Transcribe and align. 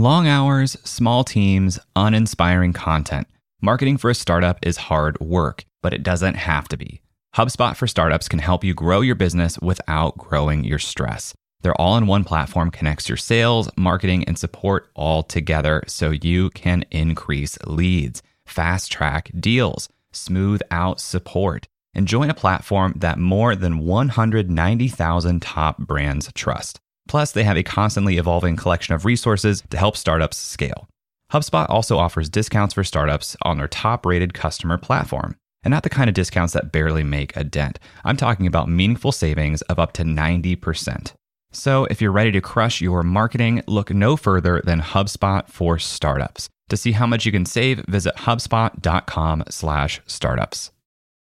Long 0.00 0.28
hours, 0.28 0.76
small 0.84 1.24
teams, 1.24 1.80
uninspiring 1.96 2.72
content. 2.72 3.26
Marketing 3.60 3.96
for 3.96 4.08
a 4.10 4.14
startup 4.14 4.56
is 4.62 4.76
hard 4.76 5.18
work, 5.18 5.64
but 5.82 5.92
it 5.92 6.04
doesn't 6.04 6.36
have 6.36 6.68
to 6.68 6.76
be. 6.76 7.00
HubSpot 7.34 7.74
for 7.74 7.88
Startups 7.88 8.28
can 8.28 8.38
help 8.38 8.62
you 8.62 8.74
grow 8.74 9.00
your 9.00 9.16
business 9.16 9.58
without 9.58 10.16
growing 10.16 10.62
your 10.62 10.78
stress. 10.78 11.34
Their 11.62 11.74
all 11.80 11.96
in 11.96 12.06
one 12.06 12.22
platform 12.22 12.70
connects 12.70 13.08
your 13.08 13.16
sales, 13.16 13.68
marketing, 13.76 14.22
and 14.28 14.38
support 14.38 14.88
all 14.94 15.24
together 15.24 15.82
so 15.88 16.12
you 16.12 16.50
can 16.50 16.84
increase 16.92 17.58
leads, 17.66 18.22
fast 18.46 18.92
track 18.92 19.32
deals, 19.40 19.88
smooth 20.12 20.60
out 20.70 21.00
support, 21.00 21.66
and 21.92 22.06
join 22.06 22.30
a 22.30 22.34
platform 22.34 22.92
that 22.98 23.18
more 23.18 23.56
than 23.56 23.80
190,000 23.80 25.42
top 25.42 25.78
brands 25.78 26.30
trust. 26.34 26.78
Plus, 27.08 27.32
they 27.32 27.42
have 27.42 27.56
a 27.56 27.62
constantly 27.62 28.18
evolving 28.18 28.54
collection 28.54 28.94
of 28.94 29.04
resources 29.04 29.64
to 29.70 29.76
help 29.76 29.96
startups 29.96 30.36
scale. 30.36 30.88
HubSpot 31.32 31.68
also 31.68 31.98
offers 31.98 32.28
discounts 32.28 32.74
for 32.74 32.84
startups 32.84 33.36
on 33.42 33.58
their 33.58 33.68
top 33.68 34.06
rated 34.06 34.34
customer 34.34 34.78
platform. 34.78 35.34
And 35.64 35.72
not 35.72 35.82
the 35.82 35.90
kind 35.90 36.08
of 36.08 36.14
discounts 36.14 36.52
that 36.52 36.70
barely 36.70 37.02
make 37.02 37.36
a 37.36 37.42
dent. 37.42 37.80
I'm 38.04 38.16
talking 38.16 38.46
about 38.46 38.68
meaningful 38.68 39.10
savings 39.10 39.60
of 39.62 39.80
up 39.80 39.92
to 39.94 40.04
90%. 40.04 41.14
So 41.50 41.86
if 41.86 42.00
you're 42.00 42.12
ready 42.12 42.30
to 42.32 42.40
crush 42.40 42.80
your 42.80 43.02
marketing, 43.02 43.64
look 43.66 43.90
no 43.90 44.16
further 44.16 44.62
than 44.64 44.80
HubSpot 44.80 45.48
for 45.48 45.76
startups. 45.78 46.48
To 46.68 46.76
see 46.76 46.92
how 46.92 47.06
much 47.06 47.26
you 47.26 47.32
can 47.32 47.44
save, 47.44 47.84
visit 47.88 48.14
hubspot.com/startups. 48.16 50.70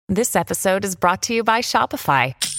This 0.09 0.35
episode 0.35 0.83
is 0.83 0.95
brought 0.95 1.21
to 1.23 1.33
you 1.35 1.43
by 1.43 1.61
Shopify. 1.61 2.58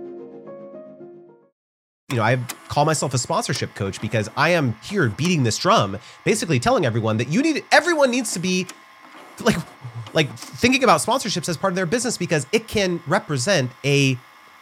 You 2.11 2.17
know, 2.17 2.23
I 2.23 2.37
call 2.67 2.83
myself 2.83 3.13
a 3.13 3.17
sponsorship 3.17 3.73
coach 3.73 4.01
because 4.01 4.29
I 4.35 4.49
am 4.49 4.75
here 4.83 5.07
beating 5.07 5.43
this 5.43 5.57
drum, 5.57 5.97
basically 6.25 6.59
telling 6.59 6.85
everyone 6.85 7.17
that 7.17 7.29
you 7.29 7.41
need 7.41 7.63
everyone 7.71 8.11
needs 8.11 8.33
to 8.33 8.39
be 8.39 8.67
like 9.39 9.55
like 10.13 10.29
thinking 10.35 10.83
about 10.83 10.99
sponsorships 10.99 11.47
as 11.47 11.55
part 11.55 11.71
of 11.71 11.75
their 11.75 11.85
business 11.85 12.17
because 12.17 12.45
it 12.51 12.67
can 12.67 13.01
represent 13.07 13.71
a 13.85 14.17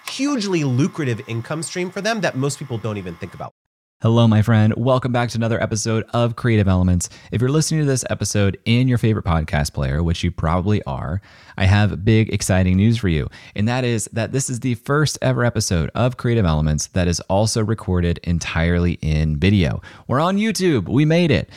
hugely 0.07 0.63
lucrative 0.63 1.21
income 1.27 1.63
stream 1.63 1.89
for 1.89 2.01
them 2.01 2.21
that 2.21 2.37
most 2.37 2.59
people 2.59 2.77
don't 2.77 2.97
even 2.97 3.15
think 3.15 3.33
about. 3.33 3.53
Hello, 4.01 4.29
my 4.29 4.41
friend. 4.41 4.73
Welcome 4.77 5.11
back 5.11 5.27
to 5.31 5.37
another 5.37 5.61
episode 5.61 6.05
of 6.13 6.37
Creative 6.37 6.69
Elements. 6.69 7.09
If 7.33 7.41
you're 7.41 7.49
listening 7.49 7.81
to 7.81 7.85
this 7.85 8.05
episode 8.09 8.57
in 8.63 8.87
your 8.87 8.97
favorite 8.97 9.25
podcast 9.25 9.73
player, 9.73 10.01
which 10.01 10.23
you 10.23 10.31
probably 10.31 10.81
are, 10.83 11.21
I 11.57 11.65
have 11.65 12.05
big, 12.05 12.33
exciting 12.33 12.77
news 12.77 12.97
for 12.97 13.09
you. 13.09 13.27
And 13.57 13.67
that 13.67 13.83
is 13.83 14.05
that 14.13 14.31
this 14.31 14.49
is 14.49 14.61
the 14.61 14.75
first 14.75 15.17
ever 15.21 15.43
episode 15.43 15.91
of 15.95 16.15
Creative 16.15 16.45
Elements 16.45 16.87
that 16.87 17.09
is 17.09 17.19
also 17.27 17.61
recorded 17.61 18.21
entirely 18.23 18.93
in 19.01 19.35
video. 19.35 19.81
We're 20.07 20.21
on 20.21 20.37
YouTube. 20.37 20.87
We 20.87 21.03
made 21.03 21.29
it 21.29 21.49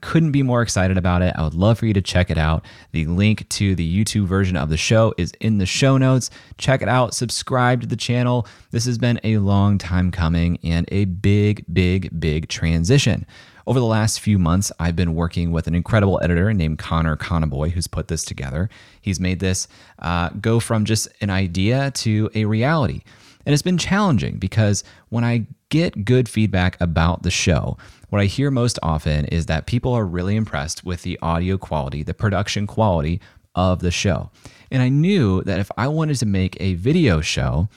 couldn't 0.00 0.32
be 0.32 0.42
more 0.42 0.62
excited 0.62 0.96
about 0.96 1.22
it. 1.22 1.34
I 1.36 1.42
would 1.42 1.54
love 1.54 1.78
for 1.78 1.86
you 1.86 1.92
to 1.94 2.02
check 2.02 2.30
it 2.30 2.38
out. 2.38 2.64
The 2.92 3.04
link 3.06 3.48
to 3.50 3.74
the 3.74 4.04
YouTube 4.04 4.26
version 4.26 4.56
of 4.56 4.68
the 4.68 4.76
show 4.76 5.14
is 5.18 5.32
in 5.40 5.58
the 5.58 5.66
show 5.66 5.98
notes. 5.98 6.30
Check 6.58 6.82
it 6.82 6.88
out, 6.88 7.14
subscribe 7.14 7.82
to 7.82 7.86
the 7.86 7.96
channel. 7.96 8.46
This 8.70 8.86
has 8.86 8.98
been 8.98 9.20
a 9.22 9.38
long 9.38 9.78
time 9.78 10.10
coming 10.10 10.58
and 10.62 10.88
a 10.90 11.04
big, 11.04 11.64
big, 11.72 12.18
big 12.18 12.48
transition. 12.48 13.26
Over 13.66 13.80
the 13.80 13.86
last 13.86 14.20
few 14.20 14.38
months, 14.38 14.70
I've 14.78 14.94
been 14.94 15.16
working 15.16 15.50
with 15.50 15.66
an 15.66 15.74
incredible 15.74 16.20
editor 16.22 16.54
named 16.54 16.78
Connor 16.78 17.16
Conaboy, 17.16 17.72
who's 17.72 17.88
put 17.88 18.06
this 18.06 18.24
together. 18.24 18.70
He's 19.02 19.18
made 19.18 19.40
this 19.40 19.66
uh, 19.98 20.30
go 20.40 20.60
from 20.60 20.84
just 20.84 21.08
an 21.20 21.30
idea 21.30 21.90
to 21.90 22.30
a 22.34 22.44
reality. 22.44 23.02
And 23.44 23.52
it's 23.52 23.62
been 23.62 23.78
challenging 23.78 24.38
because 24.38 24.84
when 25.08 25.24
I 25.24 25.46
get 25.68 26.04
good 26.04 26.28
feedback 26.28 26.80
about 26.80 27.22
the 27.22 27.30
show, 27.30 27.76
what 28.08 28.20
I 28.20 28.26
hear 28.26 28.50
most 28.50 28.78
often 28.82 29.24
is 29.26 29.46
that 29.46 29.66
people 29.66 29.92
are 29.92 30.06
really 30.06 30.36
impressed 30.36 30.84
with 30.84 31.02
the 31.02 31.18
audio 31.22 31.58
quality, 31.58 32.02
the 32.02 32.14
production 32.14 32.66
quality 32.66 33.20
of 33.54 33.80
the 33.80 33.90
show. 33.90 34.30
And 34.70 34.82
I 34.82 34.88
knew 34.88 35.42
that 35.42 35.60
if 35.60 35.70
I 35.76 35.88
wanted 35.88 36.16
to 36.18 36.26
make 36.26 36.56
a 36.60 36.74
video 36.74 37.20
show, 37.20 37.68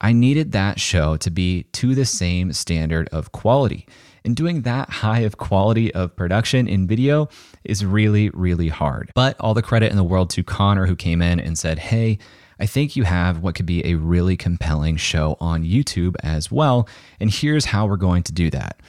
I 0.00 0.12
needed 0.12 0.52
that 0.52 0.80
show 0.80 1.16
to 1.18 1.30
be 1.30 1.64
to 1.72 1.94
the 1.94 2.04
same 2.04 2.52
standard 2.52 3.08
of 3.08 3.32
quality. 3.32 3.86
And 4.24 4.34
doing 4.34 4.62
that 4.62 4.88
high 4.88 5.20
of 5.20 5.36
quality 5.36 5.92
of 5.92 6.16
production 6.16 6.66
in 6.66 6.86
video 6.86 7.28
is 7.62 7.84
really, 7.84 8.30
really 8.30 8.68
hard. 8.68 9.10
But 9.14 9.36
all 9.38 9.54
the 9.54 9.62
credit 9.62 9.90
in 9.90 9.96
the 9.96 10.04
world 10.04 10.30
to 10.30 10.42
Connor, 10.42 10.86
who 10.86 10.96
came 10.96 11.20
in 11.20 11.40
and 11.40 11.58
said, 11.58 11.78
Hey, 11.78 12.18
I 12.58 12.66
think 12.66 12.96
you 12.96 13.04
have 13.04 13.40
what 13.40 13.54
could 13.54 13.66
be 13.66 13.84
a 13.84 13.96
really 13.96 14.36
compelling 14.36 14.96
show 14.96 15.36
on 15.40 15.64
YouTube 15.64 16.14
as 16.22 16.50
well. 16.50 16.88
And 17.20 17.30
here's 17.30 17.66
how 17.66 17.86
we're 17.86 17.96
going 17.96 18.22
to 18.24 18.32
do 18.32 18.48
that. 18.50 18.80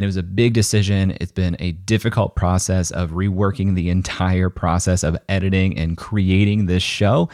And 0.00 0.04
it 0.06 0.08
was 0.08 0.16
a 0.16 0.22
big 0.22 0.54
decision. 0.54 1.14
It's 1.20 1.30
been 1.30 1.58
a 1.60 1.72
difficult 1.72 2.34
process 2.34 2.90
of 2.90 3.10
reworking 3.10 3.74
the 3.74 3.90
entire 3.90 4.48
process 4.48 5.02
of 5.02 5.14
editing 5.28 5.76
and 5.76 5.94
creating 5.94 6.64
this 6.64 6.82
show. 6.82 7.28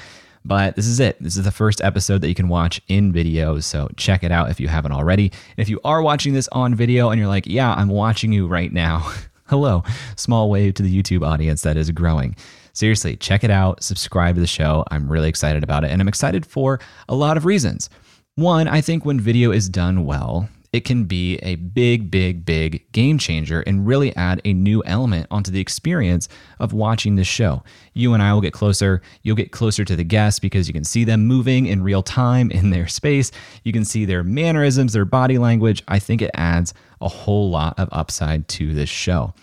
But 0.45 0.75
this 0.75 0.89
is 0.89 0.99
it. 0.99 1.17
This 1.23 1.37
is 1.37 1.45
the 1.45 1.53
first 1.53 1.81
episode 1.81 2.23
that 2.23 2.29
you 2.29 2.35
can 2.35 2.49
watch 2.49 2.81
in 2.89 3.13
video. 3.13 3.61
So 3.61 3.89
check 3.97 4.25
it 4.25 4.33
out 4.33 4.51
if 4.51 4.59
you 4.59 4.67
haven't 4.67 4.91
already. 4.91 5.27
And 5.27 5.59
if 5.59 5.69
you 5.69 5.79
are 5.85 6.03
watching 6.03 6.33
this 6.33 6.49
on 6.51 6.75
video 6.75 7.11
and 7.11 7.21
you're 7.21 7.29
like, 7.29 7.47
yeah, 7.47 7.73
I'm 7.73 7.87
watching 7.87 8.33
you 8.33 8.49
right 8.49 8.73
now, 8.73 9.13
hello, 9.47 9.85
small 10.17 10.51
wave 10.51 10.75
to 10.75 10.83
the 10.83 11.03
YouTube 11.03 11.25
audience 11.25 11.63
that 11.63 11.77
is 11.77 11.93
growing. 11.93 12.35
Seriously, 12.73 13.15
check 13.15 13.45
it 13.45 13.51
out, 13.53 13.85
subscribe 13.85 14.35
to 14.35 14.41
the 14.41 14.47
show. 14.49 14.83
I'm 14.91 15.09
really 15.09 15.29
excited 15.29 15.63
about 15.63 15.85
it. 15.85 15.93
And 15.93 16.01
I'm 16.01 16.09
excited 16.09 16.45
for 16.45 16.81
a 17.09 17.15
lot 17.15 17.37
of 17.37 17.45
reasons. 17.45 17.89
One, 18.35 18.67
I 18.67 18.81
think 18.81 19.05
when 19.05 19.21
video 19.21 19.53
is 19.53 19.69
done 19.69 20.05
well, 20.05 20.49
it 20.73 20.81
can 20.81 21.05
be 21.05 21.37
a 21.39 21.57
big, 21.57 22.11
big, 22.11 22.45
big 22.45 22.91
game 22.93 23.19
changer 23.19 23.61
and 23.63 23.87
really 23.87 24.15
add 24.17 24.41
a 24.45 24.53
new 24.53 24.83
element 24.85 25.27
onto 25.31 25.51
the 25.51 25.61
experience 25.61 26.29
of 26.59 26.73
watching 26.73 27.17
this 27.17 27.27
show. 27.27 27.63
You 27.95 28.15
and 28.15 28.23
I 28.23 28.33
will 28.33 28.41
get 28.41 28.53
closer. 28.53 29.03
You'll 29.23 29.37
get 29.37 29.53
closer 29.53 29.85
to 29.85 29.97
the 29.97 30.05
guests 30.05 30.39
because 30.39 30.67
you 30.69 30.75
can 30.75 30.85
see 30.85 31.05
them 31.05 31.27
moving 31.27 31.67
in 31.67 31.83
real 31.83 32.03
time 32.03 32.51
in 32.51 32.71
their 32.71 32.89
space. 32.89 33.33
You 33.65 33.73
can 33.73 33.85
see 33.85 34.05
their 34.05 34.23
mannerisms, 34.23 34.93
their 34.93 35.05
body 35.05 35.39
language. 35.39 35.83
I 35.89 35.99
think 35.99 36.23
it 36.23 36.31
adds 36.35 36.75
a 37.01 37.09
whole 37.09 37.51
lot 37.51 37.79
of 37.79 37.89
upside 37.93 38.49
to 38.49 38.73
this 38.73 38.89
show. 38.89 39.35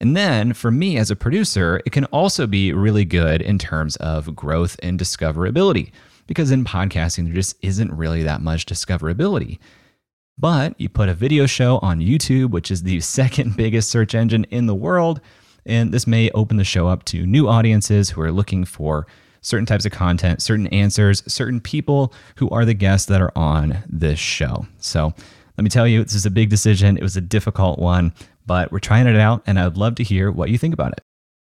And 0.00 0.16
then 0.16 0.54
for 0.54 0.70
me 0.70 0.96
as 0.96 1.10
a 1.10 1.16
producer, 1.16 1.82
it 1.84 1.90
can 1.90 2.06
also 2.06 2.46
be 2.46 2.72
really 2.72 3.04
good 3.04 3.42
in 3.42 3.58
terms 3.58 3.96
of 3.96 4.34
growth 4.34 4.76
and 4.82 4.98
discoverability 4.98 5.92
because 6.26 6.50
in 6.52 6.64
podcasting, 6.64 7.24
there 7.24 7.34
just 7.34 7.56
isn't 7.60 7.92
really 7.92 8.22
that 8.22 8.40
much 8.40 8.64
discoverability. 8.64 9.58
But 10.40 10.80
you 10.80 10.88
put 10.88 11.10
a 11.10 11.14
video 11.14 11.44
show 11.44 11.78
on 11.82 12.00
YouTube, 12.00 12.50
which 12.50 12.70
is 12.70 12.82
the 12.82 13.00
second 13.18 13.56
biggest 13.56 13.90
search 13.90 14.14
engine 14.14 14.44
in 14.44 14.66
the 14.66 14.74
world, 14.74 15.20
and 15.66 15.92
this 15.92 16.06
may 16.06 16.30
open 16.30 16.56
the 16.56 16.64
show 16.64 16.88
up 16.88 17.04
to 17.06 17.26
new 17.26 17.46
audiences 17.46 18.10
who 18.10 18.22
are 18.22 18.32
looking 18.32 18.64
for 18.64 19.06
certain 19.42 19.66
types 19.66 19.84
of 19.84 19.92
content, 19.92 20.40
certain 20.40 20.66
answers, 20.68 21.22
certain 21.30 21.60
people 21.60 22.14
who 22.36 22.48
are 22.48 22.64
the 22.64 22.72
guests 22.72 23.06
that 23.06 23.20
are 23.20 23.36
on 23.36 23.84
this 23.86 24.18
show. 24.18 24.66
So 24.78 25.12
let 25.58 25.64
me 25.64 25.68
tell 25.68 25.86
you, 25.86 26.04
this 26.04 26.14
is 26.14 26.24
a 26.24 26.30
big 26.30 26.48
decision. 26.48 26.96
It 26.96 27.02
was 27.02 27.18
a 27.18 27.22
difficult 27.22 27.78
one, 27.78 28.14
but 28.46 28.72
we're 28.72 28.78
trying 28.78 29.06
it 29.06 29.16
out, 29.16 29.42
and 29.46 29.60
I'd 29.60 29.76
love 29.76 29.96
to 29.96 30.02
hear 30.02 30.30
what 30.30 30.48
you 30.48 30.56
think 30.56 30.72
about 30.72 30.92
it. 30.92 31.02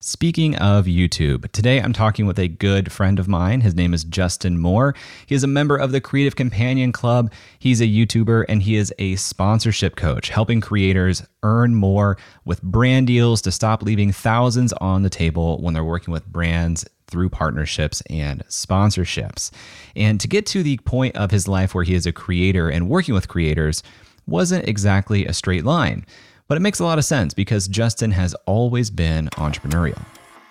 Speaking 0.02 0.56
of 0.56 0.86
YouTube, 0.86 1.52
today 1.52 1.78
I'm 1.78 1.92
talking 1.92 2.24
with 2.24 2.38
a 2.38 2.48
good 2.48 2.90
friend 2.90 3.18
of 3.18 3.28
mine. 3.28 3.60
His 3.60 3.74
name 3.74 3.92
is 3.92 4.02
Justin 4.02 4.56
Moore. 4.56 4.94
He 5.26 5.34
is 5.34 5.44
a 5.44 5.46
member 5.46 5.76
of 5.76 5.92
the 5.92 6.00
Creative 6.00 6.34
Companion 6.34 6.90
Club. 6.90 7.30
He's 7.58 7.82
a 7.82 7.86
YouTuber 7.86 8.46
and 8.48 8.62
he 8.62 8.76
is 8.76 8.94
a 8.98 9.16
sponsorship 9.16 9.96
coach, 9.96 10.30
helping 10.30 10.62
creators 10.62 11.22
earn 11.42 11.74
more 11.74 12.16
with 12.46 12.62
brand 12.62 13.08
deals 13.08 13.42
to 13.42 13.52
stop 13.52 13.82
leaving 13.82 14.10
thousands 14.10 14.72
on 14.72 15.02
the 15.02 15.10
table 15.10 15.60
when 15.60 15.74
they're 15.74 15.84
working 15.84 16.12
with 16.12 16.24
brands 16.24 16.86
through 17.06 17.28
partnerships 17.28 18.02
and 18.08 18.42
sponsorships. 18.46 19.50
And 19.94 20.18
to 20.18 20.26
get 20.26 20.46
to 20.46 20.62
the 20.62 20.78
point 20.78 21.14
of 21.14 21.30
his 21.30 21.46
life 21.46 21.74
where 21.74 21.84
he 21.84 21.94
is 21.94 22.06
a 22.06 22.12
creator 22.12 22.70
and 22.70 22.88
working 22.88 23.14
with 23.14 23.28
creators 23.28 23.82
wasn't 24.26 24.66
exactly 24.66 25.26
a 25.26 25.34
straight 25.34 25.66
line. 25.66 26.06
But 26.50 26.56
it 26.56 26.62
makes 26.62 26.80
a 26.80 26.84
lot 26.84 26.98
of 26.98 27.04
sense 27.04 27.32
because 27.32 27.68
Justin 27.68 28.10
has 28.10 28.34
always 28.44 28.90
been 28.90 29.28
entrepreneurial. 29.36 30.04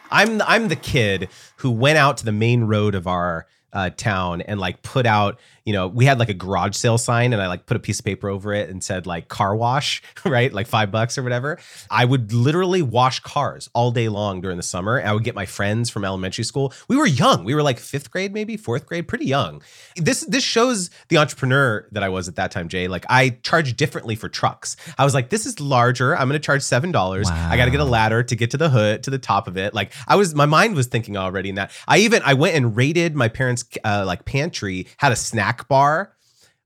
I'm 0.10 0.42
I'm 0.44 0.70
the 0.70 0.78
kid 0.78 1.28
who 1.58 1.72
went 1.72 1.98
out 1.98 2.16
to 2.20 2.26
the 2.26 2.32
main 2.32 2.64
road 2.64 2.96
of 2.96 3.06
our 3.06 3.48
uh, 3.74 3.90
town 3.90 4.40
and 4.40 4.62
like 4.62 4.82
put 4.82 5.06
out 5.06 5.42
you 5.70 5.74
know, 5.74 5.88
we 5.88 6.04
had 6.04 6.18
like 6.18 6.30
a 6.30 6.34
garage 6.34 6.76
sale 6.76 6.98
sign 6.98 7.32
and 7.32 7.40
I 7.40 7.46
like 7.46 7.68
put 7.68 7.78
a 7.78 7.80
piece 7.80 8.00
of 8.00 8.06
paper 8.06 8.28
over 8.28 8.56
it 8.56 8.72
and 8.72 8.84
said 8.84 9.06
like 9.06 9.28
car 9.28 9.56
wash, 9.56 10.02
right? 10.26 10.52
Like 10.52 10.66
five 10.66 10.90
bucks 10.90 11.16
or 11.16 11.22
whatever. 11.22 11.60
I 11.92 12.06
would 12.06 12.34
literally 12.34 12.82
wash 12.82 13.20
cars 13.20 13.70
all 13.76 13.92
day 13.92 14.10
long 14.10 14.42
during 14.42 14.58
the 14.58 14.64
summer. 14.64 15.00
I 15.00 15.14
would 15.14 15.24
get 15.24 15.36
my 15.36 15.46
friends 15.46 15.92
from 15.92 16.04
elementary 16.04 16.44
school. 16.44 16.74
We 16.88 16.96
were 16.98 17.06
young. 17.06 17.44
We 17.44 17.54
were 17.54 17.62
like 17.62 17.78
fifth 17.78 18.10
grade, 18.10 18.34
maybe 18.34 18.58
fourth 18.58 18.88
grade, 18.88 19.08
pretty 19.08 19.28
young. 19.28 19.62
This 19.96 20.22
this 20.22 20.44
shows 20.44 20.90
the 21.10 21.20
entrepreneur 21.20 21.88
that 21.92 22.02
I 22.02 22.10
was 22.10 22.28
at 22.28 22.38
that 22.38 22.50
time, 22.50 22.68
Jay. 22.68 22.88
Like 22.88 23.06
I 23.08 23.38
charged 23.44 23.78
differently 23.78 24.16
for 24.16 24.28
trucks. 24.28 24.76
I 24.98 25.04
was 25.04 25.14
like, 25.14 25.30
this 25.30 25.46
is 25.46 25.60
larger. 25.60 26.18
I'm 26.18 26.28
gonna 26.28 26.40
charge 26.40 26.64
seven 26.64 26.92
dollars. 26.92 27.30
Wow. 27.30 27.48
I 27.52 27.58
gotta 27.58 27.70
get 27.70 27.80
a 27.80 27.86
ladder 27.86 28.24
to 28.24 28.36
get 28.36 28.50
to 28.50 28.58
the 28.58 28.72
hood, 28.72 29.04
to 29.04 29.12
the 29.12 29.20
top 29.20 29.48
of 29.48 29.56
it. 29.56 29.76
Like 29.76 29.94
I 30.08 30.16
was 30.16 30.34
my 30.34 30.48
mind 30.48 30.74
was 30.74 30.88
thinking 30.88 31.16
already 31.16 31.50
in 31.50 31.56
that. 31.56 31.70
I 31.88 32.00
even 32.00 32.24
I 32.26 32.34
went 32.34 32.56
and 32.56 32.76
raided 32.76 33.16
my 33.16 33.28
parents' 33.28 33.66
uh, 33.84 34.04
like 34.08 34.26
pantry, 34.26 34.88
had 34.98 35.12
a 35.12 35.16
snack 35.16 35.59
bar. 35.68 36.14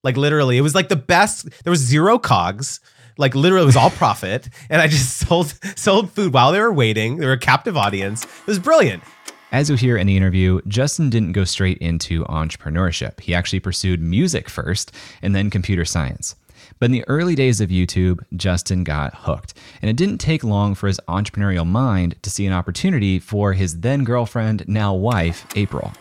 Like 0.04 0.18
literally, 0.18 0.58
it 0.58 0.62
was 0.62 0.76
like 0.76 0.90
the 0.90 0.96
best. 0.96 1.50
There 1.64 1.72
was 1.72 1.80
zero 1.80 2.20
cogs. 2.20 2.80
Like 3.18 3.36
literally, 3.36 3.64
it 3.64 3.68
was 3.68 3.76
all 3.76 3.90
profit, 4.04 4.50
and 4.70 4.82
I 4.82 4.88
just 4.88 5.18
sold 5.18 5.54
sold 5.78 6.12
food 6.12 6.34
while 6.34 6.52
they 6.52 6.60
were 6.60 6.74
waiting. 6.74 7.18
They 7.18 7.26
were 7.26 7.34
a 7.34 7.40
captive 7.40 7.78
audience. 7.78 8.26
It 8.26 8.48
was 8.48 8.60
brilliant. 8.60 9.04
As 9.52 9.70
you'll 9.70 9.78
hear 9.78 9.98
in 9.98 10.08
the 10.08 10.18
interview, 10.18 10.62
Justin 10.68 11.12
didn't 11.12 11.34
go 11.34 11.44
straight 11.44 11.78
into 11.78 12.24
entrepreneurship. 12.26 13.20
He 13.20 13.36
actually 13.36 13.60
pursued 13.60 14.02
music 14.02 14.50
first 14.50 14.92
and 15.22 15.36
then 15.36 15.52
computer 15.52 15.86
science. 15.86 16.36
But 16.80 16.88
in 16.88 16.92
the 16.92 17.06
early 17.08 17.36
days 17.36 17.62
of 17.62 17.70
YouTube, 17.70 18.22
Justin 18.36 18.84
got 18.84 19.14
hooked. 19.14 19.54
And 19.82 19.92
it 19.92 19.96
didn't 19.96 20.18
take 20.18 20.44
long 20.44 20.74
for 20.74 20.88
his 20.88 21.00
entrepreneurial 21.08 21.68
mind 21.68 22.16
to 22.24 22.32
see 22.32 22.48
an 22.48 22.54
opportunity 22.54 23.20
for 23.20 23.54
his 23.54 23.82
then 23.82 24.04
girlfriend, 24.04 24.68
now 24.68 24.96
wife, 24.96 25.46
April. 25.56 25.94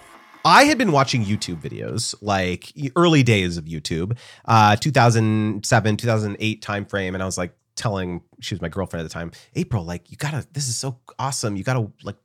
I 0.44 0.64
had 0.64 0.78
been 0.78 0.92
watching 0.92 1.24
YouTube 1.24 1.60
videos, 1.60 2.14
like 2.20 2.72
early 2.96 3.22
days 3.22 3.56
of 3.56 3.64
YouTube, 3.66 4.16
uh, 4.44 4.76
2007, 4.76 5.96
2008 5.96 6.62
timeframe, 6.62 7.14
and 7.14 7.22
I 7.22 7.26
was 7.26 7.38
like 7.38 7.54
telling 7.76 8.22
she 8.40 8.54
was 8.54 8.60
my 8.60 8.68
girlfriend 8.68 9.04
at 9.04 9.08
the 9.08 9.14
time, 9.14 9.32
April, 9.54 9.84
like 9.84 10.10
you 10.10 10.16
gotta, 10.16 10.46
this 10.52 10.68
is 10.68 10.76
so 10.76 10.98
awesome, 11.18 11.56
you 11.56 11.64
gotta 11.64 11.90
like 12.02 12.16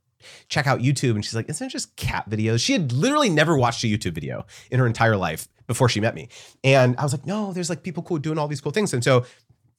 check 0.49 0.67
out 0.67 0.79
YouTube, 0.79 1.11
and 1.11 1.23
she's 1.23 1.35
like, 1.35 1.49
isn't 1.49 1.67
it 1.67 1.69
just 1.69 1.95
cat 1.95 2.29
videos? 2.29 2.59
She 2.63 2.73
had 2.73 2.91
literally 2.91 3.29
never 3.29 3.57
watched 3.57 3.83
a 3.83 3.87
YouTube 3.87 4.13
video 4.13 4.45
in 4.71 4.79
her 4.79 4.87
entire 4.87 5.15
life 5.15 5.47
before 5.67 5.89
she 5.89 5.99
met 5.99 6.15
me, 6.15 6.29
and 6.63 6.97
I 6.97 7.03
was 7.03 7.13
like, 7.13 7.25
no, 7.25 7.53
there's 7.53 7.69
like 7.69 7.83
people 7.83 8.03
cool 8.03 8.17
doing 8.17 8.37
all 8.37 8.47
these 8.47 8.61
cool 8.61 8.71
things, 8.71 8.93
and 8.93 9.03
so 9.03 9.25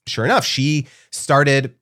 sure 0.06 0.25
enough, 0.25 0.44
she 0.44 0.87
started 1.11 1.75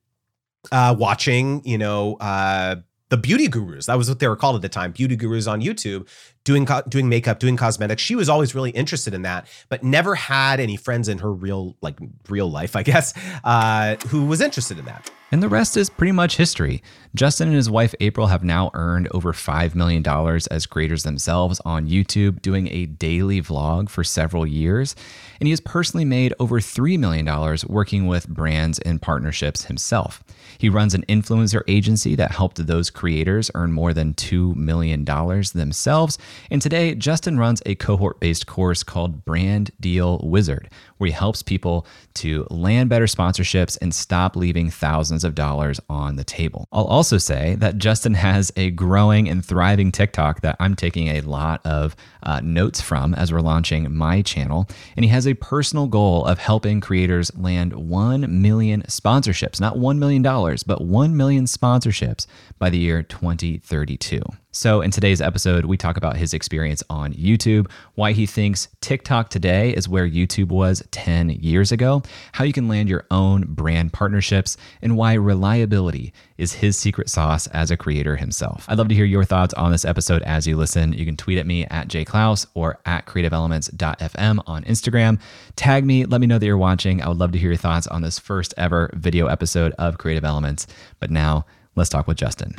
uh, 0.72 0.94
watching, 0.98 1.62
you 1.64 1.78
know, 1.78 2.16
uh, 2.16 2.76
the 3.08 3.16
beauty 3.16 3.48
gurus. 3.48 3.86
That 3.86 3.98
was 3.98 4.08
what 4.08 4.18
they 4.18 4.28
were 4.28 4.36
called 4.36 4.56
at 4.56 4.62
the 4.62 4.68
time, 4.68 4.92
beauty 4.92 5.16
gurus 5.16 5.46
on 5.46 5.60
YouTube, 5.60 6.08
doing 6.44 6.66
doing 6.88 7.08
makeup, 7.08 7.38
doing 7.38 7.56
cosmetics. 7.56 8.02
She 8.02 8.14
was 8.14 8.28
always 8.28 8.54
really 8.54 8.70
interested 8.70 9.14
in 9.14 9.22
that, 9.22 9.48
but 9.68 9.82
never 9.82 10.14
had 10.14 10.60
any 10.60 10.76
friends 10.76 11.08
in 11.08 11.18
her 11.18 11.32
real 11.32 11.76
like 11.80 11.98
real 12.28 12.50
life, 12.50 12.76
I 12.76 12.82
guess, 12.82 13.14
uh, 13.44 13.96
who 14.08 14.26
was 14.26 14.40
interested 14.40 14.78
in 14.78 14.84
that. 14.86 15.10
And 15.32 15.42
the 15.42 15.48
rest 15.48 15.76
is 15.76 15.90
pretty 15.90 16.12
much 16.12 16.36
history. 16.36 16.84
Justin 17.16 17.48
and 17.48 17.56
his 17.56 17.68
wife 17.68 17.96
April 17.98 18.28
have 18.28 18.44
now 18.44 18.70
earned 18.74 19.08
over 19.10 19.32
$5 19.32 19.74
million 19.74 20.06
as 20.50 20.66
creators 20.66 21.02
themselves 21.02 21.60
on 21.64 21.88
YouTube, 21.88 22.42
doing 22.42 22.68
a 22.68 22.86
daily 22.86 23.42
vlog 23.42 23.88
for 23.88 24.04
several 24.04 24.46
years. 24.46 24.94
And 25.40 25.48
he 25.48 25.50
has 25.50 25.60
personally 25.60 26.04
made 26.04 26.32
over 26.38 26.60
$3 26.60 26.96
million 26.98 27.26
working 27.66 28.06
with 28.06 28.28
brands 28.28 28.78
and 28.80 29.02
partnerships 29.02 29.64
himself. 29.64 30.22
He 30.58 30.68
runs 30.68 30.94
an 30.94 31.04
influencer 31.08 31.62
agency 31.66 32.14
that 32.14 32.30
helped 32.30 32.64
those 32.64 32.90
creators 32.90 33.50
earn 33.54 33.72
more 33.72 33.92
than 33.92 34.14
$2 34.14 34.54
million 34.54 35.04
themselves. 35.04 36.18
And 36.50 36.62
today, 36.62 36.94
Justin 36.94 37.38
runs 37.38 37.62
a 37.66 37.74
cohort 37.74 38.20
based 38.20 38.46
course 38.46 38.82
called 38.82 39.24
Brand 39.24 39.70
Deal 39.80 40.20
Wizard, 40.22 40.70
where 40.98 41.08
he 41.08 41.12
helps 41.12 41.42
people 41.42 41.86
to 42.14 42.46
land 42.48 42.88
better 42.88 43.06
sponsorships 43.06 43.76
and 43.82 43.94
stop 43.94 44.36
leaving 44.36 44.70
thousands 44.70 45.15
of 45.24 45.34
dollars 45.34 45.80
on 45.88 46.16
the 46.16 46.24
table. 46.24 46.68
I'll 46.72 46.84
also 46.84 47.18
say 47.18 47.56
that 47.56 47.78
Justin 47.78 48.14
has 48.14 48.52
a 48.56 48.70
growing 48.70 49.28
and 49.28 49.44
thriving 49.44 49.92
TikTok 49.92 50.40
that 50.42 50.56
I'm 50.60 50.74
taking 50.74 51.08
a 51.08 51.20
lot 51.20 51.64
of 51.64 51.96
uh, 52.22 52.40
notes 52.42 52.80
from 52.80 53.14
as 53.14 53.32
we're 53.32 53.40
launching 53.40 53.94
my 53.94 54.22
channel. 54.22 54.68
And 54.96 55.04
he 55.04 55.10
has 55.10 55.26
a 55.26 55.34
personal 55.34 55.86
goal 55.86 56.24
of 56.24 56.38
helping 56.38 56.80
creators 56.80 57.36
land 57.36 57.72
1 57.72 58.40
million 58.40 58.82
sponsorships, 58.82 59.60
not 59.60 59.76
$1 59.76 59.98
million, 59.98 60.22
but 60.22 60.80
1 60.80 61.16
million 61.16 61.44
sponsorships 61.44 62.26
by 62.58 62.70
the 62.70 62.78
year 62.78 63.02
2032. 63.02 64.20
So, 64.56 64.80
in 64.80 64.90
today's 64.90 65.20
episode, 65.20 65.66
we 65.66 65.76
talk 65.76 65.98
about 65.98 66.16
his 66.16 66.32
experience 66.32 66.82
on 66.88 67.12
YouTube, 67.12 67.70
why 67.94 68.12
he 68.12 68.24
thinks 68.24 68.68
TikTok 68.80 69.28
today 69.28 69.74
is 69.74 69.86
where 69.86 70.08
YouTube 70.08 70.48
was 70.48 70.82
10 70.92 71.28
years 71.28 71.72
ago, 71.72 72.02
how 72.32 72.42
you 72.42 72.54
can 72.54 72.66
land 72.66 72.88
your 72.88 73.04
own 73.10 73.42
brand 73.42 73.92
partnerships, 73.92 74.56
and 74.80 74.96
why 74.96 75.12
reliability 75.12 76.14
is 76.38 76.54
his 76.54 76.78
secret 76.78 77.10
sauce 77.10 77.46
as 77.48 77.70
a 77.70 77.76
creator 77.76 78.16
himself. 78.16 78.64
I'd 78.66 78.78
love 78.78 78.88
to 78.88 78.94
hear 78.94 79.04
your 79.04 79.24
thoughts 79.24 79.52
on 79.52 79.72
this 79.72 79.84
episode 79.84 80.22
as 80.22 80.46
you 80.46 80.56
listen. 80.56 80.94
You 80.94 81.04
can 81.04 81.18
tweet 81.18 81.36
at 81.36 81.46
me 81.46 81.66
at 81.66 81.88
jayclouse 81.88 82.46
or 82.54 82.78
at 82.86 83.04
creativeelements.fm 83.04 84.42
on 84.46 84.64
Instagram. 84.64 85.20
Tag 85.56 85.84
me, 85.84 86.06
let 86.06 86.22
me 86.22 86.26
know 86.26 86.38
that 86.38 86.46
you're 86.46 86.56
watching. 86.56 87.02
I 87.02 87.08
would 87.08 87.18
love 87.18 87.32
to 87.32 87.38
hear 87.38 87.50
your 87.50 87.58
thoughts 87.58 87.86
on 87.88 88.00
this 88.00 88.18
first 88.18 88.54
ever 88.56 88.88
video 88.94 89.26
episode 89.26 89.72
of 89.72 89.98
Creative 89.98 90.24
Elements. 90.24 90.66
But 90.98 91.10
now, 91.10 91.44
let's 91.74 91.90
talk 91.90 92.06
with 92.06 92.16
Justin. 92.16 92.54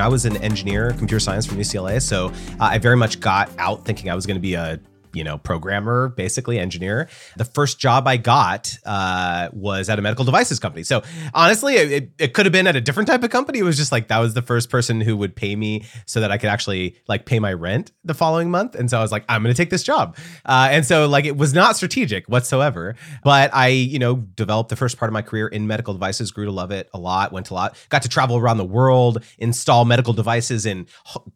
Know, 0.00 0.06
I 0.06 0.08
was 0.08 0.24
an 0.24 0.36
engineer, 0.38 0.90
computer 0.90 1.20
science 1.20 1.46
from 1.46 1.58
UCLA, 1.58 2.00
so 2.02 2.28
uh, 2.58 2.64
I 2.64 2.78
very 2.78 2.96
much 2.96 3.20
got 3.20 3.50
out 3.58 3.84
thinking 3.84 4.10
I 4.10 4.14
was 4.14 4.26
going 4.26 4.36
to 4.36 4.40
be 4.40 4.54
a 4.54 4.80
you 5.12 5.24
know, 5.24 5.38
programmer, 5.38 6.08
basically 6.08 6.58
engineer. 6.58 7.08
The 7.36 7.44
first 7.44 7.78
job 7.78 8.06
I 8.06 8.16
got 8.16 8.78
uh, 8.84 9.48
was 9.52 9.88
at 9.88 9.98
a 9.98 10.02
medical 10.02 10.24
devices 10.24 10.58
company. 10.58 10.82
So 10.82 11.02
honestly, 11.34 11.74
it, 11.74 12.10
it 12.18 12.34
could 12.34 12.46
have 12.46 12.52
been 12.52 12.66
at 12.66 12.76
a 12.76 12.80
different 12.80 13.08
type 13.08 13.22
of 13.22 13.30
company. 13.30 13.58
It 13.58 13.64
was 13.64 13.76
just 13.76 13.92
like 13.92 14.08
that 14.08 14.18
was 14.18 14.34
the 14.34 14.42
first 14.42 14.70
person 14.70 15.00
who 15.00 15.16
would 15.16 15.34
pay 15.34 15.56
me 15.56 15.84
so 16.06 16.20
that 16.20 16.30
I 16.30 16.38
could 16.38 16.50
actually 16.50 16.96
like 17.08 17.26
pay 17.26 17.38
my 17.38 17.52
rent 17.52 17.92
the 18.04 18.14
following 18.14 18.50
month. 18.50 18.74
And 18.74 18.90
so 18.90 18.98
I 18.98 19.02
was 19.02 19.12
like, 19.12 19.24
I'm 19.28 19.42
going 19.42 19.54
to 19.54 19.56
take 19.56 19.70
this 19.70 19.82
job. 19.82 20.16
Uh, 20.44 20.68
and 20.70 20.84
so 20.84 21.08
like 21.08 21.24
it 21.24 21.36
was 21.36 21.54
not 21.54 21.76
strategic 21.76 22.28
whatsoever. 22.28 22.94
But 23.24 23.54
I, 23.54 23.68
you 23.68 23.98
know, 23.98 24.16
developed 24.16 24.70
the 24.70 24.76
first 24.76 24.96
part 24.98 25.08
of 25.08 25.12
my 25.12 25.22
career 25.22 25.48
in 25.48 25.66
medical 25.66 25.94
devices, 25.94 26.30
grew 26.30 26.44
to 26.44 26.52
love 26.52 26.70
it 26.70 26.88
a 26.92 26.98
lot, 26.98 27.32
went 27.32 27.50
a 27.50 27.54
lot, 27.54 27.76
got 27.88 28.02
to 28.02 28.08
travel 28.08 28.36
around 28.36 28.58
the 28.58 28.64
world, 28.64 29.24
install 29.38 29.84
medical 29.84 30.12
devices 30.12 30.66
in 30.66 30.86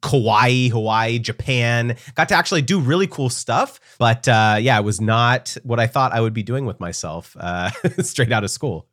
Kauai, 0.02 0.68
Hawaii, 0.68 1.18
Japan, 1.18 1.96
got 2.14 2.28
to 2.28 2.34
actually 2.34 2.62
do 2.62 2.80
really 2.80 3.06
cool 3.06 3.30
stuff 3.30 3.63
But 3.98 4.28
uh, 4.28 4.56
yeah, 4.60 4.78
it 4.78 4.84
was 4.84 5.00
not 5.00 5.56
what 5.62 5.80
I 5.80 5.86
thought 5.86 6.12
I 6.12 6.20
would 6.20 6.34
be 6.34 6.42
doing 6.42 6.66
with 6.66 6.80
myself 6.80 7.36
uh, 7.38 7.70
straight 8.00 8.32
out 8.32 8.44
of 8.44 8.50
school. 8.50 8.86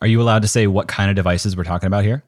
Are 0.00 0.06
you 0.06 0.20
allowed 0.20 0.42
to 0.42 0.48
say 0.48 0.66
what 0.66 0.88
kind 0.88 1.10
of 1.10 1.16
devices 1.16 1.56
we're 1.56 1.64
talking 1.64 1.86
about 1.86 2.04
here? 2.04 2.22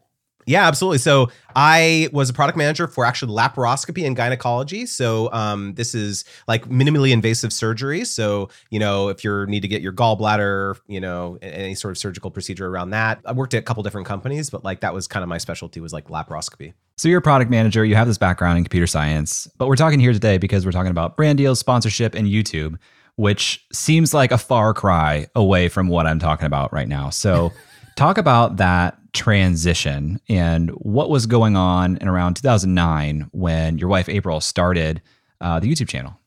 Yeah, 0.49 0.67
absolutely. 0.67 0.97
So 0.97 1.31
I 1.55 2.09
was 2.11 2.31
a 2.31 2.33
product 2.33 2.57
manager 2.57 2.89
for 2.89 3.05
actually 3.05 3.35
laparoscopy 3.35 4.07
and 4.07 4.17
gynecology. 4.17 4.87
So 4.87 5.31
um, 5.31 5.75
this 5.75 5.95
is 5.95 6.25
like 6.47 6.67
minimally 6.71 7.11
invasive 7.13 7.53
surgery. 7.53 8.07
So 8.07 8.49
you 8.71 8.79
know, 8.79 9.09
if 9.09 9.23
you 9.23 9.45
need 9.45 9.61
to 9.61 9.69
get 9.69 9.83
your 9.83 9.93
gallbladder, 9.93 10.81
you 10.87 11.01
know, 11.01 11.39
any 11.43 11.75
sort 11.75 11.93
of 11.93 11.99
surgical 11.99 12.31
procedure 12.31 12.67
around 12.67 12.91
that. 12.91 13.21
I 13.27 13.33
worked 13.33 13.53
at 13.53 13.59
a 13.59 13.63
couple 13.63 13.83
different 13.83 14.07
companies, 14.07 14.49
but 14.49 14.65
like 14.65 14.81
that 14.81 14.95
was 14.95 15.07
kind 15.07 15.23
of 15.23 15.29
my 15.29 15.37
specialty 15.37 15.81
was 15.81 15.93
like 15.93 16.09
laparoscopy. 16.09 16.73
So 16.97 17.11
you're 17.11 17.19
a 17.19 17.23
product 17.23 17.51
manager. 17.51 17.85
You 17.85 17.97
have 17.97 18.07
this 18.07 18.19
background 18.19 18.57
in 18.57 18.65
computer 18.65 18.87
science, 18.87 19.47
but 19.59 19.69
we're 19.69 19.77
talking 19.77 20.01
here 20.01 20.15
today 20.15 20.39
because 20.39 20.65
we're 20.65 20.73
talking 20.73 20.91
about 20.91 21.15
brand 21.15 21.37
deals, 21.37 21.59
sponsorship, 21.59 22.15
and 22.15 22.27
YouTube, 22.27 22.79
which 23.17 23.67
seems 23.71 24.15
like 24.15 24.33
a 24.33 24.39
far 24.39 24.73
cry 24.73 25.27
away 25.35 25.69
from 25.69 25.89
what 25.89 26.07
I'm 26.07 26.19
talking 26.19 26.47
about 26.47 26.73
right 26.73 26.89
now. 26.89 27.11
So. 27.11 27.53
Talk 27.99 28.17
about 28.17 28.59
that 28.59 28.97
transition 29.13 30.21
and 30.29 30.71
what 30.71 31.11
was 31.11 31.27
going 31.27 31.57
on 31.57 31.97
in 31.99 32.09
around 32.09 32.35
2009 32.35 33.29
when 33.33 33.79
your 33.79 33.89
wife 33.89 34.09
April 34.09 34.41
started 34.41 35.03
uh, 35.41 35.61
the 35.61 35.71
YouTube 35.71 35.89
channel. 35.89 36.19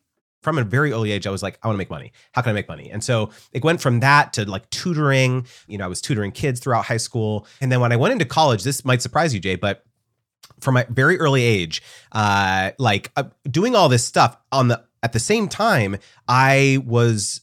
From 0.41 0.57
a 0.57 0.63
very 0.63 0.91
early 0.91 1.11
age, 1.11 1.27
I 1.27 1.29
was 1.29 1.43
like, 1.43 1.59
I 1.61 1.67
want 1.67 1.75
to 1.75 1.77
make 1.77 1.91
money. 1.91 2.11
How 2.31 2.41
can 2.41 2.49
I 2.49 2.53
make 2.53 2.67
money? 2.67 2.89
And 2.89 3.03
so 3.03 3.29
it 3.51 3.63
went 3.63 3.79
from 3.79 3.99
that 3.99 4.33
to 4.33 4.49
like 4.49 4.67
tutoring. 4.71 5.45
You 5.67 5.77
know, 5.77 5.85
I 5.85 5.87
was 5.87 6.01
tutoring 6.01 6.31
kids 6.31 6.59
throughout 6.59 6.85
high 6.85 6.97
school. 6.97 7.45
And 7.59 7.71
then 7.71 7.79
when 7.79 7.91
I 7.91 7.95
went 7.95 8.13
into 8.13 8.25
college, 8.25 8.63
this 8.63 8.83
might 8.83 9.03
surprise 9.03 9.35
you, 9.35 9.39
Jay, 9.39 9.55
but 9.55 9.85
from 10.59 10.77
a 10.77 10.85
very 10.89 11.19
early 11.19 11.43
age, 11.43 11.83
uh, 12.11 12.71
like 12.79 13.11
uh, 13.15 13.25
doing 13.49 13.75
all 13.75 13.87
this 13.87 14.03
stuff 14.03 14.37
on 14.51 14.69
the 14.69 14.83
at 15.03 15.13
the 15.13 15.19
same 15.19 15.47
time, 15.47 15.97
I 16.27 16.79
was 16.85 17.41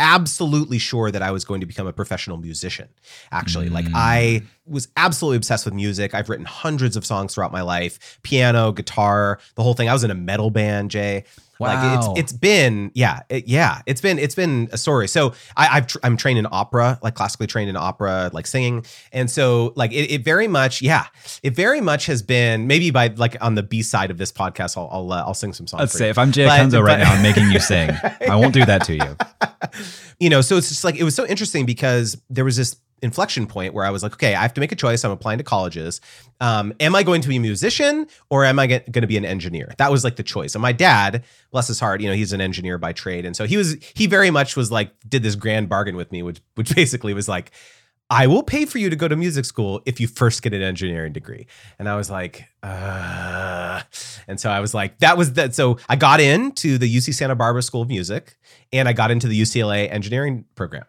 absolutely 0.00 0.78
sure 0.78 1.10
that 1.12 1.22
I 1.22 1.30
was 1.30 1.44
going 1.44 1.60
to 1.60 1.66
become 1.66 1.86
a 1.86 1.92
professional 1.92 2.38
musician. 2.38 2.88
Actually, 3.30 3.68
mm. 3.68 3.72
like 3.72 3.86
I 3.94 4.42
was 4.66 4.88
absolutely 4.96 5.36
obsessed 5.36 5.64
with 5.64 5.74
music. 5.74 6.14
I've 6.14 6.28
written 6.28 6.46
hundreds 6.46 6.96
of 6.96 7.06
songs 7.06 7.34
throughout 7.34 7.52
my 7.52 7.60
life, 7.60 8.18
piano, 8.22 8.72
guitar, 8.72 9.38
the 9.54 9.62
whole 9.62 9.74
thing. 9.74 9.88
I 9.88 9.92
was 9.92 10.02
in 10.02 10.10
a 10.10 10.14
metal 10.14 10.50
band, 10.50 10.90
Jay. 10.90 11.24
Wow. 11.60 11.68
Like 11.68 11.98
it's 11.98 12.20
it's 12.20 12.32
been 12.32 12.90
yeah 12.94 13.20
it, 13.28 13.46
yeah 13.46 13.82
it's 13.84 14.00
been 14.00 14.18
it's 14.18 14.34
been 14.34 14.68
a 14.72 14.78
story. 14.78 15.06
So 15.08 15.34
I, 15.56 15.76
I've 15.76 15.86
tr- 15.86 15.98
I'm 16.02 16.16
trained 16.16 16.38
in 16.38 16.46
opera, 16.50 16.98
like 17.02 17.14
classically 17.14 17.46
trained 17.46 17.68
in 17.68 17.76
opera, 17.76 18.30
like 18.32 18.46
singing, 18.46 18.86
and 19.12 19.30
so 19.30 19.74
like 19.76 19.92
it, 19.92 20.10
it 20.10 20.24
very 20.24 20.48
much 20.48 20.80
yeah 20.80 21.06
it 21.42 21.54
very 21.54 21.82
much 21.82 22.06
has 22.06 22.22
been 22.22 22.66
maybe 22.66 22.90
by 22.90 23.08
like 23.08 23.36
on 23.42 23.56
the 23.56 23.62
B 23.62 23.82
side 23.82 24.10
of 24.10 24.16
this 24.16 24.32
podcast 24.32 24.78
I'll 24.78 24.88
I'll, 24.90 25.12
uh, 25.12 25.24
I'll 25.26 25.34
sing 25.34 25.52
some 25.52 25.66
songs. 25.66 25.80
Let's 25.80 25.92
say 25.92 26.06
you. 26.06 26.10
if 26.10 26.18
I'm 26.18 26.32
Jay 26.32 26.46
Kunzo 26.46 26.82
right 26.82 26.98
now, 26.98 27.12
I'm 27.12 27.22
making 27.22 27.50
you 27.50 27.60
sing. 27.60 27.90
I 28.26 28.36
won't 28.36 28.54
do 28.54 28.64
that 28.64 28.84
to 28.86 28.94
you. 28.94 29.16
You 30.18 30.30
know, 30.30 30.40
so 30.40 30.56
it's 30.56 30.70
just 30.70 30.82
like 30.82 30.96
it 30.96 31.04
was 31.04 31.14
so 31.14 31.26
interesting 31.26 31.66
because 31.66 32.16
there 32.30 32.44
was 32.44 32.56
this 32.56 32.76
inflection 33.02 33.46
point 33.46 33.74
where 33.74 33.84
I 33.84 33.90
was 33.90 34.02
like, 34.02 34.12
okay, 34.14 34.34
I 34.34 34.42
have 34.42 34.54
to 34.54 34.60
make 34.60 34.72
a 34.72 34.76
choice. 34.76 35.04
I'm 35.04 35.10
applying 35.10 35.38
to 35.38 35.44
colleges. 35.44 36.00
Um, 36.40 36.72
am 36.80 36.94
I 36.94 37.02
going 37.02 37.22
to 37.22 37.28
be 37.28 37.36
a 37.36 37.40
musician 37.40 38.06
or 38.28 38.44
am 38.44 38.58
I 38.58 38.66
going 38.66 38.92
to 38.92 39.06
be 39.06 39.16
an 39.16 39.24
engineer? 39.24 39.74
That 39.78 39.90
was 39.90 40.04
like 40.04 40.16
the 40.16 40.22
choice. 40.22 40.54
And 40.54 40.62
my 40.62 40.72
dad, 40.72 41.24
bless 41.50 41.68
his 41.68 41.80
heart, 41.80 42.00
you 42.00 42.08
know, 42.08 42.14
he's 42.14 42.32
an 42.32 42.40
engineer 42.40 42.78
by 42.78 42.92
trade, 42.92 43.24
and 43.24 43.36
so 43.36 43.46
he 43.46 43.56
was 43.56 43.76
he 43.94 44.06
very 44.06 44.30
much 44.30 44.56
was 44.56 44.70
like 44.70 44.92
did 45.08 45.22
this 45.22 45.34
grand 45.34 45.68
bargain 45.68 45.96
with 45.96 46.12
me, 46.12 46.22
which 46.22 46.40
which 46.54 46.74
basically 46.74 47.14
was 47.14 47.28
like. 47.28 47.52
I 48.10 48.26
will 48.26 48.42
pay 48.42 48.64
for 48.64 48.78
you 48.78 48.90
to 48.90 48.96
go 48.96 49.06
to 49.06 49.14
music 49.14 49.44
school 49.44 49.80
if 49.86 50.00
you 50.00 50.08
first 50.08 50.42
get 50.42 50.52
an 50.52 50.62
engineering 50.62 51.12
degree. 51.12 51.46
And 51.78 51.88
I 51.88 51.94
was 51.94 52.10
like, 52.10 52.44
uh, 52.60 53.82
and 54.26 54.40
so 54.40 54.50
I 54.50 54.58
was 54.58 54.74
like, 54.74 54.98
that 54.98 55.16
was 55.16 55.34
that. 55.34 55.54
So 55.54 55.78
I 55.88 55.94
got 55.94 56.20
into 56.20 56.76
the 56.76 56.92
UC 56.92 57.14
Santa 57.14 57.36
Barbara 57.36 57.62
School 57.62 57.82
of 57.82 57.88
Music 57.88 58.36
and 58.72 58.88
I 58.88 58.92
got 58.92 59.12
into 59.12 59.28
the 59.28 59.40
UCLA 59.40 59.90
engineering 59.90 60.44
program. 60.56 60.84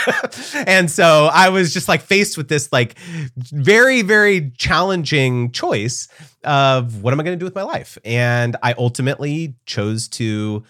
and 0.66 0.90
so 0.90 1.30
I 1.32 1.48
was 1.48 1.72
just 1.72 1.88
like 1.88 2.02
faced 2.02 2.36
with 2.36 2.48
this 2.48 2.70
like 2.70 2.98
very, 2.98 4.02
very 4.02 4.50
challenging 4.58 5.50
choice 5.52 6.08
of 6.44 7.02
what 7.02 7.14
am 7.14 7.20
I 7.20 7.22
going 7.22 7.36
to 7.36 7.40
do 7.40 7.46
with 7.46 7.54
my 7.54 7.62
life? 7.62 7.96
And 8.04 8.56
I 8.62 8.74
ultimately 8.76 9.56
chose 9.64 10.06
to 10.08 10.64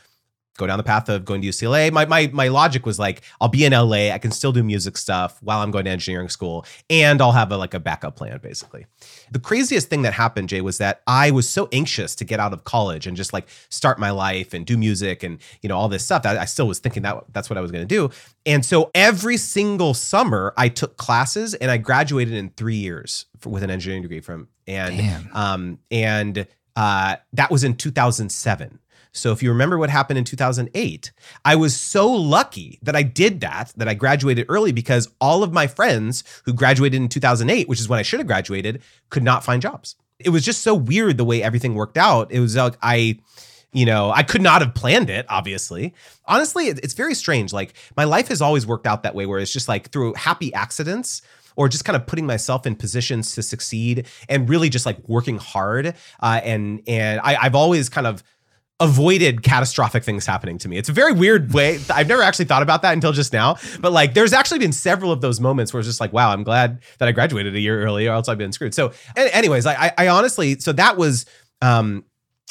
go 0.58 0.66
down 0.66 0.76
the 0.76 0.84
path 0.84 1.08
of 1.08 1.24
going 1.24 1.40
to 1.40 1.48
UCLA. 1.48 1.90
My 1.90 2.04
my 2.04 2.28
my 2.34 2.48
logic 2.48 2.84
was 2.84 2.98
like, 2.98 3.22
I'll 3.40 3.48
be 3.48 3.64
in 3.64 3.72
LA, 3.72 4.10
I 4.12 4.18
can 4.18 4.30
still 4.30 4.52
do 4.52 4.62
music 4.62 4.98
stuff 4.98 5.38
while 5.42 5.60
I'm 5.60 5.70
going 5.70 5.86
to 5.86 5.90
engineering 5.90 6.28
school, 6.28 6.66
and 6.90 7.22
I'll 7.22 7.32
have 7.32 7.50
a 7.50 7.56
like 7.56 7.72
a 7.72 7.80
backup 7.80 8.16
plan, 8.16 8.38
basically. 8.42 8.84
The 9.30 9.38
craziest 9.38 9.88
thing 9.88 10.02
that 10.02 10.12
happened, 10.12 10.50
Jay, 10.50 10.60
was 10.60 10.78
that 10.78 11.00
I 11.06 11.30
was 11.30 11.48
so 11.48 11.68
anxious 11.72 12.14
to 12.16 12.24
get 12.24 12.40
out 12.40 12.52
of 12.52 12.64
college 12.64 13.06
and 13.06 13.16
just 13.16 13.32
like 13.32 13.48
start 13.70 13.98
my 13.98 14.10
life 14.10 14.52
and 14.52 14.66
do 14.66 14.76
music 14.76 15.22
and 15.22 15.38
you 15.62 15.68
know 15.68 15.78
all 15.78 15.88
this 15.88 16.04
stuff. 16.04 16.26
I, 16.26 16.38
I 16.38 16.44
still 16.44 16.66
was 16.66 16.80
thinking 16.80 17.04
that 17.04 17.24
that's 17.32 17.48
what 17.48 17.56
I 17.56 17.62
was 17.62 17.70
going 17.70 17.86
to 17.86 17.94
do. 17.94 18.10
And 18.44 18.64
so 18.64 18.90
every 18.94 19.38
single 19.38 19.94
summer, 19.94 20.52
I 20.56 20.68
took 20.68 20.96
classes 20.96 21.54
and 21.54 21.70
I 21.70 21.78
graduated 21.78 22.34
in 22.34 22.50
three 22.50 22.76
years 22.76 23.26
for, 23.38 23.50
with 23.50 23.62
an 23.62 23.70
engineering 23.70 24.02
degree 24.02 24.20
from 24.20 24.48
and 24.66 24.96
Damn. 24.98 25.30
um 25.32 25.78
and 25.90 26.46
uh, 26.78 27.16
that 27.32 27.50
was 27.50 27.64
in 27.64 27.74
2007. 27.74 28.78
So 29.12 29.32
if 29.32 29.42
you 29.42 29.50
remember 29.50 29.78
what 29.78 29.90
happened 29.90 30.18
in 30.18 30.24
2008, 30.24 31.12
I 31.44 31.56
was 31.56 31.76
so 31.76 32.10
lucky 32.10 32.78
that 32.82 32.96
I 32.96 33.02
did 33.02 33.40
that, 33.40 33.72
that 33.76 33.88
I 33.88 33.94
graduated 33.94 34.46
early 34.48 34.72
because 34.72 35.08
all 35.20 35.42
of 35.42 35.52
my 35.52 35.66
friends 35.66 36.24
who 36.44 36.52
graduated 36.52 37.00
in 37.00 37.08
2008, 37.08 37.68
which 37.68 37.80
is 37.80 37.88
when 37.88 37.98
I 37.98 38.02
should 38.02 38.20
have 38.20 38.26
graduated, 38.26 38.82
could 39.10 39.22
not 39.22 39.44
find 39.44 39.62
jobs. 39.62 39.96
It 40.18 40.30
was 40.30 40.44
just 40.44 40.62
so 40.62 40.74
weird 40.74 41.16
the 41.16 41.24
way 41.24 41.42
everything 41.42 41.74
worked 41.74 41.96
out. 41.96 42.32
It 42.32 42.40
was 42.40 42.56
like 42.56 42.76
I 42.82 43.18
you 43.72 43.84
know, 43.84 44.10
I 44.10 44.22
could 44.22 44.40
not 44.40 44.62
have 44.62 44.74
planned 44.74 45.10
it, 45.10 45.26
obviously. 45.28 45.94
Honestly, 46.24 46.68
it's 46.68 46.94
very 46.94 47.14
strange. 47.14 47.52
Like 47.52 47.74
my 47.96 48.04
life 48.04 48.28
has 48.28 48.40
always 48.40 48.66
worked 48.66 48.86
out 48.86 49.02
that 49.02 49.14
way 49.14 49.26
where 49.26 49.38
it's 49.38 49.52
just 49.52 49.68
like 49.68 49.90
through 49.90 50.14
happy 50.14 50.52
accidents 50.54 51.20
or 51.54 51.68
just 51.68 51.84
kind 51.84 51.96
of 51.96 52.06
putting 52.06 52.24
myself 52.24 52.66
in 52.66 52.76
positions 52.76 53.34
to 53.34 53.42
succeed 53.42 54.06
and 54.28 54.48
really 54.48 54.68
just 54.70 54.86
like 54.86 54.96
working 55.08 55.38
hard. 55.38 55.94
Uh, 56.20 56.40
and 56.44 56.82
and 56.86 57.20
I, 57.20 57.36
I've 57.36 57.54
always 57.54 57.88
kind 57.88 58.06
of 58.06 58.22
avoided 58.80 59.42
catastrophic 59.42 60.04
things 60.04 60.24
happening 60.24 60.56
to 60.58 60.68
me. 60.68 60.76
It's 60.76 60.88
a 60.88 60.92
very 60.92 61.12
weird 61.12 61.52
way. 61.52 61.80
I've 61.90 62.06
never 62.06 62.22
actually 62.22 62.44
thought 62.44 62.62
about 62.62 62.82
that 62.82 62.92
until 62.92 63.12
just 63.12 63.32
now. 63.32 63.56
But 63.80 63.92
like, 63.92 64.14
there's 64.14 64.32
actually 64.32 64.60
been 64.60 64.72
several 64.72 65.10
of 65.10 65.20
those 65.20 65.40
moments 65.40 65.72
where 65.72 65.80
it's 65.80 65.88
just 65.88 66.00
like, 66.00 66.12
wow, 66.12 66.30
I'm 66.30 66.44
glad 66.44 66.80
that 66.98 67.08
I 67.08 67.12
graduated 67.12 67.56
a 67.56 67.60
year 67.60 67.82
early, 67.82 68.06
or 68.06 68.12
else 68.12 68.28
I've 68.28 68.38
been 68.38 68.52
screwed. 68.52 68.74
So, 68.74 68.92
anyways, 69.16 69.66
I, 69.66 69.92
I 69.98 70.08
honestly, 70.08 70.60
so 70.60 70.72
that 70.72 70.96
was 70.96 71.26
um, 71.60 72.04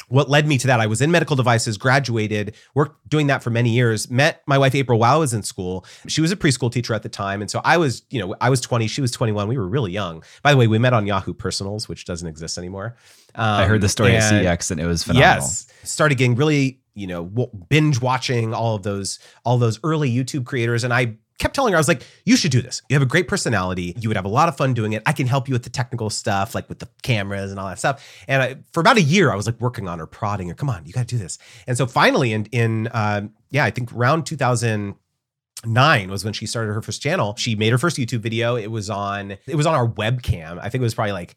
what 0.08 0.30
led 0.30 0.46
me 0.46 0.58
to 0.58 0.66
that. 0.68 0.80
I 0.80 0.86
was 0.86 1.00
in 1.00 1.10
medical 1.10 1.36
devices, 1.36 1.76
graduated, 1.76 2.54
worked 2.74 3.08
doing 3.08 3.26
that 3.26 3.42
for 3.42 3.50
many 3.50 3.70
years, 3.70 4.10
met 4.10 4.42
my 4.46 4.56
wife 4.58 4.74
April 4.74 4.98
while 4.98 5.16
I 5.16 5.18
was 5.18 5.34
in 5.34 5.42
school. 5.42 5.84
She 6.06 6.20
was 6.20 6.32
a 6.32 6.36
preschool 6.36 6.70
teacher 6.70 6.94
at 6.94 7.02
the 7.02 7.08
time. 7.08 7.40
And 7.40 7.50
so 7.50 7.60
I 7.64 7.76
was, 7.76 8.02
you 8.10 8.20
know, 8.20 8.34
I 8.40 8.50
was 8.50 8.60
20, 8.60 8.86
she 8.86 9.00
was 9.00 9.10
21. 9.10 9.48
We 9.48 9.58
were 9.58 9.68
really 9.68 9.92
young. 9.92 10.22
By 10.42 10.52
the 10.52 10.56
way, 10.56 10.66
we 10.66 10.78
met 10.78 10.92
on 10.92 11.06
Yahoo 11.06 11.34
Personals, 11.34 11.88
which 11.88 12.04
doesn't 12.04 12.28
exist 12.28 12.58
anymore. 12.58 12.96
Um, 13.34 13.44
I 13.44 13.64
heard 13.66 13.80
the 13.80 13.88
story 13.88 14.14
and, 14.14 14.24
at 14.24 14.58
CX 14.58 14.70
and 14.70 14.80
it 14.80 14.86
was 14.86 15.02
phenomenal. 15.02 15.36
Yes. 15.36 15.66
Started 15.84 16.16
getting 16.16 16.36
really, 16.36 16.80
you 16.94 17.06
know, 17.06 17.24
binge 17.68 18.00
watching 18.00 18.54
all 18.54 18.76
of 18.76 18.82
those, 18.82 19.18
all 19.44 19.58
those 19.58 19.80
early 19.82 20.10
YouTube 20.10 20.44
creators. 20.44 20.84
And 20.84 20.92
I 20.92 21.16
kept 21.38 21.54
telling 21.54 21.72
her, 21.72 21.76
I 21.76 21.80
was 21.80 21.88
like, 21.88 22.02
you 22.24 22.36
should 22.36 22.50
do 22.50 22.60
this. 22.60 22.82
You 22.88 22.94
have 22.94 23.02
a 23.02 23.06
great 23.06 23.28
personality. 23.28 23.94
You 23.98 24.08
would 24.08 24.16
have 24.16 24.24
a 24.24 24.30
lot 24.30 24.48
of 24.48 24.56
fun 24.56 24.74
doing 24.74 24.92
it. 24.92 25.02
I 25.06 25.12
can 25.12 25.26
help 25.26 25.48
you 25.48 25.54
with 25.54 25.62
the 25.62 25.70
technical 25.70 26.10
stuff, 26.10 26.54
like 26.54 26.68
with 26.68 26.80
the 26.80 26.88
cameras 27.02 27.50
and 27.50 27.60
all 27.60 27.68
that 27.68 27.78
stuff. 27.78 28.04
And 28.26 28.42
I, 28.42 28.56
for 28.72 28.80
about 28.80 28.96
a 28.96 29.02
year, 29.02 29.32
I 29.32 29.36
was 29.36 29.46
like 29.46 29.60
working 29.60 29.88
on 29.88 29.98
her, 30.00 30.06
prodding 30.06 30.48
her, 30.48 30.54
come 30.54 30.68
on, 30.68 30.84
you 30.84 30.92
got 30.92 31.08
to 31.08 31.16
do 31.16 31.18
this. 31.18 31.38
And 31.66 31.76
so 31.76 31.86
finally, 31.86 32.32
in, 32.32 32.46
in 32.46 32.88
uh, 32.88 33.28
yeah, 33.50 33.64
I 33.64 33.70
think 33.70 33.92
around 33.92 34.24
2009 34.26 36.10
was 36.10 36.24
when 36.24 36.32
she 36.32 36.46
started 36.46 36.72
her 36.72 36.82
first 36.82 37.00
channel. 37.00 37.36
She 37.36 37.54
made 37.54 37.70
her 37.70 37.78
first 37.78 37.96
YouTube 37.96 38.20
video. 38.20 38.56
It 38.56 38.70
was 38.70 38.90
on, 38.90 39.32
it 39.46 39.54
was 39.54 39.66
on 39.66 39.74
our 39.74 39.88
webcam. 39.88 40.58
I 40.58 40.68
think 40.68 40.82
it 40.82 40.84
was 40.84 40.94
probably 40.94 41.12
like 41.12 41.36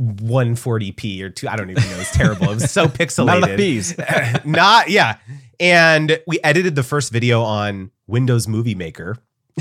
140p 0.00 1.22
or 1.22 1.30
two. 1.30 1.48
I 1.48 1.56
don't 1.56 1.70
even 1.70 1.82
know. 1.82 1.98
It's 1.98 2.16
terrible. 2.16 2.50
It 2.50 2.54
was 2.54 2.70
so 2.70 2.86
pixelated. 2.88 3.40
Not 3.40 3.56
bees. 3.56 3.94
Not, 4.44 4.88
yeah. 4.88 5.18
And 5.58 6.18
we 6.26 6.40
edited 6.42 6.74
the 6.74 6.82
first 6.82 7.12
video 7.12 7.42
on 7.42 7.90
Windows 8.06 8.48
Movie 8.48 8.74
Maker. 8.74 9.16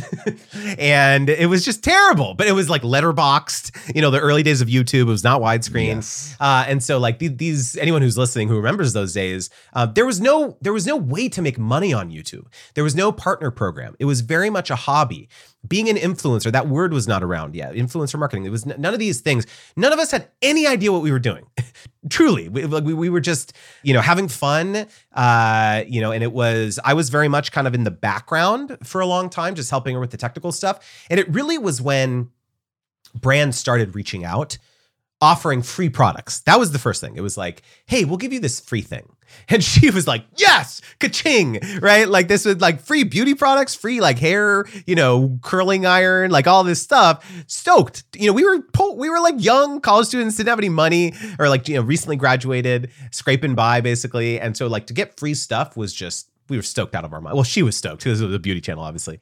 and 0.78 1.30
it 1.30 1.50
was 1.50 1.66
just 1.66 1.84
terrible, 1.84 2.34
but 2.34 2.48
it 2.48 2.54
was 2.54 2.70
like 2.70 2.84
letterboxed, 2.84 3.96
you 3.96 4.02
know, 4.02 4.12
the 4.12 4.20
early 4.20 4.44
days 4.44 4.62
of 4.62 4.68
YouTube. 4.68 5.02
It 5.02 5.06
was 5.06 5.24
not 5.24 5.42
widescreen. 5.42 5.96
Yes. 5.96 6.36
Uh, 6.40 6.64
and 6.68 6.82
so 6.82 7.00
like 7.00 7.20
these, 7.20 7.76
anyone 7.78 8.02
who's 8.02 8.18
listening 8.18 8.48
who 8.48 8.56
remembers 8.56 8.94
those 8.94 9.14
days, 9.14 9.50
uh, 9.74 9.86
there 9.86 10.06
was 10.06 10.22
no, 10.22 10.58
there 10.62 10.74
was 10.74 10.86
no 10.86 10.96
way 10.96 11.28
to 11.30 11.42
make 11.42 11.58
money 11.58 11.94
on 11.94 12.12
YouTube. 12.12 12.46
There 12.76 12.84
was 12.84 12.96
no 12.96 13.12
partner 13.12 13.52
program. 13.52 13.96
It 14.00 14.06
was 14.06 14.22
very 14.22 14.50
much 14.50 14.70
a 14.70 14.76
hobby 14.76 15.28
being 15.68 15.90
an 15.90 15.98
influencer 15.98 16.52
that 16.52 16.68
word 16.68 16.94
was 16.94 17.08
not 17.08 17.22
around 17.22 17.56
yet. 17.56 17.74
Influencer 17.74 18.18
marketing 18.18 18.46
it 18.46 18.50
was 18.50 18.66
none 18.66 18.94
of 18.94 19.00
these 19.00 19.20
things. 19.20 19.46
None 19.76 19.92
of 19.92 20.00
us 20.00 20.12
had 20.12 20.30
any 20.42 20.66
idea 20.66 20.92
what 20.92 21.02
we 21.02 21.12
were 21.12 21.20
doing. 21.20 21.46
Truly 22.10 22.48
we, 22.48 22.66
we, 22.66 22.94
we, 22.94 23.10
were 23.10 23.20
just 23.20 23.54
you 23.84 23.94
know 23.94 24.00
having 24.00 24.30
fun 24.30 24.88
uh 25.14 25.84
you 25.86 26.00
know 26.00 26.14
and 26.14 26.24
it 26.24 26.32
was 26.32 26.80
i 26.86 26.94
was 26.94 27.10
very 27.10 27.28
much 27.28 27.52
kind 27.52 27.68
of 27.68 27.76
in 27.76 27.84
the 27.84 27.92
background 27.92 28.78
for 28.84 29.02
a 29.02 29.06
long 29.06 29.30
time 29.30 29.54
just 29.54 29.70
helping 29.70 29.96
her 29.96 30.00
with 30.00 30.12
the 30.12 30.18
technical 30.18 30.52
stuff. 30.54 31.06
And 31.10 31.20
it 31.20 31.28
really 31.30 31.58
was 31.58 31.82
when 31.82 32.30
brands 33.14 33.58
started 33.58 33.96
reaching 33.96 34.24
out 34.24 34.58
offering 35.22 35.62
free 35.62 35.90
products. 35.90 36.40
That 36.42 36.58
was 36.58 36.72
the 36.72 36.80
first 36.80 37.02
thing. 37.02 37.18
It 37.18 37.22
was 37.22 37.38
like 37.38 37.64
hey 37.86 38.06
we'll 38.06 38.18
give 38.18 38.32
you 38.32 38.40
this 38.40 38.62
free 38.62 38.82
thing 38.82 39.10
and 39.50 39.64
she 39.64 39.90
was 39.90 40.08
like, 40.08 40.26
yes, 40.36 40.82
ka-ching, 41.00 41.60
right? 41.82 42.08
Like 42.08 42.28
this 42.28 42.46
was 42.46 42.58
like 42.58 42.82
free 42.82 43.04
beauty 43.04 43.34
products, 43.34 43.76
free 43.76 44.02
like 44.02 44.20
hair, 44.20 44.66
you 44.86 44.96
know, 44.96 45.40
curling 45.42 45.86
iron, 45.86 46.32
like 46.32 46.48
all 46.48 46.64
this 46.64 46.82
stuff. 46.82 47.26
Stoked. 47.48 48.04
You 48.16 48.28
know, 48.28 48.34
we 48.34 48.44
were 48.44 48.64
we 48.96 49.10
were 49.10 49.20
like 49.20 49.36
young 49.38 49.82
college 49.82 50.08
students, 50.08 50.38
didn't 50.38 50.50
have 50.50 50.60
any 50.60 50.70
money 50.70 51.14
or 51.38 51.50
like, 51.50 51.68
you 51.68 51.76
know, 51.76 51.82
recently 51.82 52.16
graduated, 52.16 52.92
scraping 53.12 53.56
by 53.56 53.82
basically. 53.82 54.40
And 54.40 54.56
so 54.56 54.68
like 54.68 54.88
to 54.88 54.94
get 54.94 55.20
free 55.20 55.34
stuff 55.34 55.76
was 55.78 55.94
just, 55.94 56.30
we 56.50 56.58
were 56.58 56.64
stoked 56.64 56.96
out 56.96 57.06
of 57.06 57.14
our 57.14 57.22
mind. 57.22 57.36
Well, 57.36 57.44
she 57.44 57.64
was 57.64 57.78
stoked 57.78 58.04
because 58.04 58.22
it 58.22 58.26
was 58.26 58.36
a 58.36 58.40
beauty 58.40 58.62
channel, 58.62 58.84
obviously. 58.84 59.22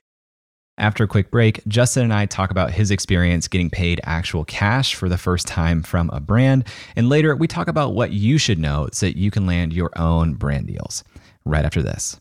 After 0.80 1.04
a 1.04 1.08
quick 1.08 1.32
break, 1.32 1.66
Justin 1.68 2.04
and 2.04 2.14
I 2.14 2.28
talk 2.28 2.52
about 2.52 2.72
his 2.72 2.92
experience 2.92 3.48
getting 3.48 3.72
paid 3.72 4.00
actual 4.04 4.46
cash 4.46 4.94
for 4.94 5.10
the 5.10 5.18
first 5.18 5.48
time 5.48 5.82
from 5.82 6.12
a 6.12 6.20
brand. 6.20 6.68
And 6.96 7.10
later, 7.10 7.36
we 7.36 7.48
talk 7.48 7.68
about 7.68 7.96
what 7.96 8.12
you 8.12 8.38
should 8.38 8.60
know 8.60 8.88
so 8.94 9.08
that 9.08 9.18
you 9.18 9.32
can 9.32 9.48
land 9.48 9.74
your 9.74 9.90
own 9.96 10.36
brand 10.36 10.68
deals. 10.68 11.04
Right 11.46 11.66
after 11.66 11.82
this. 11.82 12.20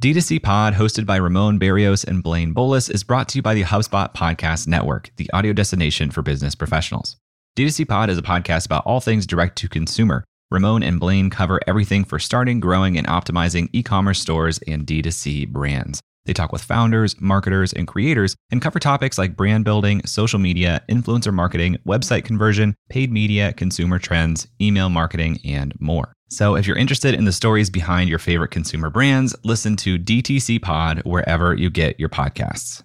D2C 0.00 0.42
Pod, 0.42 0.74
hosted 0.74 1.06
by 1.06 1.16
Ramon 1.16 1.60
Berrios 1.60 2.04
and 2.04 2.22
Blaine 2.22 2.54
Bolus, 2.54 2.88
is 2.88 3.04
brought 3.04 3.28
to 3.28 3.38
you 3.38 3.42
by 3.42 3.54
the 3.54 3.64
HubSpot 3.64 4.12
Podcast 4.14 4.66
Network, 4.66 5.10
the 5.16 5.30
audio 5.32 5.52
destination 5.52 6.10
for 6.10 6.22
business 6.22 6.54
professionals. 6.54 7.18
D2C 7.56 7.86
Pod 7.86 8.10
is 8.10 8.18
a 8.18 8.22
podcast 8.22 8.66
about 8.66 8.84
all 8.86 9.00
things 9.00 9.26
direct 9.26 9.56
to 9.58 9.68
consumer. 9.68 10.24
Ramon 10.50 10.82
and 10.82 10.98
Blaine 10.98 11.30
cover 11.30 11.60
everything 11.68 12.04
for 12.04 12.18
starting, 12.18 12.58
growing, 12.58 12.98
and 12.98 13.06
optimizing 13.06 13.68
e 13.72 13.82
commerce 13.84 14.18
stores 14.18 14.58
and 14.66 14.86
D2C 14.86 15.46
brands. 15.48 16.00
They 16.26 16.32
talk 16.32 16.52
with 16.52 16.62
founders, 16.62 17.20
marketers, 17.20 17.72
and 17.72 17.88
creators 17.88 18.36
and 18.50 18.60
cover 18.60 18.78
topics 18.78 19.18
like 19.18 19.36
brand 19.36 19.64
building, 19.64 20.04
social 20.06 20.38
media, 20.38 20.82
influencer 20.88 21.32
marketing, 21.32 21.78
website 21.86 22.24
conversion, 22.24 22.76
paid 22.88 23.12
media, 23.12 23.52
consumer 23.52 23.98
trends, 23.98 24.46
email 24.60 24.90
marketing, 24.90 25.38
and 25.44 25.72
more. 25.80 26.12
So 26.28 26.54
if 26.54 26.66
you're 26.66 26.76
interested 26.76 27.14
in 27.14 27.24
the 27.24 27.32
stories 27.32 27.70
behind 27.70 28.08
your 28.08 28.20
favorite 28.20 28.52
consumer 28.52 28.90
brands, 28.90 29.34
listen 29.44 29.76
to 29.78 29.98
DTC 29.98 30.62
Pod 30.62 31.02
wherever 31.04 31.54
you 31.54 31.70
get 31.70 31.98
your 31.98 32.08
podcasts. 32.08 32.82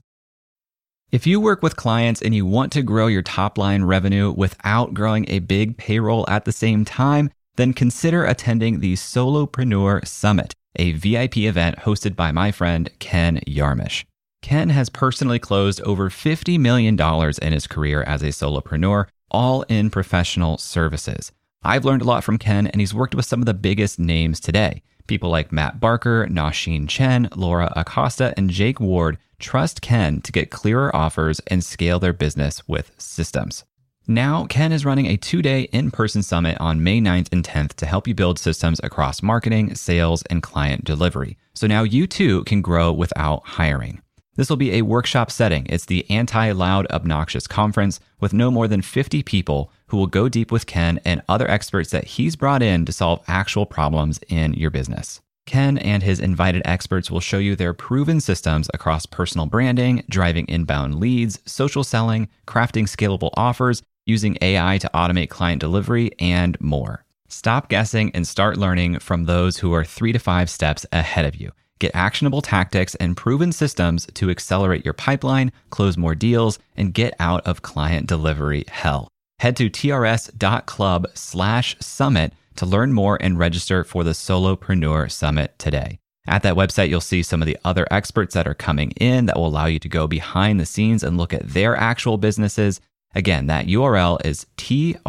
If 1.12 1.28
you 1.28 1.40
work 1.40 1.62
with 1.62 1.76
clients 1.76 2.22
and 2.22 2.34
you 2.34 2.46
want 2.46 2.72
to 2.74 2.82
grow 2.82 3.08
your 3.08 3.22
top 3.22 3.58
line 3.58 3.84
revenue 3.84 4.32
without 4.32 4.94
growing 4.94 5.26
a 5.30 5.40
big 5.40 5.78
payroll 5.78 6.26
at 6.28 6.46
the 6.46 6.52
same 6.52 6.84
time, 6.84 7.30
then 7.56 7.74
consider 7.74 8.26
attending 8.26 8.80
the 8.80 8.94
Solopreneur 8.94 10.06
Summit, 10.08 10.54
a 10.76 10.92
VIP 10.94 11.38
event 11.38 11.80
hosted 11.80 12.16
by 12.16 12.32
my 12.32 12.52
friend 12.52 12.90
Ken 13.00 13.40
Yarmosh. 13.48 14.04
Ken 14.42 14.70
has 14.70 14.90
personally 14.90 15.40
closed 15.40 15.82
over 15.82 16.10
$50 16.10 16.60
million 16.60 17.00
in 17.42 17.54
his 17.54 17.68
career 17.68 18.04
as 18.04 18.22
a 18.22 18.28
solopreneur, 18.28 19.08
all 19.32 19.64
in 19.64 19.90
professional 19.90 20.58
services. 20.58 21.32
I've 21.64 21.84
learned 21.84 22.04
a 22.04 22.06
lot 22.06 22.24
from 22.24 22.38
Ken, 22.38 22.68
and 22.68 22.80
he's 22.80 22.94
worked 22.94 23.16
with 23.16 23.26
some 23.26 23.42
of 23.42 23.48
the 23.48 23.56
biggest 23.56 23.98
names 23.98 24.40
today. 24.40 24.84
People 25.08 25.32
like 25.32 25.52
Matt 25.52 25.80
Barker, 25.80 26.28
Nasheen 26.28 26.88
Chen, 26.88 27.28
Laura 27.36 27.74
Acosta, 27.76 28.34
and 28.38 28.52
Jake 28.52 28.80
Ward 28.80 29.18
trust 29.40 29.82
Ken 29.82 30.22
to 30.22 30.32
get 30.32 30.52
clearer 30.52 30.96
offers 30.96 31.40
and 31.48 31.64
scale 31.64 32.00
their 32.00 32.14
business 32.14 32.68
with 32.68 32.92
systems. 32.98 33.64
Now, 34.08 34.46
Ken 34.46 34.72
is 34.72 34.86
running 34.86 35.08
a 35.08 35.18
two 35.18 35.42
day 35.42 35.62
in 35.72 35.90
person 35.90 36.22
summit 36.22 36.58
on 36.60 36.84
May 36.84 37.02
9th 37.02 37.30
and 37.32 37.44
10th 37.44 37.74
to 37.76 37.88
help 37.88 38.08
you 38.08 38.14
build 38.14 38.38
systems 38.38 38.80
across 38.84 39.24
marketing, 39.24 39.74
sales, 39.74 40.22
and 40.30 40.44
client 40.44 40.84
delivery. 40.84 41.38
So 41.56 41.66
now 41.66 41.82
you 41.82 42.06
too 42.06 42.44
can 42.44 42.62
grow 42.62 42.94
without 42.94 43.42
hiring. 43.46 44.02
This 44.36 44.48
will 44.48 44.58
be 44.58 44.74
a 44.74 44.84
workshop 44.84 45.32
setting. 45.32 45.66
It's 45.70 45.86
the 45.86 46.08
anti 46.10 46.52
loud, 46.52 46.86
obnoxious 46.92 47.48
conference 47.48 48.00
with 48.20 48.32
no 48.32 48.52
more 48.52 48.68
than 48.68 48.84
50 48.84 49.24
people 49.24 49.72
who 49.88 49.98
will 49.98 50.08
go 50.08 50.30
deep 50.30 50.52
with 50.52 50.68
Ken 50.68 51.00
and 51.04 51.24
other 51.28 51.50
experts 51.50 51.90
that 51.90 52.06
he's 52.06 52.36
brought 52.36 52.62
in 52.62 52.86
to 52.86 52.92
solve 52.92 53.24
actual 53.28 53.66
problems 53.66 54.20
in 54.28 54.54
your 54.54 54.70
business. 54.70 55.20
Ken 55.48 55.78
and 55.78 56.04
his 56.04 56.20
invited 56.20 56.62
experts 56.66 57.10
will 57.10 57.20
show 57.20 57.38
you 57.38 57.56
their 57.56 57.74
proven 57.74 58.20
systems 58.20 58.70
across 58.74 59.06
personal 59.06 59.46
branding, 59.46 60.04
driving 60.10 60.46
inbound 60.48 61.00
leads, 61.00 61.40
social 61.46 61.84
selling, 61.84 62.28
crafting 62.48 62.86
scalable 62.86 63.30
offers, 63.36 63.82
using 64.06 64.38
AI 64.42 64.78
to 64.78 64.90
automate 64.94 65.30
client 65.30 65.60
delivery, 65.60 66.12
and 66.20 66.60
more. 66.62 67.04
Stop 67.28 67.70
guessing 67.70 68.12
and 68.14 68.28
start 68.28 68.58
learning 68.58 69.00
from 69.00 69.26
those 69.26 69.58
who 69.58 69.74
are 69.74 69.84
three 69.84 70.12
to 70.12 70.20
five 70.20 70.50
steps 70.50 70.86
ahead 70.92 71.26
of 71.26 71.36
you. 71.36 71.52
Get 71.80 71.92
actionable 71.94 72.42
tactics 72.42 72.96
and 72.96 73.18
proven 73.18 73.52
systems 73.52 74.08
to 74.14 74.30
accelerate 74.30 74.86
your 74.86 74.94
pipeline, 74.94 75.52
close 75.70 75.98
more 75.98 76.16
deals, 76.16 76.58
and 76.78 76.94
get 76.94 77.14
out 77.20 77.46
of 77.46 77.62
client 77.62 78.08
delivery 78.08 78.64
hell. 78.70 79.10
Head 79.40 79.58
to 79.58 79.70
trs.club 79.70 81.08
slash 81.14 81.76
summit 81.82 82.34
to 82.56 82.66
learn 82.66 82.94
more 82.94 83.18
and 83.20 83.38
register 83.38 83.84
for 83.84 84.04
the 84.04 84.12
Solopreneur 84.12 85.12
Summit 85.12 85.60
today. 85.60 86.00
At 86.28 86.42
that 86.44 86.56
website, 86.56 86.90
you'll 86.90 87.02
see 87.02 87.22
some 87.22 87.42
of 87.42 87.46
the 87.46 87.58
other 87.66 87.86
experts 87.92 88.34
that 88.34 88.48
are 88.48 88.56
coming 88.56 88.92
in 88.92 89.26
that 89.26 89.36
will 89.36 89.48
allow 89.48 89.66
you 89.66 89.80
to 89.80 89.90
go 89.90 90.08
behind 90.08 90.60
the 90.60 90.66
scenes 90.66 91.04
and 91.04 91.18
look 91.18 91.34
at 91.34 91.50
their 91.50 91.76
actual 91.76 92.18
businesses. 92.18 92.80
Again, 93.16 93.48
that 93.48 93.68
URL 93.68 94.24
is 94.26 94.46
trs.club 94.58 95.02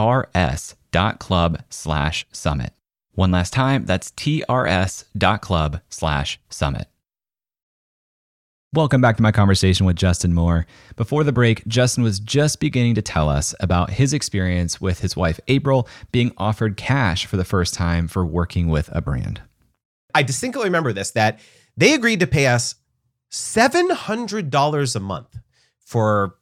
slash 1.68 2.26
summit. 2.30 2.72
One 3.12 3.32
last 3.32 3.52
time, 3.52 3.84
that's 3.84 4.12
trs.club 4.12 5.80
slash 5.90 6.40
summit. 6.48 6.86
Welcome 8.72 9.00
back 9.00 9.16
to 9.16 9.22
my 9.22 9.32
conversation 9.32 9.86
with 9.86 9.96
Justin 9.96 10.34
Moore. 10.34 10.66
Before 10.96 11.24
the 11.24 11.32
break, 11.32 11.66
Justin 11.66 12.04
was 12.04 12.20
just 12.20 12.60
beginning 12.60 12.94
to 12.96 13.02
tell 13.02 13.28
us 13.28 13.54
about 13.58 13.90
his 13.90 14.12
experience 14.12 14.80
with 14.80 15.00
his 15.00 15.16
wife, 15.16 15.40
April, 15.48 15.88
being 16.12 16.32
offered 16.36 16.76
cash 16.76 17.24
for 17.26 17.38
the 17.38 17.44
first 17.44 17.72
time 17.74 18.06
for 18.06 18.24
working 18.26 18.68
with 18.68 18.90
a 18.92 19.00
brand. 19.00 19.40
I 20.14 20.22
distinctly 20.22 20.64
remember 20.64 20.92
this 20.92 21.12
that 21.12 21.40
they 21.76 21.94
agreed 21.94 22.20
to 22.20 22.26
pay 22.26 22.48
us 22.48 22.74
$700 23.32 24.96
a 24.96 25.00
month 25.00 25.38
for 25.78 26.36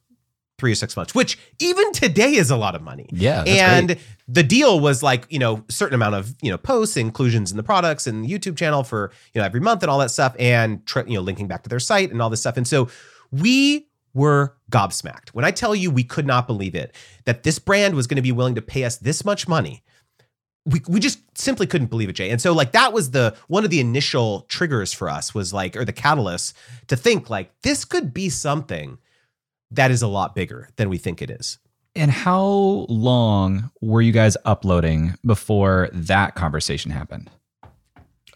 three 0.65 0.71
or 0.71 0.75
six 0.75 0.97
months, 0.97 1.13
which 1.13 1.37
even 1.59 1.91
today 1.91 2.33
is 2.33 2.49
a 2.49 2.57
lot 2.57 2.73
of 2.73 2.81
money. 2.81 3.07
Yeah. 3.11 3.43
and 3.45 3.89
great. 3.89 3.99
the 4.27 4.41
deal 4.41 4.79
was 4.79 5.03
like, 5.03 5.27
you 5.29 5.37
know, 5.37 5.63
certain 5.69 5.93
amount 5.93 6.15
of, 6.15 6.33
you 6.41 6.49
know, 6.49 6.57
posts, 6.57 6.97
inclusions 6.97 7.51
in 7.51 7.57
the 7.57 7.61
products 7.61 8.07
and 8.07 8.25
the 8.25 8.27
YouTube 8.27 8.57
channel 8.57 8.83
for, 8.83 9.11
you 9.35 9.39
know, 9.39 9.45
every 9.45 9.59
month 9.59 9.83
and 9.83 9.91
all 9.91 9.99
that 9.99 10.09
stuff 10.09 10.35
and, 10.39 10.81
you 11.05 11.13
know, 11.13 11.21
linking 11.21 11.47
back 11.47 11.61
to 11.61 11.69
their 11.69 11.79
site 11.79 12.11
and 12.11 12.19
all 12.19 12.31
this 12.31 12.39
stuff. 12.39 12.57
And 12.57 12.67
so 12.67 12.89
we 13.29 13.87
were 14.15 14.55
gobsmacked. 14.71 15.29
When 15.33 15.45
I 15.45 15.51
tell 15.51 15.75
you 15.75 15.91
we 15.91 16.03
could 16.03 16.25
not 16.25 16.47
believe 16.47 16.73
it, 16.73 16.95
that 17.25 17.43
this 17.43 17.59
brand 17.59 17.93
was 17.93 18.07
going 18.07 18.15
to 18.15 18.23
be 18.23 18.31
willing 18.31 18.55
to 18.55 18.61
pay 18.63 18.85
us 18.85 18.97
this 18.97 19.23
much 19.23 19.47
money. 19.47 19.83
We, 20.65 20.81
we 20.87 20.99
just 20.99 21.19
simply 21.37 21.67
couldn't 21.67 21.91
believe 21.91 22.09
it, 22.09 22.13
Jay. 22.13 22.31
And 22.31 22.41
so 22.41 22.53
like 22.53 22.71
that 22.71 22.91
was 22.91 23.11
the 23.11 23.35
one 23.49 23.63
of 23.63 23.69
the 23.69 23.79
initial 23.79 24.47
triggers 24.49 24.93
for 24.93 25.09
us 25.11 25.35
was 25.35 25.53
like, 25.53 25.75
or 25.75 25.85
the 25.85 25.93
catalyst 25.93 26.57
to 26.87 26.95
think 26.95 27.29
like 27.29 27.51
this 27.61 27.85
could 27.85 28.15
be 28.15 28.29
something 28.29 28.97
that 29.71 29.91
is 29.91 30.01
a 30.01 30.07
lot 30.07 30.35
bigger 30.35 30.69
than 30.75 30.89
we 30.89 30.97
think 30.97 31.21
it 31.21 31.29
is. 31.29 31.59
And 31.95 32.11
how 32.11 32.85
long 32.89 33.71
were 33.81 34.01
you 34.01 34.11
guys 34.11 34.35
uploading 34.43 35.15
before 35.25 35.89
that 35.93 36.35
conversation 36.35 36.91
happened? 36.91 37.29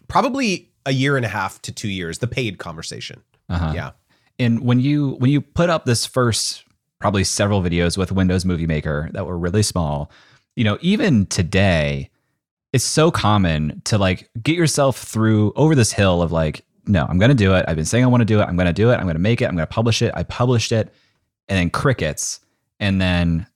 Probably 0.08 0.72
a 0.86 0.92
year 0.92 1.18
and 1.18 1.26
a 1.26 1.30
half 1.30 1.62
to 1.64 1.72
two 1.72 1.90
years, 1.90 2.20
the 2.20 2.28
paid 2.28 2.58
conversation. 2.58 3.22
Uh-huh. 3.50 3.74
Yeah. 3.76 3.92
And 4.38 4.62
when 4.62 4.80
you 4.80 5.18
when 5.20 5.30
you 5.30 5.42
put 5.42 5.70
up 5.70 5.86
this 5.86 6.06
first 6.06 6.64
probably 7.00 7.24
several 7.24 7.62
videos 7.62 7.98
with 7.98 8.12
Windows 8.12 8.46
Movie 8.46 8.68
Maker 8.68 9.10
that 9.14 9.26
were 9.26 9.38
really 9.38 9.64
small, 9.64 10.12
you 10.56 10.64
know, 10.64 10.78
even 10.82 11.26
today, 11.26 12.10
it's 12.74 12.84
so 12.84 13.12
common 13.12 13.82
to 13.86 13.98
like 13.98 14.30
get 14.42 14.56
yourself 14.56 14.98
through 14.98 15.52
over 15.56 15.76
this 15.76 15.92
hill 15.92 16.22
of 16.22 16.32
like, 16.32 16.66
no, 16.88 17.06
I'm 17.06 17.20
gonna 17.20 17.34
do 17.34 17.54
it. 17.56 17.66
I've 17.68 17.76
been 17.76 17.86
saying 17.86 18.04
I 18.04 18.08
want 18.08 18.22
to 18.22 18.26
do 18.26 18.40
it. 18.40 18.44
I'm 18.44 18.56
gonna 18.56 18.74
do 18.74 18.90
it. 18.92 18.96
I'm 18.96 19.06
gonna 19.06 19.20
make 19.20 19.42
it. 19.42 19.46
I'm 19.46 19.56
gonna 19.56 19.68
publish 19.68 20.02
it. 20.02 20.14
I 20.16 20.24
published 20.24 20.72
it, 20.72 20.94
and 21.50 21.58
then 21.58 21.70
crickets, 21.70 22.40
and 22.80 23.02
then 23.02 23.48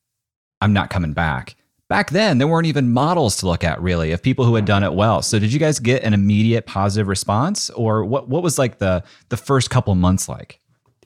I'm 0.59 0.73
not 0.73 0.89
coming 0.89 1.13
back. 1.13 1.55
Back 1.87 2.09
then, 2.09 2.39
there 2.39 2.47
weren't 2.47 2.67
even 2.67 2.91
models 2.91 3.37
to 3.37 3.45
look 3.45 3.63
at 3.63 3.81
really 3.81 4.11
of 4.11 4.21
people 4.21 4.45
who 4.45 4.55
had 4.55 4.65
done 4.65 4.83
it 4.83 4.93
well. 4.93 5.21
So, 5.21 5.37
did 5.37 5.53
you 5.53 5.59
guys 5.59 5.79
get 5.79 6.03
an 6.03 6.13
immediate 6.13 6.65
positive 6.65 7.07
response, 7.07 7.69
or 7.69 8.03
what? 8.03 8.27
What 8.27 8.41
was 8.41 8.57
like 8.57 8.79
the 8.79 9.03
the 9.29 9.37
first 9.37 9.69
couple 9.69 9.93
months 9.95 10.27
like? 10.27 10.59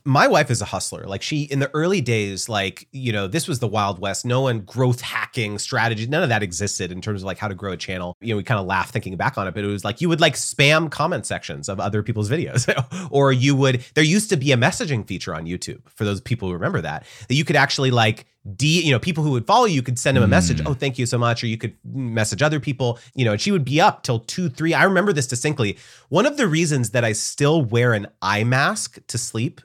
My 0.08 0.26
wife 0.26 0.50
is 0.50 0.62
a 0.62 0.66
hustler. 0.66 1.06
Like 1.06 1.22
she 1.22 1.44
in 1.44 1.60
the 1.60 1.70
early 1.74 2.00
days, 2.00 2.48
like, 2.48 2.88
you 2.94 3.12
know, 3.12 3.28
this 3.28 3.46
was 3.46 3.60
the 3.60 3.68
Wild 3.68 4.00
West. 4.00 4.26
No 4.26 4.42
one 4.42 4.62
growth 4.62 5.02
hacking 5.02 5.60
strategy, 5.60 6.08
none 6.08 6.24
of 6.24 6.30
that 6.30 6.42
existed 6.42 6.94
in 6.94 7.02
terms 7.02 7.22
of 7.22 7.26
like 7.26 7.38
how 7.38 7.50
to 7.50 7.54
grow 7.54 7.74
a 7.74 7.78
channel. 7.78 8.16
You 8.22 8.34
know, 8.34 8.38
we 8.38 8.44
kind 8.44 8.60
of 8.60 8.66
laugh 8.66 8.90
thinking 8.90 9.18
back 9.18 9.38
on 9.38 9.48
it, 9.48 9.54
but 9.54 9.66
it 9.66 9.68
was 9.68 9.84
like 9.84 10.00
you 10.00 10.08
would 10.08 10.22
like 10.22 10.36
spam 10.36 10.90
comment 10.90 11.26
sections 11.26 11.68
of 11.68 11.82
other 11.82 12.02
people's 12.04 12.30
videos. 12.30 12.68
or 13.12 13.34
you 13.34 13.54
would 13.58 13.84
there 13.96 14.04
used 14.04 14.30
to 14.30 14.38
be 14.38 14.54
a 14.54 14.58
messaging 14.58 15.06
feature 15.06 15.36
on 15.36 15.46
YouTube 15.46 15.82
for 15.90 16.06
those 16.06 16.22
people 16.22 16.48
who 16.48 16.54
remember 16.54 16.80
that, 16.80 17.06
that 17.28 17.36
you 17.36 17.44
could 17.44 17.58
actually 17.58 17.92
like 17.92 18.26
D, 18.56 18.82
you 18.82 18.92
know, 18.92 19.00
people 19.00 19.26
who 19.26 19.32
would 19.32 19.46
follow 19.46 19.66
you 19.66 19.82
could 19.82 20.00
send 20.00 20.16
them 20.16 20.24
a 20.24 20.28
message. 20.28 20.62
Mm. 20.62 20.70
Oh, 20.70 20.74
thank 20.74 20.98
you 20.98 21.06
so 21.06 21.18
much. 21.18 21.44
Or 21.44 21.48
you 21.48 21.58
could 21.58 21.76
message 21.84 22.42
other 22.42 22.62
people, 22.62 22.98
you 23.14 23.26
know, 23.26 23.34
and 23.34 23.42
she 23.42 23.52
would 23.52 23.66
be 23.66 23.82
up 23.82 24.04
till 24.04 24.20
two, 24.20 24.48
three. 24.48 24.74
I 24.74 24.84
remember 24.84 25.12
this 25.12 25.28
distinctly. 25.28 25.78
One 26.08 26.26
of 26.26 26.38
the 26.38 26.48
reasons 26.48 26.92
that 26.92 27.04
I 27.04 27.12
still 27.12 27.62
wear 27.62 27.94
an 27.94 28.08
eye 28.22 28.46
mask 28.46 29.00
to 29.08 29.18
sleep 29.18 29.60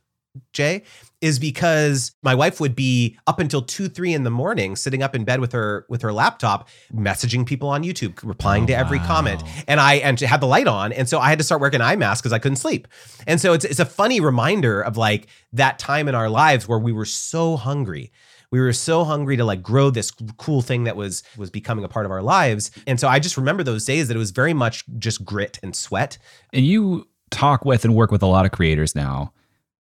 Jay, 0.53 0.83
is 1.21 1.38
because 1.38 2.12
my 2.23 2.35
wife 2.35 2.61
would 2.61 2.75
be 2.75 3.16
up 3.27 3.38
until 3.38 3.62
two, 3.62 3.88
three 3.88 4.12
in 4.12 4.25
the 4.25 4.31
morning, 4.31 4.77
sitting 4.77 5.03
up 5.03 5.14
in 5.14 5.25
bed 5.25 5.40
with 5.40 5.53
her 5.53 5.87
with 5.88 6.03
her 6.03 6.12
laptop, 6.12 6.68
messaging 6.92 7.47
people 7.47 7.68
on 7.68 7.83
YouTube, 7.83 8.18
replying 8.23 8.64
Oh, 8.64 8.66
to 8.68 8.75
every 8.77 8.99
wow. 8.99 9.07
comment. 9.07 9.42
And 9.68 9.79
I 9.81 9.95
and 9.95 10.18
she 10.18 10.25
had 10.27 10.40
the 10.40 10.47
light 10.47 10.66
on, 10.66 10.92
and 10.92 11.09
so 11.09 11.18
I 11.18 11.29
had 11.29 11.38
to 11.38 11.45
start 11.45 11.61
wearing 11.61 11.75
an 11.77 11.83
eye 11.83 11.97
mask 11.97 12.23
because 12.23 12.33
I 12.33 12.38
couldn't 12.38 12.57
sleep. 12.57 12.88
And 13.27 13.40
so 13.40 13.53
it's 13.53 13.64
it's 13.64 13.81
a 13.81 13.85
funny 13.85 14.21
reminder 14.21 14.81
of 14.81 14.97
like 14.97 15.27
that 15.53 15.79
time 15.79 16.09
in 16.09 16.14
our 16.14 16.29
lives 16.31 16.66
where 16.66 16.79
we 16.79 16.92
were 16.92 17.05
so 17.05 17.57
hungry. 17.57 18.11
We 18.51 18.61
were 18.61 18.73
so 18.75 19.05
hungry 19.05 19.38
to 19.38 19.45
like 19.45 19.62
grow 19.62 19.88
this 19.88 20.11
cool 20.37 20.61
thing 20.61 20.85
that 20.85 20.97
was 20.97 21.23
was 21.37 21.51
becoming 21.51 21.85
a 21.85 21.88
part 21.88 22.05
of 22.05 22.12
our 22.12 22.23
lives. 22.23 22.71
And 22.87 22.99
so 23.01 23.09
I 23.09 23.18
just 23.18 23.37
remember 23.37 23.62
those 23.62 23.85
days 23.85 24.09
that 24.09 24.14
it 24.14 24.18
was 24.18 24.31
very 24.31 24.53
much 24.55 24.85
just 24.99 25.25
grit 25.25 25.59
and 25.62 25.75
sweat. 25.75 26.18
And 26.53 26.66
you 26.66 27.09
talk 27.31 27.64
with 27.64 27.85
and 27.85 27.95
work 27.95 28.11
with 28.11 28.23
a 28.23 28.27
lot 28.27 28.45
of 28.45 28.53
creators 28.53 28.95
now. 28.95 29.33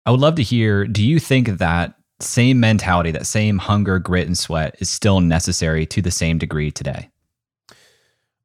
I 0.08 0.10
would 0.10 0.20
love 0.20 0.36
to 0.36 0.42
hear 0.42 0.86
do 0.86 1.06
you 1.06 1.18
think 1.18 1.58
that 1.58 1.92
same 2.18 2.60
mentality, 2.60 3.10
that 3.10 3.26
same 3.26 3.58
hunger, 3.58 3.98
grit, 3.98 4.26
and 4.26 4.38
sweat 4.38 4.74
is 4.78 4.88
still 4.88 5.20
necessary 5.20 5.84
to 5.84 6.00
the 6.00 6.10
same 6.10 6.38
degree 6.38 6.70
today? 6.70 7.10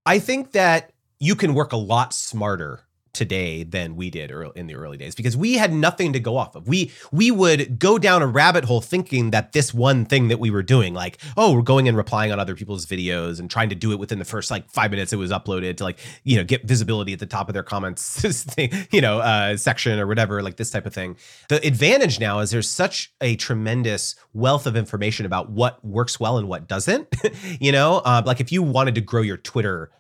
I 0.06 0.20
think 0.20 0.52
that 0.52 0.92
you 1.22 1.38
can 1.38 1.54
work 1.54 1.72
a 1.72 1.78
lot 1.78 2.14
smarter 2.14 2.82
today 3.14 3.64
than 3.64 3.96
we 3.96 4.10
did 4.10 4.32
in 4.56 4.68
the 4.68 4.76
early 4.76 4.98
days 4.98 5.16
because 5.16 5.38
we 5.38 5.54
had 5.54 5.72
nothing 5.72 6.14
to 6.14 6.20
go 6.20 6.38
off 6.38 6.56
of. 6.56 6.68
We 6.68 6.92
we 7.12 7.32
would 7.32 7.80
go 7.80 7.98
down 7.98 8.22
a 8.22 8.28
rabbit 8.28 8.66
hole 8.66 8.82
thinking 8.82 9.32
that 9.32 9.54
this 9.54 9.74
one 9.74 10.06
thing 10.06 10.28
that 10.30 10.40
we 10.40 10.50
were 10.50 10.64
doing, 10.64 10.94
like 10.94 11.20
oh, 11.38 11.54
we're 11.54 11.62
going 11.62 11.88
and 11.88 11.96
replying 11.96 12.32
on 12.32 12.40
other 12.40 12.56
people's 12.56 12.86
videos 12.86 13.40
and 13.40 13.50
trying 13.50 13.70
to 13.70 13.76
do 13.76 13.92
it 13.92 14.00
within 14.00 14.20
the 14.20 14.26
first 14.26 14.50
like 14.50 14.70
five 14.70 14.92
minutes 14.92 15.14
it 15.14 15.18
was 15.18 15.32
uploaded 15.32 15.78
to 15.78 15.84
like 15.84 16.00
you 16.24 16.38
know 16.38 16.44
get 16.44 16.64
visibility 16.66 17.14
at 17.14 17.20
the 17.20 17.26
top 17.26 17.50
of 17.50 17.54
their 17.54 17.64
comments, 17.64 18.58
you 18.92 19.02
know, 19.02 19.20
uh, 19.20 19.56
section 19.58 20.00
or 20.00 20.08
whatever, 20.08 20.42
like 20.42 20.58
this 20.58 20.72
type 20.72 20.86
of 20.86 20.94
thing. 20.94 21.16
The 21.50 21.66
advantage 21.66 22.20
now 22.20 22.40
is 22.40 22.52
there's 22.52 22.70
such 22.70 23.14
a 23.22 23.36
tremendous 23.36 24.16
wealth 24.34 24.66
of 24.66 24.76
information 24.76 25.26
about 25.26 25.52
what 25.52 25.84
works 25.86 26.20
well 26.20 26.38
and 26.38 26.48
what 26.48 26.68
doesn't. 26.68 27.08
you 27.60 27.72
know, 27.72 28.02
uh, 28.06 28.22
like 28.26 28.40
if 28.40 28.52
you 28.52 28.64
wanted 28.64 28.96
to 28.96 29.02
grow 29.02 29.22
your 29.22 29.38
Twitter 29.38 29.92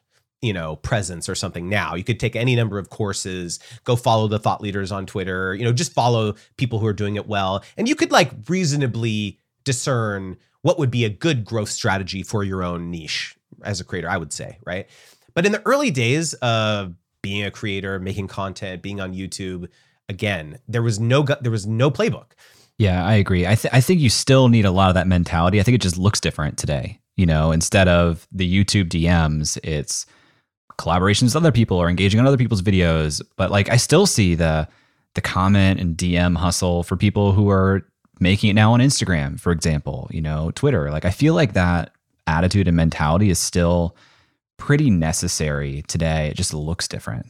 you 0.43 0.53
know 0.53 0.75
presence 0.77 1.29
or 1.29 1.36
something 1.36 1.69
now. 1.69 1.95
You 1.95 2.03
could 2.03 2.19
take 2.19 2.36
any 2.36 2.56
number 2.56 2.77
of 2.77 2.89
courses 2.89 3.60
go 3.86 3.95
follow 3.95 4.27
the 4.27 4.39
thought 4.39 4.62
leaders 4.62 4.91
on 4.91 5.06
twitter 5.06 5.56
you 5.56 5.63
know 5.63 5.71
just 5.71 5.93
follow 5.93 6.36
people 6.58 6.79
who 6.79 6.86
are 6.86 6.93
doing 6.93 7.15
it 7.15 7.27
well. 7.27 7.63
And 7.77 7.88
you 7.88 7.95
could 7.95 8.12
like 8.12 8.32
reasonably 8.47 9.39
discern 9.63 10.38
what 10.62 10.77
would 10.77 10.91
be 10.91 11.06
a 11.06 11.10
good 11.10 11.45
growth 11.45 11.69
strategy 11.69 12.21
for 12.23 12.43
your 12.43 12.63
own 12.63 12.91
niche 12.91 13.36
as 13.63 13.79
a 13.79 13.84
creator 13.84 14.10
i 14.10 14.17
would 14.17 14.34
say 14.34 14.58
right? 14.65 14.88
But 15.36 15.47
in 15.47 15.51
the 15.51 15.65
early 15.65 15.89
days 15.89 16.36
of 16.36 16.93
being 17.23 17.43
a 17.43 17.49
creator 17.49 17.97
making 17.99 18.27
content 18.27 18.82
being 18.82 18.99
on 18.99 19.13
youtube 19.13 19.69
again 20.10 20.60
there 20.67 20.84
was 20.84 20.99
no 20.99 21.23
there 21.41 21.51
was 21.51 21.65
no 21.65 21.89
playbook. 21.89 22.32
Yeah 22.77 23.06
i 23.06 23.13
agree. 23.13 23.47
I, 23.47 23.56
th- 23.56 23.73
I 23.73 23.79
think 23.79 24.01
you 24.01 24.10
still 24.10 24.49
need 24.49 24.65
a 24.65 24.71
lot 24.71 24.89
of 24.89 24.95
that 24.95 25.08
mentality. 25.08 25.60
I 25.60 25.63
think 25.63 25.75
it 25.75 25.82
just 25.82 25.97
looks 25.97 26.19
different 26.19 26.58
today 26.58 26.99
you 27.15 27.25
know? 27.25 27.51
Instead 27.51 27.88
of 27.88 28.27
the 28.32 28.47
youtube 28.47 28.89
dms 28.89 29.58
it's 29.63 30.06
collaborations 30.77 31.23
with 31.23 31.36
other 31.36 31.51
people 31.51 31.77
or 31.77 31.89
engaging 31.89 32.19
on 32.19 32.27
other 32.27 32.38
people's 32.38 32.62
videos. 32.62 33.21
But 33.36 33.51
like 33.51 33.69
I 33.69 33.77
still 33.77 34.05
see 34.05 34.36
the 34.36 34.67
the 35.15 35.21
comment 35.21 35.79
and 35.79 35.95
DM 35.95 36.36
hustle 36.36 36.83
for 36.83 36.97
people 36.97 37.33
who 37.33 37.49
are 37.49 37.88
making 38.19 38.49
it 38.49 38.53
now 38.53 38.73
on 38.73 38.79
Instagram, 38.79 39.39
for 39.39 39.51
example, 39.51 40.09
you 40.12 40.21
know, 40.21 40.51
Twitter. 40.55 40.89
Like 40.89 41.05
I 41.05 41.12
feel 41.12 41.33
like 41.33 41.53
that 41.53 41.91
attitude 42.25 42.67
and 42.67 42.77
mentality 42.77 43.29
is 43.29 43.39
still 43.39 43.95
pretty 44.57 44.89
necessary 44.89 45.83
today. 45.88 46.29
It 46.29 46.38
just 46.38 46.53
looks 46.53 46.88
different. 46.88 47.27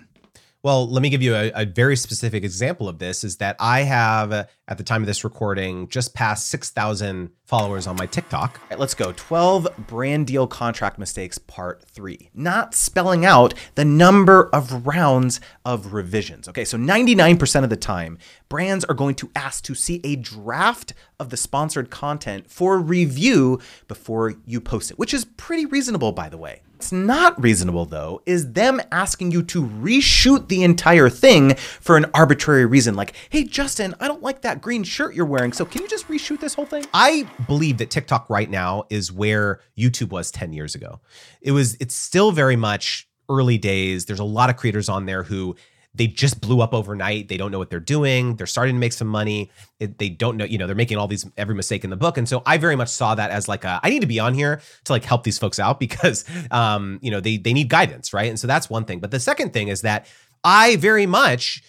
Well, 0.63 0.89
let 0.89 1.01
me 1.01 1.09
give 1.09 1.21
you 1.21 1.35
a, 1.35 1.51
a, 1.53 1.65
very 1.65 1.97
specific 1.97 2.45
example 2.45 2.87
of 2.87 2.97
this 2.97 3.25
is 3.25 3.35
that 3.37 3.57
I 3.59 3.81
have, 3.81 4.31
uh, 4.31 4.45
at 4.69 4.77
the 4.77 4.83
time 4.85 5.03
of 5.03 5.07
this 5.07 5.25
recording, 5.25 5.89
just 5.89 6.13
past 6.13 6.47
6,000 6.47 7.31
followers 7.43 7.85
on 7.85 7.97
my 7.97 8.05
TikTok. 8.05 8.61
Right, 8.69 8.79
let's 8.79 8.93
go. 8.93 9.11
12 9.11 9.67
brand 9.87 10.25
deal 10.25 10.47
contract 10.47 10.97
mistakes, 10.97 11.37
part 11.37 11.83
three. 11.89 12.29
Not 12.33 12.75
spelling 12.75 13.25
out 13.25 13.53
the 13.75 13.83
number 13.83 14.49
of 14.53 14.87
rounds 14.87 15.41
of 15.65 15.91
revisions. 15.91 16.47
Okay, 16.47 16.63
so 16.63 16.77
99% 16.77 17.65
of 17.65 17.69
the 17.69 17.75
time, 17.75 18.17
brands 18.47 18.85
are 18.85 18.95
going 18.95 19.15
to 19.15 19.29
ask 19.35 19.65
to 19.65 19.75
see 19.75 19.99
a 20.05 20.15
draft 20.15 20.93
of 21.19 21.29
the 21.29 21.35
sponsored 21.35 21.89
content 21.89 22.49
for 22.49 22.79
review 22.79 23.59
before 23.89 24.35
you 24.45 24.61
post 24.61 24.91
it, 24.91 24.97
which 24.97 25.13
is 25.13 25.25
pretty 25.25 25.65
reasonable, 25.65 26.13
by 26.13 26.29
the 26.29 26.37
way. 26.37 26.61
What's 26.83 26.91
not 26.91 27.41
reasonable, 27.41 27.85
though, 27.85 28.21
is 28.25 28.51
them 28.51 28.81
asking 28.91 29.31
you 29.31 29.41
to 29.43 29.63
reshoot 29.63 30.49
the 30.49 30.63
entire 30.63 31.07
thing 31.07 31.55
for 31.55 31.95
an 31.95 32.07
arbitrary 32.13 32.65
reason. 32.65 32.93
Like, 32.93 33.13
hey, 33.29 33.45
Justin, 33.45 33.95
I 34.01 34.09
don't 34.09 34.21
like 34.21 34.41
that 34.41 34.59
green 34.59 34.83
shirt 34.83 35.15
you're 35.15 35.25
wearing, 35.25 35.53
so 35.53 35.63
can 35.63 35.81
you 35.81 35.87
just 35.87 36.09
reshoot 36.09 36.41
this 36.41 36.55
whole 36.55 36.65
thing? 36.65 36.85
I 36.93 37.25
believe 37.47 37.77
that 37.77 37.89
TikTok 37.89 38.29
right 38.29 38.49
now 38.49 38.83
is 38.89 39.13
where 39.13 39.61
YouTube 39.77 40.09
was 40.09 40.29
10 40.29 40.51
years 40.51 40.75
ago. 40.75 40.99
It 41.41 41.53
was, 41.53 41.75
it's 41.75 41.95
still 41.95 42.33
very 42.33 42.57
much 42.57 43.07
early 43.29 43.57
days. 43.57 44.03
There's 44.03 44.19
a 44.19 44.25
lot 44.25 44.49
of 44.49 44.57
creators 44.57 44.89
on 44.89 45.05
there 45.05 45.23
who 45.23 45.55
they 45.95 46.07
just 46.07 46.41
blew 46.41 46.61
up 46.61 46.73
overnight. 46.73 47.27
They 47.27 47.37
don't 47.37 47.51
know 47.51 47.59
what 47.59 47.69
they're 47.69 47.79
doing. 47.79 48.35
They're 48.35 48.47
starting 48.47 48.75
to 48.75 48.79
make 48.79 48.93
some 48.93 49.07
money. 49.07 49.51
It, 49.79 49.99
they 49.99 50.09
don't 50.09 50.37
know, 50.37 50.45
you 50.45 50.57
know, 50.57 50.65
they're 50.65 50.75
making 50.75 50.97
all 50.97 51.07
these 51.07 51.25
every 51.37 51.53
mistake 51.53 51.83
in 51.83 51.89
the 51.89 51.95
book. 51.95 52.17
And 52.17 52.27
so 52.27 52.41
I 52.45 52.57
very 52.57 52.75
much 52.75 52.89
saw 52.89 53.13
that 53.15 53.29
as 53.29 53.47
like 53.47 53.63
a, 53.63 53.79
I 53.83 53.89
need 53.89 54.01
to 54.01 54.07
be 54.07 54.19
on 54.19 54.33
here 54.33 54.61
to 54.85 54.93
like 54.93 55.05
help 55.05 55.23
these 55.23 55.37
folks 55.37 55.59
out 55.59 55.79
because 55.83 56.25
um, 56.51 56.99
you 57.01 57.11
know, 57.11 57.19
they 57.19 57.37
they 57.37 57.53
need 57.53 57.69
guidance, 57.69 58.13
right? 58.13 58.29
And 58.29 58.39
so 58.39 58.47
that's 58.47 58.69
one 58.69 58.85
thing. 58.85 58.99
But 58.99 59.11
the 59.11 59.19
second 59.19 59.53
thing 59.53 59.67
is 59.67 59.81
that 59.81 60.07
I 60.43 60.77
very 60.77 61.05
much 61.05 61.63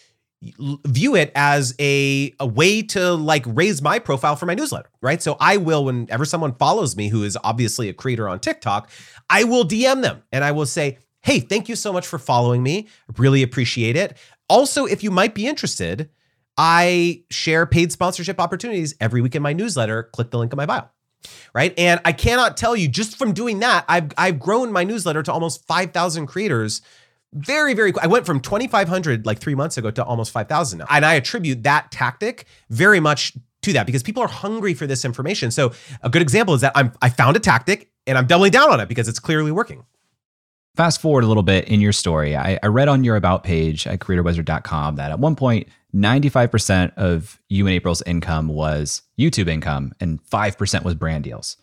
view 0.86 1.16
it 1.16 1.32
as 1.34 1.74
a 1.78 2.34
a 2.38 2.46
way 2.46 2.82
to 2.82 3.14
like 3.14 3.44
raise 3.46 3.80
my 3.80 3.98
profile 3.98 4.36
for 4.36 4.46
my 4.46 4.54
newsletter, 4.54 4.90
right? 5.00 5.22
So 5.22 5.36
I 5.40 5.56
will 5.56 5.84
whenever 5.84 6.24
someone 6.24 6.54
follows 6.54 6.96
me 6.96 7.08
who 7.08 7.24
is 7.24 7.38
obviously 7.44 7.88
a 7.88 7.94
creator 7.94 8.28
on 8.28 8.40
TikTok, 8.40 8.90
I 9.30 9.44
will 9.44 9.64
DM 9.64 10.02
them 10.02 10.22
and 10.32 10.44
I 10.44 10.52
will 10.52 10.66
say, 10.66 10.98
Hey, 11.24 11.40
thank 11.40 11.70
you 11.70 11.74
so 11.74 11.90
much 11.90 12.06
for 12.06 12.18
following 12.18 12.62
me. 12.62 12.86
Really 13.16 13.42
appreciate 13.42 13.96
it. 13.96 14.18
Also, 14.50 14.84
if 14.84 15.02
you 15.02 15.10
might 15.10 15.34
be 15.34 15.46
interested, 15.46 16.10
I 16.58 17.24
share 17.30 17.64
paid 17.64 17.92
sponsorship 17.92 18.38
opportunities 18.38 18.94
every 19.00 19.22
week 19.22 19.34
in 19.34 19.42
my 19.42 19.54
newsletter. 19.54 20.04
Click 20.12 20.30
the 20.30 20.38
link 20.38 20.52
in 20.52 20.58
my 20.58 20.66
bio. 20.66 20.82
Right. 21.54 21.72
And 21.78 21.98
I 22.04 22.12
cannot 22.12 22.58
tell 22.58 22.76
you 22.76 22.88
just 22.88 23.16
from 23.16 23.32
doing 23.32 23.60
that, 23.60 23.86
I've 23.88 24.12
I've 24.18 24.38
grown 24.38 24.70
my 24.70 24.84
newsletter 24.84 25.22
to 25.22 25.32
almost 25.32 25.66
5,000 25.66 26.26
creators 26.26 26.82
very, 27.32 27.72
very 27.72 27.94
I 28.02 28.06
went 28.06 28.26
from 28.26 28.40
2,500 28.40 29.24
like 29.24 29.38
three 29.38 29.54
months 29.54 29.78
ago 29.78 29.90
to 29.90 30.04
almost 30.04 30.30
5,000 30.30 30.78
now. 30.78 30.86
And 30.90 31.06
I 31.06 31.14
attribute 31.14 31.62
that 31.62 31.90
tactic 31.90 32.46
very 32.68 33.00
much 33.00 33.32
to 33.62 33.72
that 33.72 33.86
because 33.86 34.02
people 34.02 34.22
are 34.22 34.28
hungry 34.28 34.74
for 34.74 34.86
this 34.86 35.06
information. 35.06 35.50
So 35.50 35.72
a 36.02 36.10
good 36.10 36.20
example 36.20 36.54
is 36.54 36.60
that 36.60 36.72
I'm 36.74 36.92
I 37.00 37.08
found 37.08 37.38
a 37.38 37.40
tactic 37.40 37.90
and 38.06 38.18
I'm 38.18 38.26
doubling 38.26 38.52
down 38.52 38.70
on 38.70 38.80
it 38.80 38.90
because 38.90 39.08
it's 39.08 39.18
clearly 39.18 39.50
working. 39.50 39.84
Fast 40.76 41.00
forward 41.00 41.22
a 41.22 41.28
little 41.28 41.44
bit 41.44 41.68
in 41.68 41.80
your 41.80 41.92
story. 41.92 42.36
I, 42.36 42.58
I 42.60 42.66
read 42.66 42.88
on 42.88 43.04
your 43.04 43.14
about 43.14 43.44
page 43.44 43.86
at 43.86 44.00
creatorwizard.com 44.00 44.96
that 44.96 45.12
at 45.12 45.20
one 45.20 45.36
point, 45.36 45.68
95% 45.94 46.92
of 46.96 47.40
you 47.48 47.66
and 47.66 47.74
April's 47.74 48.02
income 48.02 48.48
was 48.48 49.02
YouTube 49.16 49.48
income 49.48 49.92
and 50.00 50.20
5% 50.24 50.82
was 50.82 50.94
brand 50.94 51.22
deals. 51.22 51.56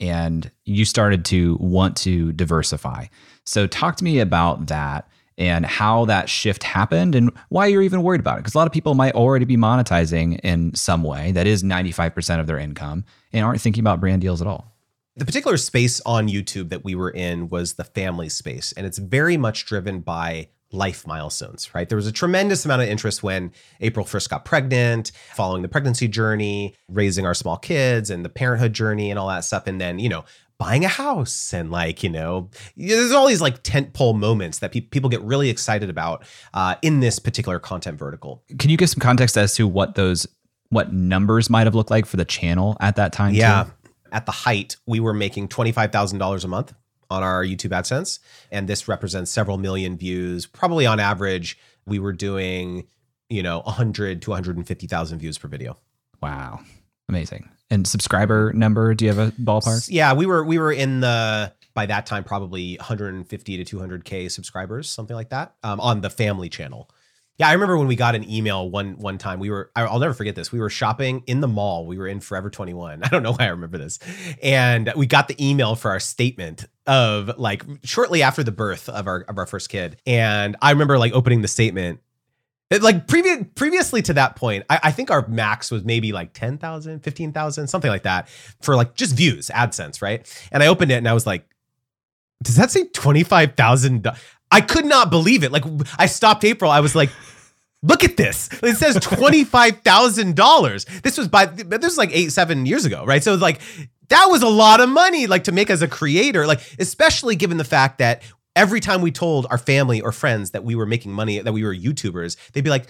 And 0.00 0.50
you 0.64 0.84
started 0.84 1.24
to 1.26 1.56
want 1.60 1.96
to 1.98 2.32
diversify. 2.32 3.06
So, 3.44 3.66
talk 3.66 3.96
to 3.96 4.04
me 4.04 4.18
about 4.18 4.66
that 4.66 5.08
and 5.38 5.64
how 5.64 6.04
that 6.06 6.28
shift 6.28 6.62
happened 6.62 7.14
and 7.14 7.30
why 7.48 7.66
you're 7.66 7.82
even 7.82 8.02
worried 8.02 8.20
about 8.20 8.36
it. 8.36 8.40
Because 8.40 8.54
a 8.54 8.58
lot 8.58 8.66
of 8.66 8.72
people 8.72 8.94
might 8.94 9.14
already 9.14 9.44
be 9.44 9.56
monetizing 9.56 10.40
in 10.40 10.74
some 10.74 11.02
way 11.02 11.32
that 11.32 11.46
is 11.46 11.62
95% 11.62 12.40
of 12.40 12.46
their 12.46 12.58
income 12.58 13.04
and 13.32 13.44
aren't 13.44 13.60
thinking 13.60 13.82
about 13.82 14.00
brand 14.00 14.20
deals 14.20 14.42
at 14.42 14.48
all. 14.48 14.75
The 15.16 15.24
particular 15.24 15.56
space 15.56 16.00
on 16.04 16.28
YouTube 16.28 16.68
that 16.68 16.84
we 16.84 16.94
were 16.94 17.10
in 17.10 17.48
was 17.48 17.74
the 17.74 17.84
family 17.84 18.28
space, 18.28 18.72
and 18.72 18.86
it's 18.86 18.98
very 18.98 19.36
much 19.36 19.64
driven 19.64 20.00
by 20.00 20.48
life 20.72 21.06
milestones, 21.06 21.74
right? 21.74 21.88
There 21.88 21.96
was 21.96 22.06
a 22.06 22.12
tremendous 22.12 22.64
amount 22.64 22.82
of 22.82 22.88
interest 22.88 23.22
when 23.22 23.52
April 23.80 24.04
first 24.04 24.28
got 24.28 24.44
pregnant, 24.44 25.12
following 25.34 25.62
the 25.62 25.68
pregnancy 25.68 26.08
journey, 26.08 26.74
raising 26.88 27.24
our 27.24 27.34
small 27.34 27.56
kids 27.56 28.10
and 28.10 28.24
the 28.24 28.28
parenthood 28.28 28.72
journey 28.72 29.10
and 29.10 29.18
all 29.18 29.28
that 29.28 29.44
stuff. 29.44 29.66
And 29.66 29.80
then, 29.80 29.98
you 29.98 30.08
know, 30.08 30.24
buying 30.58 30.84
a 30.84 30.88
house 30.88 31.52
and 31.52 31.70
like, 31.70 32.02
you 32.02 32.10
know, 32.10 32.50
there's 32.76 33.12
all 33.12 33.26
these 33.26 33.40
like 33.40 33.62
tent 33.62 33.92
pole 33.92 34.14
moments 34.14 34.58
that 34.58 34.72
pe- 34.72 34.80
people 34.80 35.08
get 35.08 35.22
really 35.22 35.50
excited 35.50 35.90
about 35.90 36.24
uh, 36.54 36.74
in 36.82 37.00
this 37.00 37.18
particular 37.18 37.58
content 37.58 37.98
vertical. 37.98 38.42
Can 38.58 38.70
you 38.70 38.76
give 38.76 38.90
some 38.90 39.00
context 39.00 39.36
as 39.36 39.54
to 39.54 39.66
what 39.68 39.94
those 39.94 40.26
what 40.70 40.92
numbers 40.92 41.48
might 41.48 41.64
have 41.64 41.76
looked 41.76 41.92
like 41.92 42.06
for 42.06 42.16
the 42.16 42.24
channel 42.24 42.76
at 42.80 42.96
that 42.96 43.12
time? 43.12 43.34
Yeah. 43.34 43.64
Too? 43.64 43.70
At 44.12 44.26
the 44.26 44.32
height, 44.32 44.76
we 44.86 45.00
were 45.00 45.14
making 45.14 45.48
$25,000 45.48 46.44
a 46.44 46.48
month 46.48 46.74
on 47.10 47.22
our 47.22 47.44
YouTube 47.44 47.70
AdSense. 47.70 48.18
And 48.50 48.68
this 48.68 48.88
represents 48.88 49.30
several 49.30 49.58
million 49.58 49.96
views. 49.96 50.46
Probably 50.46 50.86
on 50.86 51.00
average, 51.00 51.58
we 51.86 51.98
were 51.98 52.12
doing, 52.12 52.86
you 53.28 53.42
know, 53.42 53.60
100 53.60 54.22
to 54.22 54.30
150,000 54.30 55.18
views 55.18 55.38
per 55.38 55.48
video. 55.48 55.76
Wow. 56.22 56.60
Amazing. 57.08 57.48
And 57.70 57.86
subscriber 57.86 58.52
number, 58.52 58.94
do 58.94 59.04
you 59.04 59.12
have 59.12 59.28
a 59.28 59.32
ballpark? 59.32 59.88
Yeah, 59.90 60.12
we 60.14 60.26
were 60.26 60.44
we 60.44 60.58
were 60.58 60.72
in 60.72 61.00
the 61.00 61.52
by 61.74 61.86
that 61.86 62.06
time 62.06 62.24
probably 62.24 62.76
150 62.76 63.64
to 63.64 63.76
200k 63.76 64.30
subscribers, 64.30 64.88
something 64.88 65.14
like 65.14 65.30
that, 65.30 65.54
um, 65.62 65.80
on 65.80 66.00
the 66.00 66.10
family 66.10 66.48
channel. 66.48 66.88
Yeah, 67.38 67.48
I 67.48 67.52
remember 67.52 67.76
when 67.76 67.86
we 67.86 67.96
got 67.96 68.14
an 68.14 68.28
email 68.30 68.70
one 68.70 68.96
one 68.96 69.18
time. 69.18 69.40
We 69.40 69.50
were 69.50 69.70
I'll 69.76 69.98
never 69.98 70.14
forget 70.14 70.34
this. 70.34 70.50
We 70.50 70.58
were 70.58 70.70
shopping 70.70 71.22
in 71.26 71.40
the 71.40 71.48
mall. 71.48 71.86
We 71.86 71.98
were 71.98 72.06
in 72.06 72.20
Forever 72.20 72.48
21. 72.48 73.02
I 73.04 73.08
don't 73.08 73.22
know 73.22 73.32
why 73.32 73.44
I 73.44 73.48
remember 73.48 73.78
this. 73.78 73.98
And 74.42 74.92
we 74.96 75.06
got 75.06 75.28
the 75.28 75.36
email 75.44 75.74
for 75.74 75.90
our 75.90 76.00
statement 76.00 76.66
of 76.86 77.38
like 77.38 77.62
shortly 77.84 78.22
after 78.22 78.42
the 78.42 78.52
birth 78.52 78.88
of 78.88 79.06
our 79.06 79.20
of 79.28 79.38
our 79.38 79.46
first 79.46 79.68
kid. 79.68 80.00
And 80.06 80.56
I 80.62 80.70
remember 80.70 80.98
like 80.98 81.12
opening 81.12 81.42
the 81.42 81.48
statement 81.48 82.00
like 82.70 83.06
previous 83.06 83.44
previously 83.54 84.02
to 84.02 84.14
that 84.14 84.36
point, 84.36 84.64
I, 84.68 84.80
I, 84.84 84.90
think 84.90 85.10
our 85.10 85.26
max 85.28 85.70
was 85.70 85.84
maybe 85.84 86.12
like 86.12 86.32
10,000, 86.32 87.00
15,000, 87.00 87.68
something 87.68 87.90
like 87.90 88.02
that 88.02 88.28
for 88.60 88.74
like 88.74 88.94
just 88.94 89.14
views, 89.14 89.50
AdSense, 89.54 90.02
right? 90.02 90.26
And 90.50 90.62
I 90.62 90.66
opened 90.66 90.90
it 90.90 90.96
and 90.96 91.08
I 91.08 91.12
was 91.12 91.26
like, 91.26 91.46
does 92.42 92.56
that 92.56 92.70
say 92.70 92.88
25,000? 92.88 94.08
I 94.50 94.60
could 94.60 94.84
not 94.84 95.10
believe 95.10 95.44
it. 95.44 95.52
Like 95.52 95.64
I 95.98 96.06
stopped 96.06 96.44
April. 96.44 96.70
I 96.70 96.80
was 96.80 96.94
like, 96.94 97.10
look 97.82 98.04
at 98.04 98.16
this. 98.16 98.48
It 98.62 98.76
says 98.76 98.96
$25,000. 99.00 101.02
This 101.02 101.18
was 101.18 101.28
by, 101.28 101.46
this 101.46 101.82
was 101.82 101.98
like 101.98 102.10
eight, 102.12 102.32
seven 102.32 102.66
years 102.66 102.84
ago, 102.84 103.04
right? 103.04 103.22
So 103.22 103.34
like, 103.34 103.60
that 104.08 104.26
was 104.26 104.42
a 104.42 104.48
lot 104.48 104.80
of 104.80 104.88
money, 104.88 105.26
like 105.26 105.44
to 105.44 105.52
make 105.52 105.68
as 105.68 105.82
a 105.82 105.88
creator, 105.88 106.46
like, 106.46 106.60
especially 106.78 107.36
given 107.36 107.56
the 107.56 107.64
fact 107.64 107.98
that 107.98 108.22
every 108.54 108.80
time 108.80 109.02
we 109.02 109.10
told 109.10 109.46
our 109.50 109.58
family 109.58 110.00
or 110.00 110.12
friends 110.12 110.52
that 110.52 110.64
we 110.64 110.74
were 110.74 110.86
making 110.86 111.12
money, 111.12 111.40
that 111.40 111.52
we 111.52 111.64
were 111.64 111.74
YouTubers, 111.74 112.36
they'd 112.52 112.64
be 112.64 112.70
like, 112.70 112.86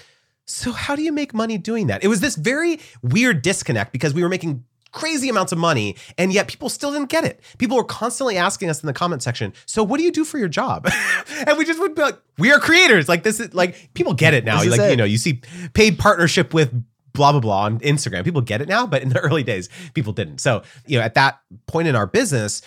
so 0.46 0.72
how 0.72 0.94
do 0.94 1.02
you 1.02 1.12
make 1.12 1.34
money 1.34 1.58
doing 1.58 1.88
that? 1.88 2.04
It 2.04 2.08
was 2.08 2.20
this 2.20 2.36
very 2.36 2.78
weird 3.02 3.42
disconnect 3.42 3.92
because 3.92 4.14
we 4.14 4.22
were 4.22 4.28
making 4.28 4.64
crazy 4.96 5.28
amounts 5.28 5.52
of 5.52 5.58
money 5.58 5.94
and 6.16 6.32
yet 6.32 6.48
people 6.48 6.70
still 6.70 6.90
didn't 6.90 7.10
get 7.10 7.22
it. 7.22 7.40
People 7.58 7.76
were 7.76 7.84
constantly 7.84 8.38
asking 8.38 8.70
us 8.70 8.82
in 8.82 8.86
the 8.86 8.94
comment 8.94 9.22
section, 9.22 9.52
"So 9.66 9.84
what 9.84 9.98
do 9.98 10.04
you 10.04 10.10
do 10.10 10.24
for 10.24 10.38
your 10.38 10.48
job?" 10.48 10.88
and 11.46 11.58
we 11.58 11.64
just 11.66 11.78
would 11.78 11.94
be 11.94 12.02
like, 12.02 12.18
"We 12.38 12.50
are 12.50 12.58
creators." 12.58 13.08
Like 13.08 13.22
this 13.22 13.38
is 13.38 13.52
like 13.54 13.92
people 13.94 14.14
get 14.14 14.32
it 14.32 14.44
now. 14.44 14.56
Like 14.64 14.80
it. 14.80 14.90
you 14.90 14.96
know, 14.96 15.04
you 15.04 15.18
see 15.18 15.42
paid 15.74 15.98
partnership 15.98 16.54
with 16.54 16.72
blah 17.12 17.32
blah 17.32 17.40
blah 17.40 17.64
on 17.64 17.78
Instagram. 17.80 18.24
People 18.24 18.40
get 18.40 18.62
it 18.62 18.68
now, 18.68 18.86
but 18.86 19.02
in 19.02 19.10
the 19.10 19.20
early 19.28 19.42
days, 19.42 19.68
people 19.92 20.14
didn't. 20.14 20.38
So, 20.38 20.62
you 20.86 20.98
know, 20.98 21.04
at 21.04 21.14
that 21.14 21.40
point 21.66 21.88
in 21.88 21.94
our 21.94 22.06
business, 22.06 22.62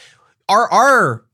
our 0.47 0.71
our 0.71 1.25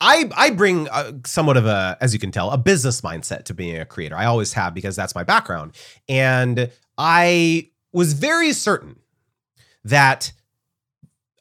I 0.00 0.28
I 0.36 0.50
bring 0.50 0.88
uh 0.88 1.12
somewhat 1.24 1.56
of 1.56 1.66
a, 1.66 1.96
as 2.00 2.12
you 2.12 2.18
can 2.18 2.32
tell, 2.32 2.50
a 2.50 2.58
business 2.58 3.02
mindset 3.02 3.44
to 3.44 3.54
being 3.54 3.78
a 3.78 3.84
creator. 3.84 4.16
I 4.16 4.26
always 4.26 4.52
have 4.54 4.74
because 4.74 4.96
that's 4.96 5.14
my 5.14 5.22
background, 5.22 5.76
and 6.08 6.72
I 6.98 7.70
was 7.92 8.14
very 8.14 8.52
certain 8.52 8.96
that 9.88 10.32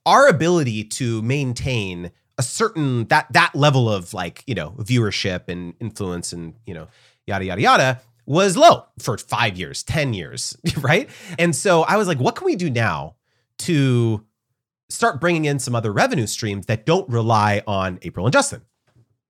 our 0.06 0.28
ability 0.28 0.84
to 0.84 1.22
maintain 1.22 2.12
a 2.38 2.44
certain 2.44 3.06
that 3.06 3.32
that 3.32 3.56
level 3.56 3.90
of 3.90 4.14
like 4.14 4.44
you 4.46 4.56
know 4.56 4.72
viewership 4.78 5.48
and 5.48 5.74
influence 5.80 6.34
and 6.34 6.54
you 6.66 6.74
know 6.74 6.88
yada 7.26 7.46
yada 7.46 7.62
yada 7.62 8.02
was 8.26 8.58
low 8.58 8.86
for 9.00 9.18
five 9.18 9.58
years, 9.58 9.84
ten 9.84 10.14
years, 10.14 10.58
right? 10.82 11.10
And 11.38 11.56
so 11.56 11.84
I 11.84 11.98
was 11.98 12.08
like, 12.08 12.20
what 12.20 12.36
can 12.36 12.46
we 12.46 12.56
do 12.56 12.70
now 12.70 13.16
to 13.60 14.26
start 14.90 15.20
bringing 15.20 15.46
in 15.46 15.60
some 15.60 15.76
other 15.76 15.92
revenue 15.92 16.28
streams 16.28 16.66
that 16.68 16.86
don't 16.86 17.10
rely 17.10 17.62
on 17.68 18.00
April 18.02 18.26
and 18.26 18.34
Justin. 18.34 18.62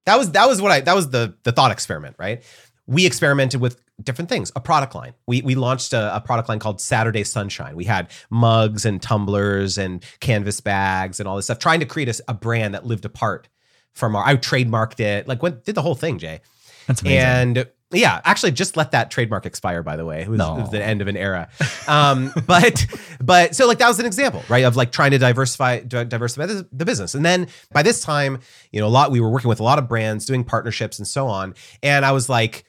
That 0.05 0.17
was 0.17 0.31
that 0.31 0.47
was 0.47 0.61
what 0.61 0.71
I 0.71 0.81
that 0.81 0.95
was 0.95 1.09
the 1.09 1.35
the 1.43 1.51
thought 1.51 1.71
experiment, 1.71 2.15
right? 2.19 2.43
We 2.87 3.05
experimented 3.05 3.61
with 3.61 3.81
different 4.03 4.29
things, 4.29 4.51
a 4.55 4.59
product 4.59 4.93
line. 4.93 5.13
We 5.27 5.41
we 5.41 5.55
launched 5.55 5.93
a, 5.93 6.15
a 6.15 6.21
product 6.21 6.49
line 6.49 6.59
called 6.59 6.79
Saturday 6.81 7.23
Sunshine. 7.23 7.75
We 7.75 7.85
had 7.85 8.11
mugs 8.29 8.85
and 8.85 9.01
tumblers 9.01 9.77
and 9.77 10.03
canvas 10.19 10.59
bags 10.61 11.19
and 11.19 11.27
all 11.27 11.35
this 11.35 11.45
stuff, 11.45 11.59
trying 11.59 11.79
to 11.79 11.85
create 11.85 12.09
a, 12.09 12.23
a 12.27 12.33
brand 12.33 12.73
that 12.75 12.85
lived 12.85 13.05
apart 13.05 13.47
from 13.93 14.15
our. 14.15 14.23
I 14.25 14.35
trademarked 14.35 14.99
it, 14.99 15.27
like 15.27 15.41
went 15.41 15.63
did 15.63 15.75
the 15.75 15.81
whole 15.81 15.95
thing, 15.95 16.19
Jay. 16.19 16.41
That's 16.87 17.01
amazing. 17.01 17.19
And 17.19 17.67
yeah, 17.91 18.19
actually, 18.25 18.51
just 18.51 18.75
let 18.75 18.91
that 18.91 19.09
trademark 19.09 19.45
expire. 19.45 19.81
By 19.81 19.95
the 19.95 20.05
way, 20.05 20.21
it 20.23 20.27
was, 20.27 20.37
No. 20.39 20.57
it 20.57 20.61
was 20.61 20.69
the 20.71 20.83
end 20.83 21.01
of 21.01 21.07
an 21.07 21.15
era. 21.15 21.47
Um, 21.87 22.33
but 22.45 22.85
but 23.21 23.55
so 23.55 23.67
like 23.67 23.77
that 23.77 23.87
was 23.87 23.99
an 23.99 24.05
example, 24.05 24.43
right, 24.49 24.65
of 24.65 24.75
like 24.75 24.91
trying 24.91 25.11
to 25.11 25.17
diversify 25.17 25.79
diversify 25.79 26.47
the, 26.47 26.67
the 26.71 26.85
business. 26.85 27.15
And 27.15 27.25
then 27.25 27.47
by 27.71 27.83
this 27.83 28.01
time, 28.01 28.39
you 28.71 28.81
know, 28.81 28.87
a 28.87 28.89
lot 28.89 29.11
we 29.11 29.21
were 29.21 29.29
working 29.29 29.49
with 29.49 29.59
a 29.59 29.63
lot 29.63 29.79
of 29.79 29.87
brands, 29.87 30.25
doing 30.25 30.43
partnerships 30.43 30.99
and 30.99 31.07
so 31.07 31.27
on. 31.27 31.55
And 31.81 32.05
I 32.05 32.11
was 32.11 32.27
like, 32.27 32.65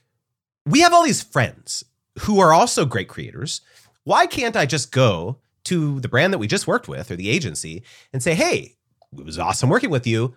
we 0.66 0.80
have 0.80 0.92
all 0.92 1.04
these 1.04 1.22
friends 1.22 1.84
who 2.20 2.40
are 2.40 2.52
also 2.52 2.84
great 2.84 3.08
creators. 3.08 3.60
Why 4.04 4.26
can't 4.26 4.56
I 4.56 4.66
just 4.66 4.92
go 4.92 5.38
to 5.64 6.00
the 6.00 6.08
brand 6.08 6.32
that 6.32 6.38
we 6.38 6.46
just 6.46 6.66
worked 6.66 6.88
with 6.88 7.10
or 7.10 7.16
the 7.16 7.30
agency 7.30 7.82
and 8.12 8.22
say, 8.22 8.34
hey, 8.34 8.76
it 9.16 9.24
was 9.24 9.38
awesome 9.38 9.68
working 9.68 9.90
with 9.90 10.06
you 10.06 10.34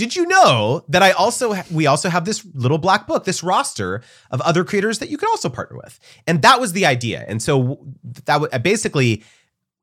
did 0.00 0.16
you 0.16 0.24
know 0.24 0.82
that 0.88 1.02
I 1.02 1.10
also 1.10 1.52
ha- 1.52 1.66
we 1.70 1.86
also 1.86 2.08
have 2.08 2.24
this 2.24 2.42
little 2.54 2.78
black 2.78 3.06
book, 3.06 3.24
this 3.24 3.42
roster 3.42 4.00
of 4.30 4.40
other 4.40 4.64
creators 4.64 4.98
that 4.98 5.10
you 5.10 5.18
could 5.18 5.28
also 5.28 5.50
partner 5.50 5.76
with, 5.76 6.00
and 6.26 6.40
that 6.40 6.58
was 6.58 6.72
the 6.72 6.86
idea. 6.86 7.22
And 7.28 7.42
so 7.42 7.86
that 8.02 8.24
w- 8.24 8.48
I 8.50 8.56
basically 8.56 9.22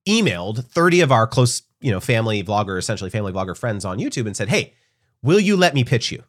emailed 0.09 0.65
thirty 0.71 1.01
of 1.01 1.11
our 1.11 1.27
close, 1.27 1.61
you 1.81 1.91
know, 1.91 1.99
family 1.99 2.43
vlogger, 2.43 2.79
essentially 2.79 3.11
family 3.11 3.31
vlogger 3.31 3.55
friends 3.55 3.85
on 3.85 3.99
YouTube, 3.99 4.25
and 4.25 4.35
said, 4.35 4.49
"Hey, 4.49 4.73
will 5.21 5.39
you 5.39 5.55
let 5.55 5.75
me 5.75 5.83
pitch 5.83 6.11
you?" 6.11 6.23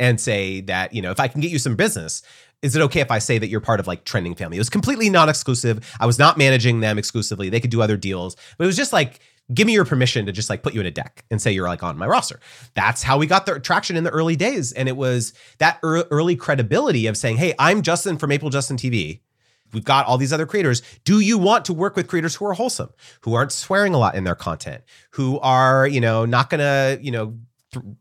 And 0.00 0.20
say 0.20 0.60
that 0.62 0.92
you 0.92 1.00
know 1.00 1.12
if 1.12 1.20
I 1.20 1.28
can 1.28 1.40
get 1.40 1.52
you 1.52 1.60
some 1.60 1.76
business, 1.76 2.22
is 2.62 2.74
it 2.74 2.82
okay 2.82 3.00
if 3.00 3.10
I 3.10 3.18
say 3.18 3.38
that 3.38 3.48
you're 3.48 3.60
part 3.60 3.80
of 3.80 3.86
like 3.86 4.04
trending 4.04 4.34
family? 4.34 4.56
It 4.56 4.60
was 4.60 4.70
completely 4.70 5.10
non-exclusive. 5.10 5.96
I 6.00 6.06
was 6.06 6.18
not 6.18 6.36
managing 6.36 6.80
them 6.80 6.98
exclusively. 6.98 7.48
They 7.50 7.60
could 7.60 7.70
do 7.70 7.82
other 7.82 7.96
deals, 7.96 8.36
but 8.56 8.64
it 8.64 8.66
was 8.66 8.76
just 8.76 8.92
like 8.92 9.20
give 9.54 9.66
me 9.66 9.72
your 9.72 9.84
permission 9.84 10.26
to 10.26 10.32
just 10.32 10.50
like 10.50 10.62
put 10.62 10.74
you 10.74 10.80
in 10.80 10.86
a 10.86 10.90
deck 10.90 11.24
and 11.30 11.40
say 11.40 11.50
you're 11.50 11.68
like 11.68 11.82
on 11.82 11.96
my 11.96 12.06
roster. 12.06 12.38
That's 12.74 13.02
how 13.02 13.18
we 13.18 13.26
got 13.26 13.46
the 13.46 13.58
traction 13.58 13.96
in 13.96 14.04
the 14.04 14.10
early 14.10 14.36
days. 14.36 14.72
And 14.72 14.88
it 14.88 14.96
was 14.96 15.32
that 15.58 15.78
ear- 15.82 16.04
early 16.10 16.36
credibility 16.36 17.06
of 17.06 17.16
saying, 17.16 17.38
hey, 17.38 17.54
I'm 17.58 17.82
Justin 17.82 18.18
from 18.18 18.28
Maple 18.28 18.50
Justin 18.50 18.76
TV. 18.76 19.20
We've 19.72 19.84
got 19.84 20.06
all 20.06 20.16
these 20.16 20.32
other 20.32 20.46
creators. 20.46 20.82
Do 21.04 21.20
you 21.20 21.36
want 21.36 21.66
to 21.66 21.74
work 21.74 21.94
with 21.94 22.08
creators 22.08 22.34
who 22.34 22.46
are 22.46 22.54
wholesome, 22.54 22.90
who 23.22 23.34
aren't 23.34 23.52
swearing 23.52 23.94
a 23.94 23.98
lot 23.98 24.14
in 24.14 24.24
their 24.24 24.34
content, 24.34 24.82
who 25.10 25.38
are, 25.40 25.86
you 25.86 26.00
know, 26.00 26.24
not 26.24 26.48
gonna, 26.48 26.98
you 27.00 27.10
know, 27.10 27.38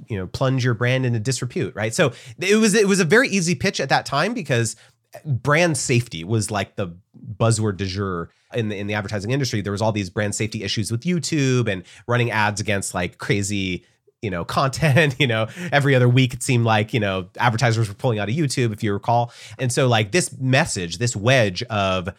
you 0.08 0.18
know, 0.18 0.28
plunge 0.28 0.64
your 0.64 0.74
brand 0.74 1.06
into 1.06 1.20
disrepute, 1.20 1.76
right? 1.76 1.94
So 1.94 2.14
it 2.40 2.56
was 2.56 2.74
it 2.74 2.88
was 2.88 3.00
a 3.00 3.06
very 3.06 3.28
easy 3.30 3.56
pitch 3.56 3.80
at 3.80 3.90
that 3.90 4.06
time 4.06 4.34
because 4.34 4.76
eh, 5.14 5.20
brand 5.26 5.78
safety 5.78 6.24
was 6.24 6.52
like 6.52 6.76
the 6.76 6.96
buzzword 7.38 7.78
du 7.78 7.86
jour 7.86 8.30
in 8.54 8.70
the 8.70 8.78
in 8.78 8.88
the 8.88 8.94
advertising 8.94 9.32
industry. 9.32 9.62
There 9.62 9.72
was 9.72 9.82
all 9.82 9.92
these 9.92 10.10
brand 10.10 10.36
safety 10.36 10.64
issues 10.64 10.92
with 10.92 11.02
YouTube 11.02 11.68
and 11.68 11.84
running 12.08 12.32
ads 12.32 12.62
against 12.62 12.94
like 12.94 13.18
crazy 13.18 13.86
you 14.22 14.30
know 14.30 14.44
content 14.58 15.16
you 15.20 15.28
know 15.28 15.48
every 15.72 15.94
other 15.96 16.10
week 16.10 16.34
it 16.34 16.42
seemed 16.42 16.66
like 16.66 16.94
you 16.94 17.00
know 17.00 17.30
advertisers 17.38 17.88
were 17.88 17.94
pulling 17.94 18.18
out 18.18 18.28
of 18.28 18.36
youtube 18.36 18.74
if 18.74 18.82
you 18.82 18.92
recall 18.92 19.32
and 19.60 19.72
so 19.72 19.88
like 19.88 20.12
this 20.12 20.36
message 20.40 20.98
this 20.98 21.16
wedge 21.16 21.62
of 21.64 22.10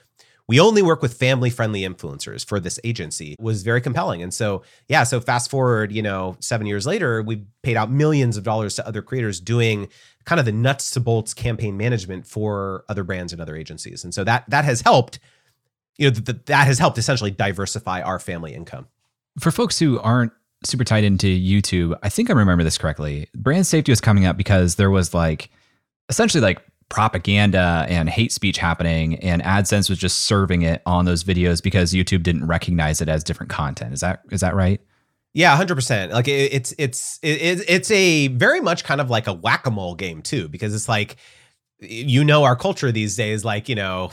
we 0.48 0.58
only 0.58 0.82
work 0.82 1.02
with 1.02 1.14
family 1.14 1.50
friendly 1.50 1.82
influencers 1.82 2.44
for 2.44 2.58
this 2.58 2.80
agency. 2.82 3.36
Was 3.38 3.62
very 3.62 3.80
compelling. 3.80 4.22
And 4.22 4.32
so 4.32 4.62
yeah 4.88 5.04
so 5.04 5.20
fast 5.20 5.50
forward 5.50 5.92
you 5.92 6.02
know 6.02 6.36
seven 6.40 6.66
years 6.66 6.86
later 6.86 7.22
we've 7.22 7.44
paid 7.62 7.76
out 7.76 7.90
millions 7.90 8.36
of 8.36 8.44
dollars 8.44 8.74
to 8.76 8.86
other 8.86 9.02
creators 9.02 9.40
doing 9.40 9.88
kind 10.24 10.38
of 10.40 10.46
the 10.46 10.52
nuts 10.52 10.90
to 10.92 11.00
bolts 11.00 11.32
campaign 11.34 11.76
management 11.76 12.26
for 12.26 12.84
other 12.88 13.04
brands 13.04 13.32
and 13.32 13.40
other 13.40 13.56
agencies. 13.56 14.04
And 14.04 14.12
so 14.12 14.24
that 14.24 14.48
that 14.48 14.64
has 14.64 14.80
helped 14.80 15.18
you 15.98 16.08
know 16.08 16.14
th- 16.14 16.24
th- 16.24 16.38
that 16.46 16.66
has 16.66 16.78
helped 16.78 16.98
essentially 16.98 17.30
diversify 17.30 18.00
our 18.00 18.18
family 18.18 18.54
income. 18.54 18.88
For 19.38 19.50
folks 19.50 19.78
who 19.78 20.00
aren't 20.00 20.32
super 20.64 20.84
tied 20.84 21.04
into 21.04 21.26
YouTube, 21.26 21.96
I 22.02 22.08
think 22.08 22.30
I 22.30 22.32
remember 22.32 22.64
this 22.64 22.78
correctly. 22.78 23.28
Brand 23.34 23.66
safety 23.66 23.92
was 23.92 24.00
coming 24.00 24.24
up 24.24 24.36
because 24.36 24.76
there 24.76 24.90
was 24.90 25.14
like 25.14 25.50
essentially 26.08 26.40
like 26.40 26.62
propaganda 26.88 27.86
and 27.88 28.08
hate 28.08 28.32
speech 28.32 28.58
happening, 28.58 29.16
and 29.16 29.42
AdSense 29.42 29.88
was 29.88 29.98
just 29.98 30.20
serving 30.20 30.62
it 30.62 30.82
on 30.86 31.04
those 31.04 31.22
videos 31.24 31.62
because 31.62 31.92
YouTube 31.92 32.22
didn't 32.22 32.46
recognize 32.46 33.00
it 33.00 33.08
as 33.08 33.22
different 33.22 33.50
content. 33.50 33.92
Is 33.92 34.00
that 34.00 34.22
is 34.30 34.40
that 34.40 34.54
right? 34.54 34.80
Yeah, 35.34 35.54
hundred 35.56 35.74
percent. 35.74 36.12
Like 36.12 36.28
it, 36.28 36.52
it's 36.52 36.74
it's 36.78 37.18
it, 37.22 37.64
it's 37.68 37.90
a 37.90 38.28
very 38.28 38.60
much 38.60 38.84
kind 38.84 39.00
of 39.00 39.10
like 39.10 39.26
a 39.26 39.32
whack 39.32 39.66
a 39.66 39.70
mole 39.70 39.94
game 39.94 40.22
too, 40.22 40.48
because 40.48 40.74
it's 40.74 40.88
like 40.88 41.16
you 41.80 42.24
know 42.24 42.44
our 42.44 42.56
culture 42.56 42.90
these 42.90 43.16
days, 43.16 43.44
like 43.44 43.68
you 43.68 43.74
know. 43.74 44.10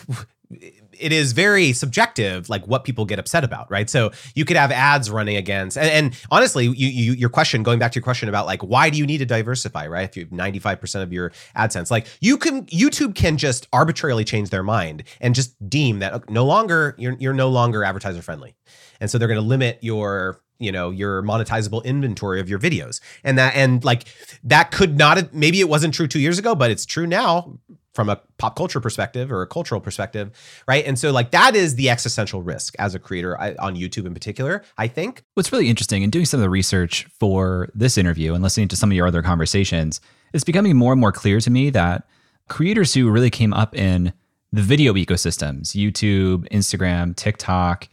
It 0.50 1.12
is 1.12 1.34
very 1.34 1.74
subjective, 1.74 2.50
like 2.50 2.66
what 2.68 2.84
people 2.84 3.06
get 3.06 3.20
upset 3.20 3.44
about, 3.44 3.70
right? 3.70 3.90
So 3.90 4.12
you 4.36 4.46
could 4.46 4.58
have 4.58 4.72
ads 4.72 5.10
running 5.10 5.36
against, 5.36 5.78
and, 5.78 5.90
and 5.90 6.24
honestly, 6.32 6.66
you, 6.66 6.88
you 6.88 7.14
your 7.14 7.30
question, 7.30 7.64
going 7.64 7.80
back 7.80 7.92
to 7.94 7.98
your 7.98 8.04
question 8.04 8.30
about 8.30 8.46
like 8.46 8.62
why 8.62 8.90
do 8.90 8.98
you 8.98 9.06
need 9.06 9.18
to 9.20 9.26
diversify, 9.26 9.88
right? 9.88 10.08
If 10.08 10.16
you 10.16 10.24
have 10.24 10.32
ninety 10.32 10.60
five 10.60 10.80
percent 10.80 11.04
of 11.04 11.12
your 11.12 11.32
AdSense, 11.56 11.92
like 11.92 12.08
you 12.22 12.38
can, 12.38 12.66
YouTube 12.66 13.16
can 13.16 13.38
just 13.38 13.68
arbitrarily 13.74 14.24
change 14.24 14.50
their 14.50 14.64
mind 14.64 15.04
and 15.20 15.36
just 15.36 15.56
deem 15.70 16.00
that 16.00 16.30
no 16.30 16.46
longer 16.46 16.96
you're 16.98 17.18
you're 17.20 17.34
no 17.34 17.50
longer 17.50 17.84
advertiser 17.84 18.22
friendly, 18.22 18.56
and 19.00 19.10
so 19.10 19.18
they're 19.18 19.28
going 19.28 19.42
to 19.42 19.48
limit 19.48 19.80
your 19.82 20.42
you 20.60 20.72
know 20.72 20.90
your 20.90 21.22
monetizable 21.24 21.84
inventory 21.84 22.40
of 22.40 22.50
your 22.50 22.60
videos 22.60 23.02
and 23.24 23.38
that 23.38 23.56
and 23.56 23.84
like 23.84 24.06
that 24.44 24.72
could 24.72 24.98
not 24.98 25.18
have 25.18 25.34
maybe 25.34 25.60
it 25.60 25.70
wasn't 25.70 25.94
true 25.94 26.08
two 26.08 26.20
years 26.20 26.40
ago 26.40 26.56
but 26.56 26.72
it's 26.72 26.86
true 26.86 27.06
now 27.06 27.58
from 27.96 28.10
a 28.10 28.20
pop 28.38 28.56
culture 28.56 28.80
perspective 28.80 29.32
or 29.32 29.42
a 29.42 29.48
cultural 29.48 29.82
perspective 29.82 30.32
right 30.68 30.86
and 30.86 31.00
so 31.00 31.12
like 31.12 31.32
that 31.32 31.56
is 31.56 31.76
the 31.76 31.90
existential 31.90 32.44
risk 32.44 32.76
as 32.78 32.94
a 32.94 33.00
creator 33.00 33.40
I, 33.40 33.56
on 33.60 33.76
youtube 33.76 34.06
in 34.06 34.14
particular 34.14 34.64
i 34.78 34.88
think 34.88 35.24
What's 35.36 35.52
really 35.52 35.70
interesting 35.70 36.02
in 36.02 36.10
doing 36.10 36.26
some 36.26 36.40
of 36.40 36.44
the 36.44 36.50
research 36.50 37.06
for 37.20 37.70
this 37.76 37.98
interview 37.98 38.34
and 38.34 38.42
listening 38.44 38.68
to 38.70 38.76
some 38.76 38.90
of 38.90 38.96
your 38.96 39.08
other 39.08 39.22
conversations, 39.22 40.00
it's 40.34 40.44
becoming 40.44 40.76
more 40.76 40.94
and 40.94 41.02
more 41.02 41.12
clear 41.12 41.40
to 41.42 41.50
me 41.50 41.70
that 41.72 42.08
creators 42.48 42.94
who 42.94 43.10
really 43.10 43.30
came 43.30 43.54
up 43.54 43.76
in 43.76 44.14
the 44.52 44.62
video 44.62 44.94
ecosystems, 44.94 45.76
YouTube, 45.76 46.48
Instagram, 46.50 47.16
TikTok, 47.16 47.90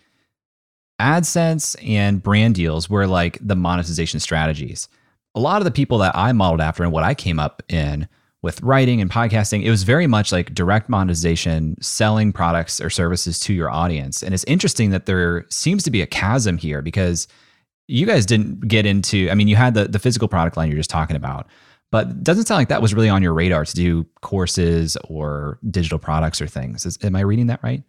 AdSense, 1.00 1.74
and 1.84 2.22
brand 2.22 2.54
deals 2.54 2.88
were 2.88 3.06
like 3.06 3.38
the 3.40 3.56
monetization 3.56 4.20
strategies. 4.20 4.88
A 5.34 5.40
lot 5.40 5.60
of 5.60 5.64
the 5.64 5.70
people 5.70 5.98
that 5.98 6.16
I 6.16 6.32
modeled 6.32 6.60
after 6.60 6.84
and 6.84 6.92
what 6.92 7.02
I 7.02 7.14
came 7.14 7.40
up 7.40 7.62
in 7.68 8.06
with 8.42 8.60
writing 8.62 9.00
and 9.00 9.10
podcasting, 9.10 9.62
it 9.62 9.70
was 9.70 9.84
very 9.84 10.06
much 10.06 10.32
like 10.32 10.52
direct 10.54 10.88
monetization, 10.88 11.80
selling 11.80 12.32
products 12.32 12.80
or 12.80 12.90
services 12.90 13.38
to 13.40 13.54
your 13.54 13.70
audience. 13.70 14.22
And 14.22 14.34
it's 14.34 14.44
interesting 14.44 14.90
that 14.90 15.06
there 15.06 15.46
seems 15.48 15.82
to 15.84 15.90
be 15.90 16.02
a 16.02 16.06
chasm 16.06 16.58
here 16.58 16.82
because 16.82 17.28
you 17.86 18.04
guys 18.04 18.26
didn't 18.26 18.66
get 18.68 18.84
into, 18.84 19.28
I 19.30 19.34
mean, 19.34 19.48
you 19.48 19.56
had 19.56 19.74
the, 19.74 19.86
the 19.86 19.98
physical 19.98 20.28
product 20.28 20.56
line 20.56 20.68
you're 20.68 20.76
just 20.76 20.90
talking 20.90 21.16
about, 21.16 21.46
but 21.90 22.22
doesn't 22.22 22.46
sound 22.46 22.58
like 22.58 22.68
that 22.68 22.82
was 22.82 22.94
really 22.94 23.08
on 23.08 23.22
your 23.22 23.34
radar 23.34 23.64
to 23.64 23.74
do 23.74 24.04
courses 24.22 24.96
or 25.08 25.58
digital 25.70 25.98
products 25.98 26.40
or 26.40 26.46
things. 26.46 26.84
Is, 26.84 26.98
am 27.02 27.16
I 27.16 27.20
reading 27.20 27.46
that 27.46 27.62
right? 27.62 27.82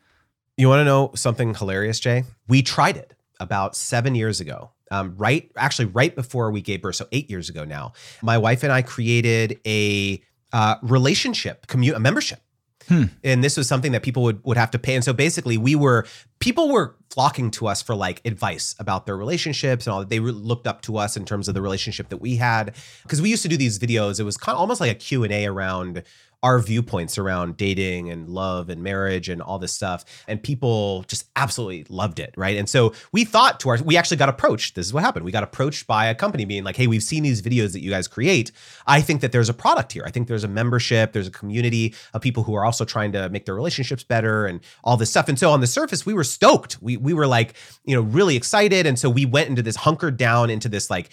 you 0.56 0.70
want 0.70 0.80
to 0.80 0.86
know 0.86 1.12
something 1.16 1.56
hilarious 1.56 2.00
jay 2.00 2.24
we 2.48 2.62
tried 2.62 2.96
it 2.98 3.14
about 3.40 3.76
seven 3.76 4.16
years 4.16 4.40
ago. 4.40 4.72
Um, 4.92 5.16
right, 5.18 5.52
actually, 5.58 5.86
right 5.86 6.16
before 6.16 6.52
we 6.52 6.62
gave 6.62 6.82
birth, 6.82 6.96
so 6.96 7.08
eight 7.12 7.30
years 7.30 7.50
ago 7.50 7.66
now, 7.66 7.94
my 8.22 8.38
wife 8.38 8.64
and 8.64 8.72
I 8.72 8.84
created 8.84 9.60
a 9.66 10.22
uh, 10.54 10.76
relationship, 10.82 11.68
commu- 11.68 11.96
a 11.96 12.00
membership. 12.00 12.40
Hmm. 12.88 13.04
And 13.24 13.44
this 13.44 13.56
was 13.56 13.68
something 13.68 13.94
that 13.94 14.04
people 14.04 14.24
would, 14.24 14.44
would 14.44 14.58
have 14.58 14.72
to 14.72 14.80
pay. 14.80 14.96
And 14.96 15.04
so 15.04 15.14
basically, 15.14 15.58
we 15.58 15.76
were 15.76 16.06
people 16.40 16.70
were 16.70 16.96
flocking 17.10 17.50
to 17.52 17.68
us 17.68 17.82
for 17.82 17.96
like 17.96 18.22
advice 18.26 18.76
about 18.78 19.06
their 19.06 19.16
relationships 19.16 19.88
and 19.88 19.94
all 19.94 20.02
that. 20.02 20.10
They 20.10 20.20
looked 20.20 20.68
up 20.68 20.82
to 20.84 20.98
us 20.98 21.16
in 21.16 21.26
terms 21.26 21.48
of 21.48 21.54
the 21.54 21.62
relationship 21.62 22.10
that 22.10 22.18
we 22.18 22.36
had 22.36 22.76
because 23.04 23.22
we 23.22 23.30
used 23.30 23.44
to 23.44 23.50
do 23.50 23.56
these 23.56 23.80
videos. 23.80 24.20
It 24.20 24.24
was 24.24 24.36
kind 24.36 24.56
of 24.56 24.60
almost 24.60 24.82
like 24.82 24.92
a 24.92 24.96
Q 24.96 25.24
and 25.24 25.32
A 25.32 25.46
around 25.46 26.04
our 26.44 26.60
viewpoints 26.60 27.18
around 27.18 27.58
dating 27.58 28.10
and 28.12 28.30
love 28.30 28.70
and 28.70 28.84
marriage 28.84 29.30
and 29.30 29.42
all 29.42 29.58
this 29.58 29.74
stuff 29.74 30.04
and 30.28 30.44
people 30.44 31.04
just 31.08 31.28
absolutely 31.36 31.86
loved 31.90 32.20
it 32.20 32.34
right? 32.38 32.58
And 32.58 32.70
so 32.70 32.94
we 33.12 33.24
thought 33.24 33.60
to 33.62 33.70
our 33.70 33.78
we 33.84 33.98
actually 33.98 34.18
got 34.18 34.30
approached. 34.30 34.76
This 34.76 34.86
is 34.86 34.94
what 34.94 35.04
happened. 35.04 35.26
We 35.26 35.32
got 35.32 35.44
approached 35.44 35.88
by 35.88 36.06
a 36.06 36.16
company 36.16 36.46
being 36.46 36.64
like 36.64 36.76
hey 36.76 36.88
we've 36.88 37.04
seen 37.04 37.24
these 37.24 37.42
videos 37.42 37.72
that 37.74 37.82
you 37.82 37.90
guys 37.90 38.08
create. 38.08 38.52
I 38.86 39.02
think 39.02 39.22
that 39.22 39.32
there's 39.32 39.50
a 39.50 39.54
product 39.54 39.94
here. 39.94 40.04
I 40.06 40.12
think 40.12 40.28
there's 40.28 40.44
a 40.44 40.48
membership 40.50 41.14
there's 41.14 41.28
a 41.28 41.32
community 41.32 41.96
of 42.14 42.22
people 42.22 42.44
who 42.44 42.54
are 42.56 42.66
also 42.66 42.86
trying 42.86 43.14
to 43.14 43.30
make 43.30 43.46
their 43.46 43.56
relationships 43.56 44.04
better 44.04 44.46
and 44.46 44.60
all 44.84 44.98
this 44.98 45.10
stuff. 45.10 45.30
And 45.30 45.40
so 45.40 45.50
on 45.52 45.62
the 45.62 45.68
surface 45.68 46.06
we 46.06 46.14
were 46.14 46.24
stoked. 46.24 46.78
We 46.82 46.98
we 46.98 47.14
were 47.14 47.28
like 47.28 47.56
you 47.86 47.96
know 47.96 48.02
really 48.02 48.36
excited. 48.36 48.86
And 48.86 49.00
so 49.00 49.10
we 49.10 49.26
went 49.26 49.50
into 49.50 49.62
this 49.62 49.78
hunkered 49.78 50.18
down 50.18 50.50
into 50.50 50.70
this 50.70 50.90
like 50.90 51.10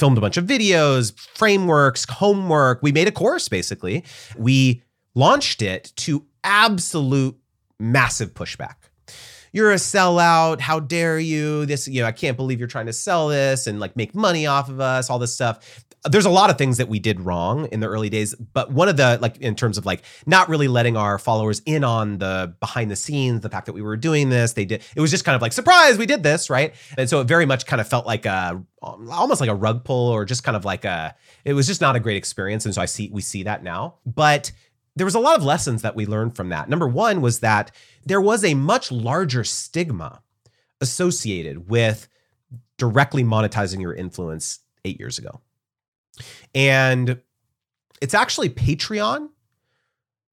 filmed 0.00 0.18
a 0.18 0.20
bunch 0.20 0.38
of 0.38 0.46
videos, 0.46 1.12
frameworks, 1.36 2.06
homework. 2.08 2.82
We 2.82 2.90
made 2.90 3.06
a 3.06 3.12
course 3.12 3.48
basically. 3.48 4.02
We 4.36 4.82
launched 5.14 5.60
it 5.60 5.92
to 5.96 6.24
absolute 6.42 7.36
massive 7.78 8.32
pushback. 8.32 8.76
You're 9.52 9.72
a 9.72 9.76
sellout. 9.76 10.60
How 10.60 10.80
dare 10.80 11.18
you? 11.18 11.66
This, 11.66 11.86
you 11.86 12.00
know, 12.00 12.06
I 12.06 12.12
can't 12.12 12.36
believe 12.36 12.58
you're 12.58 12.68
trying 12.68 12.86
to 12.86 12.92
sell 12.92 13.28
this 13.28 13.66
and 13.66 13.78
like 13.78 13.94
make 13.94 14.14
money 14.14 14.46
off 14.46 14.68
of 14.68 14.80
us, 14.80 15.10
all 15.10 15.18
this 15.18 15.34
stuff. 15.34 15.84
There's 16.04 16.24
a 16.24 16.30
lot 16.30 16.48
of 16.48 16.56
things 16.56 16.78
that 16.78 16.88
we 16.88 16.98
did 16.98 17.20
wrong 17.20 17.66
in 17.66 17.80
the 17.80 17.86
early 17.86 18.08
days, 18.08 18.34
but 18.34 18.72
one 18.72 18.88
of 18.88 18.96
the 18.96 19.18
like 19.20 19.36
in 19.38 19.54
terms 19.54 19.76
of 19.76 19.84
like 19.84 20.02
not 20.24 20.48
really 20.48 20.66
letting 20.66 20.96
our 20.96 21.18
followers 21.18 21.60
in 21.66 21.84
on 21.84 22.18
the 22.18 22.54
behind 22.58 22.90
the 22.90 22.96
scenes, 22.96 23.42
the 23.42 23.50
fact 23.50 23.66
that 23.66 23.74
we 23.74 23.82
were 23.82 23.98
doing 23.98 24.30
this, 24.30 24.54
they 24.54 24.64
did 24.64 24.82
it 24.96 25.00
was 25.00 25.10
just 25.10 25.26
kind 25.26 25.36
of 25.36 25.42
like 25.42 25.52
surprise, 25.52 25.98
we 25.98 26.06
did 26.06 26.22
this, 26.22 26.48
right? 26.48 26.74
And 26.96 27.08
so 27.08 27.20
it 27.20 27.24
very 27.24 27.44
much 27.44 27.66
kind 27.66 27.80
of 27.80 27.88
felt 27.88 28.06
like 28.06 28.24
a 28.24 28.62
um, 28.82 29.10
almost 29.10 29.42
like 29.42 29.50
a 29.50 29.54
rug 29.54 29.84
pull 29.84 30.08
or 30.08 30.24
just 30.24 30.42
kind 30.42 30.56
of 30.56 30.64
like 30.64 30.86
a 30.86 31.14
it 31.44 31.52
was 31.52 31.66
just 31.66 31.82
not 31.82 31.96
a 31.96 32.00
great 32.00 32.16
experience 32.16 32.64
and 32.64 32.74
so 32.74 32.80
I 32.80 32.86
see 32.86 33.10
we 33.12 33.20
see 33.20 33.42
that 33.42 33.62
now. 33.62 33.96
But 34.06 34.52
there 34.96 35.04
was 35.04 35.14
a 35.14 35.20
lot 35.20 35.36
of 35.36 35.44
lessons 35.44 35.82
that 35.82 35.94
we 35.94 36.06
learned 36.06 36.34
from 36.34 36.48
that. 36.48 36.68
Number 36.68 36.88
1 36.88 37.20
was 37.20 37.40
that 37.40 37.70
there 38.04 38.20
was 38.20 38.44
a 38.44 38.54
much 38.54 38.90
larger 38.90 39.44
stigma 39.44 40.22
associated 40.80 41.68
with 41.68 42.08
directly 42.76 43.22
monetizing 43.22 43.80
your 43.80 43.94
influence 43.94 44.60
8 44.84 44.98
years 44.98 45.18
ago. 45.18 45.40
And 46.54 47.20
it's 48.00 48.14
actually 48.14 48.50
Patreon 48.50 49.28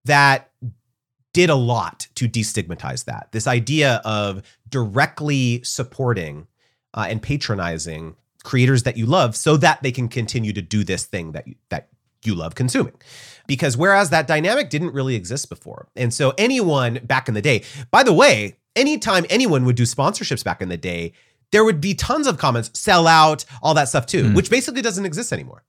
that 0.05 0.51
did 1.33 1.49
a 1.49 1.55
lot 1.55 2.07
to 2.15 2.27
destigmatize 2.27 3.05
that. 3.05 3.29
This 3.31 3.45
idea 3.45 4.01
of 4.03 4.41
directly 4.69 5.61
supporting 5.63 6.47
uh, 6.93 7.05
and 7.09 7.21
patronizing 7.21 8.15
creators 8.43 8.83
that 8.83 8.97
you 8.97 9.05
love 9.05 9.35
so 9.35 9.57
that 9.57 9.83
they 9.83 9.91
can 9.91 10.07
continue 10.07 10.53
to 10.53 10.61
do 10.61 10.83
this 10.83 11.05
thing 11.05 11.33
that 11.33 11.47
you, 11.47 11.55
that 11.69 11.89
you 12.23 12.33
love 12.33 12.55
consuming. 12.55 12.93
Because 13.45 13.77
whereas 13.77 14.09
that 14.09 14.27
dynamic 14.27 14.69
didn't 14.69 14.93
really 14.93 15.15
exist 15.15 15.49
before. 15.49 15.87
And 15.95 16.13
so 16.13 16.33
anyone 16.37 16.99
back 17.03 17.27
in 17.27 17.33
the 17.33 17.41
day, 17.41 17.63
by 17.91 18.03
the 18.03 18.13
way, 18.13 18.57
anytime 18.75 19.25
anyone 19.29 19.65
would 19.65 19.75
do 19.75 19.83
sponsorships 19.83 20.43
back 20.43 20.61
in 20.61 20.69
the 20.69 20.77
day, 20.77 21.13
there 21.51 21.63
would 21.63 21.79
be 21.79 21.93
tons 21.93 22.27
of 22.27 22.37
comments, 22.37 22.71
sell 22.73 23.07
out, 23.07 23.45
all 23.61 23.73
that 23.73 23.89
stuff 23.89 24.05
too, 24.05 24.23
mm. 24.23 24.35
which 24.35 24.49
basically 24.49 24.81
doesn't 24.81 25.05
exist 25.05 25.31
anymore. 25.31 25.63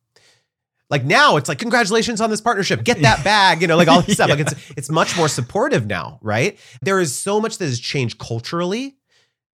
Like 0.90 1.04
now 1.04 1.36
it's 1.36 1.48
like 1.48 1.58
congratulations 1.58 2.20
on 2.20 2.30
this 2.30 2.40
partnership. 2.40 2.82
Get 2.84 3.02
that 3.02 3.22
bag, 3.24 3.60
you 3.60 3.66
know, 3.68 3.76
like 3.76 3.88
all 3.88 4.00
this 4.02 4.14
stuff. 4.14 4.28
yeah. 4.28 4.34
Like 4.34 4.46
it's 4.46 4.70
it's 4.76 4.90
much 4.90 5.16
more 5.16 5.28
supportive 5.28 5.86
now, 5.86 6.18
right? 6.22 6.58
There 6.82 6.98
is 7.00 7.14
so 7.14 7.40
much 7.40 7.58
that 7.58 7.66
has 7.66 7.78
changed 7.78 8.18
culturally 8.18 8.96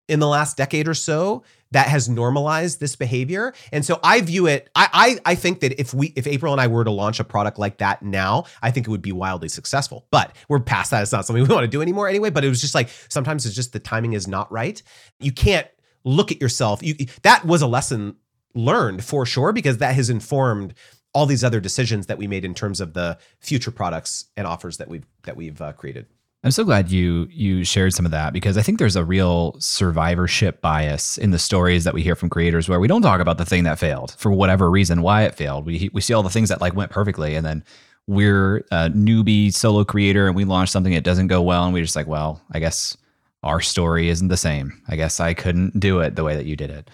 in 0.08 0.20
the 0.20 0.28
last 0.28 0.58
decade 0.58 0.88
or 0.88 0.94
so 0.94 1.44
that 1.72 1.88
has 1.88 2.08
normalized 2.08 2.80
this 2.80 2.96
behavior. 2.96 3.52
And 3.72 3.84
so 3.84 4.00
I 4.04 4.22
view 4.22 4.46
it, 4.46 4.70
I, 4.76 5.18
I 5.26 5.32
I 5.32 5.36
think 5.36 5.62
that 5.62 5.80
if 5.80 5.92
we 5.92 6.14
if 6.16 6.28
April 6.28 6.54
and 6.54 6.62
I 6.62 6.68
were 6.68 6.84
to 6.84 6.92
launch 6.92 7.20
a 7.20 7.24
product 7.24 7.58
like 7.58 7.80
that 7.80 8.04
now, 8.04 8.44
I 8.62 8.70
think 8.70 8.86
it 8.88 8.92
would 8.92 9.02
be 9.02 9.12
wildly 9.12 9.50
successful. 9.50 10.06
But 10.12 10.36
we're 10.50 10.60
past 10.60 10.92
that. 10.92 11.02
It's 11.02 11.12
not 11.12 11.26
something 11.26 11.42
we 11.48 11.52
want 11.52 11.64
to 11.64 11.68
do 11.68 11.82
anymore 11.82 12.08
anyway. 12.08 12.30
But 12.30 12.46
it 12.46 12.50
was 12.50 12.62
just 12.62 12.76
like 12.76 12.90
sometimes 13.10 13.48
it's 13.48 13.56
just 13.56 13.74
the 13.74 13.80
timing 13.80 14.14
is 14.14 14.28
not 14.28 14.52
right. 14.52 14.82
You 15.20 15.32
can't 15.32 15.68
look 16.04 16.32
at 16.32 16.40
yourself. 16.40 16.84
You 16.84 16.96
that 17.24 17.44
was 17.44 17.64
a 17.64 17.68
lesson 17.68 18.18
learned 18.54 19.04
for 19.04 19.26
sure 19.26 19.52
because 19.52 19.80
that 19.80 19.96
has 19.96 20.12
informed 20.12 20.76
all 21.14 21.26
these 21.26 21.44
other 21.44 21.60
decisions 21.60 22.08
that 22.08 22.18
we 22.18 22.28
made 22.28 22.44
in 22.44 22.54
terms 22.54 22.82
of 22.82 22.94
the 22.94 23.18
future 23.40 23.72
products 23.72 24.26
and 24.36 24.48
offers 24.48 24.78
that 24.78 24.88
we've 24.88 25.06
that 25.24 25.36
we've 25.36 25.62
uh, 25.62 25.74
created. 25.74 26.08
I'm 26.44 26.52
so 26.52 26.66
glad 26.66 26.92
you 26.92 27.30
you 27.32 27.64
shared 27.64 27.94
some 27.94 28.06
of 28.06 28.12
that 28.12 28.34
because 28.34 28.58
I 28.58 28.62
think 28.62 28.78
there's 28.78 28.98
a 28.98 29.06
real 29.06 29.56
survivorship 29.60 30.62
bias 30.62 31.18
in 31.18 31.32
the 31.32 31.40
stories 31.40 31.86
that 31.86 31.94
we 31.94 32.04
hear 32.04 32.16
from 32.16 32.30
creators 32.30 32.68
where 32.68 32.80
we 32.80 32.88
don't 32.88 33.02
talk 33.02 33.22
about 33.22 33.38
the 33.38 33.46
thing 33.46 33.64
that 33.64 33.80
failed 33.80 34.16
for 34.18 34.32
whatever 34.32 34.70
reason 34.70 35.02
why 35.02 35.24
it 35.24 35.36
failed. 35.36 35.66
We 35.66 35.90
we 35.94 36.02
see 36.02 36.14
all 36.14 36.24
the 36.24 36.30
things 36.30 36.50
that 36.50 36.60
like 36.60 36.76
went 36.76 36.92
perfectly 36.92 37.36
and 37.36 37.46
then 37.46 37.64
we're 38.08 38.58
a 38.72 38.90
newbie 38.90 39.54
solo 39.54 39.86
creator 39.86 40.28
and 40.28 40.36
we 40.36 40.44
launch 40.44 40.70
something 40.70 40.94
that 40.94 41.06
doesn't 41.06 41.28
go 41.28 41.42
well 41.42 41.64
and 41.64 41.74
we're 41.74 41.84
just 41.84 41.96
like, 41.96 42.08
well, 42.08 42.42
I 42.52 42.60
guess 42.60 42.98
our 43.44 43.62
story 43.62 44.10
isn't 44.10 44.28
the 44.28 44.38
same. 44.38 44.82
I 44.90 44.98
guess 44.98 45.22
I 45.22 45.34
couldn't 45.34 45.80
do 45.80 46.00
it 46.00 46.18
the 46.18 46.24
way 46.26 46.36
that 46.36 46.46
you 46.46 46.58
did 46.58 46.70
it. 46.70 46.90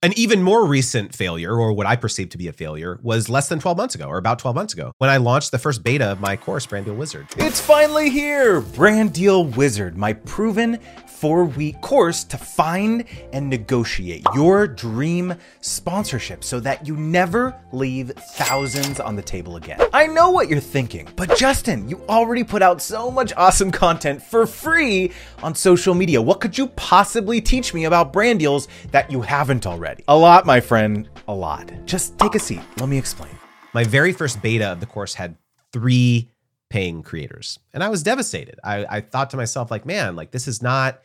An 0.00 0.16
even 0.16 0.44
more 0.44 0.64
recent 0.64 1.12
failure, 1.12 1.52
or 1.56 1.72
what 1.72 1.84
I 1.84 1.96
perceive 1.96 2.28
to 2.28 2.38
be 2.38 2.46
a 2.46 2.52
failure, 2.52 3.00
was 3.02 3.28
less 3.28 3.48
than 3.48 3.58
12 3.58 3.76
months 3.76 3.96
ago, 3.96 4.06
or 4.06 4.16
about 4.16 4.38
12 4.38 4.54
months 4.54 4.72
ago, 4.72 4.92
when 4.98 5.10
I 5.10 5.16
launched 5.16 5.50
the 5.50 5.58
first 5.58 5.82
beta 5.82 6.12
of 6.12 6.20
my 6.20 6.36
course, 6.36 6.64
Brand 6.66 6.86
Deal 6.86 6.94
Wizard. 6.94 7.26
It's 7.36 7.60
finally 7.60 8.08
here! 8.08 8.60
Brand 8.60 9.12
Deal 9.12 9.44
Wizard, 9.44 9.96
my 9.96 10.12
proven 10.12 10.78
four 11.18 11.44
week 11.44 11.80
course 11.80 12.22
to 12.22 12.38
find 12.38 13.04
and 13.32 13.50
negotiate 13.50 14.22
your 14.34 14.68
dream 14.68 15.34
sponsorship 15.60 16.44
so 16.44 16.60
that 16.60 16.86
you 16.86 16.96
never 16.96 17.58
leave 17.72 18.12
thousands 18.12 19.00
on 19.00 19.16
the 19.16 19.22
table 19.22 19.56
again. 19.56 19.80
I 19.92 20.06
know 20.06 20.30
what 20.30 20.48
you're 20.48 20.60
thinking, 20.60 21.08
but 21.16 21.36
Justin, 21.36 21.88
you 21.88 22.00
already 22.08 22.44
put 22.44 22.62
out 22.62 22.80
so 22.80 23.10
much 23.10 23.32
awesome 23.36 23.72
content 23.72 24.22
for 24.22 24.46
free 24.46 25.10
on 25.42 25.56
social 25.56 25.92
media. 25.92 26.22
What 26.22 26.40
could 26.40 26.56
you 26.56 26.68
possibly 26.68 27.40
teach 27.40 27.74
me 27.74 27.84
about 27.86 28.12
brand 28.12 28.38
deals 28.38 28.68
that 28.92 29.10
you 29.10 29.20
haven't 29.20 29.66
already? 29.66 30.04
A 30.06 30.16
lot, 30.16 30.46
my 30.46 30.60
friend, 30.60 31.08
a 31.26 31.34
lot. 31.34 31.72
Just 31.84 32.16
take 32.18 32.36
a 32.36 32.38
seat. 32.38 32.60
Let 32.78 32.88
me 32.88 32.96
explain. 32.96 33.32
My 33.74 33.82
very 33.82 34.12
first 34.12 34.40
beta 34.40 34.68
of 34.72 34.80
the 34.80 34.86
course 34.86 35.14
had 35.14 35.36
three 35.72 36.30
paying 36.70 37.02
creators. 37.02 37.58
And 37.72 37.82
I 37.82 37.88
was 37.88 38.02
devastated. 38.02 38.58
I, 38.62 38.86
I 38.88 39.00
thought 39.00 39.30
to 39.30 39.36
myself, 39.36 39.70
like, 39.70 39.86
man, 39.86 40.16
like 40.16 40.30
this 40.30 40.48
is 40.48 40.62
not 40.62 41.00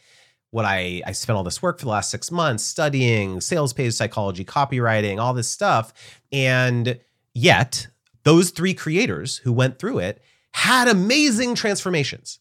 what 0.51 0.65
I 0.65 1.01
I 1.05 1.13
spent 1.13 1.35
all 1.35 1.43
this 1.43 1.61
work 1.61 1.79
for 1.79 1.85
the 1.85 1.91
last 1.91 2.11
six 2.11 2.29
months 2.31 2.63
studying 2.63 3.41
sales 3.41 3.73
page 3.73 3.93
psychology, 3.93 4.45
copywriting, 4.45 5.19
all 5.19 5.33
this 5.33 5.49
stuff. 5.49 5.93
And 6.31 6.99
yet, 7.33 7.87
those 8.23 8.51
three 8.51 8.73
creators 8.73 9.37
who 9.37 9.51
went 9.51 9.79
through 9.79 9.99
it 9.99 10.21
had 10.51 10.87
amazing 10.87 11.55
transformations, 11.55 12.39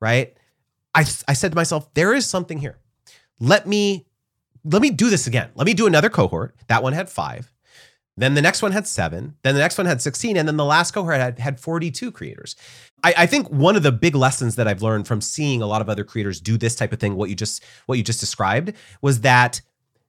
right? 0.00 0.34
I, 0.94 1.00
I 1.28 1.34
said 1.34 1.52
to 1.52 1.56
myself, 1.56 1.92
there 1.94 2.14
is 2.14 2.26
something 2.26 2.58
here. 2.58 2.78
Let 3.38 3.66
me 3.66 4.06
let 4.64 4.80
me 4.80 4.90
do 4.90 5.10
this 5.10 5.26
again. 5.26 5.50
Let 5.54 5.66
me 5.66 5.74
do 5.74 5.86
another 5.86 6.08
cohort. 6.08 6.54
That 6.68 6.82
one 6.82 6.92
had 6.92 7.10
five. 7.10 7.51
Then 8.16 8.34
the 8.34 8.42
next 8.42 8.60
one 8.60 8.72
had 8.72 8.86
seven. 8.86 9.36
Then 9.42 9.54
the 9.54 9.60
next 9.60 9.78
one 9.78 9.86
had 9.86 10.02
16. 10.02 10.36
And 10.36 10.46
then 10.46 10.56
the 10.56 10.64
last 10.64 10.92
cohort 10.92 11.16
had, 11.16 11.38
had 11.38 11.58
42 11.58 12.12
creators. 12.12 12.56
I, 13.02 13.14
I, 13.18 13.26
think 13.26 13.48
one 13.48 13.74
of 13.74 13.82
the 13.82 13.92
big 13.92 14.14
lessons 14.14 14.56
that 14.56 14.68
I've 14.68 14.82
learned 14.82 15.08
from 15.08 15.20
seeing 15.20 15.62
a 15.62 15.66
lot 15.66 15.80
of 15.80 15.88
other 15.88 16.04
creators 16.04 16.40
do 16.40 16.58
this 16.58 16.74
type 16.74 16.92
of 16.92 17.00
thing, 17.00 17.16
what 17.16 17.30
you 17.30 17.34
just 17.34 17.64
what 17.86 17.96
you 17.96 18.04
just 18.04 18.20
described, 18.20 18.74
was 19.00 19.22
that 19.22 19.62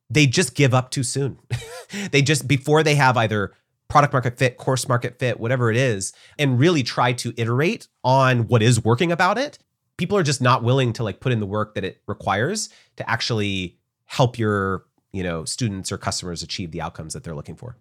they 0.10 0.28
just 0.28 0.54
give 0.54 0.74
up 0.74 0.92
too 0.92 1.04
soon. 1.04 1.40
they 2.12 2.22
just 2.22 2.48
before 2.48 2.84
they 2.84 2.96
have 2.96 3.16
either 3.18 3.54
product 3.88 4.14
market 4.14 4.38
fit, 4.38 4.58
course 4.58 4.88
market 4.88 5.18
fit, 5.20 5.40
whatever 5.40 5.72
it 5.72 5.78
is, 5.78 6.14
and 6.38 6.60
really 6.60 6.84
try 6.84 7.14
to 7.14 7.34
iterate 7.38 7.88
on 8.04 8.48
what 8.48 8.62
is 8.62 8.84
working 8.84 9.12
about 9.12 9.38
it. 9.38 9.60
People 9.98 10.18
are 10.18 10.24
just 10.24 10.42
not 10.42 10.64
willing 10.64 10.94
to 10.94 11.04
like 11.04 11.20
put 11.20 11.32
in 11.32 11.40
the 11.40 11.46
work 11.46 11.76
that 11.76 11.84
it 11.84 12.02
requires 12.08 12.70
to 12.98 13.10
actually 13.10 13.78
help 14.06 14.38
your, 14.38 14.86
you 15.12 15.24
know, 15.24 15.46
students 15.46 15.92
or 15.92 15.98
customers 15.98 16.42
achieve 16.44 16.72
the 16.72 16.82
outcomes 16.82 17.14
that 17.14 17.24
they're 17.24 17.36
looking 17.36 17.56
for. 17.56 17.78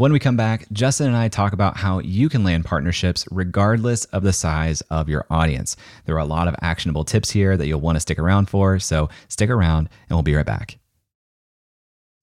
When 0.00 0.14
we 0.14 0.18
come 0.18 0.34
back, 0.38 0.64
Justin 0.72 1.08
and 1.08 1.16
I 1.18 1.28
talk 1.28 1.52
about 1.52 1.76
how 1.76 1.98
you 1.98 2.30
can 2.30 2.42
land 2.42 2.64
partnerships 2.64 3.28
regardless 3.30 4.06
of 4.06 4.22
the 4.22 4.32
size 4.32 4.80
of 4.88 5.10
your 5.10 5.26
audience. 5.28 5.76
There 6.06 6.14
are 6.14 6.20
a 6.20 6.24
lot 6.24 6.48
of 6.48 6.56
actionable 6.62 7.04
tips 7.04 7.28
here 7.32 7.54
that 7.54 7.66
you'll 7.66 7.82
want 7.82 7.96
to 7.96 8.00
stick 8.00 8.18
around 8.18 8.48
for, 8.48 8.78
so 8.78 9.10
stick 9.28 9.50
around 9.50 9.90
and 10.08 10.16
we'll 10.16 10.22
be 10.22 10.34
right 10.34 10.46
back. 10.46 10.78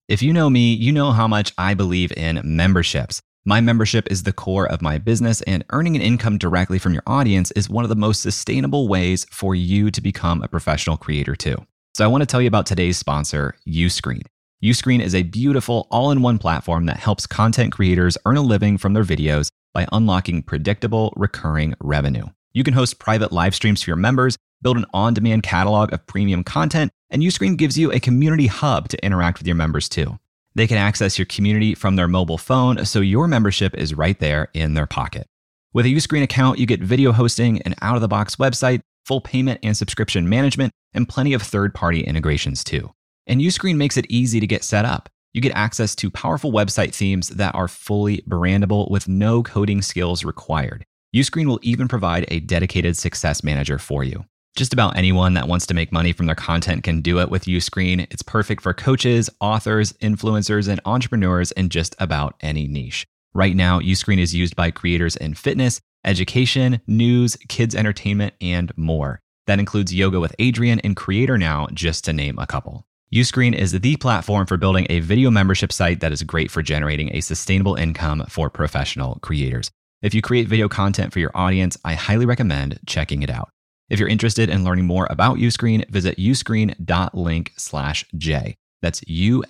If 0.08 0.24
you 0.24 0.34
know 0.34 0.49
me, 0.49 0.74
you 0.74 0.91
know 0.91 1.12
how 1.12 1.28
much 1.28 1.54
I 1.56 1.76
believe 1.76 2.12
in 2.14 2.41
memberships. 2.43 3.22
My 3.45 3.62
membership 3.62 4.12
is 4.12 4.24
the 4.24 4.34
core 4.34 4.68
of 4.68 4.82
my 4.82 4.97
business, 4.97 5.43
and 5.43 5.64
earning 5.70 5.95
an 5.95 6.02
income 6.02 6.39
directly 6.39 6.80
from 6.80 6.93
your 6.93 7.04
audience 7.06 7.52
is 7.52 7.70
one 7.70 7.86
of 7.86 7.89
the 7.89 7.95
most 7.95 8.24
sustainable 8.24 8.88
ways 8.88 9.28
for 9.30 9.54
you 9.54 9.91
to 9.91 10.02
become 10.02 10.41
a 10.41 10.47
professional 10.47 10.97
creator, 10.97 11.36
too. 11.36 11.58
So 11.93 12.04
I 12.04 12.08
want 12.08 12.24
to 12.24 12.26
tell 12.26 12.41
you 12.41 12.47
about 12.47 12.66
today's 12.66 12.97
sponsor, 12.97 13.54
Uscreen. 13.68 14.24
Uscreen 14.64 15.03
is 15.03 15.14
a 15.14 15.22
beautiful 15.22 15.88
all 15.91 16.10
in 16.10 16.24
one 16.24 16.39
platform 16.39 16.88
that 16.88 16.97
helps 16.97 17.28
content 17.28 17.72
creators 17.72 18.18
earn 18.26 18.38
a 18.38 18.41
living 18.41 18.80
from 18.80 18.93
their 18.93 19.03
videos 19.03 19.49
by 19.72 19.88
unlocking 19.91 20.41
predictable, 20.41 21.14
recurring 21.16 21.76
revenue. 21.80 22.26
You 22.53 22.64
can 22.64 22.74
host 22.74 22.97
private 22.97 23.32
live 23.32 23.53
streams 23.53 23.84
for 23.84 23.91
your 23.91 23.97
members, 23.97 24.36
build 24.64 24.78
an 24.78 24.86
on 24.95 25.14
demand 25.14 25.43
catalog 25.43 25.93
of 25.93 26.08
premium 26.08 26.43
content, 26.43 26.91
and 27.12 27.22
Uscreen 27.22 27.55
gives 27.55 27.78
you 27.78 27.91
a 27.91 27.99
community 27.99 28.47
hub 28.47 28.89
to 28.89 29.05
interact 29.05 29.38
with 29.38 29.45
your 29.45 29.55
members 29.55 29.88
too. 29.88 30.18
They 30.55 30.66
can 30.66 30.78
access 30.78 31.20
your 31.20 31.28
community 31.28 31.76
from 31.76 31.95
their 31.95 32.08
mobile 32.08 32.39
phone, 32.39 32.84
so 32.84 32.99
your 32.99 33.28
membership 33.28 33.76
is 33.76 33.93
right 33.93 34.20
there 34.20 34.47
in 34.55 34.74
their 34.74 34.88
pocket. 34.88 35.28
With 35.72 35.86
a 35.86 35.89
Uscreen 35.89 36.24
account, 36.24 36.58
you 36.58 36.66
get 36.66 36.82
video 36.82 37.12
hosting, 37.12 37.62
an 37.62 37.76
out 37.84 37.93
of 37.93 38.01
the 38.01 38.08
box 38.08 38.38
website, 38.38 38.80
full 39.05 39.22
payment 39.22 39.60
and 39.62 39.78
subscription 39.78 40.28
management, 40.28 40.74
and 40.95 41.08
plenty 41.08 41.34
of 41.34 41.43
third 41.43 41.76
party 41.76 42.01
integrations 42.01 42.64
too. 42.64 42.91
And 43.28 43.42
Uscreen 43.42 43.76
makes 43.76 43.98
it 43.98 44.06
easy 44.10 44.40
to 44.40 44.48
get 44.48 44.64
set 44.64 44.86
up. 44.86 45.10
You 45.34 45.42
get 45.42 45.52
access 45.54 45.94
to 45.96 46.10
powerful 46.10 46.52
website 46.52 46.96
themes 46.96 47.28
that 47.28 47.54
are 47.54 47.68
fully 47.68 48.24
brandable 48.28 48.90
with 48.90 49.08
no 49.08 49.44
coding 49.44 49.82
skills 49.82 50.24
required. 50.24 50.86
Uscreen 51.16 51.46
will 51.46 51.60
even 51.62 51.88
provide 51.88 52.26
a 52.30 52.40
dedicated 52.40 52.98
success 52.98 53.44
manager 53.44 53.78
for 53.78 54.04
you. 54.04 54.26
Just 54.56 54.74
about 54.74 54.98
anyone 54.98 55.36
that 55.36 55.48
wants 55.48 55.68
to 55.68 55.76
make 55.76 55.92
money 55.92 56.14
from 56.14 56.26
their 56.26 56.36
content 56.36 56.84
can 56.84 57.02
do 57.02 57.20
it 57.20 57.30
with 57.30 57.46
Uscreen. 57.46 58.08
It's 58.10 58.24
perfect 58.24 58.64
for 58.64 58.74
coaches, 58.74 59.30
authors, 59.40 59.94
influencers, 59.94 60.68
and 60.68 60.82
entrepreneurs 60.86 61.52
in 61.52 61.70
just 61.70 61.96
about 62.00 62.36
any 62.42 62.68
niche. 62.68 63.06
Right 63.36 63.56
now, 63.56 63.80
Uscreen 63.80 64.18
is 64.18 64.34
used 64.34 64.56
by 64.56 64.72
creators 64.72 65.16
in 65.16 65.36
fitness, 65.36 65.80
education, 66.04 66.82
news, 66.88 67.38
kids 67.48 67.76
entertainment, 67.76 68.34
and 68.42 68.76
more. 68.76 69.20
That 69.46 69.60
includes 69.60 69.94
Yoga 69.94 70.20
with 70.20 70.36
Adriene 70.40 70.82
and 70.84 70.96
Creator 70.96 71.38
Now, 71.38 71.68
just 71.72 72.06
to 72.06 72.14
name 72.14 72.40
a 72.40 72.48
couple. 72.48 72.87
Uscreen 73.14 73.55
is 73.55 73.72
the 73.72 73.95
platform 73.95 74.45
for 74.45 74.58
building 74.58 74.86
a 74.89 74.99
video 74.99 75.32
membership 75.32 75.72
site 75.72 76.01
that 76.01 76.12
is 76.12 76.24
great 76.24 76.51
for 76.51 76.62
generating 76.62 77.16
a 77.16 77.22
sustainable 77.22 77.76
income 77.76 78.26
for 78.28 78.49
professional 78.49 79.18
creators. 79.22 79.72
If 80.01 80.14
you 80.14 80.22
create 80.22 80.49
video 80.49 80.68
content 80.68 81.14
for 81.14 81.20
your 81.20 81.32
audience, 81.34 81.78
I 81.86 81.93
highly 81.93 82.26
recommend 82.26 82.82
checking 82.86 83.24
it 83.24 83.30
out. 83.30 83.47
If 83.89 83.97
you're 83.97 84.10
interested 84.10 84.49
in 84.49 84.66
learning 84.66 84.88
more 84.88 85.08
about 85.10 85.38
Uscreen, 85.38 85.89
visit 85.89 86.18
uscreen.link 86.18 87.53
slash 87.55 88.03
J. 88.18 88.58
That's 88.82 89.01
U-S-C-R-E-E-N 89.08 89.47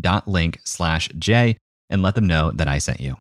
dot 0.00 0.28
link 0.28 0.60
slash 0.64 1.08
J 1.18 1.56
and 1.90 2.00
let 2.00 2.14
them 2.14 2.28
know 2.28 2.52
that 2.52 2.68
I 2.68 2.78
sent 2.78 3.00
you. 3.00 3.16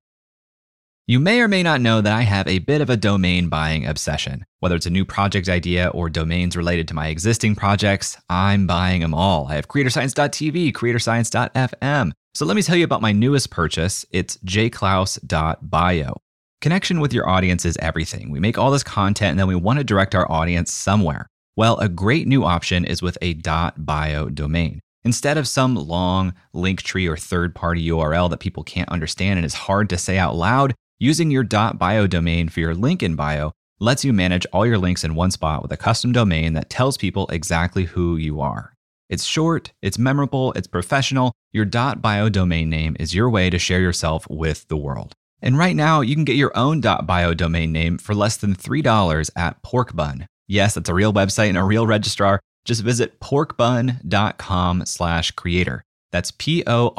You 1.10 1.20
may 1.20 1.41
or 1.41 1.47
may 1.47 1.64
not 1.64 1.82
know 1.82 2.01
that 2.01 2.14
I 2.14 2.22
have 2.22 2.47
a 2.47 2.60
bit 2.60 2.82
of 2.82 2.89
a 2.91 2.95
domain 2.95 3.49
buying 3.49 3.84
obsession. 3.84 4.45
Whether 4.60 4.76
it's 4.76 4.86
a 4.86 4.91
new 4.91 5.05
project 5.05 5.49
idea 5.49 5.88
or 5.88 6.07
domains 6.07 6.55
related 6.55 6.88
to 6.89 6.93
my 6.93 7.07
existing 7.07 7.55
projects, 7.55 8.16
I'm 8.30 8.68
buying 8.68 9.01
them 9.01 9.16
all. 9.16 9.47
I 9.47 9.55
have 9.55 9.68
creatorscience.tv, 9.68 10.72
creatorscience.fm. 10.72 12.12
So 12.36 12.45
let 12.45 12.55
me 12.55 12.62
tell 12.62 12.76
you 12.76 12.84
about 12.84 13.01
my 13.01 13.12
newest 13.12 13.49
purchase. 13.49 14.05
It's 14.12 14.38
jayclouse.bio. 14.45 16.22
Connection 16.62 16.99
with 16.99 17.12
your 17.12 17.28
audience 17.28 17.66
is 17.66 17.76
everything. 17.78 18.30
We 18.30 18.39
make 18.39 18.60
all 18.60 18.70
this 18.70 18.84
content 18.84 19.32
and 19.32 19.39
then 19.39 19.47
we 19.47 19.55
want 19.55 19.80
to 19.80 19.84
direct 19.84 20.14
our 20.14 20.32
audience 20.32 20.72
somewhere. 20.72 21.26
Well, 21.55 21.80
a 21.80 21.89
great 21.89 22.28
new 22.28 22.43
option 22.43 22.86
is 22.86 23.01
with 23.01 23.18
a 23.20 23.34
.bio 23.34 24.30
domain. 24.30 24.80
Instead 25.03 25.39
of 25.39 25.47
some 25.47 25.74
long 25.74 26.36
link 26.53 26.84
tree 26.84 27.07
or 27.07 27.18
third 27.18 27.55
party 27.55 27.88
URL 27.89 28.30
that 28.30 28.41
people 28.41 28.64
can't 28.64 28.89
understand 28.89 29.39
and 29.39 29.45
is 29.47 29.55
hard 29.55 29.89
to 29.89 29.97
say 29.97 30.20
out 30.20 30.36
loud, 30.36 30.76
using 31.00 31.32
your 31.32 31.43
.bio 31.43 32.06
domain 32.06 32.50
for 32.50 32.60
your 32.60 32.76
link 32.76 33.02
in 33.02 33.16
bio 33.16 33.52
lets 33.80 34.04
you 34.04 34.12
manage 34.12 34.45
all 34.52 34.66
your 34.66 34.78
links 34.78 35.04
in 35.04 35.16
one 35.16 35.32
spot 35.32 35.62
with 35.62 35.72
a 35.72 35.78
custom 35.78 36.12
domain 36.12 36.54
that 36.54 36.70
tells 36.70 36.97
people 36.97 37.28
exactly 37.28 37.86
who 37.86 38.18
you 38.18 38.41
are. 38.41 38.74
It's 39.10 39.24
short, 39.24 39.72
it's 39.82 39.97
memorable, 39.97 40.52
it's 40.54 40.68
professional. 40.68 41.32
Your 41.52 41.66
.bio 41.66 42.30
domain 42.30 42.70
name 42.70 42.95
is 43.00 43.16
your 43.16 43.30
way 43.30 43.50
to 43.50 43.58
share 43.58 43.80
yourself 43.80 44.28
with 44.30 44.68
the 44.68 44.78
world. 44.78 45.14
And 45.41 45.58
right 45.58 45.76
now, 45.76 46.02
you 46.02 46.14
can 46.16 46.26
get 46.26 46.36
your 46.36 46.52
own 46.56 46.82
.bio 46.82 47.34
domain 47.34 47.72
name 47.72 47.97
for 47.97 48.14
less 48.14 48.38
than 48.38 48.54
$3 48.54 49.32
at 49.36 49.64
Porkbun. 49.64 50.26
Yes, 50.47 50.76
that's 50.76 50.89
a 50.89 50.93
real 50.93 51.14
website 51.14 51.50
and 51.50 51.58
a 51.58 51.64
real 51.64 51.88
registrar. 51.88 52.41
Just 52.66 52.82
visit 52.84 53.20
porkbun.com 53.20 54.86
slash 54.86 55.32
creator. 55.32 55.82
That's 56.12 56.32
P-O-R-K-B-U-N 56.32 56.89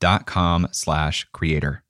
dot 0.00 0.26
com 0.26 0.68
slash 0.72 1.26
creator. 1.32 1.82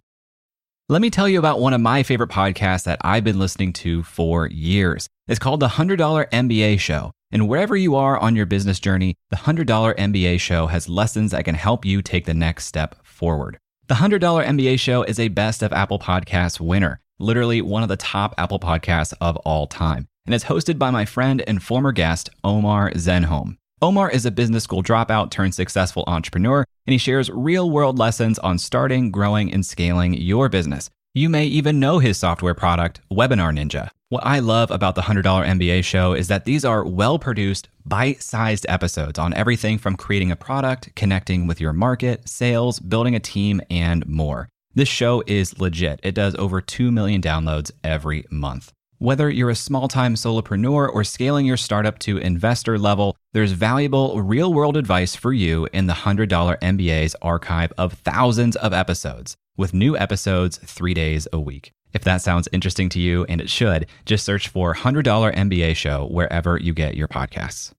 Let 0.93 1.01
me 1.01 1.09
tell 1.09 1.27
you 1.27 1.39
about 1.39 1.59
one 1.59 1.73
of 1.73 1.81
my 1.81 2.03
favorite 2.03 2.29
podcasts 2.29 2.85
that 2.85 2.99
I've 3.01 3.25
been 3.25 3.39
listening 3.39 3.73
to 3.73 4.03
for 4.03 4.47
years. 4.49 5.09
It's 5.27 5.39
called 5.39 5.61
the 5.61 5.69
$100 5.69 5.97
MBA 5.97 6.79
Show. 6.81 7.13
And 7.31 7.49
wherever 7.49 7.75
you 7.75 7.97
are 7.97 8.19
on 8.19 8.37
your 8.37 8.45
business 8.45 8.79
journey, 8.79 9.17
the 9.31 9.37
$100 9.37 9.65
MBA 9.65 10.39
Show 10.39 10.67
has 10.67 10.91
lessons 10.91 11.31
that 11.31 11.47
can 11.47 11.55
help 11.55 11.87
you 11.87 12.03
take 12.03 12.27
the 12.27 12.35
next 12.35 12.67
step 12.67 12.95
forward. 13.07 13.57
The 13.87 13.95
$100 13.95 14.21
MBA 14.21 14.79
show 14.79 15.03
is 15.03 15.19
a 15.19 15.29
best 15.29 15.63
of 15.63 15.73
Apple 15.73 15.99
Podcasts 15.99 16.61
winner, 16.61 17.01
literally 17.19 17.63
one 17.63 17.83
of 17.83 17.89
the 17.89 17.97
top 17.97 18.35
Apple 18.37 18.61
podcasts 18.61 19.15
of 19.19 19.39
all 19.39 19.67
time. 19.67 20.09
And 20.27 20.35
it's 20.35 20.45
hosted 20.45 20.79
by 20.79 20.91
my 20.91 21.07
friend 21.07 21.43
and 21.47 21.63
former 21.63 21.93
guest, 21.93 22.29
Omar 22.45 22.91
Zenhom. 22.91 23.57
Omar 23.83 24.13
is 24.13 24.25
a 24.25 24.31
business 24.31 24.63
school 24.63 24.81
dropout 24.81 25.33
turned 25.33 25.57
successful 25.57 26.05
entrepreneur, 26.07 26.65
and 26.87 26.93
he 26.93 26.99
shares 26.99 27.29
real 27.31 27.69
world 27.69 27.99
lessons 27.99 28.39
on 28.39 28.57
starting, 28.57 29.11
growing, 29.11 29.53
and 29.53 29.67
scaling 29.67 30.15
your 30.15 30.49
business. 30.49 30.89
You 31.15 31.29
may 31.29 31.47
even 31.47 31.81
know 31.81 31.99
his 31.99 32.17
software 32.17 32.55
product, 32.55 33.01
Webinar 33.11 33.53
Ninja. 33.53 33.89
What 34.09 34.25
I 34.25 34.39
love 34.39 34.71
about 34.71 34.95
the 34.95 35.03
$100 35.03 35.25
MBA 35.25 35.83
show 35.83 36.13
is 36.13 36.29
that 36.29 36.45
these 36.45 36.65
are 36.65 36.87
well 36.87 37.19
produced, 37.19 37.71
bite 37.85 38.23
sized 38.23 38.67
episodes 38.69 39.19
on 39.19 39.35
everything 39.35 39.79
from 39.79 39.97
creating 39.97 40.31
a 40.31 40.37
product, 40.37 40.95
connecting 40.95 41.49
with 41.49 41.61
your 41.61 41.73
market, 41.73 42.29
sales, 42.29 42.79
building 42.79 43.17
a 43.17 43.21
team, 43.21 43.61
and 43.69 44.07
more. 44.07 44.49
This 44.75 44.89
show 44.89 45.25
is 45.27 45.59
legit. 45.59 45.99
It 46.05 46.15
does 46.15 46.37
over 46.37 46.61
2 46.61 46.93
million 46.93 47.21
downloads 47.21 47.73
every 47.83 48.27
month. 48.31 48.73
Whether 49.03 49.29
you're 49.29 49.51
a 49.51 49.57
small 49.57 49.89
time 49.89 50.15
solopreneur 50.15 50.89
or 50.89 51.03
scaling 51.03 51.45
your 51.45 51.57
startup 51.57 51.99
to 51.99 52.19
investor 52.19 52.79
level, 52.79 53.17
there's 53.33 53.51
valuable 53.51 54.23
real 54.23 54.55
world 54.55 54.77
advice 54.77 55.17
for 55.17 55.33
you 55.33 55.67
in 55.73 55.89
the 55.89 55.93
$100 55.93 56.29
MBA's 56.29 57.17
archive 57.21 57.73
of 57.77 57.95
thousands 57.95 58.55
of 58.55 58.73
episodes, 58.73 59.35
with 59.57 59.75
new 59.75 59.97
episodes 59.97 60.59
three 60.59 60.95
days 60.95 61.27
a 61.33 61.41
week. 61.41 61.73
If 61.93 62.05
that 62.05 62.23
sounds 62.23 62.47
interesting 62.53 62.89
to 62.91 63.01
you, 63.01 63.25
and 63.25 63.41
it 63.41 63.51
should, 63.51 63.87
just 64.07 64.25
search 64.25 64.47
for 64.47 64.73
$100 64.73 65.03
MBA 65.03 65.75
Show 65.75 66.07
wherever 66.07 66.57
you 66.57 66.73
get 66.73 66.97
your 66.97 67.09
podcasts. 67.09 67.73